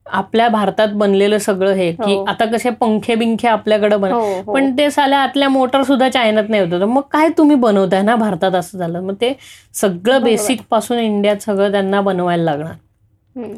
आपल्या 0.06 0.48
भारतात 0.50 0.88
बनलेलं 0.94 1.38
सगळं 1.38 1.74
हे 1.74 1.92
की 1.94 2.14
हो. 2.14 2.24
आता 2.26 2.46
कसे 2.46 2.70
पंखे 2.70 3.16
बिंखे 3.16 3.48
आपल्याकडे 3.48 3.96
बन 3.96 4.12
हो, 4.12 4.20
हो. 4.42 4.54
पण 4.54 4.72
ते 4.78 4.90
साल्या 4.92 5.20
आतल्या 5.20 5.50
मोटर 5.50 5.84
सुद्धा 5.84 6.10
चायनात 6.10 6.50
नाही 6.50 6.64
होतं 6.64 6.86
मग 6.86 7.02
काय 7.12 7.30
तुम्ही 7.30 7.56
बनवताय 7.56 8.02
ना 8.02 8.16
भारतात 8.16 8.56
असं 8.56 8.78
झालं 8.78 9.02
मग 9.02 9.14
ते 9.22 9.34
सगळं. 9.74 10.22
बेसिकपासून 10.24 11.00
इंडियात 11.00 11.38
सगळं 11.38 11.72
त्यांना 11.72 12.02
बनवायला 12.02 12.44
लागणार. 12.44 12.74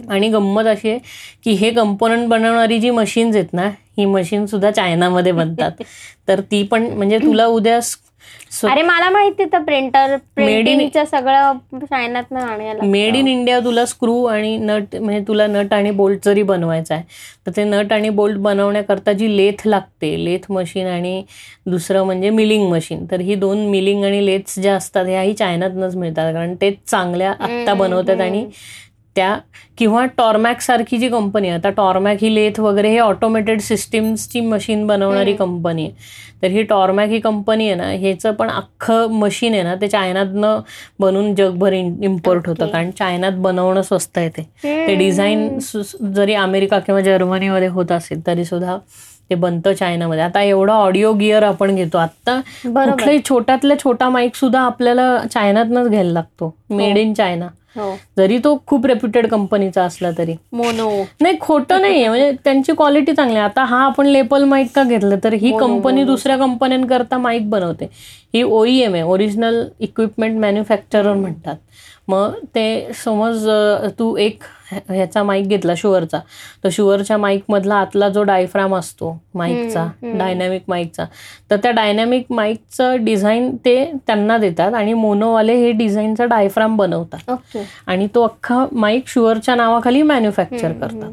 आणि 0.09 0.27
गंमत 0.29 0.65
अशी 0.65 0.89
आहे 0.89 0.99
की 1.43 1.51
हे 1.51 1.69
कंपोनंट 1.71 2.27
बनवणारी 2.27 2.79
जी 2.79 2.89
मशीन्स 2.89 3.35
आहेत 3.35 3.53
ना 3.53 3.67
ही 3.97 4.05
मशीन 4.05 4.45
सुद्धा 4.45 4.71
चायनामध्ये 4.71 5.31
बनतात 5.31 5.71
तर 6.27 6.39
ती 6.41 6.63
पण 6.63 6.87
म्हणजे 6.87 7.17
तुला 7.17 7.45
उद्या 7.45 7.79
अरे 8.63 8.81
मला 8.81 9.09
माहिती 9.09 9.45
तर 9.45 9.61
प्रिंटर 9.63 10.15
प्रिंटिंगचं 10.35 11.05
सगळं 11.05 11.57
चायनात 11.85 12.33
आणायला 12.33 12.85
मेड 12.85 13.15
इन 13.15 13.27
इंडिया 13.27 13.59
तुला 13.59 13.85
स्क्रू 13.85 14.23
आणि 14.23 14.57
नट 14.57 14.95
म्हणजे 14.95 15.23
तुला 15.27 15.47
नट 15.47 15.73
आणि 15.73 15.91
बोल्ट 15.91 16.25
जरी 16.25 16.43
बनवायचा 16.43 16.95
आहे 16.95 17.03
तर 17.45 17.51
ते 17.55 17.63
नट 17.63 17.93
आणि 17.93 18.09
बोल्ट 18.09 18.37
बनवण्याकरता 18.37 19.13
जी 19.13 19.37
लेथ 19.37 19.67
लागते 19.67 20.25
लेथ 20.25 20.51
मशीन 20.51 20.87
आणि 20.87 21.23
दुसरं 21.65 22.03
म्हणजे 22.03 22.29
मिलिंग 22.29 22.69
मशीन 22.71 23.05
तर 23.11 23.19
ही 23.19 23.35
दोन 23.35 23.65
मिलिंग 23.69 24.03
आणि 24.03 24.25
लेथ्स 24.25 24.59
ज्या 24.59 24.75
असतात 24.75 25.05
ह्याही 25.05 25.33
चायनातनंच 25.33 25.95
मिळतात 25.95 26.33
कारण 26.33 26.55
तेच 26.61 26.75
चांगल्या 26.87 27.31
आत्ता 27.31 27.73
बनवतात 27.73 28.21
आणि. 28.21 28.45
त्या 29.17 29.37
किंवा 29.77 30.05
टॉर्मॅक 30.17 30.61
सारखी 30.61 30.97
जी 30.97 31.07
कंपनी 31.09 31.47
आहे. 31.47 31.57
आता 31.57 31.69
टॉर्मॅक 31.77 32.17
ही 32.21 32.33
लेथ 32.35 32.59
वगैरे 32.59 32.89
हे 32.89 32.97
ऑटोमेटेड 32.99 33.61
सिस्टीम्सची 33.61 34.41
मशीन 34.41 34.85
बनवणारी. 34.87 35.33
कंपनी 35.35 35.83
आहे. 35.83 36.25
तर 36.41 36.47
ही 36.51 36.63
टॉर्मॅक 36.63 37.09
ही 37.09 37.19
कंपनी 37.19 37.65
आहे 37.65 37.75
ना 37.75 37.89
ह्याचं 37.91 38.31
पण 38.31 38.49
अख्खं 38.49 39.13
मशीन 39.19 39.53
आहे 39.53 39.63
ना 39.63 39.73
ते 39.81 39.87
चायनातनं 39.87 40.59
बनवून 40.99 41.33
जगभर 41.35 41.73
इम्पोर्ट 41.73 42.47
होतं. 42.47 42.67
कारण 42.67 42.91
चायनात 42.99 43.41
बनवणं 43.41 43.81
स्वस्त 43.81 44.17
आहे 44.17 44.29
ते. 44.37 44.95
डिझाईन 44.95 45.57
जरी 46.15 46.33
अमेरिका 46.35 46.79
किंवा 46.79 47.01
जर्मनीमध्ये 47.01 47.67
होत 47.67 47.91
असेल 47.91 48.25
तरी 48.27 48.45
सुद्धा 48.45 48.77
ते 49.29 49.35
बनतं 49.35 49.73
चायनामध्ये 49.73 50.23
आता 50.23 50.41
एवढा 50.41 50.73
ऑडिओ 50.73 51.11
गिअर 51.13 51.43
आपण 51.43 51.75
घेतो. 51.75 51.97
आता 51.97 52.39
कुठलाही 52.65 53.19
छोट्यातल्या 53.29 53.77
छोटा 53.79 54.09
माईक 54.09 54.35
सुद्धा 54.35 54.61
आपल्याला 54.61 55.17
चायनातनच 55.33 55.89
घ्यायला 55.89 56.11
लागतो. 56.11 56.55
मेड 56.69 56.97
इन 56.97 57.13
चायना 57.13 57.47
जरी 58.17 58.37
तो 58.37 58.57
खूप 58.67 58.85
रेप्युटेड 58.85 59.27
कंपनीचा 59.27 59.83
असला 59.83 60.11
तरी. 60.17 60.35
मोनो. 60.53 60.89
नाही 61.21 61.37
खोटं 61.41 61.81
नाहीये 61.81 62.07
म्हणजे 62.07 62.31
त्यांची 62.43 62.73
क्वालिटी 62.73 63.13
चांगली 63.13 63.35
आहे. 63.35 63.45
आता 63.45 63.63
हा 63.63 63.83
आपण 63.85 64.05
लेपल 64.05 64.43
माईक 64.43 64.75
का 64.75 64.83
घेतलं 64.83 65.17
तर 65.23 65.33
ही 65.33 65.51
हो, 65.51 65.57
हो, 65.59 65.65
कंपनी 65.67 66.01
हो. 66.01 66.07
दुसऱ्या 66.07 66.37
कंपन्यांकरता 66.37 67.17
माईक 67.17 67.49
बनवते. 67.49 67.89
ही 68.33 68.43
ओईएम 68.43 68.93
आहे 68.93 69.03
ओरिजिनल 69.03 69.63
इक्विपमेंट 69.79 70.39
मॅन्युफॅक्चरर 70.39 71.13
म्हणतात. 71.13 71.55
मग 72.07 72.33
ते 72.55 72.89
समज 72.95 73.49
तू 73.99 74.15
एक 74.17 74.43
ह्याचा 74.71 75.23
माईक 75.23 75.47
घेतला 75.47 75.73
शुअरचा 75.77 76.19
तर 76.63 76.69
शुअरच्या 76.71 77.17
माईक 77.17 77.43
मधला 77.49 77.75
आतला 77.75 78.09
जो 78.09 78.23
डायफ्राम 78.23 78.75
असतो 78.75 79.17
माईकचा. 79.33 79.85
डायनॅमिक 80.17 80.63
माईकचा 80.67 81.05
तर 81.51 81.55
त्या 81.55 81.71
डायनॅमिक 81.71 82.25
माईकचं 82.29 83.03
डिझाईन 83.05 83.55
ते 83.65 83.75
त्यांना 84.07 84.37
देतात 84.37 84.73
आणि 84.73 84.93
मोनोवाले 84.93 85.55
हे 85.55 85.71
डिझाईनचा 85.71 86.25
डायफ्राम 86.25 86.77
बनवतात. 86.77 87.31
आणि 87.87 88.07
तो 88.15 88.23
अख्खा 88.23 88.65
माईक 88.71 89.07
शुअरच्या 89.07 89.55
नावाखाली 89.55 90.01
मॅन्युफॅक्चर 90.01 90.71
करतात. 90.71 91.11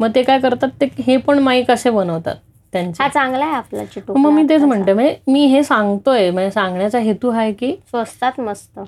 मग 0.00 0.10
ते 0.14 0.22
काय 0.22 0.38
करतात? 0.40 0.68
ते 0.80 0.86
हे 0.98 1.16
पण 1.16 1.38
माईक 1.38 1.70
असे 1.70 1.90
बनवतात 1.90 2.36
त्यांचे. 2.72 3.08
चांगला 3.08 3.44
आहे 3.44 3.54
आपला 3.54 3.82
मग 4.08 4.30
मी 4.30 4.42
तेच 4.48 4.62
म्हणते 4.62 4.92
म्हणजे 4.92 5.16
मी 5.26 5.44
हे 5.44 5.62
सांगतोय 5.62 6.30
म्हणजे 6.30 6.50
सांगण्याचा 6.50 6.98
हेतू 6.98 7.30
आहे 7.30 7.52
की 7.52 7.72
स्वस्तात 7.90 8.40
मस्त. 8.40 8.78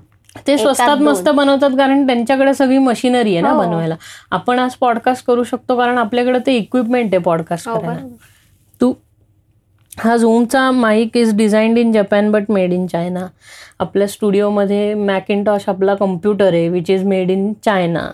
ते 0.47 0.57
स्वस्तात. 0.59 0.97
मस्त 0.99 1.29
बनवतात 1.29 1.71
कारण 1.79 2.07
त्यांच्याकडे 2.07 2.55
सगळी 2.55 2.79
मशिनरी 2.79 3.33
आहे 3.33 3.41
ना 3.43 3.51
हो. 3.51 3.59
बनवायला 3.59 3.97
आपण 4.31 4.59
आज 4.59 4.75
पॉडकास्ट 4.75 5.27
करू 5.27 5.45
शकतो 5.45 5.77
कारण 5.79 5.99
आपल्याकडे 5.99 6.39
ते 6.47 6.57
इक्विपमेंट 6.57 7.15
आहे 7.15 7.23
पॉडकास्ट 7.23 7.69
हो 7.69 7.79
करायला. 7.79 8.07
तू 8.81 8.93
हा 9.99 10.17
झूमचा 10.17 10.71
mic 10.71 11.17
is 11.17 11.35
designed 11.37 11.79
in 11.79 11.93
Japan 11.93 12.31
but 12.33 12.51
made 12.51 12.73
in 12.73 12.87
China 12.87 13.27
आपल्या 13.81 14.07
स्टुडिओमध्ये 14.09 14.93
मॅकिनटॉश 14.95 15.69
आपला 15.69 15.95
कम्प्युटर 15.95 16.53
आहे 16.53 16.69
which 16.69 16.91
is 16.91 17.05
made 17.05 17.31
in 17.31 17.53
China. 17.65 18.11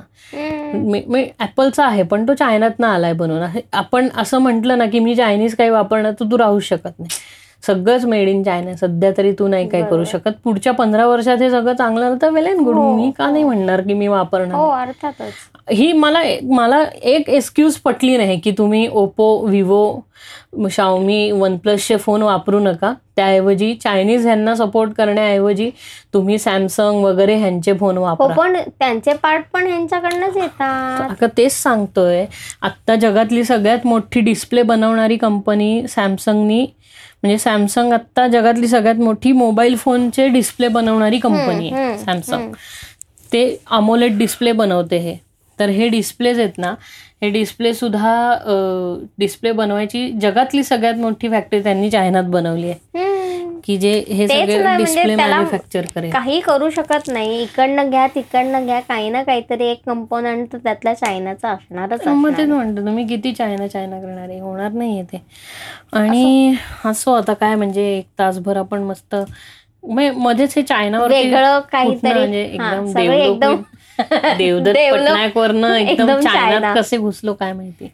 ॲपलचा 1.41 1.85
आहे 1.87 2.03
पण 2.03 2.27
तो 2.29 2.35
चायनातनं 2.35 2.87
आलाय 2.87 3.13
बनवून. 3.13 3.43
आपण 3.73 4.09
असं 4.17 4.39
म्हटलं 4.39 4.79
ना 4.79 4.87
की 4.87 4.99
मी 4.99 5.15
चायनीज 5.17 5.55
काही 5.57 5.71
वापरणार 5.71 6.13
तर 6.21 6.31
तू 6.31 6.39
राहू 6.39 6.61
शकत 6.61 6.99
नाही 6.99 7.09
सगळंच 7.63 8.05
मेड 8.05 8.29
इन 8.29 8.43
चायना 8.43 8.75
सध्या 8.77 9.11
तरी 9.17 9.33
तू 9.39 9.47
नाही 9.49 9.69
काही 9.69 9.85
करू. 9.91 10.05
शकत. 10.05 10.31
पुढच्या 10.45 10.73
पंधरा 10.73 11.07
वर्षात 11.07 11.43
हे 11.43 11.51
सगळं 11.51 11.75
चांगलं 11.75 12.17
तर 12.23 12.31
वेल 12.31 12.47
अँड 12.47 12.61
गुड 12.61 12.75
हो, 12.77 12.93
मी 12.97 13.11
का 13.19 13.31
नाही 13.31 13.45
म्हणणार 13.45 13.81
की 13.81 13.95
मी 13.95 14.09
वापरणार? 14.09 14.55
हो 14.55 14.69
अर्थातच. 14.71 15.33
ही 15.71 15.93
मला 15.93 16.23
मला 16.51 16.85
एक 17.03 17.29
एक्सक्यूज 17.29 17.77
पटली 17.77 18.17
नाही 18.17 18.39
की 18.41 18.51
तुम्ही 18.59 18.87
ओप्पो 18.93 19.37
विवो 19.47 20.01
शाओमी 20.71 21.31
वन 21.31 21.57
प्लसचे 21.57 21.97
फोन 21.97 22.23
वापरू 22.23 22.59
नका. 22.61 22.93
त्याऐवजी 23.17 23.75
चायनीज 23.75 24.27
ह्यांना 24.27 24.55
सपोर्ट 24.55 24.93
करण्याऐवजी 24.93 25.71
तुम्ही 26.15 26.39
सॅमसंग 26.39 27.05
वगैरे 27.05 27.35
ह्यांचे 27.37 27.73
फोन 27.73 27.97
हो 27.99 28.03
वापरा. 28.05 28.35
पण 28.35 28.57
त्यांचे 28.79 29.13
पार्ट 29.13 29.45
पण 29.53 29.67
ह्यांच्याकडनंच 29.67 30.37
येतात. 30.37 31.11
अगं 31.11 31.37
तेच 31.37 31.53
सांगतोय. 31.53 32.25
आत्ता 32.63 32.95
जगातली 32.95 33.45
सगळ्यात 33.45 33.87
मोठी 33.87 34.21
डिस्प्ले 34.21 34.63
बनवणारी 34.63 35.17
कंपनी 35.17 35.83
सॅमसंगनी 35.89 36.67
म्हणजे 37.23 37.39
सॅमसंग 37.39 37.93
आत्ता 37.93 38.27
जगातली 38.29 38.69
सगळ्यात 38.69 38.97
मोठी 38.97 39.33
मोबाईल 39.33 39.77
फोनचे 39.77 40.27
डिस्प्ले 40.29 40.69
बनवणारी 40.69 41.19
कंपनी 41.19 41.71
आहे 41.71 41.97
सॅमसंग. 41.99 42.53
ते 43.33 43.57
अमोलेट 43.71 44.17
डिस्प्ले 44.19 44.53
बनवते 44.53 44.99
हे 44.99 45.17
तर 45.59 45.69
हे 45.69 45.89
डिस्प्लेज 45.89 46.39
आहेत 46.41 46.59
ना 46.59 46.75
हे 47.23 47.29
डिस्प्ले 47.31 47.73
सुद्धा 47.75 48.13
डिस्प्ले 49.19 49.53
बनवायची 49.53 50.11
जगातली 50.23 50.63
सगळ्यात 50.65 50.95
मोठी 50.95 51.29
फॅक्टरी 51.29 51.63
त्यांनी 51.63 51.91
चायनात 51.91 52.25
बनवली 52.25 52.71
आहे. 52.71 53.08
की 53.65 53.77
जे 53.77 54.05
हे 54.09 54.29
सगळे 54.29 54.63
म्हणजे 54.63 54.85
डिस्प्ले 54.85 55.17
मॅन्युफॅक्चर 55.17 55.87
करेल. 55.95 56.11
काही 56.11 56.41
करू 56.41 56.71
शकत 56.71 57.09
नाही. 57.09 57.43
इकडनं 57.43 57.91
घ्या 57.91 58.07
तिकडनं 58.07 58.67
घ्या 58.67 58.81
काही 58.81 59.11
ना 59.11 59.23
काहीतरी 59.23 59.67
एक 59.67 59.81
कंपोनंट 59.87 60.57
त्यातल्या 60.57 60.95
चायनाचा 60.95 61.49
असणारच 61.49 62.07
मग. 62.07 62.31
तेच 62.31 62.49
म्हणतो 62.49 62.87
तुम्ही 62.87 63.07
किती 63.07 63.33
चायना 63.33 63.67
चायना 63.67 64.01
करणार 64.01 64.29
आहे? 64.29 64.41
होणार 64.41 64.73
नाहीये 64.73 65.03
ते. 65.03 65.23
आणि 65.93 66.55
असो 66.85 67.13
आता 67.13 67.35
काय 67.35 67.55
म्हणजे 67.55 67.99
एक 67.99 68.07
तासभर 68.19 68.57
आपण 68.57 68.83
मस्त 68.83 69.15
म्हणजे 69.85 70.11
मध्येच 70.11 70.53
हे 70.57 70.63
चायनावर 70.63 71.09
वेगळं 71.09 71.61
काहीतरी 71.61 72.13
म्हणजे 72.13 72.43
एकदम 72.43 72.87
देवदत्त 74.39 74.77
एकदम 75.77 76.21
चायनात 76.21 76.25
चायना. 76.25 76.75
कसे 76.75 76.97
घुसलो 76.97 77.35
काय 77.35 77.53
माहिती. 77.53 77.89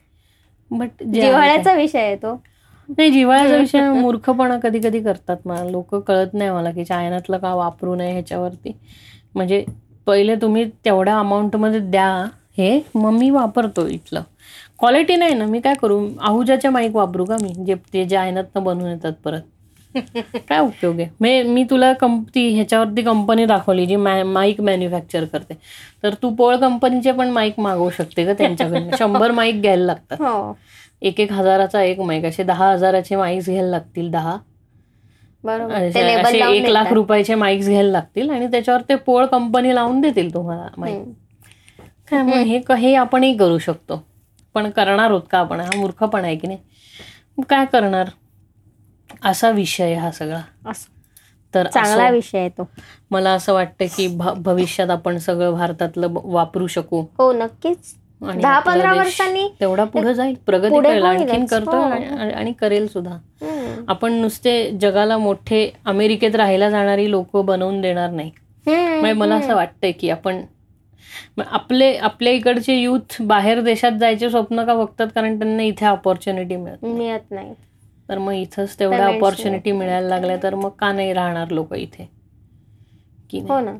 बट 0.70 1.02
जिव्हाळ्याचा 1.05 1.72
विषय 1.72 1.98
आहे 1.98 2.16
तो. 2.16 2.43
नाही 2.89 3.11
जिव्हाळ्याचा 3.11 3.56
विषय 3.56 3.89
मूर्खपणा 4.01 4.59
कधी 4.62 4.81
कधी 4.81 5.01
करतात. 5.01 5.36
मला 5.44 5.65
लोक 5.65 5.94
कळत 5.94 6.35
नाही 6.35 6.51
मला 6.51 6.70
की 6.70 6.85
चायनातलं 6.85 7.39
का 7.39 7.55
वापरू 7.55 7.94
नये 7.94 8.12
ह्याच्यावरती. 8.12 8.73
म्हणजे 9.35 9.65
पहिले 10.06 10.35
तुम्ही 10.36 10.65
तेवढ्या 10.85 11.19
अमाऊंटमध्ये 11.19 11.81
द्या. 11.81 12.24
हे 12.59 12.81
मग 12.94 13.11
मी 13.11 13.31
वापरतो 13.31 13.86
इथलं. 13.86 14.23
क्वालिटी 14.78 15.16
नाही 15.16 15.35
ना 15.35 15.47
मी 15.47 15.61
काय 15.61 15.74
करू? 15.74 16.09
आहुजाचे 16.20 16.69
माईक 16.69 16.97
वापरू 16.97 17.24
का 17.24 17.36
मी? 17.43 17.65
जे 17.66 17.74
ते 17.74 18.05
जे 18.05 18.16
आहेत 18.16 18.32
ना 18.55 18.61
बनवून 18.61 18.90
येतात 18.90 19.12
परत. 19.24 19.40
काय 20.48 20.59
उपयोग 20.61 21.01
आहे? 21.01 21.09
मी 21.20 21.43
मी 21.43 21.65
तुला 21.65 21.93
कंपनी 21.93 22.48
ह्याच्यावरती 22.48 23.02
कंपनी 23.02 23.47
दाखवली 23.47 23.86
जी 23.86 23.97
मा 23.97 24.23
माईक 24.24 24.61
मॅन्युफॅक्चर 24.61 25.24
करते. 25.24 25.55
तर 26.02 26.15
तू 26.15 26.31
पोळ 26.31 26.56
कंपनीचे 26.56 27.12
पण 27.12 27.31
माईक 27.31 27.61
मागवू 27.61 27.90
शकते 27.90 28.24
का 28.24 28.32
त्यांच्याकडनं? 28.32 28.90
शंभर 28.98 29.31
माईक 29.31 29.61
घ्यायला 29.61 29.85
लागतात. 29.85 30.16
हो. 30.20 30.52
एक 31.05 31.20
एक 31.20 31.32
हजाराचा 31.32 31.82
एक 31.82 32.01
माईक 32.01 32.24
असे 32.24 32.43
दहा 32.43 32.70
हजाराचे 32.72 33.16
माईक्स 33.16 33.47
घ्यायला 33.47 33.68
लागतील 33.68 34.10
दहा. 34.10 34.36
बरोबर. 35.44 35.74
एक 35.74 36.66
लाख. 36.68 36.93
रुपयाचे 36.93 37.35
माईक्स 37.35 37.68
घ्यायला 37.68 37.90
लागतील 37.90 38.31
आणि 38.31 38.47
त्याच्यावर 38.47 38.81
ते 38.89 38.94
पोळ 38.94 39.26
कंपनी 39.26 39.74
लावून 39.74 40.01
देतील 40.01 40.35
तुम्हाला 40.35 40.68
माईक. 40.76 41.02
काय 42.10 42.22
मग 42.22 42.32
हे 42.32 42.60
हे 42.74 42.94
आपणही 42.94 43.36
करू 43.36 43.59
शकतो. 43.59 44.02
पण 44.55 44.70
करणार 44.70 45.10
आहोत 45.10 45.22
का 45.31 45.39
आपण? 45.39 45.60
हा 45.60 45.76
मूर्खपणा 45.76 46.26
आहे 46.26 46.36
की 46.36 46.47
नाही? 46.47 46.59
काय 47.48 47.64
करणार? 47.64 48.09
असा 49.24 49.51
विषय 49.51 49.94
हा 49.94 50.10
सगळा. 50.10 50.72
तर 51.55 51.66
चांगला 51.66 52.09
विषय 52.10 52.39
आहे 52.39 52.48
तो. 52.48 52.68
मला 53.10 53.31
असं 53.31 53.52
वाटतं 53.52 53.86
की 53.97 54.06
भविष्यात 54.18 54.90
आपण 54.90 55.18
सगळं 55.18 55.52
भारतातलं 55.52 56.09
वापरू 56.12 56.66
शकू. 56.66 57.05
हो 57.18 57.32
नक्कीच. 57.32 57.94
दहा 58.32 58.59
पंधरा 58.59 58.92
वर्षांनी 58.98 59.48
तेवढा 59.60 59.84
पुढे 59.84 60.14
जाईल. 60.14 60.36
प्रगती 60.46 60.74
करेल 60.88 61.02
आणखीन 61.05 61.46
हो. 61.68 61.82
आणि- 61.82 62.34
आणि 62.34 62.52
करेल 62.52 62.86
सुद्धा. 62.86 63.16
आपण 63.88 64.12
नुसते 64.12 64.70
जगाला 64.70 65.18
मोठे 65.18 65.72
अमेरिकेत 65.84 66.34
राहायला 66.34 66.70
जाणारी 66.70 67.10
लोक 67.10 67.36
बनवून 67.36 67.80
देणार 67.80 68.10
नाही. 68.10 68.30
म्हणजे 68.66 69.12
मला 69.12 69.34
असं 69.34 69.55
वाटतंय 69.55 69.92
की 69.92 70.10
आपण 70.10 70.42
आपले 71.46 71.94
आपल्या 71.94 72.32
इकडचे 72.32 72.74
युथ 72.74 73.16
बाहेर 73.20 73.60
देशात 73.60 73.92
जायचे 73.92 74.30
स्वप्न 74.30 74.64
का 74.64 74.74
बघतात? 74.74 75.06
कारण 75.14 75.38
त्यांना 75.38 75.62
इथे 75.62 75.86
ऑपॉर्च्युनिटी 75.86 76.56
मिळत 76.56 76.84
मिळत 76.84 77.30
नाही. 77.30 77.55
तर 78.09 78.18
मग 78.18 78.32
इथंच 78.32 78.78
तेवढ्या 78.80 79.06
ऑपॉर्च्युनिटी 79.16 79.72
मिळायला 79.72 80.09
लागल्या. 80.09 80.36
तर 80.42 80.55
मग 80.55 80.68
का 80.68 80.92
नाही 80.92 81.12
राहणार 81.12 81.51
लोक 81.51 81.74
इथे? 81.74 82.10
की 83.30 83.38
हो 83.38 83.60
ना. 83.60 83.74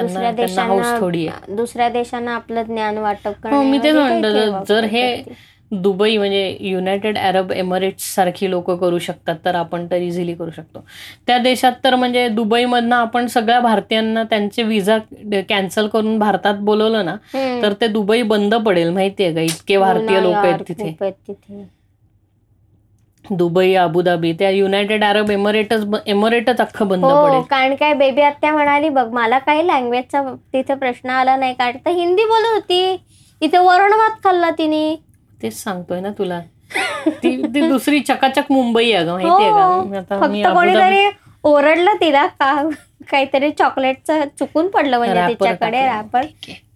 दुसऱ्या 0.00 0.30
देशांना 0.32 0.98
दुसऱ्या 1.48 1.88
देशांना 1.88 2.34
आपलं 2.34 2.62
ज्ञान 2.62 2.98
वाटप 2.98 3.46
हो 3.46 3.62
मी 3.62 3.78
तेच 3.78 3.96
म्हणतो 3.96 4.64
जर- 4.64 4.84
हे. 4.84 5.22
दुबई 5.72 6.16
म्हणजे 6.16 6.56
युनायटेड 6.60 7.18
अरब 7.18 7.52
एमिरेट्स 7.52 8.14
सारखी 8.14 8.50
लोक 8.50 8.70
करू 8.70 8.98
शकतात 8.98 9.36
तर 9.44 9.54
आपण 9.54 9.86
तर 9.90 9.96
इझिली 9.96 10.34
करू 10.34 10.50
शकतो. 10.50 10.84
त्या 11.26 11.38
देशात 11.38 11.72
तर 11.84 11.94
म्हणजे 11.94 12.28
दुबईमधनं 12.28 12.96
आपण 12.96 13.26
सगळ्या 13.26 13.60
भारतीयांना 13.60 14.22
त्यांचे 14.22 14.62
विजा 14.62 14.98
कॅन्सल 15.48 15.86
करून 15.86 16.18
भारतात 16.18 16.54
बोलवलं 16.54 17.04
ना. 17.04 17.16
तर 17.62 17.72
ते 17.80 17.86
दुबई 17.86 18.22
बंद 18.22 18.54
पडेल 18.54 18.90
माहितीये 18.90 19.34
का? 19.34 19.40
इतके 19.40 19.74
हो 19.76 19.82
भारतीय 19.82 20.20
लोक 20.20 20.34
आहेत 20.34 20.58
तिथे. 20.68 20.84
दुबई 23.30 23.74
अबुधाबी 23.74 24.32
त्या 24.32 24.50
युनायटेड 24.50 25.04
अरब 25.04 25.30
एमिरेटच 25.30 25.84
एमिरेटच 26.06 26.60
अख्खं 26.60 26.88
बंद 26.88 27.04
हो 27.04 27.26
पडेल. 27.26 27.40
कारण 27.40 27.74
काय 27.74 27.94
बेबी 27.94 28.22
आत्या 28.22 28.52
म्हणाली 28.52 28.88
बघ 28.88 29.06
मला 29.12 29.38
काही 29.38 29.66
लँग्वेजचा 29.66 30.22
तिथे 30.52 30.74
प्रश्न 30.74 31.10
आला 31.10 31.36
नाही 31.36 31.54
कारण 31.54 31.76
तर 31.86 31.90
हिंदी 31.90 32.24
बोलत 32.24 32.54
होती. 32.54 32.96
इथे 33.42 33.58
वरण 33.58 33.90
भात 33.90 34.24
खाल्ला 34.24 34.50
तिने. 34.50 34.94
तेच 35.42 35.62
सांगतोय 35.62 36.00
ना 36.00 36.10
तुला. 36.18 36.40
ती 37.06 37.36
ती 37.54 37.68
दुसरी 37.68 38.00
चकाचक 38.00 38.52
मुंबई 38.52 38.92
आहे 38.92 39.04
ग 39.04 39.08
माहितीये 39.08 39.50
का? 39.50 39.64
हो. 39.64 39.82
फक्त 40.20 40.54
कोणीतरी 40.54 41.08
ओरडलं 41.44 41.94
तिला 42.00 42.26
का 42.26 42.68
काहीतरी 43.10 43.50
चॉकलेटचं 43.50 44.20
चुकून 44.38 44.68
पडलं 44.68 44.98
म्हणजे 44.98 45.26
तिच्याकडे. 45.28 45.84
रॅपर 45.86 46.26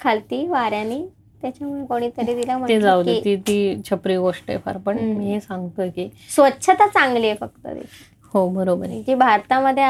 खालती 0.00 0.46
वाऱ्याने. 0.48 1.17
त्याच्यामुळे 1.42 1.84
कोणीतरी 1.86 2.42
तिला 2.42 2.58
ते 2.68 2.80
जाऊ 2.80 3.02
दे 3.02 3.14
की 3.14 3.20
ती 3.24 3.36
ती 3.36 3.82
छपरी 3.90 4.16
गोष्ट 4.16 4.44
आहे 4.48 4.58
फार 4.58 4.76
पण. 4.76 4.98
मी 4.98 5.32
हे 5.32 5.40
सांगतोय 5.40 5.90
की 5.90 6.08
स्वच्छता 6.34 6.86
चांगली 6.86 7.26
आहे 7.26 7.36
फक्त 7.40 7.66
हो 8.34 8.48
बरोबर 8.48 8.86
आहे. 8.86 9.02
जी 9.02 9.14
भारतामध्ये 9.14 9.84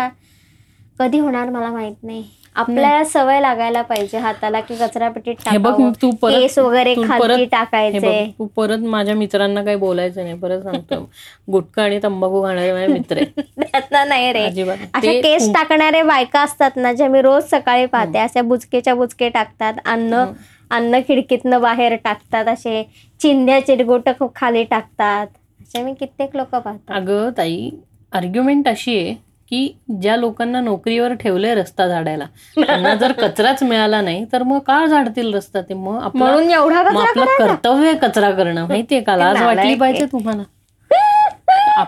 कधी 0.99 1.19
होणार 1.19 1.49
मला 1.49 1.71
माहीत 1.71 1.97
नाही. 2.03 2.25
आपल्याला 2.57 3.05
सवय 3.05 3.41
लागायला 3.41 3.83
पाहिजे 3.83 4.19
हाताला 4.19 4.61
की 4.61 4.77
कचरा 4.77 5.09
पेटीत 5.09 5.35
हे 5.49 5.59
बघ 5.59 5.71
टाकावं. 5.71 5.93
तू 6.03 6.11
परत 6.11 6.33
केस 6.33 6.59
वगैरे 6.59 6.97
तू 6.97 7.03
खालती 7.03 7.23
परत 7.27 7.37
हे 7.39 7.45
टाकायचे. 7.45 8.31
तू 8.39 8.47
परत 8.47 8.79
माझ्या 8.79 9.15
मित्रांना 9.15 9.65
काही 9.65 9.77
बोलायचं 9.77 10.23
नाही. 10.23 10.39
परत 10.39 10.63
सांगतो. 10.63 11.11
गुटखा 11.53 11.83
आणि 11.83 12.01
तंबाखू 12.03 12.43
खाणारे 12.43 12.73
माझे 12.73 12.87
मित्र 12.87 13.17
आहेत. 13.17 13.41
त्यातला 13.61 14.05
नाही 14.05 14.33
रे. 14.33 14.45
अजिबात. 14.45 14.77
अशा 14.95 15.13
ते 15.13 15.21
केस 15.21 15.49
टाकणारे 15.55 16.03
बायका 16.03 16.41
असतात 16.41 16.71
ना 16.77 16.93
ज्या 16.93 17.09
मी 17.09 17.23
रोज 17.23 17.45
सकाळी 17.45 17.87
पाहते. 17.87 18.19
अशा 18.19 18.43
बुचकेच्या 18.43 18.95
बुचके 18.95 19.29
टाकतात. 19.29 19.75
अन्न 19.87 20.25
अन्न 20.71 20.99
खिडकीतनं 21.09 21.61
बाहेर 21.61 21.97
टाकतात. 22.05 22.45
असे 22.49 22.83
चिंध्या 23.21 23.67
चिरगोट 23.67 24.09
खाली 24.37 24.65
टाकतात. 24.65 25.27
असे 25.61 25.83
मी 25.83 25.95
कित्येक 25.95 26.37
लोक 26.37 26.49
पाहतात. 26.49 26.97
अगं 26.97 27.31
ताई 27.37 27.71
आर्ग्युमेंट 28.13 28.69
अशी 28.69 28.99
आहे 28.99 29.28
की 29.51 29.69
ज्या 30.03 30.17
लोकांना 30.17 30.61
नोकरीवर 30.61 31.13
ठेवलंय 31.13 31.55
रस्ता 31.55 31.87
झाडायला 31.89 32.25
त्यांना 32.57 32.95
जर 32.95 33.13
कचराच 33.13 33.63
मिळाला 33.63 34.01
नाही 34.01 34.25
तर 34.33 34.43
मग 34.43 34.59
का 34.67 34.85
झाडतील 34.87 35.35
रस्ता 35.35 35.61
ते? 35.61 35.75
मग 35.75 35.99
कचरा 35.99 36.05
आपलं? 36.05 37.25
कर्तव्य 37.39 37.89
आहे 37.89 37.97
कचरा 37.99 38.31
करणं 38.31 38.67
माहितीये 38.69 39.01
का? 39.03 39.17
लाज 39.17 39.43
वाटली. 39.43 39.75
पाहिजे 39.75 40.07
तुम्हाला. 40.13 40.43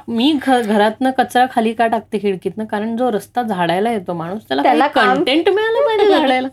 मी 0.09 0.33
घरातनं 0.43 1.11
कचरा 1.19 1.45
खाली 1.53 1.73
का 1.73 1.87
टाकते 1.87 2.19
खिडकीतनं? 2.19 2.65
कारण 2.65 2.97
जो 2.97 3.11
रस्ता 3.13 3.43
झाडायला 3.43 3.91
येतो 3.93 4.15
माणूस 4.15 4.49
त्याला 4.49 4.87
कंटेंट 4.87 5.49
मिळालं 5.49 5.87
पाहिजे 5.87 6.19
झाडायला. 6.19 6.49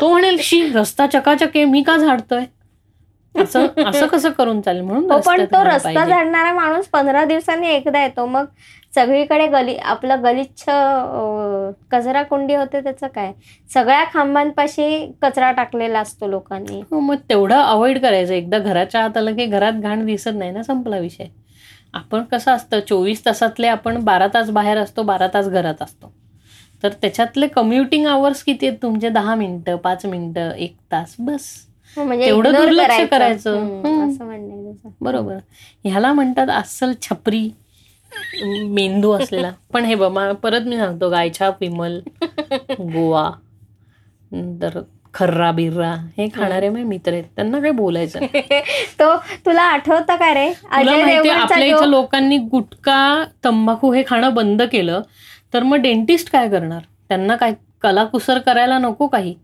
तो 0.00 0.08
म्हणेल 0.10 0.36
शी 0.42 0.62
रस्ता 0.74 1.06
चकाचक 1.06 1.56
आहे 1.56 1.64
मी 1.64 1.82
का 1.82 1.96
झाडतोय? 1.96 2.44
असं 3.34 3.66
असं 3.86 4.06
कसं 4.06 4.30
करून 4.30 4.60
चालेल? 4.60 4.82
म्हणून 4.82 5.10
हो 5.10 5.18
पण 5.26 5.44
तो 5.44 5.62
रस्ता. 5.64 6.04
झाडणारा 6.04 6.52
माणूस 6.52 6.86
पंधरा 6.88 7.24
दिवसांनी 7.24 7.68
एकदा 7.68 8.02
येतो. 8.02 8.26
मग 8.26 8.44
सगळीकडे 8.94 9.46
गली 9.46 9.76
आपलं 9.76 10.22
गलिच्छ 10.24 10.64
कचरा 11.92 12.22
कुंडी 12.22 12.54
होते 12.54 12.80
त्याचं 12.80 13.06
काय? 13.06 13.32
सगळ्या 13.74 14.04
खांबांपाशी 14.12 15.06
कचरा 15.22 15.50
टाकलेला 15.52 16.00
असतो 16.00 16.26
लोकांनी. 16.26 16.80
हो 16.90 17.00
मग 17.00 17.16
तेवढं 17.28 17.60
अवॉइड 17.62 18.00
करायचं. 18.02 18.32
एकदा 18.32 18.58
घराच्या 18.58 19.04
आत 19.04 19.16
आलं 19.16 19.36
की 19.36 19.46
घरात 19.46 19.72
घाण 19.72 20.04
दिसत 20.06 20.34
नाही 20.34 20.50
ना 20.50 20.62
संपला 20.62 20.98
विषय. 20.98 21.26
आपण 21.94 22.22
कसं 22.22 22.52
असतं 22.52 22.80
चोवीस 22.80 23.24
तासातले 23.26 23.66
आपण 23.66 24.04
बारा 24.04 24.26
तास 24.34 24.50
बाहेर 24.50 24.78
असतो 24.78 25.02
बारा 25.02 25.26
तास 25.34 25.48
घरात 25.48 25.82
असतो. 25.82 26.12
तर 26.82 26.92
त्याच्यातले 26.92 27.46
कम्युटिंग 27.46 28.06
आवर्स 28.06 28.42
किती 28.42 28.66
आहेत 28.66 28.78
तुमचे? 28.82 29.08
दहा 29.08 29.34
मिनिटं 29.34 29.76
पाच 29.76 30.06
मिनिटं 30.06 30.50
एक 30.50 30.76
तास 30.92 31.14
बस. 31.18 31.46
हो, 31.96 32.04
म्हणजे 32.04 32.30
ignore 32.30 32.56
दुर्लक्ष 32.56 33.00
करायचं. 33.10 34.14
बरोबर. 35.00 35.36
ह्याला 35.84 36.12
म्हणतात 36.12 36.50
अस्सल 36.50 36.92
छपरी. 37.02 37.48
मेंदू 38.68 39.10
असलेला 39.12 39.50
पण 39.72 39.84
हे 39.84 39.94
बघ 39.94 40.10
परत 40.34 40.66
मी 40.66 40.76
सांगतो 40.76 41.10
गायछाप 41.10 41.56
विमल 41.60 42.00
गोवा 42.80 43.30
नंतर 44.32 44.78
खर्रा 45.14 45.50
बिर्रा 45.52 45.92
हे 46.18 46.26
खाणारे 46.28 46.68
माझे 46.68 46.84
मित्र 46.84 47.12
आहेत 47.12 47.24
त्यांना 47.36 47.58
काही 47.60 47.72
बोलायचं. 47.72 48.20
तो 49.00 49.16
तुला 49.46 49.62
आठवतं 49.62 50.16
का 50.16 50.32
रे 50.34 50.46
आपल्या 50.70 51.64
इथं? 51.66 51.84
लोकांनी 51.84 52.38
गुटखा 52.38 53.24
तंबाखू 53.44 53.92
हे 53.92 54.02
खाणं 54.06 54.34
बंद 54.34 54.62
केलं 54.62 55.02
तर 55.54 55.62
मग 55.62 55.76
डेंटिस्ट 55.76 56.30
काय 56.30 56.48
करणार 56.48 56.80
त्यांना 57.08 57.36
काय 57.36 57.54
कलाकुसर 57.82 58.38
करायला 58.38 58.78
नको 58.78 59.06
काही 59.06 59.34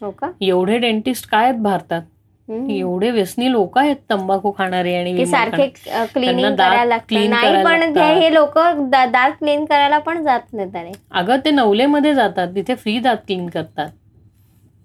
हो 0.00 0.10
का 0.10 0.30
एवढे 0.40 0.78
डेंटिस्ट 0.78 1.28
काय 1.28 1.44
आहेत 1.44 1.60
भारतात. 1.60 2.02
एवढे 2.70 3.10
व्यसनी 3.10 3.50
लोक 3.52 3.78
आहेत 3.78 3.96
तंबाखू 4.10 4.50
खाणारे 4.58 4.94
आणि 4.96 5.26
सारखे. 5.26 5.66
क्लिनिंग 6.14 6.54
करायला 6.56 6.98
नाही 7.10 7.64
पण 7.64 7.96
हे 7.96 8.32
लोक 8.34 8.58
दात 8.90 9.30
क्लीन 9.38 9.64
करायला 9.64 9.98
पण 9.98 10.22
जात 10.22 10.54
अरे 10.54 10.92
अगं 11.10 11.36
ते 11.44 11.50
नवलेमध्ये 11.50 12.14
जातात 12.14 12.48
तिथे 12.54 12.74
फ्री 12.74 12.98
दात 12.98 13.16
क्लीन 13.16 13.48
करतात. 13.48 13.88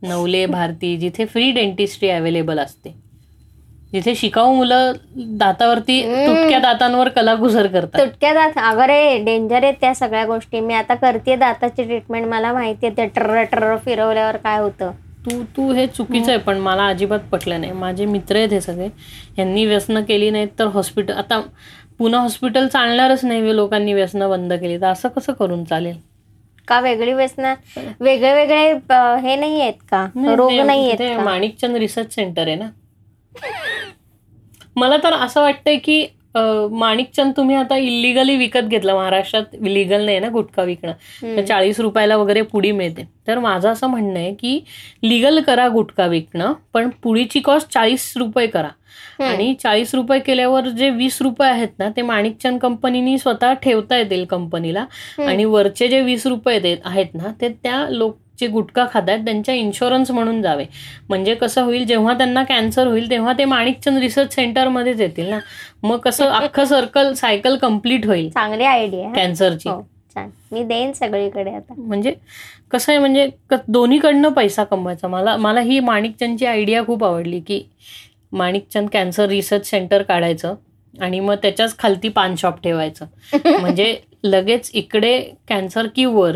नवले 0.02 0.46
भारती 0.46 0.96
जिथे 0.98 1.26
फ्री 1.26 1.52
डेंटिस्ट्री 1.52 2.10
अवेलेबल 2.10 2.60
असते. 2.60 2.94
जिथे 3.94 4.14
शिकाऊ 4.16 4.54
मुलं 4.54 4.92
दातावरती. 5.16 6.02
तुटक्या 6.28 6.60
दातांवर 6.60 7.10
कलाकुसर 7.10 7.68
करतात. 7.68 8.00
तुटक्या 8.00 8.34
दात 8.34 8.58
अगं 8.58 8.86
रे 8.86 9.18
डेंजर 9.24 9.64
आहेत 9.64 9.74
त्या 9.82 9.94
सगळ्या 9.96 10.26
गोष्टी. 10.26 10.60
मी 10.60 10.74
आता 10.74 10.96
करते 10.96 11.36
दाताची 11.36 11.84
ट्रीटमेंट 11.84 12.28
मला 12.28 12.54
माहितीये 12.54 12.92
ते 12.98 13.06
ट्र 13.06 13.44
ट्र 13.44 13.76
फिरवल्यावर 13.86 14.38
काय 14.38 14.60
होतं. 14.60 14.92
तू 15.28 15.42
तू 15.56 15.72
हे 15.74 15.86
चुकीचं 15.88 16.32
आहे 16.32 16.40
पण 16.40 16.58
मला 16.58 16.86
अजिबात 16.88 17.20
पटलं 17.32 17.62
नाही. 17.62 17.72
माझे 17.74 18.06
मित्र 18.06 18.36
आहेत 18.36 18.54
हे 18.54 18.60
सगळे. 18.62 18.88
यांनी 19.38 19.66
व्यसनं 19.66 20.04
केली 20.04 20.30
नाहीत 20.30 20.48
तर 20.60 20.68
हॉस्पिटल 20.74 21.14
आता 21.14 21.40
पुन्हा 21.98 22.20
हॉस्पिटल 22.22 22.68
चालणारच 22.68 23.24
नाही 23.26 23.56
लोकांनी 23.56 23.94
व्यसनं 23.94 24.30
बंद 24.30 24.54
केली. 24.54 24.78
तर 24.82 24.86
असं 24.86 25.10
कसं 25.10 25.34
करून 25.34 25.64
चालेल? 25.64 25.96
का 26.68 26.80
वेगळी 26.80 27.14
व्यसन? 27.14 27.54
वेगळे 28.00 28.34
वेगळे 28.34 28.72
हे 29.22 29.36
नाही 29.36 29.62
आहेत 29.62 29.74
का? 29.92 30.06
रोग 30.36 30.52
नाही 30.52 30.92
आहेत 30.92 31.20
माणिकचंद 31.20 31.76
रिसर्च 31.76 32.16
सेंटर 32.16 32.48
आहे 32.48 32.56
ना. 32.56 32.70
मला 34.76 34.98
तर 34.98 35.14
असं 35.14 35.42
वाटतंय 35.42 35.76
की 35.78 36.06
माणिकचंद 36.72 37.34
तुम्ही 37.38 37.56
आता 37.56 37.78
इलिगली 37.78 38.36
विकत 38.38 38.68
घेतला. 38.68 38.96
महाराष्ट्रात 38.96 39.56
लिगल 39.62 40.06
नाही 40.06 40.20
ना 40.20 40.30
गुटखा 40.30 40.64
विकणं. 40.64 40.92
तर 41.36 41.46
चाळीस 41.46 41.80
रुपयाला 41.80 42.18
वगैरे 42.18 42.42
पुडी 42.42 42.72
मिळते. 42.72 43.08
तर 43.28 43.40
माझं 43.40 43.70
असं 43.70 43.88
म्हणणं 43.88 44.20
आहे 44.20 44.34
की 44.34 44.60
लिगल 45.04 45.40
करा 45.42 45.68
गुटखा 45.68 46.06
विकणं 46.08 46.54
पण 46.74 46.90
पुडीची 47.04 47.40
कॉस्ट 47.40 47.72
चाळीस 47.74 48.12
रुपये 48.18 48.48
करा. 48.48 48.70
आणि 49.20 49.54
चाळीस 49.54 49.94
रुपये 49.96 50.20
केल्यावर 50.20 50.68
जे 50.70 50.90
वीस 50.90 51.22
रुपये 51.22 51.50
आहेत 51.50 51.80
ना 51.80 51.90
ते 51.96 52.02
माणिकचंद 52.02 52.60
कंपनीनी 52.60 53.18
स्वतः 53.18 53.54
ठेवता 53.54 53.98
येतील 53.98 54.26
कंपनीला. 54.26 54.86
आणि 55.20 55.46
वरचे 55.46 55.88
जे 55.88 56.02
वीस 56.02 56.26
रुपये 56.28 56.76
आहेत 56.86 57.16
ना 57.16 57.32
ते 57.42 57.50
त्या 57.64 57.86
लोक 57.90 58.18
जे 58.40 58.48
गुटखा 58.48 58.86
खात 58.92 59.10
आहेत 59.10 59.26
त्यांच्या 59.26 59.56
इन्शुरन्स 59.56 60.12
म्हणून 60.12 60.42
जावे. 60.42 60.66
म्हणजे 61.10 61.36
कसं 61.36 61.64
होईल 61.64 61.86
जेव्हा 61.86 62.14
त्यांना 62.14 62.44
कॅन्सर 62.44 62.88
होईल 62.88 63.10
तेव्हा 63.10 63.34
ते 63.34 63.46
माणिकचंद 63.46 63.98
रिसर्च 63.98 64.36
सेंटरमध्येच 64.36 65.02
येतील 65.02 65.30
ना? 65.30 65.40
मग 65.84 65.98
कसं 65.98 66.30
अख्खं 66.30 66.66
सर्कल 66.66 67.14
सायकल 67.14 67.58
कंप्लीट 67.58 68.06
होईल 68.06 68.30
चांगली 68.30 68.64
आयडिया 68.64 69.12
कॅन्सरची 69.16 69.70
हो 69.70 69.82
मी 70.52 70.64
देईन 70.64 70.92
सगळीकडे 70.94 71.52
आता. 71.52 71.74
म्हणजे 71.78 72.14
कसं 72.72 72.92
आहे 72.92 73.00
म्हणजे 73.00 73.28
दोन्हीकडनं 73.68 74.30
पैसा 74.30 74.64
कमवायचा. 74.64 75.08
मला 75.08 75.36
मला 75.38 75.62
ही 75.62 75.80
माणिकचंदची 75.80 76.46
आयडिया 76.46 76.84
खूप 76.86 77.04
आवडली 77.04 77.40
की 77.40 77.62
माणिकचंद 78.32 78.90
कॅन्सर 78.90 79.28
रिसर्च 79.30 79.70
सेंटर 79.70 80.02
काढायचं 80.02 80.56
आणि 80.94 81.20
मग 81.20 81.36
त्याच्याच 81.42 81.78
खालती 81.80 82.10
पान 82.10 82.36
शॉप 82.36 82.62
ठेवायचं. 82.64 83.06
म्हणजे 83.60 83.96
लगेच 84.24 84.70
इकडे 84.74 85.20
कॅन्सर 85.48 85.88
की 85.96 86.06
वर 86.06 86.36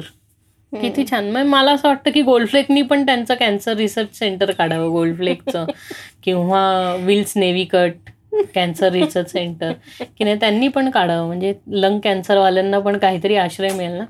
किती 0.74 1.04
छान. 1.06 1.30
मग 1.32 1.46
मला 1.46 1.72
असं 1.72 1.88
वाटतं 1.88 2.12
की 2.12 2.22
गोल्डफ्लेकनी 2.22 2.82
पण 2.82 3.06
त्यांचं 3.06 3.36
कॅन्सर 3.36 3.76
रिसर्च 3.78 4.18
सेंटर 4.20 4.52
काढावं 4.52 4.90
गोल्डफ्लेकचं 4.92 5.66
किंवा 6.24 6.62
Wills 7.00 7.34
Navy 7.38 7.66
Cut 7.66 8.10
cancer 8.56 8.92
research 8.92 9.32
centre 9.32 9.72
की 10.18 10.24
नाही 10.24 10.36
त्यांनी 10.40 10.68
पण 10.68 10.90
काढावं. 10.90 11.28
म्हणजे 11.28 11.54
लंग 11.68 12.00
कॅन्सरवाल्यांना 12.00 12.80
पण 12.80 12.98
काहीतरी 12.98 13.36
आश्रय 13.36 13.74
मिळेल 13.74 13.98
ना. 13.98 14.06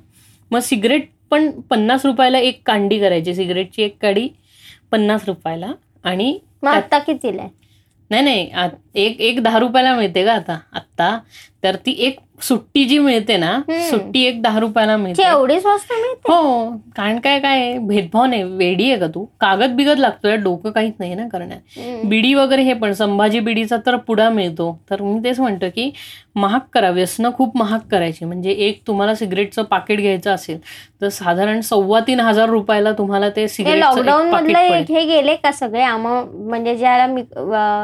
मग 0.52 0.60
सिगरेट 0.60 1.10
पण 1.30 1.50
पन्नास 1.70 2.06
रुपयाला 2.06 2.40
एक 2.40 2.62
कांडी 2.66 3.00
करायची. 3.00 3.36
सिगरेटची 3.36 3.84
एक 3.84 3.98
काडी 4.02 4.28
पन्नास 4.92 5.26
रुपयाला. 5.28 5.72
आणि 6.04 6.38
आता 6.68 6.98
कितीला 7.00 7.48
नाही 8.12 8.24
नाही. 8.24 8.70
एक 8.96 9.20
एक 9.22 9.42
दहा 9.44 9.60
रुपयाला 9.60 9.94
मिळते 9.96 10.24
का 10.26 10.34
आता. 10.34 10.58
आत्ता. 10.74 11.18
तर 11.64 11.76
ती 11.76 11.92
एक 12.06 12.20
सुट्टी 12.42 12.84
जी 12.86 12.98
मिळते 13.00 13.38
ना 13.38 13.60
सुट्टी 13.90 14.24
एक 14.24 14.42
दहा 14.42 14.60
रुपयाला 14.60 14.98
मिळते. 14.98 15.24
एवढी 15.24 15.60
स्वस्त 15.60 15.92
मिळते? 15.92 16.32
हो 16.34 16.70
कारण 16.96 17.20
काय 17.20 17.40
काय 17.40 17.78
भेदभाव 17.78 18.26
नाही 18.26 18.44
वेडी 18.44 18.90
आहे 18.92 19.00
का 19.00 19.08
तू? 19.08 19.26
कागद 19.40 19.76
बिगद 19.76 20.00
लागतोय 20.00 20.36
डोकं 20.38 20.72
काहीच 20.72 20.94
नाही 21.00 21.16
ना 21.16 21.28
करण्यात. 21.28 21.80
बिडी 22.06 22.34
वगैरे 22.34 22.62
हे 22.62 22.74
पण 22.74 22.94
संभाजी 22.94 23.40
बिडीचा 23.40 23.78
तर 23.86 23.96
पुडा 23.96 24.30
मिळतो. 24.30 24.72
तर 24.90 25.02
मी 25.02 25.20
तेच 25.24 25.40
म्हणतो 25.40 25.66
की 25.76 25.92
महाग 26.36 26.60
करा 26.74 26.90
व्यसनं 26.90 27.30
खूप 27.34 27.58
महाग 27.58 27.80
करायची 27.92 28.26
म्हणजे 28.26 28.52
एक 28.60 28.82
तुम्हाला 28.88 29.16
सिगरेटचं 29.16 29.64
पाकिट 29.64 30.00
घ्यायचं 30.00 30.32
असेल 30.32 30.60
तर 31.02 31.10
साधारण 31.10 31.60
सव्वा 31.62 32.00
तीन 32.00 32.20
हजार 32.20 32.50
रुपयाला 32.50 32.92
तुम्हाला 32.92 33.30
ते 33.30 33.48
सिगरेटचं 33.48 33.80
लॉकडाऊन 33.80 34.30
मधलं 34.30 34.58
हे 34.90 35.04
गेले 35.06 35.36
का 35.36 35.52
सगळे 35.52 35.86
म्हणजे 35.96 36.76
ज्याला 36.76 37.08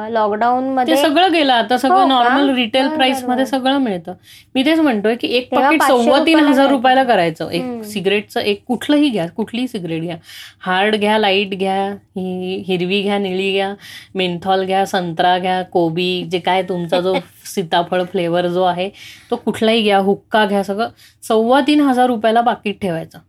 लॉकडाऊन 0.10 0.70
मध्ये 0.70 0.98
सगळं 0.98 1.32
गेलं 1.34 1.54
आता 1.54 1.74
हो 1.74 1.80
सगळं? 1.80 2.08
नॉर्मल 2.08 2.50
रिटेल 2.50 2.88
प्राइसमध्ये. 2.88 3.46
सगळं 3.46 3.78
मिळतं 3.78 4.14
मी 4.56 4.66
तेच 4.66 4.80
म्हणतोय 4.80 5.16
की 5.16 5.28
एक 5.28 5.50
पाकिट 5.52 5.82
सव्वा 5.84 6.20
तीन 6.26 6.40
हजार. 6.40 6.70
रुपयाला 6.70 7.04
करायचं. 7.04 7.50
एक 7.52 7.84
सिगरेटचं 7.84 8.40
एक 8.42 8.64
कुठलंही 8.68 9.10
घ्या 9.10 9.28
कुठलीही 9.28 9.68
सिगरेट 9.68 10.02
घ्या 10.02 10.16
हार्ड 10.62 10.96
घ्या 10.96 11.18
लाइट 11.18 11.54
घ्या 11.56 11.76
हि- 12.16 12.64
हिरवी 12.68 13.02
घ्या 13.02 13.18
निळी 13.18 13.52
घ्या 13.52 13.74
मेंथॉल 14.16 14.66
घ्या 14.66 14.86
संत्रा 14.86 15.38
घ्या 15.40 15.62
कोबी 15.64 16.24
जे 16.32 16.40
काय 16.40 16.62
तुमचा 16.64 17.00
जो 17.02 17.14
सीताफळ 17.48 18.04
फ्लेवर 18.04 18.48
जो 18.48 18.64
आहे 18.64 18.90
तो 19.32 19.36
कुठलाही 19.36 19.82
घ्या 19.82 19.98
हुक्का 19.98 20.46
घ्या 20.46 20.64
सगळं 20.64 20.90
सव्वा 21.24 21.62
तीन 21.68 21.82
हजार 21.82 22.08
रुपयाला 22.08 22.42
पाकिट 22.42 22.82
ठेवायचं. 22.82 23.20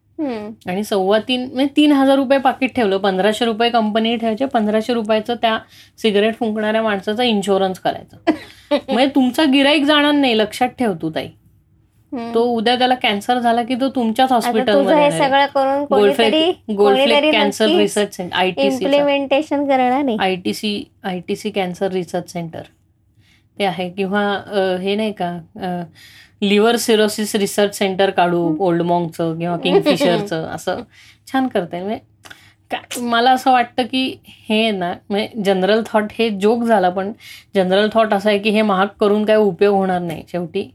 आणि 0.68 0.84
सव्वा 0.84 1.18
तीन 1.18 1.44
म्हणजे 1.44 1.72
तीन 1.76 1.92
हजार 1.92 2.16
रुपये 2.16 2.38
पाकिट 2.38 2.74
ठेवलं 2.76 2.98
पंधराशे 2.98 3.44
रुपये 3.44 3.68
कंपनी 3.70 4.16
ठेवायचे 4.16 4.44
पंधराशे 4.44 4.94
रुपयाचं 4.94 5.34
त्या 5.34 5.58
सिगरेट 5.98 6.38
फुंकणाऱ्या 6.38 6.82
माणसाचा 6.82 7.24
इन्शुरन्स 7.24 7.78
करायचं. 7.78 8.16
म्हणजे 8.92 9.06
तुमचा 9.14 9.44
गिराईक 9.44 9.84
जाणार 9.84 10.12
नाही 10.12 10.38
लक्षात 10.38 10.68
ठेव 10.78 10.92
तू 11.02 11.10
ताई. 11.10 11.28
तो 12.12 12.42
उद्या 12.44 12.74
त्याला 12.76 12.94
कॅन्सर 12.94 13.38
झाला 13.38 13.62
की 13.62 13.74
तो 13.74 13.88
तुमच्याच 13.88 14.28
हे 14.28 14.34
हॉस्पिटलमध्ये 14.34 15.10
सगळं 15.10 15.46
करून 15.46 15.84
Gold Flake 16.70 17.32
cancer 17.32 17.66
research 17.68 18.16
centre 18.16 18.36
ITC 18.36 18.84
implementation 18.84 19.66
करणार 19.68 20.02
नाही 20.02 20.16
ITC 20.20 20.82
ITC 21.04 21.50
cancer 21.50 21.90
research 21.92 22.32
centre 22.32 22.62
ते 23.58 23.64
आहे 23.64 23.88
किंवा 23.90 24.22
हे 24.80 24.94
नाही 24.94 25.12
का 25.12 25.30
लिव्हर 26.42 26.76
सिरोसिस 26.76 27.34
रिसर्च 27.36 27.74
सेंटर 27.78 28.10
काढू 28.10 28.40
ओल्ड 28.60 28.82
मॉंगचं 28.82 29.38
किंवा 29.38 29.56
किंगफिशरचं 29.56 30.46
असं 30.54 30.82
छान 31.32 31.46
करता 31.48 31.78
म्हणजे 31.78 31.98
का- 32.70 33.02
मला 33.02 33.30
असं 33.30 33.52
वाटतं 33.52 33.82
की 33.82 34.02
हे 34.48 34.70
ना 34.70 34.92
म्हणजे 35.10 35.42
जनरल 35.42 35.82
थॉट 35.86 36.12
हे 36.12 36.28
जोक 36.30 36.62
झाला 36.64 36.88
पण 36.90 37.12
जनरल 37.54 37.88
थॉट 37.94 38.12
असा 38.14 38.28
आहे 38.28 38.38
की 38.38 38.50
हे 38.50 38.62
महाग 38.62 38.86
करून 39.00 39.24
काय 39.24 39.36
उपयोग 39.36 39.74
होणार 39.74 40.00
नाही 40.00 40.22
शेवटी. 40.28 40.68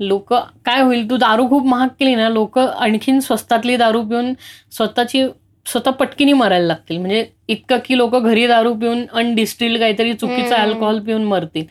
लोक 0.00 0.32
काय 0.64 0.80
होईल 0.82 1.08
तू 1.10 1.16
दारू 1.16 1.48
खूप 1.48 1.66
महाग 1.66 1.88
केली 2.00 2.14
ना 2.14 2.28
लोक 2.28 2.58
आणखीन 2.58 3.20
स्वस्तातली 3.20 3.76
दारू 3.76 4.02
पिऊन 4.02 4.32
स्वतःची 4.72 5.24
स्वतः 5.66 5.90
पटकिनी 5.90 6.32
मरायला 6.32 6.66
लागतील. 6.66 6.98
म्हणजे 6.98 7.24
इतकं 7.48 7.78
की 7.84 7.96
लोक 7.98 8.16
घरी 8.16 8.46
दारू 8.46 8.74
पिऊन 8.74 9.04
अनडिस्टिल्ड 9.12 9.78
काहीतरी 9.80 10.12
चुकीचं. 10.14 10.54
अल्कोहोल 10.54 10.98
पिऊन 11.00 11.24
मरतील. 11.24 11.64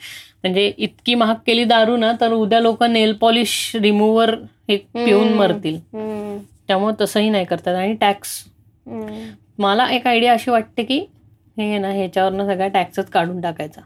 म्हणजे 0.43 0.71
इतकी 0.77 1.15
महाग 1.15 1.35
केली 1.47 1.63
दारू 1.63 1.95
ना 1.97 2.11
तर 2.21 2.31
उद्या 2.33 2.59
लोक 2.59 2.83
नेल 2.83 3.13
पॉलिश 3.13 3.71
रिमूव्हर 3.75 4.33
हे 4.69 4.77
पिऊन. 4.95 5.33
मरतील. 5.33 5.79
त्यामुळे 6.67 6.93
तसंही 7.01 7.29
नाही 7.29 7.45
करतात. 7.45 7.75
आणि 7.75 7.93
टॅक्स. 7.93 8.43
मला 9.59 9.87
एक 9.91 10.07
आयडिया 10.07 10.33
अशी 10.33 10.51
वाटते 10.51 10.83
की 10.83 10.99
हे 11.57 11.77
ना 11.77 11.91
ह्याच्यावरनं 11.91 12.45
सगळा 12.45 12.67
टॅक्सच 12.67 13.09
काढून 13.09 13.41
टाकायचा. 13.41 13.81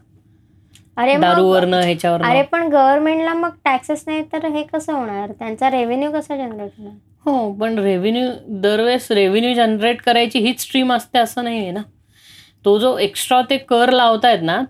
अरे 0.96 1.16
दारूवरनं 1.16 1.76
अरे 1.76 1.86
ह्याच्यावरनं 1.86 2.42
पण 2.52 2.68
गव्हर्नमेंटला 2.68 3.34
मग 3.34 3.50
टॅक्सेस 3.64 4.02
नाही 4.06 4.22
तर 4.32 4.46
हे 4.46 4.62
कसं 4.62 4.92
होणार? 4.92 5.32
त्यांचा 5.38 5.70
रेव्हेन्यू 5.70 6.10
कसा 6.12 6.36
जनरेट 6.36 6.70
होणार? 6.78 6.94
हो 7.26 7.52
पण 7.52 7.78
रेव्हेन्यू 7.78 8.28
दरवेळेस 8.60 9.10
रेव्हेन्यू 9.12 9.54
जनरेट 9.54 10.00
करायची 10.02 10.38
हीच 10.38 10.60
स्ट्रीम 10.60 10.92
असते 10.92 11.18
असं 11.18 11.44
नाही 11.44 11.58
आहे 11.58 11.70
ना. 11.70 11.82
तो 12.64 12.78
जो 12.78 12.96
एक्स्ट्रा 12.98 13.40
ते 13.50 13.56
कर 13.58 13.90
लावतायत 13.90 14.42
ना 14.42 14.60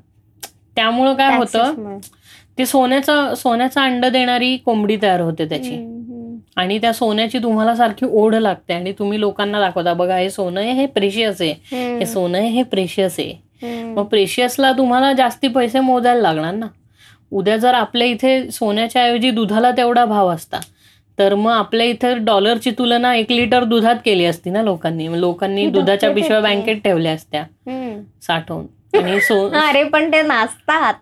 त्यामुळं 0.79 1.15
काय 1.15 1.37
होतं. 1.37 1.99
ते 2.59 2.67
सोन्याचं 2.67 3.35
सोन्याचा 3.35 3.83
अंड 3.83 4.05
देणारी 4.07 4.57
कोंबडी 4.57 4.97
तयार 5.03 5.21
होते 5.21 5.49
त्याची. 5.49 5.75
आणि 6.57 6.79
त्या 6.79 6.93
सोन्याची 6.93 7.39
तुम्हाला 7.39 7.75
सारखी 7.75 8.07
ओढ 8.11 8.35
लागते 8.35 8.73
आणि 8.75 8.93
तुम्ही 8.99 9.21
लोकांना 9.21 9.61
दाखवता 9.61 9.93
बघा 9.95 10.17
हे 10.17 10.31
सोनं 10.31 10.61
आहे 10.61 10.73
हे 10.73 10.87
प्रेशियस 10.87 11.41
आहे. 11.41 11.53
हे 11.99 12.07
सोनं 12.07 12.39
आहे 12.39 12.49
हे 12.49 12.63
प्रेशियस 12.63 13.19
आहे. 13.19 13.83
मग 13.95 14.05
प्रेशियसला 14.05 14.73
तुम्हाला 14.73 15.13
जास्ती 15.13 15.49
पैसे 15.49 15.81
मोजायला 15.81 16.21
लागणार 16.21 16.55
ना 16.55 16.67
उद्या 17.33 17.57
जर 17.57 17.75
आपल्या 17.75 18.07
इथे 18.07 18.51
सोन्याच्या 18.51 19.03
ऐवजी 19.03 19.31
दुधाला 19.31 19.71
तेवढा 19.71 20.05
भाव 20.05 20.29
असता 20.29 20.61
तर 21.19 21.35
मग 21.35 21.51
आपल्या 21.51 21.87
इथे 21.87 22.15
डॉलरची 22.17 22.71
तुलना 22.71 23.15
एक 23.15 23.33
लिटर 23.33 23.65
दुधात 23.65 23.97
केली 24.05 24.25
असती 24.25 24.51
ना 24.51 24.63
लोकांनी 24.63 25.21
लोकांनी 25.21 25.67
दुधाच्या 25.67 26.11
पिशव्या 26.13 26.41
बँकेत 26.41 26.77
ठेवल्या 26.77 27.13
असत्या. 27.13 27.45
साठवून 28.23 28.67
अरे 29.55 29.85
पण 29.85 30.12
ते 30.12 30.23
नाचतात. 30.23 30.94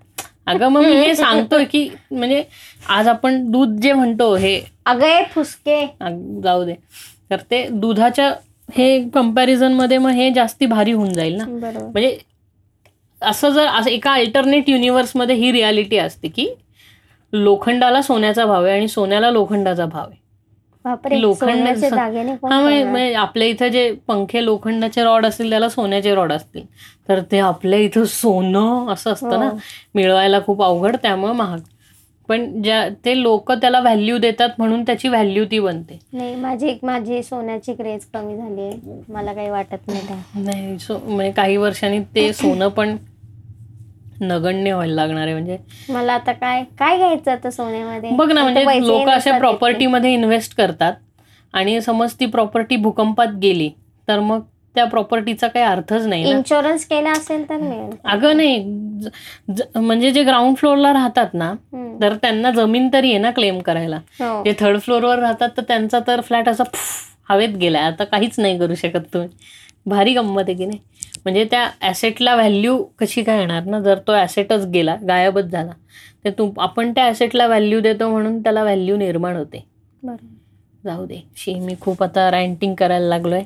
अगं 0.47 0.69
मग 0.69 0.81
मी 0.81 0.93
हे 0.93 1.15
सांगतोय 1.15 1.65
की 1.65 1.89
म्हणजे 2.11 2.45
आज 2.89 3.09
आपण 3.09 3.51
दूध 3.51 3.69
जे 3.69 3.93
म्हणतो 3.93 4.35
हे 4.37 4.61
अगं 4.87 5.07
हे 5.07 5.25
फुसके. 5.25 5.87
जाऊ 6.43 6.65
दे. 6.65 6.75
तर 7.31 7.37
ते 7.51 7.69
दुधाच्या 7.71 8.35
हे 8.75 9.09
कंपॅरिझनमध्ये 9.09 9.99
मग 9.99 10.11
हे 10.11 10.31
जास्ती 10.31 10.67
भारी 10.67 10.93
होऊन 10.93 11.13
जाईल 11.13 11.37
ना. 11.37 11.45
म्हणजे 11.83 12.19
असं 13.23 13.51
जर 13.51 13.67
असं 13.67 13.91
एका 13.91 14.13
अल्टरनेट 14.13 14.69
युनिव्हर्समध्ये 14.69 15.37
ही 15.37 15.53
रियालिटी 15.53 15.99
असते 15.99 16.29
की 16.29 16.55
लोखंडाला 17.33 18.03
सोन्याचा 18.03 18.47
भाव 18.47 18.65
आहे 18.65 18.75
आणि 18.75 18.89
सोन्याला 18.89 19.31
लोखंडाचा 19.31 19.87
भाव 19.87 20.09
आहे. 20.09 20.26
बापरे 20.87 21.21
लोखंड- 21.21 21.53
सोन्याचे 21.53 21.91
दागिने 21.91 22.37
कोण 22.37 22.53
हा 22.53 22.61
म्हणजे-? 22.61 22.87
म्हणजे 22.87 23.15
आपल्या 23.15 23.49
इथं 23.49 23.69
जे 23.69 23.93
पंखे 24.09 24.45
लोखंडाचे 24.45 25.05
रॉड 25.05 25.27
असतील 25.27 25.51
त्याला 25.51 25.69
सोन्याचे 25.69 26.15
रॉड 26.15 26.33
असतील. 26.33 26.63
तर 27.09 27.21
ते 27.33 27.39
आपल्या 27.39 27.79
इथं 27.79 28.05
सोनं 28.05 28.93
असं 28.93 29.13
असतं 29.13 29.41
ना. 29.41 29.49
हो. 29.49 29.57
मिळवायला 29.95 30.41
खूप 30.47 30.63
अवघड 30.63 30.97
त्यामुळे 30.97 31.33
महाग. 31.33 31.59
पण 32.29 32.63
ज्या 32.63 32.89
ते 33.05 33.23
लोक 33.23 33.53
त्याला 33.53 33.81
व्हॅल्यू 33.81 34.19
देतात 34.19 34.49
म्हणून 34.59 34.83
त्याची 34.83 35.09
व्हॅल्यू 35.09 35.45
ती 35.45 35.59
बनते. 35.59 35.99
नाही 36.13 36.35
माझी 36.35 36.79
माझी 36.83 37.23
सोन्याची 37.23 37.75
क्रेज 37.75 38.05
कमी 38.15 38.37
झाली 38.37 38.61
आहे. 38.61 39.03
मला 39.09 39.33
काही 39.33 39.51
वाटत 39.51 39.89
नाही 39.89 40.03
नाही 40.35 40.77
म्हणजे 40.91 41.31
काही 41.31 41.57
वर्षांनी 41.57 41.99
ते 41.99 42.33
सोनं 42.33 42.69
पण 42.69 42.97
नगण्य 44.21 44.73
व्हायला 44.73 44.95
लागणार 44.95 45.25
आहे 45.25 45.33
म्हणजे. 45.33 45.57
मला 45.89 46.13
आता 46.13 46.33
काय 46.33 46.63
काय 46.79 46.97
घ्यायचं 46.97 47.31
आता 47.31 47.51
सोन्यामध्ये? 47.51 48.11
बघ 48.11 48.31
ना 48.33 48.43
म्हणजे 48.43 48.65
लोक 48.87 49.09
अशा 49.09 49.39
प्रॉपर्टीमध्ये 49.39 50.13
इन्व्हेस्ट 50.13 50.57
करतात 50.57 50.93
आणि 51.55 51.81
समज 51.81 52.15
ती 52.21 52.27
प्रॉपर्टी 52.27 52.77
भूकंपात 52.77 53.35
गेली 53.43 53.71
तर 54.09 54.21
मग 54.21 54.41
त्या 54.75 54.85
प्रॉपर्टीचा 54.85 55.47
काही 55.49 55.65
अर्थच 55.65 56.07
नाही 56.07 56.31
इन्शुरन्स 56.31 56.85
केला 56.87 57.11
असेल 57.11 57.49
तर 57.49 57.57
मिळेल. 57.57 57.91
अगं 58.05 58.37
नाही 58.37 58.59
म्हणजे 59.77 60.11
जे 60.11 60.23
ग्राउंड 60.23 60.57
फ्लोअरला 60.57 60.93
राहतात 60.93 61.35
ना. 61.35 61.53
तर 62.01 62.15
त्यांना 62.15 62.51
जमीन 62.51 62.89
तरी 62.93 63.11
आहे 63.11 63.19
ना 63.19 63.31
क्लेम 63.31 63.59
करायला. 63.59 63.97
हो. 64.21 64.43
जे 64.45 64.53
थर्ड 64.61 64.79
फ्लोअरवर 64.81 65.19
राहतात 65.19 65.51
तर 65.57 65.63
त्यांचा 65.69 65.99
तर 66.07 66.21
फ्लॅट 66.21 66.49
असा 66.49 66.63
हवेत 67.29 67.57
गेलाय. 67.57 67.83
आता 67.83 68.05
काहीच 68.05 68.39
नाही 68.41 68.59
करू 68.59 68.75
शकत 68.75 69.07
तुम्ही. 69.15 69.29
भारी 69.87 70.13
गंमत 70.15 70.43
आहे 70.47 70.55
की 70.55 70.67
नाही? 70.67 70.79
म्हणजे 71.27 71.45
त्या 71.45 71.69
ॲसेटला 71.81 72.35
व्हॅल्यू 72.35 72.77
कशी 72.99 73.23
काय 73.23 73.39
येणार 73.39 73.65
ना? 73.65 73.81
जर 73.81 73.99
तो 73.99 74.13
ॲसेटच 74.13 74.67
गेला 74.67 74.95
गायबच 75.09 75.45
झाला 75.45 75.73
तर 76.25 76.31
तू 76.31 76.51
आपण 76.59 76.93
त्या 76.93 77.05
ॲसेटला 77.05 77.47
व्हॅल्यू 77.47 77.81
देतो 77.81 78.11
म्हणून 78.11 78.39
त्याला 78.43 78.63
व्हॅल्यू 78.63 78.97
निर्माण 78.97 79.37
होते. 79.37 79.65
जाऊ 80.85 81.07
दे. 81.07 81.21
शी 81.37 81.55
मी 81.55 81.75
खूप 81.81 82.03
आता 82.03 82.31
रँटिंग 82.31 82.75
करायला 82.75 83.07
लागलोय. 83.07 83.43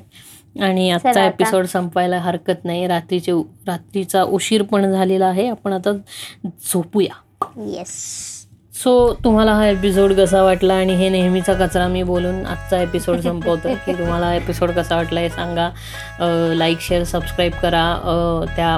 आणि 0.61 0.89
आजचा 0.91 1.09
आता. 1.09 1.25
एपिसोड 1.25 1.65
संपायला 1.65 2.17
हरकत 2.19 2.65
नाही. 2.65 2.87
रात्रीचे 2.87 3.31
रात्रीचा 3.67 4.23
उशीर 4.23 4.63
पण 4.63 4.91
झालेला 4.91 5.27
आहे. 5.27 5.47
आपण 5.49 5.73
आता 5.73 5.91
झोपूया. 6.71 7.13
येस 7.67 7.95
सो 8.83 8.91
तुम्हाला 9.23 9.53
हा 9.53 9.65
एपिसोड 9.67 10.13
कसा 10.13 10.41
वाटला 10.43 10.73
आणि 10.73 10.93
हे 10.95 11.09
नेहमीचा 11.09 11.53
कचरा 11.53 11.87
मी 11.87 12.01
बोलून 12.03 12.45
आजचा 12.45 12.81
एपिसोड 12.81 13.19
संपवतो 13.19 13.73
की 13.85 13.93
तुम्हाला 13.93 14.25
हा 14.25 14.35
एपिसोड 14.35 14.71
कसा 14.71 14.95
वाटला 14.95 15.19
हे 15.19 15.29
सांगा. 15.29 15.69
लाईक 16.55 16.79
शेअर 16.81 17.03
सबस्क्राईब 17.03 17.51
करा. 17.61 17.83
त्या 18.55 18.77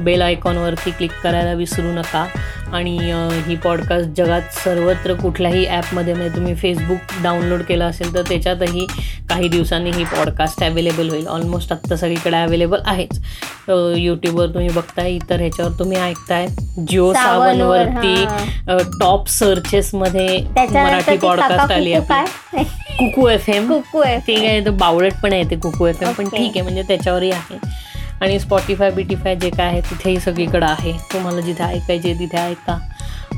बेल 0.00 0.22
आयकॉनवरती 0.22 0.90
क्लिक 0.90 1.12
करायला 1.22 1.52
विसरू 1.52 1.92
नका. 1.92 2.26
आणि 2.74 2.96
ही 3.46 3.54
पॉडकास्ट 3.56 4.08
जगात 4.16 4.54
सर्वत्र 4.54 5.14
कुठल्याही 5.14 5.64
ॲपमध्ये 5.66 6.14
म्हणजे 6.14 6.34
तुम्ही 6.36 6.54
फेसबुक 6.54 7.12
डाउनलोड 7.22 7.60
केलं 7.62 7.84
असेल 7.84 8.14
तर 8.14 8.22
त्याच्यातही 8.28 8.86
काही 9.28 9.48
दिवसांनी 9.48 9.90
ही 9.90 10.04
पॉडकास्ट 10.04 10.62
अवेलेबल 10.64 11.08
होईल. 11.10 11.26
ऑलमोस्ट 11.26 11.72
आत्ता 11.72 11.96
सगळीकडे 11.96 12.36
अवेलेबल 12.36 12.80
आहेच. 12.86 13.20
यूट्यूबवर 13.96 14.46
तुम्ही 14.46 14.68
बघताय 14.68 15.10
इतर 15.10 15.40
ह्याच्यावर 15.40 15.78
तुम्ही 15.78 15.98
ऐकताय. 15.98 16.46
जिओ 16.88 17.12
सावनवर, 17.12 17.84
सावनवरती 17.84 18.98
टॉप 19.00 19.28
सर्चेसमध्ये 19.28 20.38
मराठी 20.56 21.10
ती 21.10 21.16
पॉडकास्ट 21.16 21.72
आली 21.72 21.92
आहे 21.92 22.04
काय? 22.08 22.62
कुकू 22.98 23.28
एफ 23.28 23.48
एम 23.48 23.68
कुकू 23.68 24.00
आहे 24.00 24.18
ते 24.26 24.60
तर 24.64 24.70
बावळट 24.70 25.12
पण 25.22 25.32
येते 25.32 25.56
कुकू 25.56 25.86
एफ 25.86 26.02
एम 26.02 26.12
पण. 26.12 26.28
ठीक 26.28 26.50
आहे 26.50 26.62
म्हणजे 26.62 26.82
त्याच्यावरही 26.88 27.30
आहे. 27.30 27.58
आणि 28.24 28.38
स्पॉटीफाय 28.40 28.90
बिटीफाय 28.90 29.36
जे 29.36 29.50
काय 29.50 29.66
आहे 29.66 29.80
तिथेही 29.80 30.20
सगळीकडे 30.20 30.66
आहे. 30.66 30.92
तुम्हाला 31.12 31.40
जिथे 31.40 31.64
ऐकायचे 31.64 32.14
तिथे 32.14 32.38
ऐका. 32.38 32.78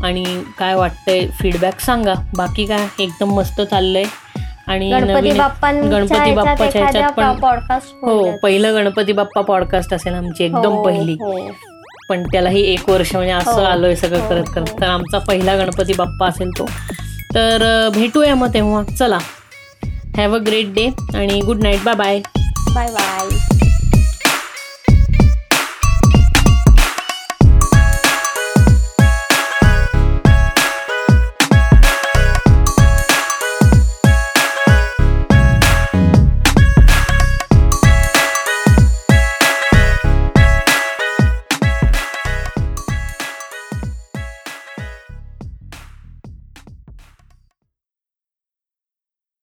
आणि 0.04 0.24
काय 0.58 0.74
वाटतंय? 0.74 1.26
फीडबॅक 1.40 1.80
सांगा. 1.80 2.14
बाकी 2.36 2.66
काय? 2.66 2.86
एकदम 2.98 3.34
मस्त 3.34 3.60
चाललंय. 3.60 4.04
आणि 4.66 4.90
गणपती 4.92 5.30
बाप्पांच्या 5.30 5.98
गणपती 5.98 6.78
ह्याच्यात 6.78 7.10
पण 7.12 7.32
पॉडकास्ट 7.32 7.94
हो 8.02 8.30
पहिलं 8.42 8.74
गणपती 8.74 9.12
बाप्पा 9.12 9.40
पॉडकास्ट 9.40 9.94
असेल 9.94 10.14
आमची 10.14 10.44
एकदम 10.44 10.82
पहिली. 10.82 11.16
पण 12.08 12.22
त्यालाही 12.22 12.62
एक 12.62 12.90
वर्ष 12.90 13.14
म्हणजे 13.16 13.32
असं 13.32 13.50
हो. 13.50 13.60
आलोय 13.60 13.94
सगळं 13.94 14.20
हो, 14.20 14.28
करत 14.28 14.44
करत. 14.54 14.68
हो. 14.70 14.80
तर 14.80 14.86
आमचा 14.86 15.18
पहिला 15.18 15.56
गणपती 15.56 15.92
बाप्पा 15.92 16.26
असेल 16.26 16.50
तो. 16.58 16.64
तर 17.34 17.88
भेटूया 17.94 18.34
मग 18.34 18.54
तेव्हा. 18.54 18.82
चला. 18.98 19.18
हॅव 20.16 20.34
अ 20.34 20.38
ग्रेट 20.38 20.74
डे 20.74 20.88
आणि 21.14 21.40
good 21.40 21.62
night 21.62 21.82
bye 21.84 21.94
bye 21.94 22.20
bye 22.74 22.88
bye 22.88 23.65